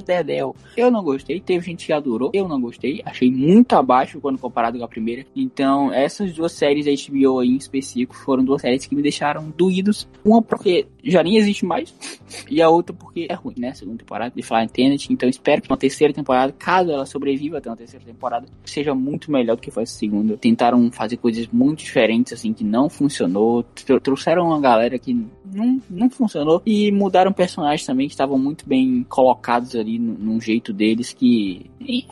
dedéu. 0.05 0.55
Eu 0.75 0.91
não 0.91 1.03
gostei, 1.03 1.39
teve 1.39 1.65
gente 1.65 1.85
que 1.85 1.93
adorou, 1.93 2.31
eu 2.33 2.47
não 2.47 2.59
gostei, 2.59 3.01
achei 3.05 3.31
muito 3.31 3.73
abaixo 3.73 4.19
quando 4.19 4.37
comparado 4.37 4.77
com 4.77 4.83
a 4.83 4.87
primeira. 4.87 5.25
Então, 5.35 5.91
essas 5.93 6.33
duas 6.33 6.51
séries 6.51 6.85
da 6.85 6.91
HBO 6.91 7.39
aí 7.39 7.49
em 7.49 7.57
específico 7.57 8.15
foram 8.15 8.43
duas 8.43 8.61
séries 8.61 8.85
que 8.85 8.95
me 8.95 9.01
deixaram 9.01 9.53
doídos. 9.55 10.07
Uma 10.23 10.41
porque 10.41 10.87
já 11.03 11.23
nem 11.23 11.37
existe 11.37 11.65
mais 11.65 11.93
e 12.49 12.61
a 12.61 12.69
outra 12.69 12.93
porque 12.93 13.27
é 13.29 13.33
ruim, 13.33 13.55
né? 13.57 13.73
Segunda 13.73 13.97
temporada 13.97 14.33
de 14.35 14.41
Fly 14.41 14.67
Tenet. 14.67 15.11
Então, 15.11 15.29
espero 15.29 15.61
que 15.61 15.69
uma 15.69 15.77
terceira 15.77 16.13
temporada, 16.13 16.53
caso 16.57 16.91
ela 16.91 17.05
sobreviva 17.05 17.57
até 17.57 17.69
uma 17.69 17.77
terceira 17.77 18.05
temporada, 18.05 18.47
seja 18.65 18.93
muito 18.93 19.31
melhor 19.31 19.36
do 19.45 19.61
que 19.61 19.71
foi 19.71 19.83
a 19.83 19.85
segunda. 19.85 20.37
Tentaram 20.37 20.91
fazer 20.91 21.17
coisas 21.17 21.47
muito 21.47 21.79
diferentes, 21.79 22.33
assim, 22.33 22.53
que 22.53 22.63
não 22.63 22.89
funcionou. 22.89 23.63
Trouxeram 24.01 24.47
uma 24.47 24.59
galera 24.59 24.97
que 24.97 25.25
não, 25.53 25.81
não 25.89 26.09
funcionou. 26.09 26.61
E 26.65 26.91
mudaram 26.91 27.31
personagens 27.31 27.85
também 27.85 28.07
que 28.07 28.13
estavam 28.13 28.37
muito 28.37 28.67
bem 28.67 29.05
colocados 29.09 29.75
ali 29.75 29.99
num 29.99 30.39
jeito 30.39 30.73
deles 30.73 31.13
que. 31.13 31.69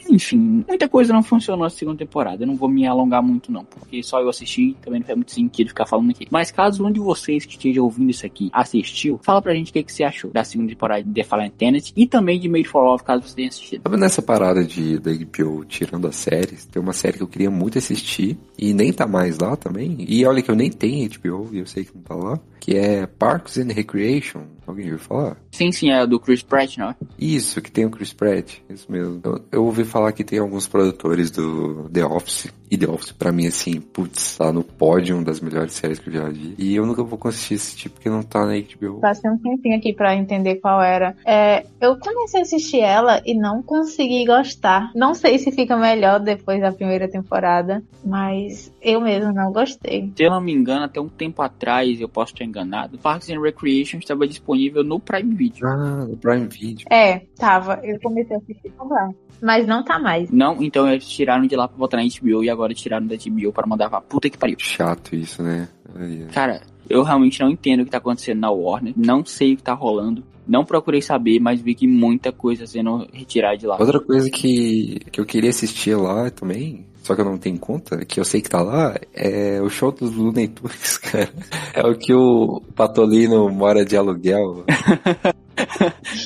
Enfim, 0.09 0.63
muita 0.67 0.87
coisa 0.87 1.13
não 1.13 1.23
funcionou 1.23 1.65
na 1.65 1.69
segunda 1.69 1.97
temporada. 1.97 2.43
Eu 2.43 2.47
não 2.47 2.55
vou 2.55 2.69
me 2.69 2.85
alongar 2.85 3.21
muito, 3.21 3.51
não, 3.51 3.65
porque 3.65 4.01
só 4.03 4.21
eu 4.21 4.29
assisti 4.29 4.75
também 4.81 4.99
não 4.99 5.05
faz 5.05 5.17
muito 5.17 5.31
sentido 5.31 5.67
ficar 5.67 5.85
falando 5.85 6.11
aqui. 6.11 6.27
Mas 6.29 6.51
caso 6.51 6.85
um 6.85 6.91
de 6.91 6.99
vocês 6.99 7.45
que 7.45 7.53
esteja 7.53 7.81
ouvindo 7.81 8.09
isso 8.09 8.25
aqui 8.25 8.49
assistiu, 8.53 9.19
fala 9.21 9.41
pra 9.41 9.53
gente 9.53 9.69
o 9.71 9.73
que, 9.73 9.83
que 9.83 9.91
você 9.91 10.03
achou 10.03 10.31
da 10.31 10.43
segunda 10.43 10.69
temporada 10.69 11.03
de 11.03 11.11
The 11.11 11.23
Fallen 11.23 11.49
Tenet 11.49 11.93
e 11.95 12.07
também 12.07 12.39
de 12.39 12.47
Made 12.47 12.67
for 12.67 12.83
Love, 12.83 13.03
caso 13.03 13.27
você 13.27 13.35
tenha 13.35 13.49
assistido. 13.49 13.81
Sabe 13.83 13.97
nessa 13.97 14.21
parada 14.21 14.63
de 14.63 14.97
da 14.99 15.11
HBO 15.11 15.65
tirando 15.65 16.07
as 16.07 16.15
séries, 16.15 16.65
tem 16.65 16.81
uma 16.81 16.93
série 16.93 17.17
que 17.17 17.23
eu 17.23 17.27
queria 17.27 17.51
muito 17.51 17.77
assistir 17.77 18.37
e 18.57 18.73
nem 18.73 18.93
tá 18.93 19.07
mais 19.07 19.37
lá 19.37 19.55
também. 19.55 19.97
E 20.07 20.25
olha 20.25 20.41
que 20.41 20.49
eu 20.49 20.55
nem 20.55 20.71
tenho 20.71 21.09
HBO 21.09 21.49
e 21.51 21.59
eu 21.59 21.65
sei 21.65 21.83
que 21.83 21.95
não 21.95 22.01
tá 22.01 22.15
lá, 22.15 22.39
que 22.59 22.75
é 22.75 23.05
Parks 23.25 23.57
and 23.57 23.75
Recreation. 23.75 24.54
Alguém 24.67 24.85
ouviu 24.85 24.99
falar? 24.99 25.37
Sim, 25.51 25.71
sim, 25.71 25.91
é 25.91 26.05
do 26.05 26.19
Chris 26.19 26.41
Pratt, 26.41 26.77
não 26.77 26.89
é? 26.89 26.95
Isso, 27.19 27.61
que 27.61 27.71
tem 27.71 27.85
o 27.85 27.89
Chris 27.89 28.13
Pratt, 28.13 28.57
isso 28.69 28.91
mesmo. 28.91 29.21
Eu, 29.23 29.41
eu 29.51 29.65
ouvi 29.65 29.85
falar 29.85 30.11
que 30.11 30.23
tem 30.23 30.39
alguns 30.39 30.67
produtores 30.67 31.29
do 31.29 31.87
The 31.89 32.05
Office, 32.05 32.51
e 32.69 32.77
The 32.77 32.87
Office 32.87 33.11
pra 33.11 33.31
mim, 33.31 33.47
assim, 33.47 33.79
putz, 33.79 34.37
tá 34.37 34.51
no 34.51 34.63
pódio 34.63 35.23
das 35.23 35.39
melhores 35.39 35.73
séries 35.73 35.99
que 35.99 36.09
eu 36.09 36.13
já 36.13 36.29
vi. 36.29 36.55
E 36.57 36.75
eu 36.75 36.85
nunca 36.85 37.03
vou 37.03 37.17
conseguir 37.17 37.55
assistir 37.55 37.89
porque 37.89 38.09
não 38.09 38.23
tá 38.23 38.45
na 38.45 38.53
HBO. 38.53 38.99
Passei 38.99 39.29
um 39.29 39.37
tempinho 39.37 39.77
aqui 39.77 39.93
pra 39.93 40.15
entender 40.15 40.55
qual 40.55 40.81
era. 40.81 41.15
É, 41.25 41.65
eu 41.79 41.97
comecei 41.99 42.39
a 42.39 42.43
assistir 42.43 42.79
ela 42.79 43.21
e 43.23 43.35
não 43.35 43.61
consegui 43.61 44.25
gostar. 44.25 44.91
Não 44.95 45.13
sei 45.13 45.37
se 45.37 45.51
fica 45.51 45.77
melhor 45.77 46.19
depois 46.19 46.59
da 46.59 46.71
primeira 46.71 47.07
temporada, 47.07 47.83
mas 48.03 48.71
eu 48.81 48.99
mesmo 48.99 49.31
não 49.31 49.51
gostei. 49.51 50.11
Se 50.15 50.23
eu 50.23 50.31
não 50.31 50.41
me 50.41 50.51
engano, 50.51 50.85
até 50.85 50.99
um 50.99 51.07
tempo 51.07 51.41
atrás, 51.41 52.01
eu 52.01 52.09
posso 52.09 52.33
estar 52.33 52.45
enganado, 52.45 52.97
Parks 52.97 53.29
and 53.29 53.41
Recreation 53.41 53.99
estava 53.99 54.27
disponível 54.27 54.54
no 54.83 54.99
Prime 54.99 55.35
Video. 55.35 55.67
Ah, 55.67 56.05
no 56.07 56.17
Prime 56.17 56.47
Video. 56.47 56.85
É, 56.91 57.19
tava. 57.37 57.79
Eu 57.83 57.99
comecei 57.99 58.35
a 58.35 58.39
assistir 58.39 58.71
por 58.71 58.89
lá. 58.89 59.09
Mas 59.41 59.67
não 59.67 59.83
tá 59.83 59.99
mais. 59.99 60.31
Não, 60.31 60.61
então 60.63 60.89
eles 60.89 61.07
tiraram 61.07 61.45
de 61.45 61.55
lá 61.55 61.67
pra 61.67 61.77
botar 61.77 61.97
na 61.97 62.03
HBO 62.03 62.43
e 62.43 62.49
agora 62.49 62.73
tiraram 62.73 63.05
da 63.05 63.15
HBO 63.15 63.51
para 63.51 63.67
mandar 63.67 63.89
pra 63.89 64.01
puta 64.01 64.29
que 64.29 64.37
pariu. 64.37 64.55
Chato 64.59 65.15
isso, 65.15 65.43
né? 65.43 65.67
Aí, 65.95 66.25
Cara, 66.33 66.61
eu 66.89 67.03
realmente 67.03 67.39
não 67.41 67.49
entendo 67.49 67.81
o 67.81 67.85
que 67.85 67.91
tá 67.91 67.97
acontecendo 67.97 68.39
na 68.39 68.51
Warner. 68.51 68.93
Não 68.95 69.25
sei 69.25 69.53
o 69.53 69.57
que 69.57 69.63
tá 69.63 69.73
rolando. 69.73 70.23
Não 70.47 70.63
procurei 70.63 71.01
saber, 71.01 71.39
mas 71.39 71.59
vi 71.59 71.73
que 71.73 71.87
muita 71.87 72.31
coisa 72.31 72.67
sendo 72.67 73.07
retirada 73.11 73.57
de 73.57 73.65
lá. 73.65 73.77
Outra 73.79 73.99
coisa 73.99 74.29
que, 74.29 74.99
que 75.11 75.19
eu 75.19 75.25
queria 75.25 75.49
assistir 75.49 75.95
lá 75.95 76.29
também, 76.29 76.85
só 77.05 77.13
que 77.13 77.21
eu 77.21 77.25
não 77.25 77.37
tenho 77.37 77.59
conta, 77.59 78.03
que 78.03 78.19
eu 78.19 78.25
sei 78.25 78.41
que 78.41 78.49
tá 78.49 78.63
lá, 78.63 78.95
é 79.13 79.61
o 79.61 79.69
show 79.69 79.91
dos 79.91 80.15
Looney 80.15 80.47
Tunes, 80.47 80.97
cara. 80.97 81.29
É 81.71 81.85
o 81.85 81.95
que 81.95 82.11
o 82.11 82.63
Patolino 82.75 83.47
mora 83.47 83.85
de 83.85 83.95
aluguel. 83.95 84.65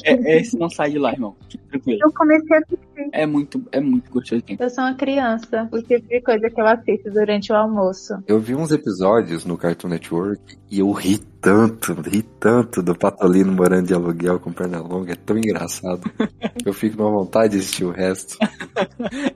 é, 0.04 0.38
esse 0.38 0.58
não 0.58 0.70
sai 0.70 0.92
de 0.92 1.00
lá, 1.00 1.12
irmão. 1.12 1.36
Tranquilo. 1.70 2.00
Eu 2.02 2.14
comecei 2.14 2.58
a 2.58 2.60
assistir. 2.60 3.10
É 3.14 3.26
muito, 3.26 3.64
é 3.72 3.80
muito 3.80 4.12
gostoso. 4.12 4.44
Eu 4.48 4.70
sou 4.70 4.84
uma 4.84 4.96
criança. 4.96 5.70
O 5.72 5.82
tipo 5.82 6.08
de 6.08 6.22
coisa 6.22 6.50
que 6.50 6.60
eu 6.60 6.68
assisto 6.68 7.12
durante 7.12 7.52
o 7.52 7.56
almoço. 7.56 8.14
Eu 8.28 8.40
vi 8.40 8.56
uns 8.56 8.72
episódios 8.72 9.46
no 9.46 9.58
Cartoon 9.58 9.90
Network 9.90 10.58
e 10.70 10.80
eu 10.80 10.92
ri 10.92 11.20
tanto, 11.42 11.94
ri 11.94 12.22
tanto 12.22 12.84
do 12.84 12.98
Patolino 12.98 13.52
morando 13.52 13.88
de 13.88 13.94
aluguel 13.94 14.40
com 14.40 14.52
perna 14.52 14.80
longa. 14.82 15.14
É 15.14 15.16
tão 15.16 15.38
engraçado. 15.38 16.02
eu 16.66 16.74
fico 16.74 16.98
com 16.98 17.12
vontade 17.12 17.54
de 17.54 17.60
assistir 17.60 17.86
o 17.86 17.92
resto. 17.92 18.38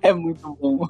é 0.02 0.14
muito 0.14 0.58
bom. 0.60 0.88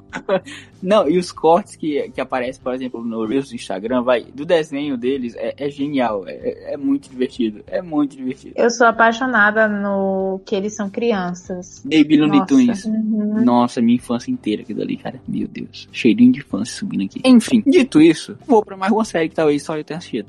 Não, 0.82 1.08
e 1.08 1.18
os 1.18 1.30
cortes 1.30 1.76
que, 1.76 2.10
que 2.10 2.20
aparecem, 2.20 2.62
por 2.62 2.74
exemplo, 2.74 3.04
no 3.04 3.24
Reels 3.24 3.48
do 3.48 3.54
Instagram, 3.54 4.02
vai, 4.02 4.24
do 4.24 4.44
desenho 4.44 4.96
deles, 4.96 5.34
é, 5.36 5.54
é 5.56 5.70
genial. 5.70 6.24
É, 6.26 6.74
é 6.74 6.76
muito 6.76 7.08
divertido. 7.08 7.62
É 7.66 7.80
muito 7.80 8.16
divertido. 8.16 8.54
Eu 8.56 8.70
sou 8.70 8.86
apaixonada 8.94 9.68
no 9.68 10.40
que 10.44 10.54
eles 10.54 10.74
são 10.74 10.88
crianças. 10.88 11.82
Baby 11.84 12.16
Looney 12.16 12.46
Tunes. 12.46 12.84
Uhum. 12.84 13.44
Nossa, 13.44 13.82
minha 13.82 13.96
infância 13.96 14.30
inteira 14.30 14.62
aquilo 14.62 14.82
ali, 14.82 14.96
cara. 14.96 15.20
Meu 15.28 15.46
Deus. 15.46 15.88
Cheirinho 15.92 16.32
de 16.32 16.38
infância 16.38 16.76
subindo 16.76 17.04
aqui. 17.04 17.20
Enfim, 17.24 17.62
dito 17.66 18.00
isso, 18.00 18.36
vou 18.46 18.64
pra 18.64 18.76
mais 18.76 18.92
uma 18.92 19.04
série 19.04 19.28
que 19.28 19.34
talvez 19.34 19.62
só 19.62 19.76
eu 19.76 19.84
tenha 19.84 19.98
assistido. 19.98 20.28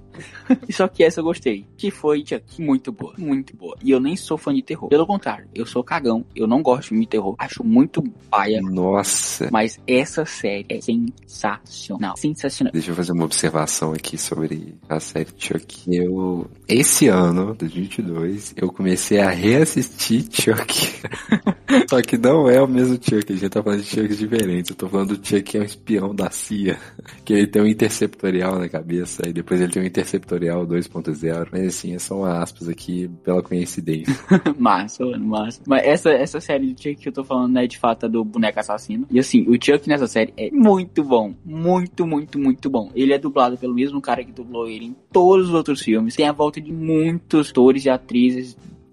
e 0.67 0.73
só 0.73 0.87
que 0.87 1.03
essa 1.03 1.19
eu 1.19 1.23
gostei. 1.23 1.65
Que 1.77 1.91
foi 1.91 2.23
Chuck. 2.25 2.61
Muito 2.61 2.91
boa. 2.91 3.13
Muito 3.17 3.55
boa. 3.55 3.77
E 3.83 3.91
eu 3.91 3.99
nem 3.99 4.15
sou 4.15 4.37
fã 4.37 4.53
de 4.53 4.61
terror. 4.61 4.89
Pelo 4.89 5.05
contrário, 5.05 5.47
eu 5.53 5.65
sou 5.65 5.83
cagão. 5.83 6.25
Eu 6.35 6.47
não 6.47 6.61
gosto 6.61 6.81
de 6.83 6.87
filme 6.89 7.05
de 7.05 7.09
terror. 7.09 7.35
Acho 7.37 7.63
muito 7.63 8.01
paia. 8.29 8.61
Nossa. 8.61 9.49
Mas 9.51 9.79
essa 9.87 10.25
série 10.25 10.65
é 10.69 10.81
sensacional. 10.81 12.17
Sensacional. 12.17 12.73
Deixa 12.73 12.91
eu 12.91 12.95
fazer 12.95 13.11
uma 13.11 13.25
observação 13.25 13.93
aqui 13.93 14.17
sobre 14.17 14.75
a 14.89 14.99
série 14.99 15.29
Chuck. 15.37 15.83
Eu, 15.87 16.49
esse 16.67 17.07
ano, 17.07 17.53
2022, 17.55 18.54
eu 18.55 18.71
comecei 18.71 19.19
a 19.19 19.29
reassistir 19.29 20.25
Chuck. 20.31 21.01
Só 21.89 22.01
que 22.01 22.17
não 22.17 22.49
é 22.49 22.61
o 22.61 22.67
mesmo 22.67 22.95
Chuck, 22.95 23.33
a 23.33 23.35
gente 23.35 23.49
tá 23.49 23.61
falando 23.61 23.81
de 23.81 23.87
Chucks 23.87 24.17
diferentes. 24.17 24.69
Eu 24.69 24.77
tô 24.77 24.87
falando 24.87 25.17
do 25.17 25.27
Chuck 25.27 25.43
que 25.43 25.57
é 25.57 25.61
um 25.61 25.63
espião 25.63 26.15
da 26.15 26.31
CIA, 26.31 26.77
que 27.25 27.33
ele 27.33 27.47
tem 27.47 27.61
um 27.61 27.67
interceptorial 27.67 28.57
na 28.57 28.69
cabeça, 28.69 29.27
e 29.27 29.33
depois 29.33 29.59
ele 29.59 29.71
tem 29.71 29.83
um 29.83 29.85
interceptorial 29.85 30.65
2.0. 30.65 31.47
Mas 31.51 31.67
assim, 31.67 31.97
são 31.99 32.23
aspas 32.23 32.69
aqui 32.69 33.09
pela 33.23 33.43
coincidência. 33.43 34.15
massa, 34.57 35.05
mano, 35.05 35.25
massa. 35.25 35.61
Mas 35.67 35.85
essa, 35.85 36.09
essa 36.11 36.39
série 36.39 36.73
de 36.73 36.81
Chuck 36.81 36.95
que 36.95 37.09
eu 37.09 37.13
tô 37.13 37.23
falando, 37.23 37.53
né, 37.53 37.67
de 37.67 37.77
fato, 37.77 38.05
é 38.05 38.09
do 38.09 38.23
boneco 38.23 38.59
assassino. 38.59 39.05
E 39.11 39.19
assim, 39.19 39.45
o 39.49 39.53
Chuck 39.53 39.87
nessa 39.89 40.07
série 40.07 40.33
é 40.37 40.49
muito 40.49 41.03
bom. 41.03 41.33
Muito, 41.43 42.07
muito, 42.07 42.39
muito 42.39 42.69
bom. 42.69 42.89
Ele 42.95 43.13
é 43.13 43.17
dublado 43.17 43.57
pelo 43.57 43.73
mesmo 43.73 44.01
cara 44.01 44.23
que 44.23 44.31
dublou 44.31 44.69
ele 44.69 44.85
em 44.85 44.95
todos 45.11 45.49
os 45.49 45.53
outros 45.53 45.81
filmes. 45.81 46.15
Tem 46.15 46.27
a 46.27 46.31
volta 46.31 46.61
de 46.61 46.71
muitos 46.71 47.49
atores 47.49 47.85
e 47.85 47.89
atrizes 47.89 48.44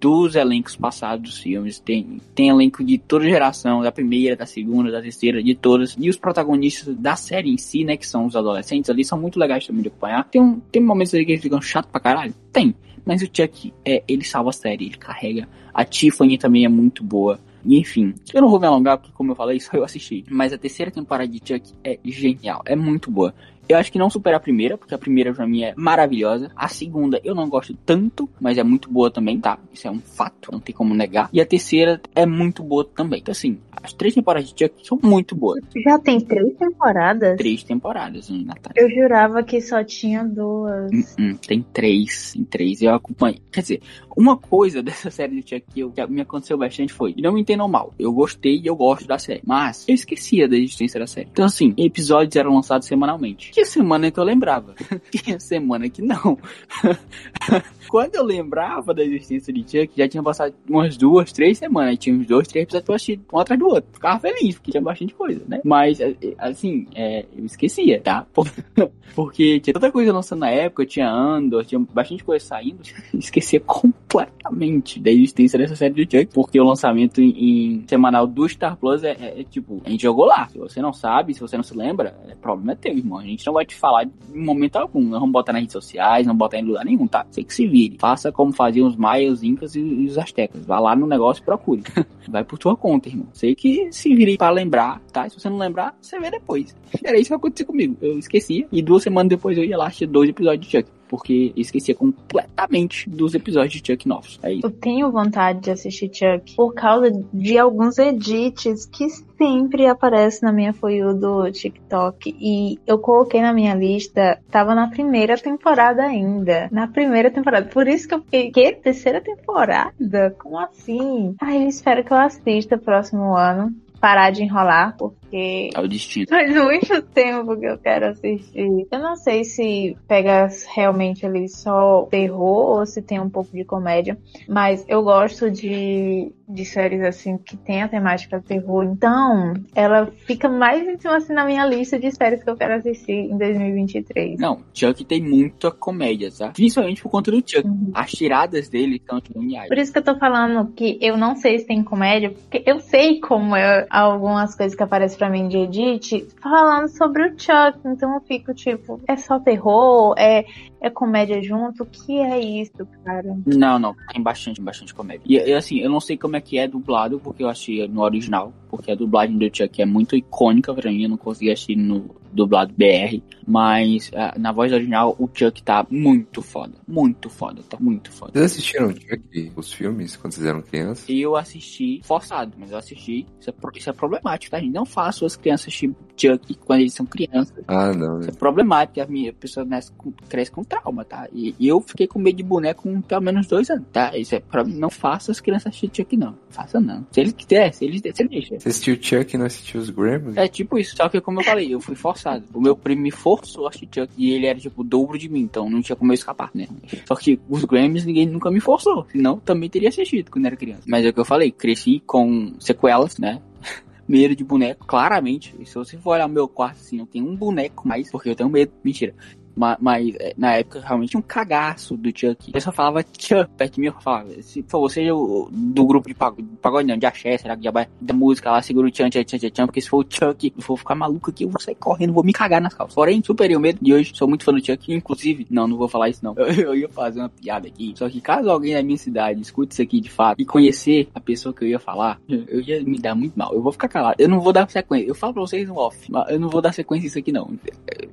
dos 0.03 0.35
elencos 0.35 0.75
passados 0.75 1.31
dos 1.31 1.39
filmes. 1.39 1.79
Tem, 1.79 2.21
tem 2.35 2.49
elenco 2.49 2.83
de 2.83 2.99
toda 2.99 3.25
geração, 3.25 3.83
da 3.83 3.93
primeira, 3.93 4.35
da 4.35 4.45
segunda, 4.45 4.91
da 4.91 5.01
terceira, 5.01 5.43
de 5.43 5.55
todas. 5.55 5.97
E 5.99 6.11
os 6.11 6.17
protagonistas 6.17 6.97
da 6.97 7.15
série 7.15 7.51
em 7.51 7.57
si, 7.57 7.85
né, 7.85 7.97
que 7.97 8.07
são 8.07 8.27
os 8.27 8.35
adolescentes 8.35 8.91
ali, 8.91 9.05
são 9.05 9.21
muito 9.21 9.39
legais 9.39 9.65
também 9.65 9.83
de 9.83 9.89
acompanhar. 9.89 10.29
Tem, 10.29 10.43
um, 10.43 10.59
tem 10.73 10.83
momentos 10.83 11.15
ali 11.15 11.25
que 11.25 11.33
eles 11.33 11.43
ficam 11.43 11.61
chato 11.61 11.87
pra 11.87 12.01
caralho? 12.01 12.35
Tem. 12.53 12.75
Mas 13.05 13.23
o 13.23 13.27
Chuck, 13.27 13.73
é, 13.85 14.03
ele 14.09 14.25
salva 14.25 14.51
a 14.51 14.53
série, 14.53 14.87
ele 14.87 14.97
carrega. 14.97 15.49
A 15.73 15.85
Tiffany 15.85 16.37
também 16.37 16.65
é 16.65 16.69
muito 16.69 17.05
boa. 17.05 17.39
E 17.65 17.79
enfim, 17.79 18.13
eu 18.35 18.43
não 18.43 18.49
vou 18.49 18.59
me 18.59 18.67
alongar 18.67 18.99
porque, 18.99 19.13
como 19.15 19.31
eu 19.31 19.37
falei, 19.37 19.59
só 19.61 19.77
eu 19.77 19.85
assisti. 19.85 20.25
Mas 20.29 20.53
a 20.53 20.59
terceira 20.59 20.91
temporada 20.91 21.29
de 21.29 21.39
Chuck 21.39 21.73
é 21.85 21.99
genial, 22.05 22.63
é 22.67 22.75
muito 22.75 23.11
boa. 23.11 23.33
Eu 23.69 23.79
acho 23.79 23.93
que 23.93 23.99
não 23.99 24.11
supera 24.11 24.37
a 24.37 24.41
primeira, 24.41 24.77
porque 24.77 24.95
a 24.95 24.99
primeira 24.99 25.33
pra 25.33 25.47
mim 25.47 25.63
é 25.63 25.75
maravilhosa. 25.77 26.51
A 26.57 26.69
segunda 26.69 27.21
eu 27.25 27.35
não 27.35 27.49
gosto 27.49 27.75
tanto, 27.87 28.29
mas 28.41 28.59
é 28.59 28.63
muito 28.63 28.91
boa 28.91 29.11
também, 29.11 29.41
tá? 29.41 29.59
Isso 29.73 29.87
é 29.87 29.91
um 29.91 30.01
fato, 30.01 30.53
não 30.53 30.61
tem 30.61 30.75
como 30.75 30.95
negar. 30.95 31.29
E 31.33 31.41
a 31.41 31.47
terceira 31.47 32.01
é 32.15 32.27
muito 32.27 32.63
boa 32.63 32.85
também. 32.85 33.21
Então, 33.21 33.33
assim, 33.33 33.59
as 33.83 33.93
três 33.93 34.15
temporadas 34.15 34.53
de 34.53 34.65
Chuck 34.65 34.87
são 34.87 34.99
muito 35.03 35.35
boas. 35.35 35.61
Já 35.85 35.99
tem 35.99 36.21
três 36.21 36.55
temporadas? 36.57 37.37
Três 37.37 37.63
temporadas, 37.65 38.31
hein, 38.31 38.45
Natália? 38.45 38.81
Eu 38.81 38.91
jurava 38.91 39.43
que 39.43 39.61
só 39.61 39.83
tinha 39.83 40.25
duas. 40.25 40.91
Hum, 40.93 41.05
hum, 41.19 41.37
tem 41.37 41.63
três, 41.73 42.33
tem 42.33 42.45
três. 42.45 42.83
Eu 42.83 42.95
acompanho. 42.95 43.39
Quer 43.51 43.63
dizer, 43.63 43.83
uma 44.17 44.37
coisa 44.37 44.83
dessa 44.83 45.11
série 45.11 45.41
de 45.41 45.49
Chuck 45.49 45.65
que, 45.73 45.89
que 45.89 46.07
me 46.07 46.21
aconteceu 46.21 46.57
bastante 46.57 46.93
foi, 46.93 47.15
e 47.17 47.23
não 47.23 47.33
me 47.33 47.41
entendam 47.41 47.69
mal, 47.69 47.95
eu 47.99 48.13
gostei 48.13 48.61
e 48.61 48.67
eu 48.67 48.77
gosto 48.77 49.07
da 49.07 49.19
série, 49.19 49.43
mas 49.45 49.87
eu 49.89 49.95
esquecia 49.95 50.49
da 50.49 50.57
existência 50.57 51.01
da 51.01 51.07
série. 51.07 51.29
Então, 51.33 51.45
assim, 51.45 51.75
episódios 51.77 52.37
eram 52.37 52.55
lançados 52.55 52.87
semanalmente. 52.87 53.52
Tinha 53.53 53.67
semana 53.67 54.11
que 54.11 54.19
eu 54.19 54.25
lembrava, 54.25 54.75
tinha 55.13 55.39
semana 55.39 55.89
que 55.89 56.01
não. 56.01 56.39
Quando 57.89 58.15
eu 58.15 58.25
lembrava 58.25 58.95
da 58.95 59.05
existência 59.05 59.53
de 59.53 59.61
Chuck, 59.61 59.93
já 59.95 60.09
tinha 60.09 60.23
passado 60.23 60.55
umas 60.67 60.97
duas, 60.97 61.31
três 61.31 61.59
semanas. 61.59 61.99
Tinha 61.99 62.17
uns 62.17 62.27
dois, 62.27 62.49
três 62.49 62.65
episódios 62.65 62.89
assistir 62.89 63.21
um 63.31 63.39
atrás 63.39 63.61
do 63.61 63.67
outro. 63.67 63.91
Ficava 63.93 64.19
feliz, 64.19 64.55
porque 64.55 64.71
tinha 64.71 64.83
bastante 64.83 65.13
coisa, 65.13 65.43
né? 65.47 65.61
Mas, 65.63 65.99
assim, 66.39 66.87
é, 66.95 67.27
eu 67.37 67.45
esquecia, 67.45 68.01
tá? 68.01 68.27
Porque 69.15 69.61
tinha 69.61 69.75
tanta 69.75 69.93
coisa 69.93 70.11
lançando 70.11 70.41
na 70.41 70.49
época, 70.49 70.87
tinha 70.87 71.11
Andor, 71.11 71.67
tinha 71.67 71.79
bastante 71.79 72.25
coisa 72.25 72.43
saindo. 72.43 72.81
esquecia 73.13 73.61
completamente 73.61 74.99
da 74.99 75.11
existência 75.11 75.59
dessa 75.59 75.77
série 75.77 75.93
de 75.93 76.03
Chuck, 76.05 76.33
porque 76.33 76.59
o 76.59 76.65
lançamento 76.65 77.21
em, 77.21 77.31
em 77.31 77.85
semanal 77.87 78.27
do 78.27 78.49
Star 78.49 78.75
Plus 78.77 79.05
é, 79.05 79.11
é, 79.11 79.41
é, 79.41 79.45
tipo, 79.45 79.83
a 79.85 79.91
gente 79.91 80.03
jogou 80.03 80.25
lá. 80.25 80.49
Se 80.49 80.57
você 80.57 80.81
não 80.81 80.95
sabe, 80.95 81.35
se 81.35 81.41
você 81.41 81.57
não 81.57 81.63
se 81.63 81.77
lembra, 81.77 82.17
é 82.27 82.35
problema 82.35 82.73
é 82.73 82.75
teu, 82.77 82.97
irmão. 82.97 83.19
A 83.19 83.25
gente 83.25 83.42
não 83.47 83.55
vai 83.55 83.65
te 83.65 83.75
falar 83.75 84.05
em 84.05 84.45
momento 84.45 84.77
algum. 84.77 85.03
Não 85.03 85.21
vamos 85.21 85.33
botar 85.33 85.53
nas 85.53 85.63
redes 85.63 85.73
sociais, 85.73 86.27
não 86.27 86.35
botar 86.35 86.59
em 86.59 86.65
lugar 86.65 86.85
nenhum, 86.85 87.07
tá? 87.07 87.27
Você 87.31 87.43
que 87.43 87.55
se 87.55 87.67
vire. 87.67 87.97
Faça 87.99 88.33
como 88.33 88.53
faziam 88.53 88.87
os 88.87 88.97
maias, 88.97 89.35
os 89.35 89.43
incas 89.43 89.75
e 89.75 89.81
os 89.81 90.19
astecas. 90.19 90.65
Vá 90.65 90.79
lá 90.79 90.95
no 90.97 91.07
negócio 91.07 91.43
e 91.43 91.45
procure. 91.45 91.83
vai 92.29 92.45
por 92.45 92.59
tua 92.59 92.77
conta, 92.77 93.09
irmão. 93.09 93.27
Sei 93.33 93.55
que 93.55 93.89
se 93.91 94.15
virei 94.15 94.37
para 94.37 94.53
lembrar, 94.53 95.01
tá? 95.13 95.29
Se 95.29 95.39
você 95.39 95.49
não 95.49 95.59
lembrar, 95.59 95.97
você 96.01 96.19
vê 96.19 96.31
depois. 96.31 96.75
Era 97.03 97.19
isso 97.19 97.29
que 97.29 97.35
aconteceu 97.35 97.67
comigo. 97.67 97.97
Eu 98.01 98.19
esquecia 98.19 98.67
e 98.71 98.83
duas 98.83 99.03
semanas 99.03 99.31
depois 99.31 99.57
eu 99.57 99.65
ia 99.65 99.77
lá 99.77 99.87
assistir 99.87 100.07
dois 100.07 100.29
episódios 100.29 100.67
de 100.67 100.79
Chuck 100.79 101.02
porque 101.13 101.53
esquecia 101.55 101.95
completamente 101.95 103.11
dos 103.11 103.35
episódios 103.35 103.75
de 103.75 103.87
Chuck 103.87 104.09
novos. 104.09 104.41
É 104.43 104.55
isso. 104.55 104.67
Eu 104.67 104.71
tenho 104.71 105.13
vontade 105.13 105.61
de 105.61 105.71
assistir 105.71 106.11
Chuck 106.11 106.57
por 106.57 106.73
causa 106.73 107.13
de 107.35 107.59
alguns 107.59 107.99
edits 107.99 108.87
que 108.87 109.11
sempre 109.37 109.87
aparecem 109.87 110.41
na 110.41 110.55
minha 110.55 110.75
You 110.83 111.13
do 111.13 111.53
TikTok. 111.53 112.35
E 112.41 112.79
eu 112.87 112.99
coloquei 112.99 113.43
na 113.43 113.53
minha 113.53 113.75
lista, 113.75 114.41
tava 114.51 114.75
na 114.75 114.89
primeira 114.89 115.37
temporada 115.37 116.03
ainda. 116.03 116.71
Na 116.73 116.89
primeira 116.89 117.31
temporada. 117.31 117.69
Por 117.69 117.87
isso 117.87 118.09
que 118.09 118.15
eu 118.15 118.23
fiquei, 118.23 118.51
que? 118.51 118.73
Terceira 118.73 119.21
temporada? 119.21 120.35
Como 120.39 120.59
assim? 120.59 121.35
Ai, 121.43 121.65
eu 121.65 121.69
espero 121.69 122.03
que 122.03 122.13
eu 122.15 122.17
assista 122.17 122.79
próximo 122.79 123.37
ano 123.37 123.71
parar 124.03 124.33
de 124.33 124.43
enrolar, 124.43 124.97
porque 124.99 125.71
é 125.73 125.81
o 125.81 125.87
destino. 125.87 126.27
faz 126.29 126.53
muito 126.53 127.01
tempo 127.03 127.57
que 127.57 127.67
eu 127.67 127.79
quero 127.79 128.09
assistir. 128.09 128.89
Eu 128.91 128.99
não 128.99 129.15
sei 129.15 129.45
se 129.45 129.97
pega 130.09 130.49
realmente 130.75 131.25
ali 131.25 131.49
só 131.49 132.03
terror 132.11 132.81
ou 132.81 132.85
se 132.85 133.01
tem 133.01 133.21
um 133.21 133.31
pouco 133.31 133.57
de 133.57 133.65
comédia, 133.65 134.19
mas 134.49 134.85
eu 134.89 135.05
gosto 135.05 135.49
de, 135.49 136.33
de 136.53 136.65
séries 136.65 137.03
assim 137.03 137.39
que 137.39 137.57
tem 137.57 137.83
a 137.83 137.89
temática 137.89 138.41
terror, 138.41 138.85
então 138.85 139.55
ela 139.75 140.07
fica 140.27 140.49
mais 140.49 140.87
em 140.87 140.99
cima 140.99 141.17
assim 141.17 141.33
na 141.33 141.45
minha 141.45 141.65
lista 141.67 141.99
de 141.99 142.11
séries 142.11 142.43
que 142.43 142.51
eu 142.51 142.57
quero 142.57 142.75
assistir 142.75 143.13
em 143.13 143.37
2023. 143.37 144.39
Não, 144.39 144.61
Chuck 144.75 145.05
tem 145.05 145.23
muita 145.23 145.71
comédia, 145.71 146.31
tá? 146.37 146.51
Principalmente 146.51 147.03
por 147.03 147.11
conta 147.11 147.31
do 147.31 147.39
Chuck. 147.39 147.67
Uhum. 147.67 147.91
As 147.95 148.11
tiradas 148.11 148.69
dele 148.69 149.01
são 149.09 149.21
geniais. 149.35 149.69
Por 149.69 149.79
isso 149.79 149.93
que 149.93 149.99
eu 149.99 150.05
tô 150.05 150.17
falando 150.19 150.73
que 150.73 150.99
eu 151.01 151.17
não 151.17 151.37
sei 151.37 151.59
se 151.59 151.67
tem 151.67 151.83
comédia, 151.83 152.31
porque 152.31 152.63
eu 152.67 152.81
sei 152.81 153.21
como 153.21 153.57
é 153.57 153.87
algumas 153.91 154.55
coisas 154.55 154.77
que 154.77 154.83
aparecem 154.83 155.19
pra 155.19 155.31
mim 155.31 155.49
de 155.49 155.59
edit 155.59 156.27
falando 156.41 156.89
sobre 156.89 157.27
o 157.27 157.31
Chuck. 157.31 157.79
Então 157.85 158.15
eu 158.15 158.21
fico 158.21 158.55
tipo, 158.55 159.01
é 159.09 159.17
só 159.17 159.39
terror? 159.39 160.15
É, 160.19 160.45
é 160.81 160.91
comédia 160.91 161.41
junto? 161.43 161.85
O 161.85 161.87
que 161.87 162.19
é 162.19 162.41
isso, 162.41 162.87
cara? 163.05 163.37
Não, 163.47 163.79
não. 163.79 163.95
Tem 164.13 164.23
bastante, 164.23 164.61
bastante 164.61 164.95
comédia. 164.95 165.23
E, 165.27 165.53
assim, 165.53 165.79
eu 165.79 165.91
não 165.91 166.01
sei 166.01 166.17
como 166.17 166.37
é 166.37 166.41
que 166.43 166.59
é 166.59 166.69
dublado, 166.69 167.19
porque 167.19 167.43
eu 167.43 167.49
achei 167.49 167.87
no 167.89 168.03
original. 168.03 168.53
Porque 168.69 168.91
a 168.91 168.95
dublagem 168.95 169.39
do 169.39 169.45
Chuck 169.57 169.81
é 169.81 169.87
muito 169.87 170.17
icônica 170.17 170.75
pra 170.75 170.91
mim. 170.91 171.05
Eu 171.05 171.11
não 171.11 171.17
consegui 171.17 171.51
assistir 171.51 171.77
no 171.77 172.15
dublado 172.33 172.73
BR. 172.77 173.21
Mas 173.47 174.09
uh, 174.09 174.39
na 174.39 174.53
voz 174.53 174.73
original 174.73 175.17
o 175.19 175.29
Chuck 175.33 175.63
tá 175.63 175.85
muito 175.91 176.43
foda. 176.43 176.75
Muito 176.87 177.29
foda, 177.29 177.63
tá 177.69 177.77
muito 177.81 178.13
foda. 178.13 178.33
Vocês 178.33 178.53
assistiram 178.53 178.91
Chuck, 178.91 179.53
os 179.57 179.73
filmes, 179.73 180.17
quando 180.17 180.33
vocês 180.33 180.47
eram 180.47 180.63
crianças? 180.63 181.05
Eu 181.09 181.37
assisti 181.37 182.01
forçado, 182.05 182.53
mas 182.57 182.71
eu 182.71 182.79
assisti. 182.79 183.27
Isso 183.41 183.51
é, 183.51 183.55
isso 183.77 183.91
é 183.91 183.93
problemático, 183.93 184.51
tá, 184.51 184.61
gente? 184.61 184.73
Não 184.73 184.87
faço 184.87 185.27
as 185.27 185.37
crianças 185.37 185.63
assistir 185.63 185.95
Chuck 186.17 186.55
quando 186.55 186.81
eles 186.81 186.95
são 186.95 187.07
crianças. 187.07 187.65
Ah, 187.67 187.93
não. 187.93 188.21
Isso 188.21 188.31
é 188.31 188.33
problemático, 188.33 189.01
a 189.01 189.07
minha 189.07 189.31
a 189.31 189.35
pessoa 189.35 189.65
nasce 189.65 189.93
cresce 190.29 190.51
com 190.51 190.63
trauma, 190.63 191.05
tá? 191.05 191.29
E, 191.33 191.55
e, 191.59 191.69
eu 191.69 191.81
fiquei 191.81 192.07
com 192.07 192.19
medo 192.19 192.37
de 192.37 192.43
boneco 192.43 192.83
com 192.83 193.01
pelo 193.01 193.23
menos 193.23 193.47
dois 193.47 193.71
anos, 193.71 193.87
tá? 193.93 194.17
Isso 194.17 194.35
é 194.35 194.41
pra 194.41 194.65
Não 194.65 194.91
faça 194.91 195.33
as 195.33 195.41
crianças 195.41 195.69
assistir 195.69 195.91
Chuck, 195.95 196.17
não. 196.17 196.37
Faça 196.51 196.81
não. 196.81 197.07
Se 197.11 197.21
eles 197.21 197.33
quiserem, 197.33 197.73
se 197.73 197.85
eles 197.85 198.01
você 198.01 198.25
deixa. 198.25 198.59
Você 198.59 198.69
assistiu 198.69 198.99
Chuck 199.01 199.35
e 199.35 199.39
não 199.39 199.47
assistiu 199.47 199.81
os 199.81 199.91
Gremlins? 199.91 200.37
É 200.37 200.49
tipo 200.49 200.79
isso, 200.79 200.97
só 200.97 201.09
que 201.09 201.21
como 201.21 201.41
eu 201.41 201.45
falei, 201.45 201.75
eu 201.75 201.81
fui 201.81 201.95
forçado. 201.95 202.22
O 202.55 202.61
meu 202.61 202.77
primo 202.77 203.03
me 203.03 203.11
forçou 203.11 203.67
a 203.67 203.69
assistir 203.69 203.89
Chuck 203.93 204.13
e 204.17 204.33
ele 204.33 204.47
era 204.47 204.59
tipo 204.59 204.83
o 204.83 204.85
dobro 204.85 205.19
de 205.19 205.29
mim, 205.29 205.41
então 205.41 205.69
não 205.69 205.83
tinha 205.83 205.97
como 205.97 206.13
eu 206.13 206.15
escapar, 206.15 206.51
né? 206.55 206.69
Só 207.07 207.15
que 207.15 207.41
os 207.49 207.65
Gremlins 207.65 208.05
ninguém 208.05 208.27
nunca 208.27 208.51
me 208.51 208.61
forçou, 208.61 209.07
senão 209.11 209.39
também 209.39 209.69
teria 209.69 209.89
assistido 209.89 210.31
quando 210.31 210.47
era 210.47 210.57
criança. 210.57 210.83
Mas 210.87 211.05
é 211.05 211.09
o 211.09 211.13
que 211.13 211.21
eu 211.21 211.25
falei, 211.25 211.51
cresci 211.51 212.03
com 212.07 212.55
sequelas, 212.59 213.19
né? 213.19 213.41
medo 214.07 214.37
de 214.37 214.45
boneco, 214.45 214.87
claramente. 214.87 215.55
E 215.59 215.67
se 215.67 215.75
você 215.75 215.97
for 215.97 216.11
olhar 216.11 216.27
o 216.27 216.31
meu 216.31 216.49
quarto 216.49 216.77
assim, 216.77 216.99
eu 216.99 217.07
tenho 217.07 217.27
um 217.27 217.37
boneco 217.37 217.87
mais, 217.87 218.11
porque 218.11 218.29
eu 218.29 218.37
tenho 218.37 218.51
medo. 218.51 218.73
Mentira. 218.85 219.15
Mas, 219.55 219.77
mas 219.81 220.15
é, 220.19 220.35
na 220.37 220.55
época 220.55 220.81
realmente 220.81 221.17
um 221.17 221.23
cagaço 221.23 221.97
do 221.97 222.09
Chuck. 222.09 222.51
O 222.51 222.53
pessoal 222.53 222.75
falava 222.75 223.05
Chuck 223.19 223.51
perto 223.57 223.75
de 223.75 223.81
mim, 223.81 223.87
eu 223.89 223.93
falava, 224.01 224.29
se 224.43 224.63
for 224.63 224.81
você 224.81 225.11
o- 225.11 225.49
do 225.51 225.85
grupo 225.85 226.09
de 226.09 226.15
pagode, 226.15 226.89
não, 226.89 226.97
de 226.97 227.07
axé, 227.07 227.37
será 227.39 227.57
que 227.57 227.65
já 227.65 227.71
vai 227.71 227.87
da 228.01 228.15
música 228.15 228.51
lá, 228.51 228.63
segura 228.63 228.87
o 228.89 228.91
tchan, 228.91 229.11
tchan, 229.11 229.25
tchan, 229.25 229.39
tchan, 229.51 229.67
porque 229.67 229.81
se 229.81 229.89
for 229.89 230.05
o 230.05 230.07
Chuck, 230.09 230.53
eu 230.57 230.63
vou 230.67 230.77
ficar 230.77 230.95
maluco 230.95 231.31
aqui, 231.31 231.45
eu 231.45 231.49
vou 231.49 231.61
sair 231.61 231.75
correndo, 231.75 232.13
vou 232.13 232.25
me 232.25 232.33
cagar 232.33 232.61
nas 232.61 232.75
calças. 232.75 232.95
Porém, 232.95 233.23
superei 233.25 233.57
o 233.57 233.61
medo 233.61 233.79
de 233.83 233.93
hoje, 233.93 234.13
sou 234.15 234.29
muito 234.29 234.45
fã 234.45 234.53
do 234.53 234.65
Chuck, 234.65 234.93
inclusive, 234.93 235.47
não, 235.51 235.67
não 235.69 235.77
vou 235.77 235.89
falar 235.89 236.09
isso 236.09 236.25
não. 236.25 236.35
Eu, 236.37 236.47
eu 236.73 236.75
ia 236.77 236.89
fazer 236.89 237.21
uma 237.21 237.29
piada 237.29 237.69
aqui, 237.69 237.93
só 237.97 238.09
que 238.09 238.21
caso 238.21 238.51
alguém 238.51 238.75
da 238.75 238.83
minha 238.83 238.99
cidade 238.99 239.41
escute 239.41 239.73
isso 239.73 239.83
aqui 239.83 240.01
de 240.01 240.11
fato 240.11 240.41
e 240.41 240.45
conhecer 240.45 241.09
a 241.15 241.21
pessoa 241.21 241.53
que 241.55 241.65
eu 241.65 241.69
ia 241.69 241.79
falar, 241.79 242.21
eu 242.29 242.61
ia 242.61 242.83
me 242.83 242.99
dar 242.99 243.15
muito 243.15 243.39
mal. 243.39 243.53
Eu 243.55 243.63
vou 243.63 243.73
ficar 243.73 243.89
calado, 243.89 244.17
eu 244.19 244.29
não 244.29 244.41
vou 244.41 244.53
dar 244.53 244.69
sequência, 244.71 245.07
eu 245.09 245.15
falo 245.15 245.33
pra 245.35 245.43
vocês 245.43 245.67
no 245.69 245.77
off, 245.77 246.11
mas 246.11 246.31
eu 246.31 246.41
não 246.41 246.49
vou 246.49 246.61
dar 246.63 246.73
sequência 246.73 247.07
isso 247.07 247.19
aqui 247.19 247.33
não. 247.33 247.51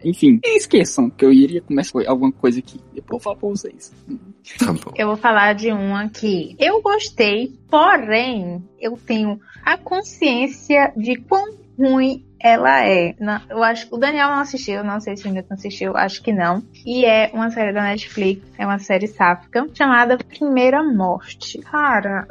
Enfim, 0.04 0.40
esqueçam 0.46 1.10
que 1.10 1.26
eu 1.26 1.29
iria 1.32 1.62
começar 1.62 1.92
com 1.92 2.00
alguma 2.10 2.32
coisa 2.32 2.60
aqui, 2.60 2.80
depois 2.94 3.20
eu 3.20 3.24
falo 3.24 3.36
pra 3.38 3.50
vocês. 3.50 3.94
Tá 4.58 4.74
bom. 4.74 4.94
Eu 4.96 5.08
vou 5.08 5.18
falar 5.18 5.54
de 5.54 5.72
uma 5.72 6.10
que 6.10 6.56
eu 6.60 6.82
gostei, 6.82 7.54
porém 7.70 8.64
eu 8.80 8.98
tenho 8.98 9.40
a 9.64 9.78
consciência 9.78 10.92
de 10.96 11.16
quão 11.18 11.54
ruim 11.80 12.26
ela 12.42 12.86
é. 12.86 13.16
Eu 13.50 13.64
acho 13.64 13.88
que 13.88 13.96
o 13.96 13.98
Daniel 13.98 14.30
não 14.30 14.40
assistiu, 14.40 14.84
não 14.84 15.00
sei 15.00 15.18
se 15.18 15.28
o 15.28 15.32
Newton 15.32 15.54
assistiu, 15.54 15.98
acho 15.98 16.22
que 16.22 16.32
não. 16.32 16.64
E 16.86 17.06
é 17.06 17.30
uma 17.34 17.50
série 17.52 17.74
da 17.74 17.84
Netflix, 17.84 18.42
é 18.58 18.66
uma 18.66 18.80
série 18.80 19.08
sáfica, 19.08 19.68
chamada 19.74 20.18
Primeira 20.18 20.82
Morte. 20.84 21.60
Cara, 21.60 22.26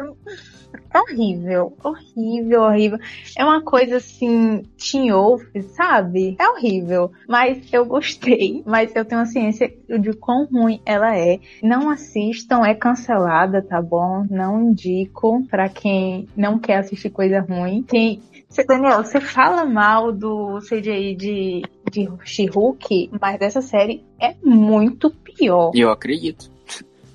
é 0.92 1.00
horrível, 1.00 1.76
horrível, 1.82 2.62
horrível. 2.62 2.98
É 3.36 3.44
uma 3.44 3.62
coisa 3.62 3.96
assim, 3.96 4.62
teen 4.76 5.12
wolf, 5.12 5.42
sabe? 5.74 6.36
É 6.38 6.48
horrível. 6.48 7.10
Mas 7.28 7.72
eu 7.72 7.84
gostei, 7.84 8.62
mas 8.66 8.94
eu 8.94 9.04
tenho 9.04 9.20
a 9.20 9.26
ciência 9.26 9.72
de 10.00 10.12
quão 10.14 10.46
ruim 10.46 10.80
ela 10.86 11.16
é. 11.16 11.38
Não 11.62 11.90
assistam, 11.90 12.64
é 12.64 12.74
cancelada, 12.74 13.62
tá 13.62 13.80
bom? 13.82 14.26
Não 14.30 14.70
indico 14.70 15.44
pra 15.50 15.68
quem 15.68 16.26
não 16.36 16.58
quer 16.58 16.78
assistir 16.78 17.10
coisa 17.10 17.40
ruim. 17.40 17.82
Tem. 17.82 18.20
Cê, 18.48 18.64
Daniel, 18.64 19.04
você 19.04 19.20
fala 19.20 19.64
mal 19.64 20.10
do 20.10 20.58
CGI 20.60 21.14
de, 21.14 21.62
de 21.90 22.08
She-Hulk, 22.24 23.10
mas 23.20 23.38
dessa 23.38 23.60
série 23.60 24.02
é 24.18 24.34
muito 24.42 25.10
pior. 25.10 25.70
Eu 25.74 25.90
acredito. 25.90 26.50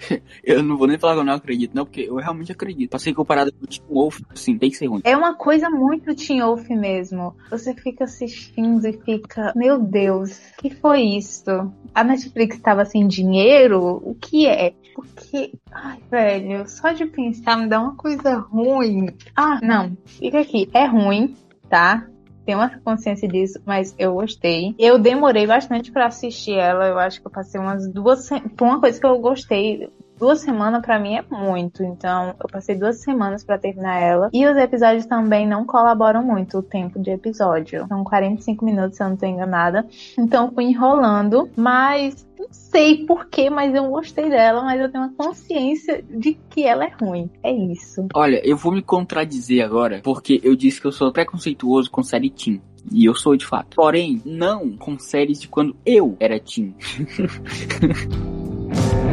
eu 0.44 0.64
não 0.64 0.78
vou 0.78 0.88
nem 0.88 0.98
falar 0.98 1.14
que 1.14 1.20
eu 1.20 1.26
não 1.26 1.34
acredito, 1.34 1.76
não, 1.76 1.86
porque 1.86 2.02
eu 2.02 2.16
realmente 2.16 2.52
acredito. 2.52 2.92
Passei 2.92 3.14
comparado 3.14 3.52
com 3.52 3.66
o 3.66 3.68
Tim 3.68 3.82
Wolf, 3.90 4.20
sim, 4.36 4.58
tem 4.58 4.70
que 4.70 4.78
ser 4.78 4.88
ruim. 4.88 5.02
É 5.04 5.16
uma 5.16 5.36
coisa 5.36 5.70
muito 5.70 6.16
Teen 6.16 6.42
Wolf 6.42 6.70
mesmo. 6.70 7.36
Você 7.50 7.74
fica 7.74 8.04
assistindo 8.06 8.88
e 8.88 8.94
fica, 8.94 9.54
meu 9.56 9.80
Deus, 9.80 10.40
que 10.58 10.70
foi 10.70 11.02
isso? 11.02 11.50
A 11.94 12.04
Netflix 12.04 12.56
estava 12.56 12.86
sem 12.86 13.08
dinheiro? 13.08 14.02
O 14.04 14.16
que 14.16 14.48
é? 14.48 14.74
Porque, 14.96 15.54
ai, 15.72 16.00
velho, 16.10 16.68
só 16.68 16.92
de 16.92 17.06
pensar 17.06 17.58
me 17.58 17.68
dá 17.68 17.80
uma 17.80 17.96
coisa 17.96 18.38
ruim. 18.38 19.08
Ah, 19.36 19.60
não, 19.62 19.98
fica 20.06 20.40
aqui, 20.40 20.70
é 20.74 20.86
ruim, 20.86 21.36
tá? 21.70 22.08
Tenho 22.46 22.58
uma 22.58 22.70
consciência 22.80 23.28
disso, 23.28 23.62
mas 23.66 23.96
eu 23.98 24.14
gostei. 24.14 24.76
Eu 24.78 25.00
demorei 25.00 25.48
bastante 25.48 25.92
pra 25.92 26.08
assistir 26.08 26.56
ela. 26.56 26.88
Eu 26.88 27.00
acho 27.00 27.22
que 27.22 27.28
eu 27.28 27.32
passei 27.32 27.60
umas 27.60 27.88
duas. 27.92 28.28
Por 28.58 28.68
uma 28.68 28.80
coisa 28.80 29.00
que 29.00 29.06
eu 29.06 29.18
gostei, 29.20 29.90
duas 30.24 30.40
semanas 30.40 30.82
pra 30.82 30.98
mim 30.98 31.16
é 31.16 31.26
muito. 31.30 31.84
Então, 31.84 32.34
eu 32.40 32.48
passei 32.50 32.76
duas 32.76 33.02
semanas 33.02 33.44
pra 33.44 33.58
terminar 33.58 34.00
ela. 34.00 34.30
E 34.32 34.48
os 34.48 34.56
episódios 34.56 35.06
também 35.06 35.46
não 35.46 35.66
colaboram 35.66 36.24
muito 36.24 36.60
o 36.60 36.64
tempo 36.64 36.98
de 36.98 37.12
episódio. 37.12 37.86
São 37.90 38.06
45 38.06 38.64
minutos, 38.64 38.96
se 38.96 39.04
eu 39.04 39.10
não 39.10 39.18
tô 39.18 39.26
enganada. 39.26 39.86
Então, 40.18 40.50
fui 40.54 40.64
enrolando, 40.64 41.50
mas 41.58 42.26
não 42.40 42.48
sei 42.52 43.06
porquê, 43.06 43.50
mas 43.50 43.76
eu 43.76 43.90
gostei 43.90 44.30
dela, 44.30 44.62
mas 44.62 44.80
eu 44.80 44.90
tenho 44.90 45.04
uma 45.04 45.14
consciência 45.14 46.02
de 46.10 46.38
que 46.50 46.64
ela 46.64 46.86
é 46.86 46.94
ruim. 47.02 47.30
É 47.44 47.52
isso. 47.52 48.08
Olha, 48.14 48.42
eu 48.48 48.56
vou 48.56 48.72
me 48.72 48.82
contradizer 48.82 49.62
agora, 49.64 50.00
porque 50.02 50.40
eu 50.42 50.56
disse 50.56 50.80
que 50.80 50.88
eu 50.88 50.94
sou 50.94 51.12
preconceituoso 51.12 51.92
com 51.92 52.02
série 52.02 52.30
teen. 52.30 52.62
E 52.92 53.06
eu 53.06 53.16
sou 53.16 53.36
de 53.36 53.46
fato. 53.46 53.76
Porém, 53.76 54.22
não 54.26 54.78
com 54.78 54.98
séries 54.98 55.42
de 55.42 55.50
quando 55.50 55.76
eu 55.86 56.16
era 56.20 56.40
teen. 56.40 56.74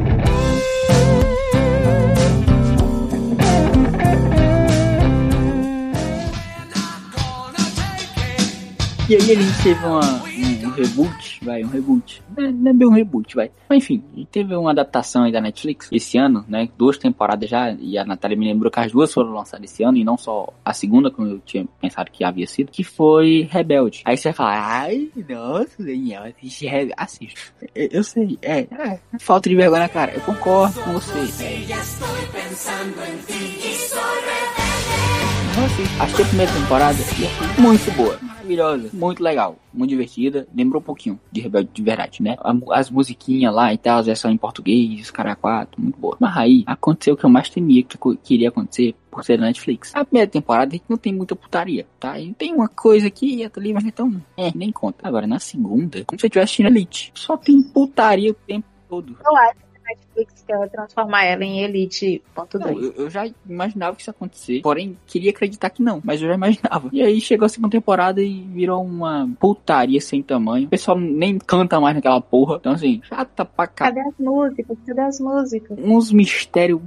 E 9.11 9.17
aí 9.17 9.23
a 9.23 9.43
gente 9.43 9.63
teve 9.65 9.85
uma, 9.85 10.01
um, 10.01 10.69
um 10.69 10.71
reboot, 10.71 11.45
vai, 11.45 11.65
um 11.65 11.69
reboot. 11.69 12.23
É, 12.37 12.43
não 12.43 12.71
é 12.71 12.73
bem 12.73 12.87
um 12.87 12.93
reboot, 12.93 13.35
vai. 13.35 13.51
Mas 13.69 13.79
enfim, 13.79 14.05
teve 14.31 14.55
uma 14.55 14.71
adaptação 14.71 15.25
aí 15.25 15.33
da 15.33 15.41
Netflix 15.41 15.89
esse 15.91 16.17
ano, 16.17 16.45
né? 16.47 16.69
Duas 16.79 16.97
temporadas 16.97 17.51
já, 17.51 17.73
e 17.73 17.99
a 17.99 18.05
Natália 18.05 18.37
me 18.37 18.47
lembrou 18.47 18.71
que 18.71 18.79
as 18.79 18.93
duas 18.93 19.13
foram 19.13 19.33
lançadas 19.33 19.69
esse 19.69 19.83
ano, 19.83 19.99
e 19.99 20.05
não 20.05 20.17
só 20.17 20.55
a 20.65 20.73
segunda, 20.73 21.11
como 21.11 21.27
eu 21.27 21.41
tinha 21.41 21.67
pensado 21.81 22.09
que 22.09 22.23
havia 22.23 22.47
sido, 22.47 22.71
que 22.71 22.85
foi 22.85 23.49
Rebelde. 23.51 24.03
Aí 24.05 24.17
você 24.17 24.29
vai 24.29 24.33
falar, 24.33 24.83
ai, 24.83 25.11
nossa, 25.29 25.83
Daniel, 25.83 26.23
assiste 26.23 26.67
Rebelde. 26.69 26.95
Assiste. 26.97 27.53
Eu, 27.75 27.89
eu 27.91 28.05
sei, 28.05 28.39
é, 28.43 28.61
é, 28.61 29.01
falta 29.19 29.49
de 29.49 29.57
vergonha 29.57 29.89
cara. 29.89 30.13
Eu 30.15 30.21
concordo 30.21 30.81
com 30.83 30.93
você. 30.93 31.27
Então, 35.51 35.64
achei 36.01 36.24
a 36.24 36.28
primeira 36.28 36.53
temporada 36.53 36.98
muito 37.59 37.90
boa, 37.96 38.18
maravilhosa, 38.22 38.90
muito 38.92 39.22
legal, 39.22 39.57
muito 39.74 39.90
divertida. 39.90 40.46
Lembrou 40.55 40.80
um 40.80 40.84
pouquinho 40.84 41.20
de 41.30 41.40
Rebelde 41.40 41.68
de 41.72 41.82
verdade, 41.82 42.22
né? 42.22 42.36
As 42.72 42.88
musiquinhas 42.90 43.53
lá 43.55 43.72
e 43.74 43.78
tal, 43.78 43.98
as 43.98 44.07
versões 44.07 44.34
em 44.34 44.38
português, 44.38 45.01
os 45.01 45.11
cara 45.11 45.34
quatro, 45.34 45.80
muito 45.80 45.98
boa. 45.98 46.16
Mas 46.20 46.36
aí 46.36 46.64
aconteceu 46.66 47.14
o 47.14 47.16
que 47.16 47.24
eu 47.24 47.30
mais 47.30 47.48
temia 47.51 47.82
que, 47.82 47.98
co- 47.98 48.16
que 48.16 48.34
iria 48.34 48.48
acontecer 48.48 48.94
por 49.11 49.24
ser 49.24 49.38
Netflix. 49.40 49.94
A 49.94 50.05
primeira 50.05 50.30
temporada 50.30 50.68
a 50.70 50.72
gente 50.76 50.84
não 50.88 50.96
tem 50.96 51.12
muita 51.12 51.34
putaria, 51.34 51.86
tá? 51.98 52.18
E 52.18 52.32
tem 52.34 52.55
uma 52.55 52.68
coisa 52.68 53.09
aqui 53.09 53.34
e 53.40 53.44
outra 53.44 53.61
ali, 53.61 53.72
mas 53.72 53.84
então, 53.84 54.22
é, 54.36 54.53
nem 54.55 54.70
conta. 54.70 55.07
Agora, 55.07 55.26
na 55.26 55.38
segunda, 55.40 56.05
como 56.05 56.18
se 56.18 56.26
eu 56.26 56.28
estivesse 56.28 56.44
assistindo 56.44 56.66
Elite, 56.68 57.11
só 57.14 57.36
tem 57.36 57.61
putaria 57.62 58.30
o 58.30 58.34
tempo 58.34 58.66
todo. 58.88 59.16
Eu 59.24 59.36
acho 59.36 59.57
Netflix 59.91 60.45
quer 60.47 60.68
transformar 60.70 61.24
ela 61.24 61.45
em 61.45 61.62
Elite. 61.62 62.22
Ponto 62.34 62.59
Não, 62.59 62.70
eu, 62.80 62.93
eu 62.93 63.11
já 63.11 63.28
imaginava 63.49 63.97
que 63.97 64.03
isso 64.03 64.11
ia 64.11 64.12
acontecer, 64.12 64.61
porém 64.62 64.97
queria 65.07 65.30
acreditar 65.30 65.70
que 65.70 65.82
não, 65.82 66.01
mas 66.05 66.22
eu 66.22 66.28
já 66.28 66.34
imaginava. 66.34 66.88
E 66.93 67.03
aí 67.03 67.20
chegou 67.20 67.47
a 67.47 67.49
segunda 67.49 67.70
temporada 67.72 68.22
e 68.22 68.43
virou 68.43 68.82
uma 68.82 69.28
putaria 69.38 70.01
sem 70.01 70.22
tamanho. 70.22 70.66
O 70.66 70.70
pessoal 70.70 70.99
nem 70.99 71.38
canta 71.38 71.80
mais 71.80 71.95
naquela 71.95 72.20
porra. 72.20 72.57
Então 72.61 72.72
assim, 72.72 73.01
chata 73.05 73.45
pra 73.45 73.66
cá. 73.66 73.86
Cadê 73.86 74.01
as 74.01 74.18
músicas? 74.18 74.78
Cadê 74.86 75.01
as 75.01 75.20
músicas? 75.20 75.78
Uns 75.80 76.12
mistérios 76.12 76.80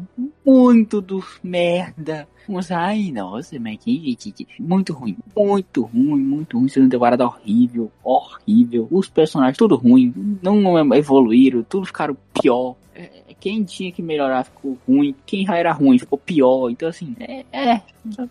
muito 0.45 1.01
do 1.01 1.23
merda. 1.43 2.27
Uns, 2.47 2.71
ai, 2.71 3.11
nossa, 3.11 3.57
mas 3.59 3.77
que, 3.77 4.15
que- 4.15 4.31
que- 4.31 4.47
muito 4.59 4.93
ruim. 4.93 5.15
Muito 5.35 5.83
ruim, 5.83 6.21
muito 6.21 6.57
ruim. 6.59 6.67
Segunda 6.67 6.91
temporada 6.91 7.25
horrível, 7.25 7.91
horrível. 8.03 8.87
Os 8.91 9.07
personagens 9.09 9.57
tudo 9.57 9.75
ruim. 9.75 10.13
Não, 10.41 10.55
evoluíram, 10.95 11.63
tudo 11.63 11.85
ficaram 11.85 12.17
pior. 12.41 12.75
É, 12.95 13.22
quem 13.43 13.61
tinha 13.61 13.91
que 13.91 14.01
melhorar 14.01 14.45
ficou 14.45 14.77
ruim. 14.87 15.13
Quem 15.25 15.45
já 15.45 15.57
era 15.57 15.73
ruim 15.73 15.99
ficou 15.99 16.17
pior. 16.17 16.69
Então, 16.69 16.87
assim, 16.87 17.13
é. 17.19 17.43
é 17.51 17.81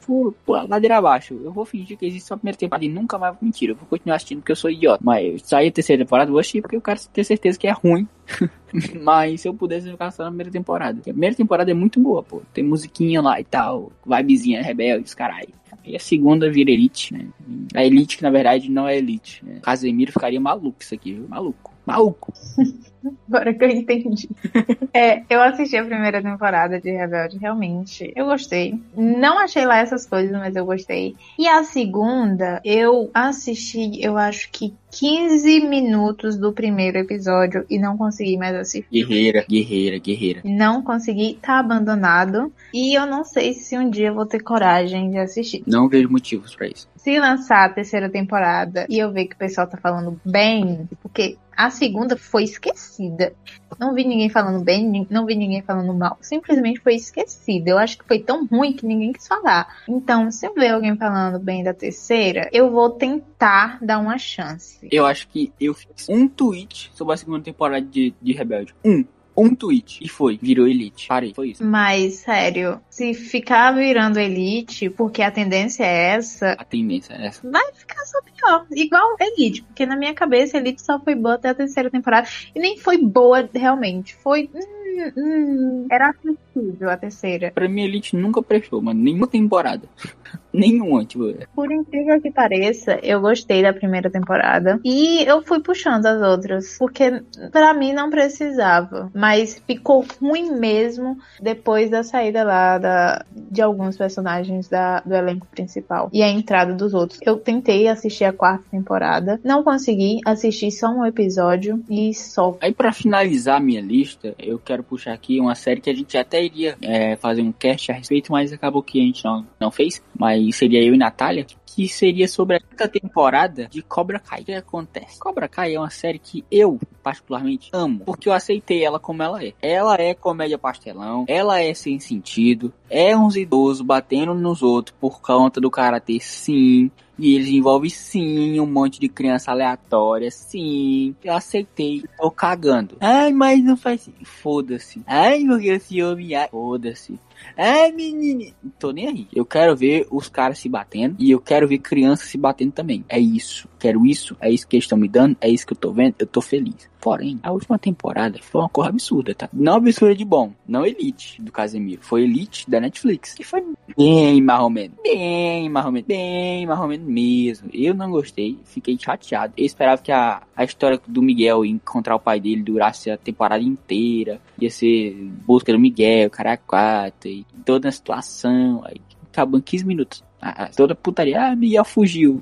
for 0.00 0.32
pô, 0.46 0.54
ladeira 0.62 0.96
abaixo. 0.96 1.38
Eu 1.44 1.52
vou 1.52 1.66
fingir 1.66 1.98
que 1.98 2.06
existe 2.06 2.26
só 2.26 2.32
a 2.32 2.38
primeira 2.38 2.56
temporada 2.56 2.86
e 2.86 2.88
nunca 2.88 3.18
mais. 3.18 3.36
Mentira, 3.38 3.72
eu 3.72 3.76
vou 3.76 3.86
continuar 3.86 4.16
assistindo 4.16 4.38
porque 4.38 4.52
eu 4.52 4.56
sou 4.56 4.70
idiota. 4.70 5.02
Mas 5.04 5.42
sair 5.42 5.68
a 5.68 5.70
terceira 5.70 6.02
temporada, 6.02 6.30
vou 6.30 6.40
assistir 6.40 6.62
porque 6.62 6.76
eu 6.76 6.80
quero 6.80 6.98
ter 7.12 7.24
certeza 7.24 7.58
que 7.58 7.66
é 7.66 7.72
ruim. 7.72 8.08
Mas 9.04 9.42
se 9.42 9.48
eu 9.48 9.52
pudesse 9.52 9.90
ficar 9.90 10.10
só 10.12 10.22
na 10.22 10.30
primeira 10.30 10.50
temporada. 10.50 10.98
A 10.98 11.02
primeira 11.02 11.36
temporada 11.36 11.70
é 11.70 11.74
muito 11.74 12.00
boa, 12.00 12.22
pô. 12.22 12.40
Tem 12.54 12.64
musiquinha 12.64 13.20
lá 13.20 13.38
e 13.38 13.44
tal. 13.44 13.92
Vibezinha 14.06 14.62
rebeldes, 14.62 15.12
caralho. 15.12 15.52
E 15.84 15.94
a 15.94 16.00
segunda 16.00 16.50
vira 16.50 16.70
Elite, 16.70 17.12
né? 17.12 17.26
A 17.74 17.84
Elite, 17.84 18.16
que 18.16 18.22
na 18.22 18.30
verdade 18.30 18.70
não 18.70 18.88
é 18.88 18.96
Elite. 18.96 19.44
Né? 19.44 19.58
Casemiro 19.60 20.10
ficaria 20.10 20.40
maluco 20.40 20.78
isso 20.80 20.94
aqui, 20.94 21.12
viu? 21.12 21.28
Maluco. 21.28 21.70
Maluco. 21.84 22.32
Agora 23.28 23.54
que 23.54 23.64
eu 23.64 23.68
entendi. 23.68 24.28
É, 24.94 25.22
eu 25.30 25.40
assisti 25.40 25.74
a 25.74 25.84
primeira 25.84 26.22
temporada 26.22 26.78
de 26.78 26.90
Rebelde, 26.90 27.38
realmente. 27.38 28.12
Eu 28.14 28.26
gostei. 28.26 28.78
Não 28.94 29.38
achei 29.38 29.64
lá 29.64 29.78
essas 29.78 30.04
coisas, 30.04 30.30
mas 30.32 30.54
eu 30.54 30.66
gostei. 30.66 31.16
E 31.38 31.48
a 31.48 31.64
segunda, 31.64 32.60
eu 32.62 33.10
assisti, 33.14 34.02
eu 34.02 34.18
acho 34.18 34.50
que 34.52 34.74
15 34.90 35.60
minutos 35.60 36.36
do 36.36 36.52
primeiro 36.52 36.98
episódio 36.98 37.64
e 37.70 37.78
não 37.78 37.96
consegui 37.96 38.36
mais 38.36 38.54
assistir. 38.54 38.86
Guerreira, 38.92 39.46
guerreira, 39.48 39.98
guerreira. 39.98 40.42
Não 40.44 40.82
consegui, 40.82 41.38
tá 41.40 41.58
abandonado. 41.58 42.52
E 42.74 42.94
eu 42.96 43.06
não 43.06 43.24
sei 43.24 43.54
se 43.54 43.78
um 43.78 43.88
dia 43.88 44.08
eu 44.08 44.14
vou 44.14 44.26
ter 44.26 44.40
coragem 44.40 45.10
de 45.10 45.18
assistir. 45.18 45.62
Não 45.66 45.88
vejo 45.88 46.10
motivos 46.10 46.54
pra 46.54 46.66
isso. 46.66 46.86
Se 46.96 47.18
lançar 47.18 47.64
a 47.64 47.72
terceira 47.72 48.10
temporada 48.10 48.86
e 48.88 48.98
eu 48.98 49.10
ver 49.10 49.24
que 49.24 49.34
o 49.34 49.38
pessoal 49.38 49.66
tá 49.66 49.78
falando 49.78 50.20
bem, 50.24 50.88
porque 51.00 51.36
a 51.56 51.70
segunda 51.70 52.16
foi 52.16 52.44
esquecida. 52.44 52.91
Esquecida. 52.92 53.34
Não 53.78 53.94
vi 53.94 54.04
ninguém 54.04 54.28
falando 54.28 54.62
bem, 54.62 55.06
não 55.08 55.24
vi 55.24 55.34
ninguém 55.34 55.62
falando 55.62 55.94
mal. 55.94 56.18
Simplesmente 56.20 56.80
foi 56.80 56.94
esquecida. 56.94 57.70
Eu 57.70 57.78
acho 57.78 57.98
que 57.98 58.04
foi 58.04 58.18
tão 58.18 58.46
ruim 58.46 58.72
que 58.72 58.86
ninguém 58.86 59.12
quis 59.12 59.26
falar. 59.26 59.82
Então, 59.88 60.30
se 60.30 60.46
eu 60.46 60.54
ver 60.54 60.68
alguém 60.68 60.96
falando 60.96 61.38
bem 61.38 61.64
da 61.64 61.72
terceira, 61.72 62.48
eu 62.52 62.70
vou 62.70 62.90
tentar 62.90 63.78
dar 63.82 63.98
uma 63.98 64.18
chance. 64.18 64.86
Eu 64.90 65.06
acho 65.06 65.26
que 65.28 65.52
eu 65.58 65.74
fiz 65.74 66.08
um 66.08 66.28
tweet 66.28 66.90
sobre 66.94 67.14
a 67.14 67.16
segunda 67.16 67.42
temporada 67.42 67.84
de, 67.84 68.14
de 68.20 68.32
Rebelde. 68.32 68.74
Um 68.84 69.04
um 69.36 69.54
tweet 69.54 69.98
e 70.02 70.08
foi, 70.08 70.38
virou 70.40 70.66
elite. 70.66 71.08
Parei, 71.08 71.32
foi 71.34 71.50
isso. 71.50 71.64
Mas, 71.64 72.16
sério, 72.16 72.80
se 72.90 73.14
ficar 73.14 73.72
virando 73.72 74.18
elite, 74.18 74.90
porque 74.90 75.22
a 75.22 75.30
tendência 75.30 75.84
é 75.84 76.14
essa. 76.14 76.52
A 76.52 76.64
tendência 76.64 77.14
é 77.14 77.26
essa. 77.26 77.50
Vai 77.50 77.72
ficar 77.72 78.04
só 78.04 78.18
pior. 78.22 78.66
Igual 78.72 79.16
elite, 79.20 79.62
porque 79.62 79.86
na 79.86 79.96
minha 79.96 80.14
cabeça 80.14 80.56
elite 80.56 80.82
só 80.82 80.98
foi 80.98 81.14
boa 81.14 81.34
até 81.34 81.50
a 81.50 81.54
terceira 81.54 81.90
temporada. 81.90 82.28
E 82.54 82.60
nem 82.60 82.78
foi 82.78 82.98
boa 82.98 83.48
realmente. 83.54 84.14
Foi. 84.14 84.50
Hum, 84.54 85.12
hum, 85.16 85.86
era 85.90 86.10
assistível 86.10 86.90
a 86.90 86.96
terceira. 86.96 87.50
Pra 87.50 87.68
mim, 87.68 87.82
Elite 87.82 88.16
nunca 88.16 88.42
prestou, 88.42 88.82
mano. 88.82 89.00
Nenhuma 89.00 89.26
temporada. 89.26 89.88
Nenhuma, 90.52 91.04
tipo. 91.04 91.32
Por 91.54 91.72
incrível 91.72 92.20
que 92.20 92.30
pareça, 92.30 92.98
eu 93.02 93.20
gostei 93.20 93.62
da 93.62 93.72
primeira 93.72 94.10
temporada. 94.10 94.80
E 94.84 95.24
eu 95.24 95.42
fui 95.42 95.60
puxando 95.60 96.06
as 96.06 96.20
outras. 96.20 96.76
Porque 96.78 97.22
para 97.50 97.72
mim 97.74 97.92
não 97.92 98.10
precisava. 98.10 99.10
Mas 99.14 99.62
ficou 99.66 100.04
ruim 100.20 100.52
mesmo 100.52 101.16
depois 101.40 101.90
da 101.90 102.02
saída 102.02 102.44
lá 102.44 102.78
da, 102.78 103.24
de 103.34 103.62
alguns 103.62 103.96
personagens 103.96 104.68
da, 104.68 105.00
do 105.00 105.14
elenco 105.14 105.46
principal. 105.46 106.10
E 106.12 106.22
a 106.22 106.28
entrada 106.28 106.74
dos 106.74 106.92
outros. 106.94 107.18
Eu 107.22 107.36
tentei 107.36 107.88
assistir 107.88 108.24
a 108.24 108.32
quarta 108.32 108.64
temporada. 108.70 109.40
Não 109.42 109.62
consegui 109.62 110.20
assistir 110.26 110.70
só 110.70 110.88
um 110.88 111.04
episódio 111.04 111.82
e 111.88 112.12
só. 112.14 112.56
Aí 112.60 112.72
para 112.72 112.92
finalizar 112.92 113.60
minha 113.60 113.80
lista, 113.80 114.34
eu 114.38 114.58
quero 114.58 114.82
puxar 114.82 115.12
aqui 115.12 115.40
uma 115.40 115.54
série 115.54 115.80
que 115.80 115.90
a 115.90 115.94
gente 115.94 116.16
até 116.16 116.44
iria 116.44 116.76
é, 116.82 117.16
fazer 117.16 117.42
um 117.42 117.52
cast 117.52 117.90
a 117.90 117.94
respeito, 117.94 118.32
mas 118.32 118.52
acabou 118.52 118.82
que 118.82 119.00
a 119.00 119.04
gente 119.04 119.24
não, 119.24 119.46
não 119.60 119.70
fez. 119.70 120.02
Mas 120.18 120.41
seria 120.50 120.82
eu 120.82 120.94
e 120.94 120.98
Natália, 120.98 121.46
que 121.74 121.88
seria 121.88 122.28
sobre 122.28 122.56
a 122.56 122.60
quinta 122.60 122.86
temporada 122.86 123.66
de 123.66 123.82
Cobra 123.82 124.18
Kai. 124.18 124.42
O 124.42 124.44
que 124.44 124.52
acontece? 124.52 125.18
Cobra 125.18 125.48
Kai 125.48 125.74
é 125.74 125.78
uma 125.78 125.90
série 125.90 126.18
que 126.18 126.44
eu, 126.50 126.78
particularmente, 127.02 127.70
amo, 127.72 128.00
porque 128.00 128.28
eu 128.28 128.32
aceitei 128.32 128.84
ela 128.84 128.98
como 128.98 129.22
ela 129.22 129.42
é. 129.42 129.52
Ela 129.60 129.96
é 130.00 130.14
comédia 130.14 130.58
pastelão, 130.58 131.24
ela 131.28 131.60
é 131.60 131.72
sem 131.72 131.98
sentido, 131.98 132.72
é 132.90 133.16
uns 133.16 133.36
idosos 133.36 133.82
batendo 133.82 134.34
nos 134.34 134.62
outros 134.62 134.96
por 135.00 135.20
conta 135.20 135.60
do 135.60 135.70
karatê, 135.70 136.18
sim. 136.20 136.90
E 137.18 137.36
eles 137.36 137.48
envolvem 137.48 137.90
sim 137.90 138.58
um 138.58 138.66
monte 138.66 138.98
de 138.98 139.08
criança 139.08 139.50
aleatória, 139.50 140.30
sim. 140.30 141.14
Eu 141.22 141.34
aceitei, 141.34 142.02
tô 142.18 142.30
cagando. 142.30 142.96
Ai, 143.00 143.32
mas 143.32 143.62
não 143.62 143.76
faz. 143.76 144.08
Foda-se. 144.24 145.02
Ai, 145.06 145.44
porque 145.44 145.68
esse 145.68 146.02
homem. 146.02 146.30
Foda-se. 146.50 147.18
Ai, 147.56 147.92
menino. 147.92 148.52
Tô 148.78 148.90
nem 148.90 149.08
aí. 149.08 149.28
Eu 149.34 149.44
quero 149.44 149.76
ver 149.76 150.06
os 150.10 150.28
caras 150.28 150.58
se 150.58 150.68
batendo 150.68 151.16
e 151.18 151.30
eu 151.30 151.40
quero 151.40 151.68
ver 151.68 151.78
crianças 151.78 152.28
se 152.28 152.38
batendo 152.38 152.72
também. 152.72 153.04
É 153.08 153.18
isso. 153.18 153.68
Quero 153.78 154.06
isso. 154.06 154.36
É 154.40 154.50
isso 154.50 154.66
que 154.66 154.76
eles 154.76 154.84
estão 154.84 154.98
me 154.98 155.08
dando. 155.08 155.36
É 155.40 155.48
isso 155.48 155.66
que 155.66 155.72
eu 155.72 155.78
tô 155.78 155.92
vendo. 155.92 156.14
Eu 156.18 156.26
tô 156.26 156.40
feliz. 156.40 156.91
Porém, 157.02 157.40
a 157.42 157.50
última 157.50 157.80
temporada 157.80 158.38
foi 158.40 158.60
uma 158.60 158.68
coisa 158.68 158.90
absurda, 158.90 159.34
tá? 159.34 159.48
Não 159.52 159.74
absurda 159.74 160.14
de 160.14 160.24
bom. 160.24 160.52
Não 160.64 160.86
Elite 160.86 161.42
do 161.42 161.50
Casemiro. 161.50 162.00
Foi 162.00 162.22
Elite 162.22 162.70
da 162.70 162.78
Netflix. 162.78 163.34
Que 163.34 163.42
foi 163.42 163.60
bem 163.96 164.40
marromeno. 164.40 164.94
Bem 165.02 165.68
marromeno. 165.68 166.06
Bem 166.06 166.64
marromeno 166.64 167.04
mesmo. 167.04 167.68
Eu 167.74 167.92
não 167.92 168.08
gostei. 168.08 168.56
Fiquei 168.62 168.96
chateado. 168.96 169.52
Eu 169.56 169.66
esperava 169.66 170.00
que 170.00 170.12
a, 170.12 170.42
a 170.54 170.62
história 170.62 171.00
do 171.04 171.20
Miguel 171.20 171.64
encontrar 171.64 172.14
o 172.14 172.20
pai 172.20 172.38
dele 172.38 172.62
durasse 172.62 173.10
a 173.10 173.18
temporada 173.18 173.64
inteira. 173.64 174.40
Ia 174.60 174.70
ser 174.70 175.12
busca 175.44 175.72
do 175.72 175.80
Miguel, 175.80 176.30
Caracata 176.30 177.28
e 177.28 177.44
toda 177.64 177.88
a 177.88 177.92
situação. 177.92 178.80
Aí 178.84 179.00
acabou 179.32 179.58
em 179.58 179.62
15 179.62 179.84
minutos. 179.84 180.24
Ah, 180.40 180.70
toda 180.76 180.94
putaria. 180.94 181.48
Ah, 181.48 181.56
Miguel 181.56 181.84
fugiu. 181.84 182.40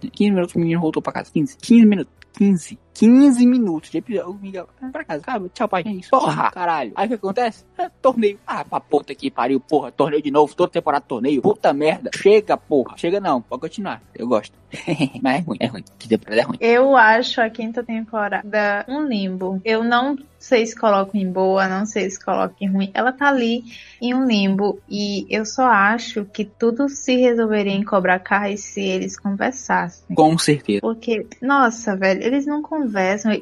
15 0.00 0.30
minutos 0.30 0.54
o 0.54 0.58
menino 0.58 0.82
voltou 0.82 1.02
pra 1.02 1.14
casa. 1.14 1.30
15. 1.32 1.56
15 1.56 1.86
minutos. 1.86 2.12
15. 2.34 2.78
15 2.94 3.46
minutos 3.46 3.90
de 3.90 3.98
episódio. 3.98 4.30
O 4.30 4.34
Miguel, 4.34 4.68
pra 4.92 5.04
casa, 5.04 5.22
cara, 5.22 5.42
tchau, 5.52 5.68
pai. 5.68 5.82
É 5.86 5.90
isso. 5.90 6.10
Porra, 6.10 6.50
caralho. 6.50 6.92
Aí 6.94 7.06
o 7.06 7.08
que 7.08 7.14
acontece? 7.14 7.64
É, 7.78 7.88
torneio. 8.00 8.38
Ah, 8.46 8.64
pra 8.64 8.80
puta 8.80 9.14
que 9.14 9.30
pariu, 9.30 9.60
porra. 9.60 9.90
Torneio 9.90 10.22
de 10.22 10.30
novo, 10.30 10.54
toda 10.54 10.70
temporada 10.70 11.04
torneio. 11.06 11.42
Puta 11.42 11.72
merda. 11.72 12.10
Chega, 12.14 12.56
porra. 12.56 12.96
Chega 12.96 13.20
não, 13.20 13.40
pode 13.40 13.60
continuar. 13.60 14.02
Eu 14.14 14.28
gosto. 14.28 14.54
Mas 15.22 15.40
é 15.40 15.40
ruim, 15.40 15.56
é 15.60 15.66
ruim. 15.66 15.84
Que 15.98 16.08
temporada 16.08 16.40
é 16.40 16.44
ruim. 16.44 16.56
Eu 16.60 16.96
acho 16.96 17.40
a 17.40 17.50
quinta 17.50 17.82
temporada 17.82 18.84
um 18.88 19.06
limbo. 19.06 19.60
Eu 19.64 19.84
não 19.84 20.16
sei 20.38 20.66
se 20.66 20.74
coloco 20.74 21.16
em 21.16 21.30
boa, 21.30 21.68
não 21.68 21.86
sei 21.86 22.10
se 22.10 22.22
coloco 22.22 22.56
em 22.60 22.68
ruim. 22.68 22.90
Ela 22.94 23.12
tá 23.12 23.28
ali 23.28 23.64
em 24.00 24.14
um 24.14 24.26
limbo. 24.26 24.80
E 24.88 25.26
eu 25.30 25.44
só 25.46 25.66
acho 25.66 26.24
que 26.24 26.44
tudo 26.44 26.88
se 26.88 27.16
resolveria 27.16 27.72
em 27.72 27.84
Cobra 27.84 28.18
Kai 28.18 28.56
se 28.56 28.80
eles 28.80 29.18
conversassem. 29.18 30.14
Com 30.14 30.36
certeza. 30.36 30.80
Porque, 30.80 31.26
nossa, 31.40 31.96
velho, 31.96 32.22
eles 32.22 32.46
não 32.46 32.60
conversam. 32.62 32.81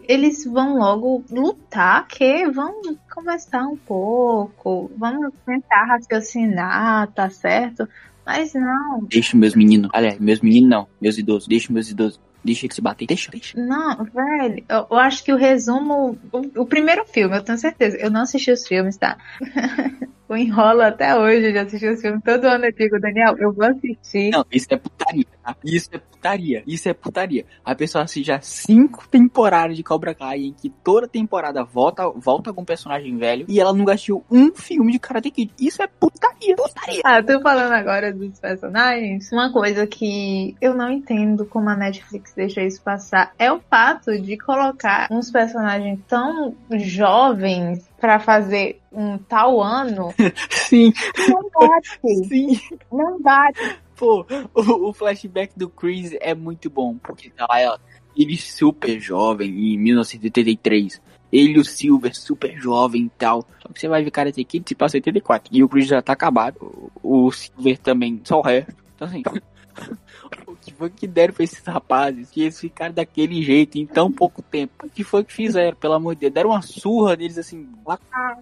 Eles 0.09 0.45
vão 0.45 0.77
logo 0.77 1.25
lutar, 1.31 2.07
que 2.09 2.49
vão 2.51 2.81
conversar 3.13 3.67
um 3.67 3.77
pouco. 3.77 4.91
Vamos 4.97 5.33
tentar 5.45 5.85
raciocinar, 5.85 7.09
tá 7.13 7.31
certo? 7.31 7.89
Mas 8.25 8.55
não. 8.55 9.05
Deixa 9.09 9.37
meus 9.37 9.55
meninos. 9.55 9.91
Aliás, 9.93 10.19
meus 10.19 10.41
meninos 10.41 10.71
não. 10.71 10.89
Meus 11.01 11.19
idosos. 11.19 11.49
Deixa 11.49 11.73
meus 11.73 11.91
idosos. 11.91 12.21
Deixa 12.43 12.67
eles 12.67 12.75
se 12.75 12.81
bater. 12.81 13.07
Deixa, 13.07 13.31
deixa. 13.31 13.61
Não, 13.61 14.05
velho. 14.05 14.65
Eu, 14.69 14.87
eu 14.91 14.97
acho 14.99 15.23
que 15.23 15.33
o 15.33 15.37
resumo. 15.37 16.19
O, 16.33 16.63
o, 16.63 16.67
primeiro 16.67 17.05
filme, 17.05 17.37
eu 17.37 17.43
tenho 17.43 17.59
certeza. 17.59 17.97
Eu 17.99 18.11
não 18.11 18.23
assisti 18.23 18.51
os 18.51 18.67
filmes, 18.67 18.97
tá? 18.97 19.19
eu 20.31 20.37
enrolo 20.37 20.83
até 20.83 21.17
hoje 21.17 21.53
de 21.53 21.59
assistir 21.59 21.93
os 21.93 22.01
filmes. 22.01 22.23
Todo 22.25 22.45
ano 22.45 22.65
eu 22.65 22.73
digo, 22.73 23.01
Daniel, 23.01 23.37
eu 23.39 23.53
vou 23.53 23.67
assistir. 23.67 24.31
Não, 24.31 24.47
isso 24.51 24.69
é 24.71 24.77
putaria, 24.77 25.27
tá? 25.43 25.57
Isso 25.65 25.91
é 25.93 25.99
putaria. 25.99 26.63
Isso 26.67 26.89
é 26.89 26.95
putaria. 26.95 27.45
A 27.65 27.75
pessoa 27.75 28.05
assiste 28.05 28.27
já 28.27 28.41
cinco 28.41 29.09
temporadas 29.09 29.77
de 29.77 29.83
Cobra 29.83 30.15
Kai 30.15 30.39
em 30.39 30.53
que 30.53 30.71
toda 30.71 31.09
temporada 31.09 31.65
volta, 31.65 32.09
volta 32.09 32.53
com 32.53 32.63
um 32.63 32.65
personagem 32.65 33.17
velho 33.17 33.45
e 33.49 33.59
ela 33.59 33.73
nunca 33.73 33.95
assistiu 33.95 34.25
um 34.31 34.55
filme 34.55 34.93
de 34.93 34.99
Karate 35.01 35.31
Kid. 35.31 35.53
Isso 35.59 35.83
é 35.83 35.89
putaria. 35.89 36.55
Putaria. 36.55 37.01
Ah, 37.05 37.23
tô 37.23 37.41
falando 37.41 37.73
agora 37.73 38.13
dos 38.13 38.39
personagens. 38.39 39.33
Uma 39.33 39.53
coisa 39.53 39.87
que 39.87 40.55
eu 40.61 40.75
não 40.75 40.91
entendo 40.91 41.45
como 41.45 41.69
a 41.69 41.77
Netflix 41.77 42.33
deixa 42.35 42.63
isso 42.63 42.81
passar 42.83 43.33
é 43.37 43.51
o 43.53 43.61
fato 43.61 44.17
de 44.21 44.39
colocar 44.39 45.09
uns 45.11 45.31
personagens 45.31 45.99
tão 46.07 46.55
jovens 46.71 47.90
para 48.01 48.19
fazer 48.19 48.81
um 48.91 49.19
tal 49.19 49.63
ano. 49.63 50.13
Sim. 50.51 50.93
Não 51.29 51.51
bate. 51.51 52.01
Sim. 52.27 52.61
Não 52.91 53.21
bate. 53.21 53.79
Pô, 53.95 54.27
o, 54.55 54.89
o, 54.89 54.93
flashback 54.95 55.53
do 55.59 55.69
Chris 55.69 56.17
é 56.21 56.35
muito 56.35 56.71
bom, 56.71 56.97
porque 56.97 57.29
tá 57.29 57.47
lá, 57.47 57.79
ele 58.17 58.37
super 58.39 58.99
jovem, 58.99 59.75
em 59.75 59.79
1983. 59.79 61.01
Ele 61.31 61.59
o 61.61 61.65
Silver 61.65 62.17
super 62.17 62.59
jovem 62.59 63.05
e 63.05 63.11
tal. 63.11 63.47
Só 63.61 63.69
que 63.69 63.79
você 63.79 63.87
vai 63.87 64.03
ver 64.03 64.11
cara 64.11 64.33
Kid 64.33 64.65
se 64.67 64.75
passa 64.75 64.97
84. 64.97 65.55
E 65.55 65.63
o 65.63 65.69
Chris 65.69 65.87
já 65.87 66.03
tá 66.03 66.15
acabado. 66.15 66.91
O, 67.03 67.27
o 67.27 67.31
Silver 67.31 67.79
também, 67.79 68.21
só 68.25 68.41
o 68.41 68.43
resto. 68.43 68.75
Então 68.97 69.07
assim, 69.07 69.23
o 70.47 70.57
que 70.57 70.73
foi 70.73 70.91
que 70.91 71.07
deram 71.07 71.35
pra 71.35 71.45
esses 71.45 71.65
rapazes? 71.65 72.31
Que 72.31 72.43
eles 72.43 72.59
ficaram 72.59 72.95
daquele 72.95 73.43
jeito 73.43 73.79
em 73.79 73.87
tão 73.87 74.11
pouco 74.11 74.43
tempo. 74.43 74.87
O 74.87 74.91
que 74.91 75.05
foi 75.05 75.25
que 75.25 75.33
fizeram, 75.33 75.77
pelo 75.77 75.95
amor 75.95 76.15
de 76.15 76.23
Deus? 76.23 76.33
Deram 76.33 76.51
uma 76.51 76.63
surra 76.63 77.17
neles 77.17 77.39
assim, 77.39 77.69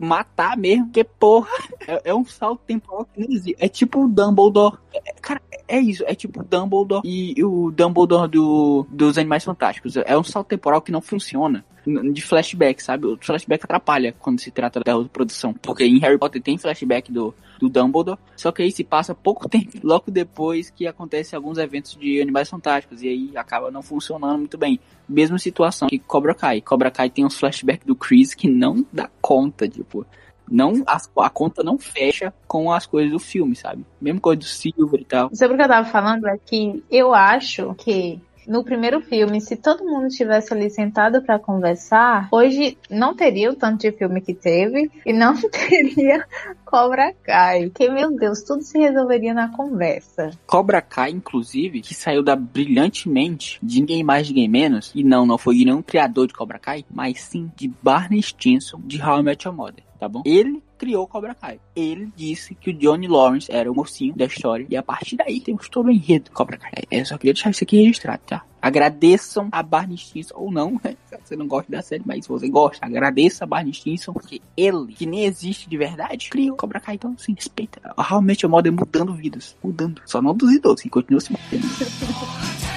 matar 0.00 0.56
mesmo, 0.56 0.90
que 0.90 1.04
porra. 1.04 1.48
É, 1.86 2.10
é 2.10 2.14
um 2.14 2.24
salto 2.24 2.60
temporal 2.66 3.06
que 3.06 3.20
não 3.20 3.28
existe. 3.28 3.56
É 3.58 3.68
tipo 3.68 4.04
o 4.04 4.08
Dumbledore. 4.08 4.78
É, 4.92 5.12
cara, 5.20 5.40
é 5.68 5.78
isso, 5.78 6.02
é 6.06 6.14
tipo 6.14 6.42
Dumbledore 6.42 7.02
e 7.04 7.44
o 7.44 7.70
Dumbledore 7.70 8.28
do, 8.28 8.86
dos 8.90 9.18
Animais 9.18 9.44
Fantásticos. 9.44 9.96
É 9.96 10.16
um 10.16 10.24
salto 10.24 10.48
temporal 10.48 10.80
que 10.80 10.90
não 10.90 11.02
funciona 11.02 11.64
de 12.12 12.22
flashback, 12.22 12.82
sabe? 12.82 13.06
O 13.06 13.18
flashback 13.20 13.64
atrapalha 13.64 14.14
quando 14.18 14.40
se 14.40 14.50
trata 14.50 14.80
da 14.80 15.04
produção. 15.04 15.54
Porque 15.54 15.84
em 15.84 15.98
Harry 15.98 16.18
Potter 16.18 16.42
tem 16.42 16.58
flashback 16.58 17.12
do, 17.12 17.34
do 17.58 17.68
Dumbledore, 17.68 18.18
só 18.36 18.52
que 18.52 18.62
aí 18.62 18.72
se 18.72 18.84
passa 18.84 19.14
pouco 19.14 19.48
tempo, 19.48 19.78
logo 19.82 20.10
depois 20.10 20.70
que 20.70 20.86
acontecem 20.86 21.36
alguns 21.36 21.58
eventos 21.58 21.96
de 21.96 22.20
Animais 22.20 22.48
Fantásticos, 22.48 23.02
e 23.02 23.08
aí 23.08 23.36
acaba 23.36 23.70
não 23.70 23.82
funcionando 23.82 24.38
muito 24.38 24.58
bem. 24.58 24.80
Mesma 25.08 25.38
situação 25.38 25.88
que 25.88 25.98
Cobra 25.98 26.34
Kai. 26.34 26.60
Cobra 26.60 26.90
Kai 26.90 27.10
tem 27.10 27.24
uns 27.24 27.38
flashbacks 27.38 27.86
do 27.86 27.94
Chris 27.94 28.34
que 28.34 28.48
não 28.48 28.84
dá 28.92 29.08
conta, 29.20 29.68
tipo 29.68 30.06
não 30.50 30.82
a, 30.86 30.98
a, 31.24 31.30
conta 31.30 31.62
não 31.62 31.78
fecha 31.78 32.32
com 32.46 32.72
as 32.72 32.86
coisas 32.86 33.12
do 33.12 33.18
filme, 33.18 33.54
sabe? 33.54 33.84
Mesmo 34.00 34.20
coisa 34.20 34.40
do 34.40 34.44
Silver 34.44 35.00
e 35.00 35.04
tal. 35.04 35.30
Sobre 35.34 35.54
o 35.54 35.56
que 35.56 35.64
eu 35.64 35.68
tava 35.68 35.88
falando 35.88 36.26
é 36.26 36.38
que 36.38 36.82
eu 36.90 37.14
acho 37.14 37.74
que 37.74 38.20
no 38.48 38.64
primeiro 38.64 39.02
filme, 39.02 39.42
se 39.42 39.56
todo 39.56 39.84
mundo 39.84 40.08
tivesse 40.08 40.54
ali 40.54 40.70
sentado 40.70 41.20
para 41.20 41.38
conversar, 41.38 42.28
hoje 42.32 42.78
não 42.90 43.14
teria 43.14 43.50
o 43.50 43.54
tanto 43.54 43.82
de 43.82 43.92
filme 43.92 44.22
que 44.22 44.32
teve 44.32 44.90
e 45.04 45.12
não 45.12 45.34
teria 45.68 46.26
Cobra 46.64 47.12
Kai. 47.22 47.64
Porque, 47.64 47.90
meu 47.90 48.10
Deus, 48.16 48.42
tudo 48.42 48.62
se 48.62 48.78
resolveria 48.78 49.34
na 49.34 49.54
conversa. 49.54 50.30
Cobra 50.46 50.80
Kai, 50.80 51.10
inclusive, 51.10 51.82
que 51.82 51.94
saiu 51.94 52.22
da 52.22 52.34
brilhantemente 52.34 53.58
de 53.62 53.80
ninguém 53.80 54.02
mais, 54.02 54.28
ninguém 54.28 54.48
menos, 54.48 54.90
e 54.94 55.04
não, 55.04 55.26
não 55.26 55.36
foi 55.36 55.56
nenhum 55.56 55.82
criador 55.82 56.26
de 56.26 56.32
Cobra 56.32 56.58
Kai, 56.58 56.86
mas 56.90 57.20
sim 57.20 57.52
de 57.54 57.70
Barney 57.82 58.22
Stinson 58.22 58.80
de 58.82 59.02
How 59.02 59.20
I 59.20 59.22
Met 59.22 59.46
Your 59.46 59.54
Mother, 59.54 59.84
tá 59.98 60.08
bom? 60.08 60.22
Ele 60.24 60.62
criou 60.78 61.06
Cobra 61.06 61.34
Kai. 61.34 61.60
Ele 61.74 62.10
disse 62.16 62.54
que 62.54 62.70
o 62.70 62.74
Johnny 62.74 63.08
Lawrence 63.08 63.50
era 63.50 63.70
o 63.70 63.74
mocinho 63.74 64.14
da 64.14 64.24
história 64.24 64.66
e 64.68 64.76
a 64.76 64.82
partir 64.82 65.16
daí 65.16 65.40
temos 65.40 65.68
todo 65.68 65.86
o 65.86 65.90
enredo 65.90 66.26
de 66.26 66.30
Cobra 66.30 66.56
Kai. 66.56 66.84
Eu 66.90 67.04
só 67.04 67.16
queria 67.18 67.34
deixar 67.34 67.50
isso 67.50 67.64
aqui 67.64 67.82
registrado, 67.82 68.22
tá? 68.26 68.44
Agradeçam 68.60 69.48
a 69.52 69.62
Barney 69.62 69.96
Stinson, 69.96 70.34
ou 70.36 70.50
não, 70.50 70.80
né? 70.82 70.96
Se 71.06 71.16
você 71.24 71.36
não 71.36 71.46
gosta 71.46 71.70
da 71.70 71.80
série, 71.80 72.02
mas 72.04 72.24
se 72.24 72.28
você 72.28 72.48
gosta, 72.48 72.84
agradeça 72.84 73.44
a 73.44 73.46
Barney 73.46 73.72
Stinson, 73.72 74.12
porque 74.12 74.40
ele, 74.56 74.92
que 74.94 75.06
nem 75.06 75.24
existe 75.24 75.68
de 75.68 75.76
verdade, 75.76 76.28
criou 76.28 76.56
Cobra 76.56 76.80
Kai. 76.80 76.96
Então, 76.96 77.14
assim, 77.18 77.34
respeita. 77.34 77.80
Realmente 77.96 78.44
o 78.44 78.50
modo 78.50 78.66
é 78.66 78.70
mudando 78.70 79.14
vidas. 79.14 79.56
Mudando. 79.62 80.02
Só 80.06 80.20
não 80.20 80.34
dos 80.34 80.52
idosos, 80.52 80.82
que 80.82 80.90
continua 80.90 81.20
se 81.20 81.32
mantendo. 81.32 81.66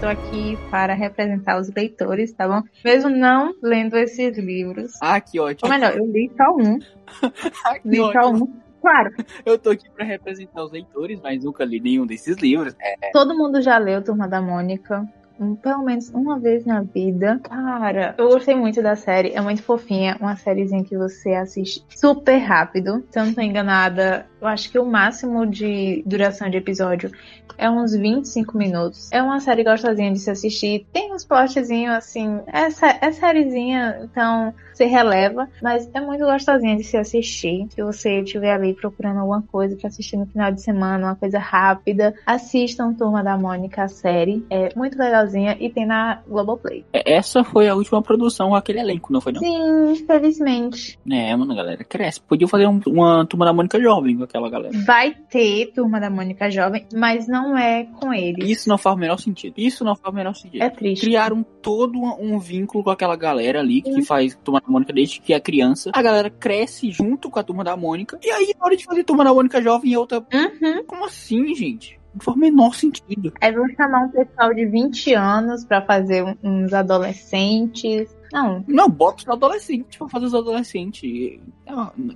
estou 0.00 0.08
aqui 0.08 0.58
para 0.70 0.94
representar 0.94 1.60
os 1.60 1.70
leitores, 1.74 2.32
tá 2.32 2.48
bom? 2.48 2.62
Mesmo 2.82 3.10
não 3.10 3.52
lendo 3.62 3.96
esses 3.98 4.38
livros. 4.38 4.92
Ah, 5.02 5.20
que 5.20 5.38
ótimo. 5.38 5.70
Ou 5.70 5.78
melhor, 5.78 5.94
eu 5.96 6.06
li 6.06 6.30
só 6.36 6.56
um. 6.56 6.78
Ah, 7.66 7.74
Li 7.84 7.96
só 7.98 8.08
ótimo. 8.08 8.44
um. 8.46 8.60
Claro, 8.80 9.10
Eu 9.44 9.58
tô 9.58 9.70
aqui 9.70 9.90
pra 9.94 10.06
representar 10.06 10.64
os 10.64 10.72
leitores, 10.72 11.20
mas 11.22 11.44
nunca 11.44 11.64
li 11.66 11.78
nenhum 11.80 12.06
desses 12.06 12.38
livros. 12.38 12.74
É, 12.80 13.10
todo 13.12 13.36
mundo 13.36 13.60
já 13.60 13.76
leu 13.76 14.02
Turma 14.02 14.26
da 14.26 14.40
Mônica. 14.40 15.04
um- 15.38 15.54
Pelo 15.56 15.82
menos 15.84 16.08
uma 16.10 16.38
vez 16.38 16.64
na 16.64 16.80
vida. 16.82 17.38
Cara, 17.42 18.14
eu 18.16 18.28
gostei 18.30 18.54
muito 18.54 18.80
da 18.82 18.96
série. 18.96 19.32
É 19.34 19.40
muito 19.42 19.62
fofinha. 19.62 20.16
Uma 20.20 20.34
sériezinha 20.36 20.82
que 20.84 20.96
você 20.96 21.32
assiste 21.34 21.84
super 21.90 22.38
rápido. 22.38 23.04
Se 23.10 23.18
eu 23.20 23.26
não 23.26 23.34
tô 23.34 23.40
enganada, 23.42 24.26
eu 24.40 24.46
acho 24.48 24.70
que 24.70 24.78
o 24.78 24.84
máximo 24.86 25.46
de 25.46 26.02
duração 26.06 26.48
de 26.50 26.56
episódio 26.56 27.10
é 27.58 27.68
uns 27.68 27.92
25 27.94 28.56
minutos. 28.56 29.10
É 29.12 29.22
uma 29.22 29.38
série 29.40 29.62
gostosinha 29.64 30.12
de 30.12 30.18
se 30.18 30.30
assistir. 30.30 30.86
Tem 30.92 31.12
uns 31.12 31.24
plotzinhos 31.24 31.94
assim. 31.94 32.40
É, 32.46 32.70
sé- 32.70 32.98
é 33.02 33.12
sériezinha, 33.12 34.00
então 34.04 34.54
você 34.72 34.86
releva. 34.86 35.46
Mas 35.62 35.90
é 35.92 36.00
muito 36.00 36.24
gostosinha 36.24 36.76
de 36.76 36.84
se 36.84 36.96
assistir. 36.96 37.66
Se 37.70 37.82
você 37.82 38.20
estiver 38.22 38.52
ali 38.54 38.72
procurando 38.72 39.18
alguma 39.20 39.42
coisa 39.42 39.76
pra 39.76 39.88
assistir 39.88 40.16
no 40.16 40.24
final 40.26 40.50
de 40.50 40.62
semana, 40.62 41.08
uma 41.08 41.16
coisa 41.16 41.38
rápida, 41.38 42.14
assistam 42.24 42.94
Turma 42.94 43.22
da 43.22 43.36
Mônica, 43.36 43.82
a 43.82 43.88
série. 43.88 44.42
É 44.48 44.70
muito 44.74 44.98
legalzinha 44.98 45.56
e 45.60 45.68
tem 45.68 45.84
na 45.86 46.20
Globoplay. 46.26 46.84
essa 46.92 47.44
foi 47.44 47.68
a 47.68 47.74
última 47.74 48.00
produção 48.00 48.50
com 48.50 48.54
aquele 48.54 48.80
elenco, 48.80 49.12
não 49.12 49.20
foi 49.20 49.32
não? 49.32 49.40
Sim, 49.40 49.92
infelizmente. 49.92 50.98
É, 51.10 51.34
mano, 51.36 51.54
galera, 51.54 51.84
cresce. 51.84 52.20
Podia 52.20 52.48
fazer 52.48 52.66
um- 52.66 52.80
uma 52.86 53.26
turma 53.26 53.44
da 53.44 53.52
Mônica 53.52 53.78
jovem 53.80 54.16
aquela 54.30 54.48
galera. 54.48 54.72
Vai 54.86 55.14
ter 55.28 55.72
Turma 55.74 56.00
da 56.00 56.08
Mônica 56.08 56.50
Jovem, 56.50 56.86
mas 56.94 57.26
não 57.26 57.58
é 57.58 57.84
com 57.84 58.14
eles. 58.14 58.48
Isso 58.48 58.68
não 58.68 58.78
faz 58.78 58.96
o 58.96 58.98
menor 58.98 59.18
sentido. 59.18 59.54
Isso 59.58 59.84
não 59.84 59.96
faz 59.96 60.12
o 60.12 60.16
menor 60.16 60.34
sentido. 60.34 60.62
É 60.62 60.70
triste. 60.70 61.04
Criaram 61.04 61.42
todo 61.60 62.00
um 62.00 62.38
vínculo 62.38 62.84
com 62.84 62.90
aquela 62.90 63.16
galera 63.16 63.60
ali 63.60 63.82
que 63.82 64.02
faz 64.02 64.38
Turma 64.42 64.60
da 64.60 64.68
Mônica 64.68 64.92
desde 64.92 65.20
que 65.20 65.34
é 65.34 65.40
criança. 65.40 65.90
A 65.92 66.02
galera 66.02 66.30
cresce 66.30 66.90
junto 66.90 67.28
com 67.28 67.38
a 67.38 67.42
Turma 67.42 67.64
da 67.64 67.76
Mônica. 67.76 68.18
E 68.22 68.30
aí, 68.30 68.54
na 68.58 68.64
hora 68.64 68.76
de 68.76 68.84
fazer 68.84 69.04
Turma 69.04 69.24
da 69.24 69.34
Mônica 69.34 69.60
jovem 69.60 69.92
e 69.92 69.96
outra. 69.96 70.18
Uhum. 70.18 70.84
Como 70.86 71.04
assim, 71.04 71.54
gente? 71.54 71.98
Não 72.14 72.20
faz 72.20 72.36
o 72.36 72.40
menor 72.40 72.74
sentido. 72.74 73.32
Aí 73.40 73.52
vão 73.52 73.68
chamar 73.68 74.04
um 74.04 74.08
pessoal 74.08 74.54
de 74.54 74.66
20 74.66 75.14
anos 75.14 75.64
pra 75.64 75.82
fazer 75.82 76.24
uns 76.42 76.72
adolescentes. 76.72 78.16
Não, 78.32 78.64
Não, 78.68 78.88
bota 78.88 79.22
os 79.22 79.28
adolescentes 79.28 79.96
pra 79.98 80.08
fazer 80.08 80.26
os 80.26 80.34
adolescentes. 80.34 81.40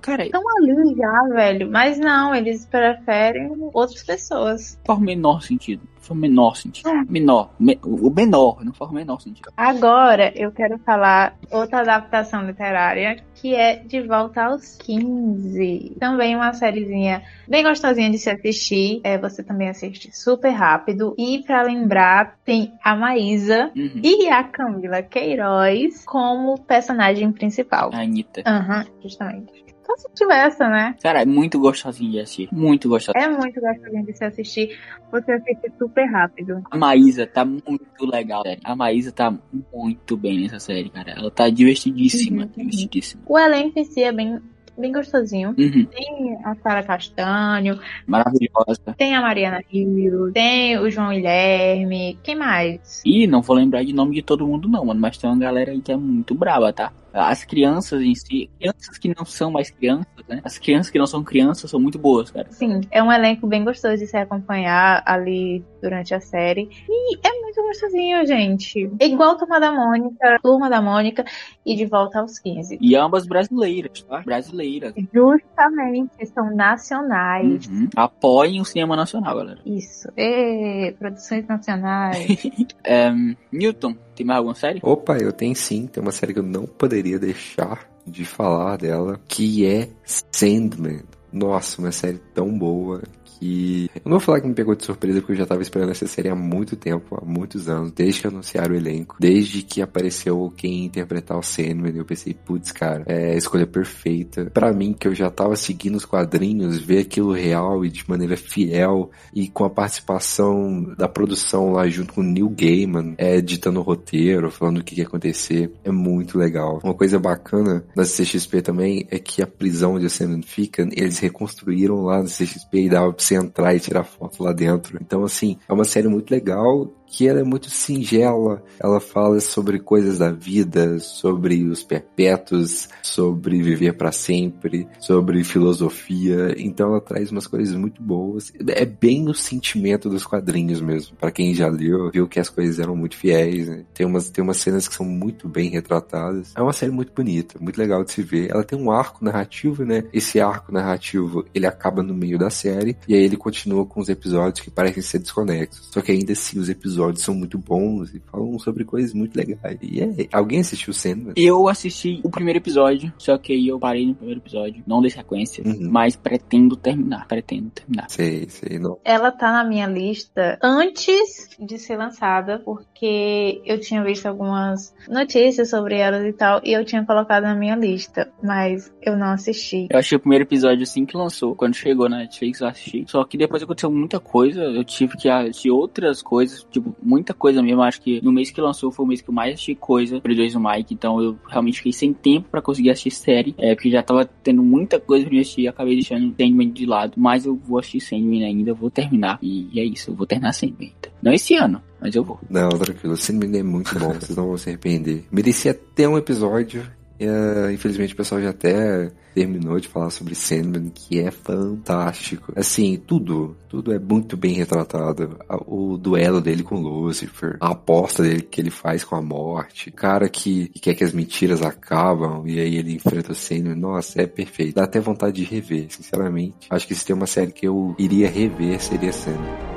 Cara, 0.01 0.25
estão 0.25 0.41
ali 0.57 0.95
já, 0.95 1.23
velho. 1.33 1.71
Mas 1.71 1.97
não, 1.97 2.33
eles 2.33 2.65
preferem 2.65 3.51
outras 3.73 4.03
pessoas. 4.03 4.79
faz 4.85 4.99
o 4.99 5.01
menor 5.01 5.41
sentido. 5.41 5.81
O 6.09 6.15
menor 6.15 6.55
sentido. 6.55 6.89
Menor. 7.09 7.49
Me- 7.59 7.79
o 7.83 8.09
menor, 8.09 8.63
não 8.63 8.73
faz 8.73 8.91
o 8.91 8.93
menor 8.93 9.19
sentido. 9.21 9.49
Agora 9.57 10.31
eu 10.35 10.51
quero 10.51 10.77
falar 10.79 11.35
outra 11.51 11.81
adaptação 11.81 12.45
literária 12.45 13.17
que 13.35 13.53
é 13.55 13.75
De 13.77 14.01
Volta 14.01 14.43
aos 14.45 14.77
15. 14.77 15.97
Também 15.99 16.35
uma 16.35 16.53
sériezinha 16.53 17.23
bem 17.47 17.63
gostosinha 17.63 18.09
de 18.09 18.17
se 18.17 18.29
assistir. 18.29 19.01
É, 19.03 19.17
você 19.17 19.43
também 19.43 19.69
assiste 19.69 20.09
super 20.15 20.51
rápido. 20.51 21.13
E 21.17 21.43
pra 21.43 21.61
lembrar, 21.63 22.35
tem 22.45 22.73
a 22.83 22.95
Maísa 22.95 23.71
Uhum. 23.75 24.01
e 24.03 24.27
a 24.29 24.43
Camila 24.43 25.01
Queiroz 25.01 26.03
como 26.05 26.59
personagem 26.61 27.31
principal. 27.31 27.89
A 27.93 28.01
Anitta. 28.01 28.41
Aham, 28.45 28.85
justamente. 29.01 29.64
Só 29.85 29.93
assistiu 29.93 30.31
essa, 30.31 30.67
né? 30.69 30.95
Cara, 31.01 31.21
é 31.21 31.25
muito 31.25 31.59
gostosinho 31.59 32.11
de 32.11 32.19
assistir. 32.19 32.49
Muito 32.51 32.89
gostosinho. 32.89 33.23
É 33.23 33.29
muito 33.29 33.59
gostosinho 33.61 34.05
de 34.05 34.13
se 34.17 34.23
assistir. 34.25 34.79
Você 35.11 35.31
assiste 35.31 35.71
super 35.77 36.05
rápido. 36.05 36.61
A 36.71 36.77
Maísa 36.77 37.27
tá 37.27 37.45
muito 37.45 38.05
legal, 38.05 38.41
sério. 38.43 38.61
A 38.63 38.75
Maísa 38.75 39.11
tá 39.11 39.33
muito 39.73 40.17
bem 40.17 40.41
nessa 40.41 40.59
série, 40.59 40.89
cara. 40.89 41.11
Ela 41.11 41.29
tá 41.31 41.49
divertidíssima, 41.49 42.43
Uhum, 42.43 42.49
uhum. 42.57 42.67
divertidíssima. 42.67 43.21
O 43.27 43.37
elenco 43.37 43.77
em 43.79 43.83
si 43.85 44.01
é 44.03 44.11
bem, 44.11 44.39
bem 44.77 44.91
gostosinho. 44.91 45.49
Uhum. 45.57 45.85
Tem 45.85 46.37
a 46.43 46.55
Sara 46.55 46.83
Castanho, 46.83 47.79
Maravilhosa. 48.07 48.93
tem 48.97 49.15
a 49.15 49.21
Mariana 49.21 49.61
Rios, 49.69 50.33
tem 50.33 50.77
o 50.79 50.89
João 50.89 51.11
Guilherme, 51.11 52.17
quem 52.23 52.35
mais? 52.35 53.01
E 53.05 53.27
não 53.27 53.41
vou 53.41 53.55
lembrar 53.55 53.83
de 53.83 53.93
nome 53.93 54.15
de 54.15 54.21
todo 54.21 54.47
mundo 54.47 54.67
não, 54.67 54.85
mano. 54.85 54.99
Mas 54.99 55.17
tem 55.17 55.29
uma 55.29 55.37
galera 55.39 55.71
aí 55.71 55.81
que 55.81 55.91
é 55.91 55.95
muito 55.97 56.33
brava, 56.33 56.73
tá? 56.73 56.91
As 57.15 57.45
crianças 57.45 58.01
em 58.01 58.13
si, 58.13 58.49
crianças 58.59 58.97
que 58.97 59.13
não 59.15 59.25
são 59.25 59.49
mais 59.49 59.69
crianças, 59.69 60.05
né? 60.27 60.41
As 60.43 60.57
crianças 60.57 60.91
que 60.91 60.99
não 60.99 61.07
são 61.07 61.23
crianças 61.23 61.71
são 61.71 61.79
muito 61.79 61.97
boas, 61.97 62.29
cara. 62.29 62.47
Sim, 62.51 62.81
é 62.91 63.01
um 63.01 63.11
elenco 63.11 63.47
bem 63.47 63.63
gostoso 63.63 63.97
de 63.97 64.05
se 64.05 64.17
acompanhar 64.17 65.01
ali 65.05 65.63
durante 65.81 66.13
a 66.13 66.19
série. 66.19 66.69
E 66.89 67.17
é 67.25 67.41
muito 67.41 67.61
gostosinho, 67.61 68.25
gente. 68.25 68.91
É 68.99 69.05
igual 69.07 69.37
Turma 69.37 69.59
da 69.59 69.71
Mônica, 69.71 70.39
Turma 70.41 70.69
da 70.69 70.81
Mônica 70.81 71.23
e 71.65 71.75
De 71.75 71.85
Volta 71.85 72.19
aos 72.19 72.37
15. 72.39 72.77
E 72.81 72.95
ambas 72.95 73.25
brasileiras, 73.25 74.01
tá? 74.01 74.21
Brasileiras. 74.21 74.93
Justamente, 75.13 76.25
são 76.33 76.53
nacionais. 76.53 77.67
Uhum. 77.67 77.87
Apoiem 77.95 78.59
o 78.59 78.65
cinema 78.65 78.95
nacional, 78.95 79.37
galera. 79.37 79.59
Isso. 79.65 80.09
E, 80.17 80.93
produções 80.99 81.47
nacionais. 81.47 82.25
É, 82.87 83.11
Newton, 83.51 83.95
tem 84.15 84.25
mais 84.25 84.37
alguma 84.37 84.55
série? 84.55 84.79
Opa, 84.81 85.17
eu 85.17 85.33
tenho 85.33 85.55
sim. 85.55 85.87
Tem 85.87 86.01
uma 86.01 86.11
série 86.11 86.33
que 86.33 86.39
eu 86.39 86.43
não 86.43 86.65
poderia 86.65 87.04
deixar 87.19 87.87
de 88.05 88.25
falar 88.25 88.77
dela, 88.77 89.19
que 89.27 89.65
é 89.65 89.89
Sandman. 90.31 91.01
Nossa, 91.31 91.81
uma 91.81 91.91
série 91.91 92.19
tão 92.33 92.57
boa 92.57 93.01
que. 93.39 93.89
Eu 93.95 94.01
não 94.05 94.11
vou 94.11 94.19
falar 94.19 94.41
que 94.41 94.47
me 94.47 94.53
pegou 94.53 94.75
de 94.75 94.83
surpresa, 94.83 95.19
porque 95.19 95.33
eu 95.33 95.37
já 95.37 95.45
tava 95.45 95.61
esperando 95.61 95.91
essa 95.91 96.07
série 96.07 96.29
há 96.29 96.35
muito 96.35 96.75
tempo, 96.75 97.17
há 97.21 97.25
muitos 97.25 97.69
anos, 97.69 97.91
desde 97.91 98.21
que 98.21 98.27
anunciaram 98.27 98.73
o 98.73 98.77
elenco, 98.77 99.15
desde 99.19 99.61
que 99.61 99.81
apareceu 99.81 100.53
quem 100.55 100.85
interpretar 100.85 101.37
o 101.37 101.43
Sandman. 101.43 101.95
Eu 101.95 102.05
pensei, 102.05 102.33
putz, 102.33 102.71
cara, 102.71 103.03
é 103.07 103.33
a 103.33 103.37
escolha 103.37 103.67
perfeita. 103.67 104.45
Pra 104.53 104.73
mim, 104.73 104.93
que 104.93 105.07
eu 105.07 105.15
já 105.15 105.29
tava 105.29 105.55
seguindo 105.55 105.95
os 105.95 106.05
quadrinhos, 106.05 106.79
ver 106.79 106.99
aquilo 106.99 107.31
real 107.31 107.85
e 107.85 107.89
de 107.89 108.07
maneira 108.09 108.37
fiel, 108.37 109.09
e 109.33 109.47
com 109.47 109.63
a 109.63 109.69
participação 109.69 110.93
da 110.97 111.07
produção 111.07 111.71
lá 111.71 111.87
junto 111.87 112.13
com 112.13 112.21
o 112.21 112.23
Neil 112.23 112.49
Gaiman, 112.49 113.15
é, 113.17 113.39
o 113.75 113.81
roteiro, 113.81 114.51
falando 114.51 114.77
o 114.79 114.83
que 114.83 114.95
ia 114.95 115.05
acontecer, 115.05 115.71
é 115.83 115.91
muito 115.91 116.37
legal. 116.37 116.79
Uma 116.83 116.93
coisa 116.93 117.19
bacana 117.19 117.83
na 117.95 118.03
CXP 118.03 118.61
também 118.61 119.07
é 119.09 119.19
que 119.19 119.41
a 119.41 119.47
prisão 119.47 119.95
onde 119.95 120.05
o 120.05 120.09
Sandman 120.09 120.41
fica, 120.41 120.87
eles 120.91 121.19
reconstruíram 121.19 122.01
lá 122.03 122.21
no 122.21 122.27
CXP 122.27 122.85
e 122.85 122.89
dava 122.89 123.11
pra 123.13 123.24
você 123.25 123.35
entrar 123.35 123.75
e 123.75 123.79
tirar 123.79 124.03
foto 124.03 124.43
lá 124.43 124.53
dentro. 124.53 124.97
Então, 125.01 125.23
assim, 125.23 125.57
é 125.67 125.73
uma 125.73 125.85
série 125.85 126.07
muito 126.07 126.31
legal 126.31 126.87
que 127.07 127.27
ela 127.27 127.39
é 127.39 127.43
muito 127.43 127.69
singela. 127.69 128.63
Ela 128.79 128.99
fala 128.99 129.39
sobre 129.39 129.79
coisas 129.79 130.17
da 130.19 130.31
vida, 130.31 130.99
sobre 130.99 131.63
os 131.63 131.83
perpétuos, 131.83 132.89
sobre 133.01 133.61
viver 133.61 133.93
para 133.93 134.11
sempre, 134.11 134.87
sobre 134.99 135.43
filosofia. 135.43 136.55
Então 136.57 136.89
ela 136.89 137.01
traz 137.01 137.31
umas 137.31 137.47
coisas 137.47 137.75
muito 137.75 138.01
boas. 138.01 138.51
É 138.67 138.85
bem 138.85 139.29
o 139.29 139.33
sentimento 139.33 140.09
dos 140.09 140.25
quadrinhos 140.25 140.81
mesmo. 140.81 141.15
Para 141.17 141.31
quem 141.31 141.53
já 141.53 141.67
leu, 141.67 142.11
viu 142.11 142.27
que 142.27 142.39
as 142.39 142.49
coisas 142.49 142.79
eram 142.79 142.95
muito 142.95 143.15
fiéis. 143.15 143.67
né? 143.67 143.85
Tem 143.93 144.05
umas 144.05 144.29
tem 144.29 144.43
umas 144.43 144.57
cenas 144.57 144.87
que 144.87 144.95
são 144.95 145.05
muito 145.05 145.47
bem 145.47 145.69
retratadas. 145.69 146.51
É 146.55 146.61
uma 146.61 146.73
série 146.73 146.91
muito 146.91 147.13
bonita, 147.13 147.57
muito 147.59 147.77
legal 147.77 148.03
de 148.03 148.11
se 148.11 148.21
ver. 148.21 148.49
Ela 148.51 148.63
tem 148.63 148.77
um 148.77 148.91
arco 148.91 149.23
narrativo, 149.23 149.85
né? 149.85 150.03
Esse 150.11 150.39
arco 150.39 150.71
narrativo, 150.71 151.45
ele 151.53 151.65
acaba 151.65 152.03
no 152.03 152.13
meio 152.13 152.37
da 152.37 152.49
série 152.49 152.97
e 153.07 153.13
aí 153.13 153.23
ele 153.23 153.37
continua 153.37 153.85
com 153.85 153.99
os 153.99 154.09
episódios 154.09 154.59
que 154.59 154.71
parecem 154.71 155.03
ser 155.03 155.19
desconexos. 155.19 155.89
Só 155.91 156.01
que 156.01 156.11
ainda 156.11 156.33
assim 156.33 156.59
os 156.59 156.69
episódios 156.69 156.94
episódios 156.95 157.23
são 157.23 157.35
muito 157.35 157.57
bons 157.57 158.13
e 158.13 158.19
falam 158.31 158.57
sobre 158.59 158.83
coisas 158.85 159.13
muito 159.13 159.35
legais. 159.35 159.77
E 159.81 160.01
é, 160.01 160.27
alguém 160.31 160.59
assistiu 160.61 160.93
Sandman? 160.93 161.33
Eu 161.35 161.67
assisti 161.67 162.21
o 162.23 162.29
primeiro 162.29 162.57
episódio, 162.59 163.11
só 163.17 163.37
que 163.37 163.53
aí 163.53 163.67
eu 163.67 163.79
parei 163.79 164.05
no 164.05 164.15
primeiro 164.15 164.39
episódio, 164.39 164.83
não 164.87 165.01
dei 165.01 165.09
sequência, 165.11 165.63
Uhum. 165.65 165.89
mas 165.91 166.15
pretendo 166.15 166.75
terminar, 166.75 167.27
pretendo 167.27 167.69
terminar. 167.69 168.09
Sei, 168.09 168.47
sei, 168.49 168.79
não. 168.79 168.97
Ela 169.03 169.31
tá 169.31 169.51
na 169.51 169.63
minha 169.63 169.87
lista 169.87 170.57
antes 170.63 171.49
de 171.59 171.77
ser 171.77 171.97
lançada, 171.97 172.59
porque 172.63 173.61
eu 173.65 173.79
tinha 173.79 174.03
visto 174.03 174.25
algumas 174.25 174.93
notícias 175.07 175.69
sobre 175.69 175.97
ela 175.97 176.27
e 176.27 176.33
tal, 176.33 176.61
e 176.63 176.73
eu 176.73 176.85
tinha 176.85 177.05
colocado 177.05 177.43
na 177.43 177.55
minha 177.55 177.75
lista, 177.75 178.31
mas 178.41 178.93
eu 179.01 179.17
não 179.17 179.27
assisti. 179.31 179.87
Eu 179.89 179.99
achei 179.99 180.15
o 180.17 180.19
primeiro 180.19 180.43
episódio 180.45 180.83
assim 180.83 181.05
que 181.05 181.17
lançou, 181.17 181.55
quando 181.55 181.73
chegou 181.75 182.07
na 182.09 182.17
Netflix 182.19 182.61
eu 182.61 182.67
assisti. 182.67 183.05
Só 183.07 183.23
que 183.23 183.37
depois 183.37 183.61
aconteceu 183.63 183.91
muita 183.91 184.19
coisa, 184.19 184.61
eu 184.63 184.83
tive 184.83 185.17
que 185.17 185.29
assistir 185.29 185.71
outras 185.71 186.21
coisas, 186.21 186.65
tipo, 186.69 186.84
muita 187.01 187.33
coisa 187.33 187.61
mesmo. 187.61 187.81
Acho 187.81 188.01
que 188.01 188.23
no 188.23 188.31
mês 188.31 188.51
que 188.51 188.61
lançou 188.61 188.91
foi 188.91 189.05
o 189.05 189.07
mês 189.07 189.21
que 189.21 189.29
eu 189.29 189.33
mais 189.33 189.53
assisti 189.53 189.75
coisa 189.75 190.19
pro 190.19 190.35
dois 190.35 190.53
do 190.53 190.59
Mike, 190.59 190.93
então 190.93 191.21
eu 191.21 191.37
realmente 191.47 191.77
fiquei 191.77 191.91
sem 191.91 192.13
tempo 192.13 192.49
pra 192.49 192.61
conseguir 192.61 192.91
assistir 192.91 193.11
série, 193.11 193.55
é, 193.57 193.75
porque 193.75 193.89
já 193.89 194.01
tava 194.01 194.25
tendo 194.25 194.63
muita 194.63 194.99
coisa 194.99 195.25
pra 195.25 195.33
me 195.33 195.41
assistir 195.41 195.67
acabei 195.67 195.95
deixando 195.95 196.33
Sandman 196.37 196.71
de 196.71 196.85
lado. 196.85 197.13
Mas 197.17 197.45
eu 197.45 197.55
vou 197.55 197.79
assistir 197.79 198.01
Sandman 198.01 198.45
ainda, 198.45 198.73
vou 198.73 198.89
terminar. 198.89 199.37
E 199.41 199.79
é 199.79 199.83
isso, 199.83 200.11
eu 200.11 200.15
vou 200.15 200.25
terminar 200.25 200.53
Sandman 200.53 200.87
ainda. 200.87 201.15
Não 201.21 201.33
esse 201.33 201.55
ano, 201.55 201.81
mas 201.99 202.15
eu 202.15 202.23
vou. 202.23 202.39
Não, 202.49 202.69
tranquilo. 202.69 203.17
Sandman 203.17 203.59
é 203.59 203.63
muito 203.63 203.97
bom, 203.97 204.13
vocês 204.13 204.35
não 204.35 204.47
vão 204.47 204.57
se 204.57 204.69
arrepender. 204.69 205.25
Merecia 205.31 205.71
até 205.71 206.07
um 206.07 206.17
episódio. 206.17 206.83
Ah, 207.21 207.71
infelizmente 207.71 208.13
o 208.13 208.17
pessoal 208.17 208.41
já 208.41 208.49
até 208.49 209.11
terminou 209.33 209.79
de 209.79 209.87
falar 209.87 210.09
sobre 210.09 210.33
Sandman, 210.33 210.89
que 210.89 211.19
é 211.19 211.29
fantástico. 211.29 212.53
Assim, 212.55 212.95
tudo, 212.97 213.55
tudo 213.67 213.93
é 213.93 213.99
muito 213.99 214.37
bem 214.37 214.53
retratado. 214.53 215.37
O 215.67 215.97
duelo 215.97 216.39
dele 216.39 216.63
com 216.63 216.79
Lucifer, 216.79 217.57
a 217.59 217.71
aposta 217.71 218.23
dele 218.23 218.41
que 218.41 218.61
ele 218.61 218.71
faz 218.71 219.03
com 219.03 219.15
a 219.15 219.21
morte, 219.21 219.89
o 219.89 219.93
cara 219.93 220.29
que, 220.29 220.69
que 220.69 220.79
quer 220.79 220.95
que 220.95 221.03
as 221.03 221.11
mentiras 221.11 221.61
acabam 221.61 222.47
e 222.47 222.59
aí 222.59 222.77
ele 222.77 222.93
enfrenta 222.93 223.33
o 223.33 223.35
Sandman. 223.35 223.75
Nossa, 223.75 224.21
é 224.21 224.25
perfeito. 224.25 224.75
Dá 224.75 224.85
até 224.85 224.99
vontade 224.99 225.35
de 225.35 225.43
rever, 225.43 225.87
sinceramente. 225.89 226.67
Acho 226.69 226.87
que 226.87 226.95
se 226.95 227.05
tem 227.05 227.15
uma 227.15 227.27
série 227.27 227.51
que 227.51 227.67
eu 227.67 227.93
iria 227.99 228.29
rever, 228.29 228.81
seria 228.81 229.11
Sandman. 229.11 229.74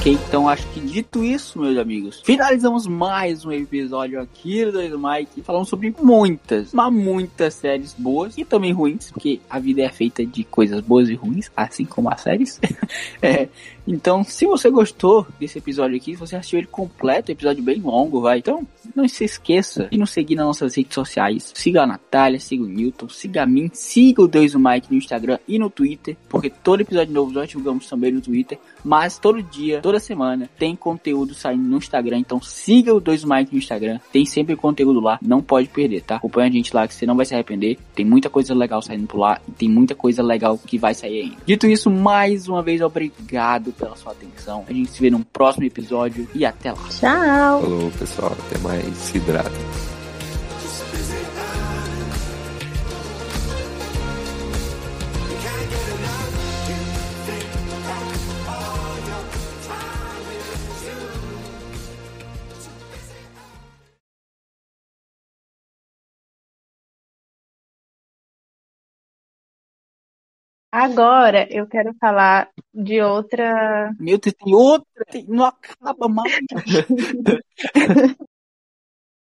Ok, 0.00 0.18
então 0.28 0.48
acho 0.48 0.66
que 0.68 0.80
dito 0.80 1.22
isso, 1.22 1.60
meus 1.60 1.76
amigos, 1.76 2.22
finalizamos 2.24 2.86
mais 2.86 3.44
um 3.44 3.52
episódio 3.52 4.18
aqui 4.18 4.64
do 4.64 4.98
Mike, 4.98 5.42
falando 5.42 5.66
sobre 5.66 5.94
muitas, 6.00 6.72
mas 6.72 6.90
muitas 6.90 7.52
séries 7.52 7.94
boas 7.98 8.38
e 8.38 8.42
também 8.42 8.72
ruins, 8.72 9.10
porque 9.10 9.42
a 9.50 9.58
vida 9.58 9.82
é 9.82 9.90
feita 9.90 10.24
de 10.24 10.42
coisas 10.42 10.80
boas 10.80 11.10
e 11.10 11.14
ruins, 11.14 11.50
assim 11.54 11.84
como 11.84 12.08
as 12.10 12.22
séries. 12.22 12.58
É, 13.22 13.48
então, 13.92 14.22
se 14.22 14.46
você 14.46 14.70
gostou 14.70 15.26
desse 15.40 15.58
episódio 15.58 15.96
aqui, 15.96 16.12
se 16.12 16.20
você 16.20 16.36
assistiu 16.36 16.60
ele 16.60 16.68
completo, 16.68 17.32
episódio 17.32 17.60
bem 17.60 17.80
longo, 17.80 18.20
vai. 18.20 18.38
Então, 18.38 18.64
não 18.94 19.08
se 19.08 19.24
esqueça 19.24 19.88
de 19.90 19.98
nos 19.98 20.10
seguir 20.10 20.36
nas 20.36 20.46
nossas 20.46 20.76
redes 20.76 20.94
sociais. 20.94 21.52
Siga 21.56 21.82
a 21.82 21.86
Natália, 21.86 22.38
siga 22.38 22.62
o 22.62 22.68
Newton, 22.68 23.08
siga 23.08 23.42
a 23.42 23.46
mim, 23.46 23.68
siga 23.72 24.22
o 24.22 24.28
Deus 24.28 24.52
do 24.52 24.60
Mike 24.60 24.86
no 24.92 24.96
Instagram 24.96 25.38
e 25.48 25.58
no 25.58 25.68
Twitter, 25.68 26.16
porque 26.28 26.48
todo 26.48 26.82
episódio 26.82 27.12
novo 27.12 27.32
nós 27.32 27.48
divulgamos 27.48 27.88
também 27.88 28.12
no 28.12 28.20
Twitter. 28.20 28.58
Mas 28.84 29.18
todo 29.18 29.42
dia, 29.42 29.80
toda 29.80 29.98
semana, 29.98 30.48
tem 30.56 30.76
conteúdo 30.76 31.34
saindo 31.34 31.64
no 31.64 31.76
Instagram. 31.76 32.18
Então 32.18 32.40
siga 32.40 32.94
o 32.94 33.00
Dois 33.00 33.24
Mike 33.24 33.52
no 33.52 33.58
Instagram. 33.58 33.98
Tem 34.12 34.24
sempre 34.24 34.54
conteúdo 34.54 35.00
lá. 35.00 35.18
Não 35.20 35.42
pode 35.42 35.68
perder, 35.68 36.02
tá? 36.02 36.16
Acompanha 36.16 36.48
a 36.48 36.52
gente 36.52 36.74
lá 36.74 36.86
que 36.86 36.94
você 36.94 37.04
não 37.04 37.16
vai 37.16 37.26
se 37.26 37.34
arrepender. 37.34 37.76
Tem 37.94 38.04
muita 38.04 38.30
coisa 38.30 38.54
legal 38.54 38.80
saindo 38.80 39.06
por 39.06 39.18
lá. 39.18 39.40
E 39.48 39.52
tem 39.52 39.68
muita 39.68 39.94
coisa 39.94 40.22
legal 40.22 40.56
que 40.56 40.78
vai 40.78 40.94
sair 40.94 41.22
ainda. 41.22 41.36
Dito 41.44 41.66
isso, 41.66 41.90
mais 41.90 42.48
uma 42.48 42.62
vez, 42.62 42.80
obrigado 42.80 43.74
pela 43.80 43.96
sua 43.96 44.12
atenção. 44.12 44.64
A 44.68 44.72
gente 44.72 44.90
se 44.90 45.00
vê 45.00 45.10
num 45.10 45.22
próximo 45.22 45.64
episódio. 45.64 46.28
E 46.34 46.44
até 46.44 46.70
lá. 46.70 46.88
Tchau! 46.90 47.62
Falou, 47.62 47.90
pessoal. 47.98 48.36
Até 48.46 48.58
mais. 48.58 48.94
Se 48.96 49.16
hidrata. 49.16 49.50
Agora 70.80 71.46
eu 71.50 71.66
quero 71.66 71.94
falar 72.00 72.48
de 72.72 73.02
outra 73.02 73.92
Meu 73.98 74.18
Deus, 74.18 74.34
tem 74.34 74.54
outra. 74.54 75.04
Tem... 75.10 75.26
Não 75.28 75.44
acaba 75.44 76.08
mais. 76.08 76.32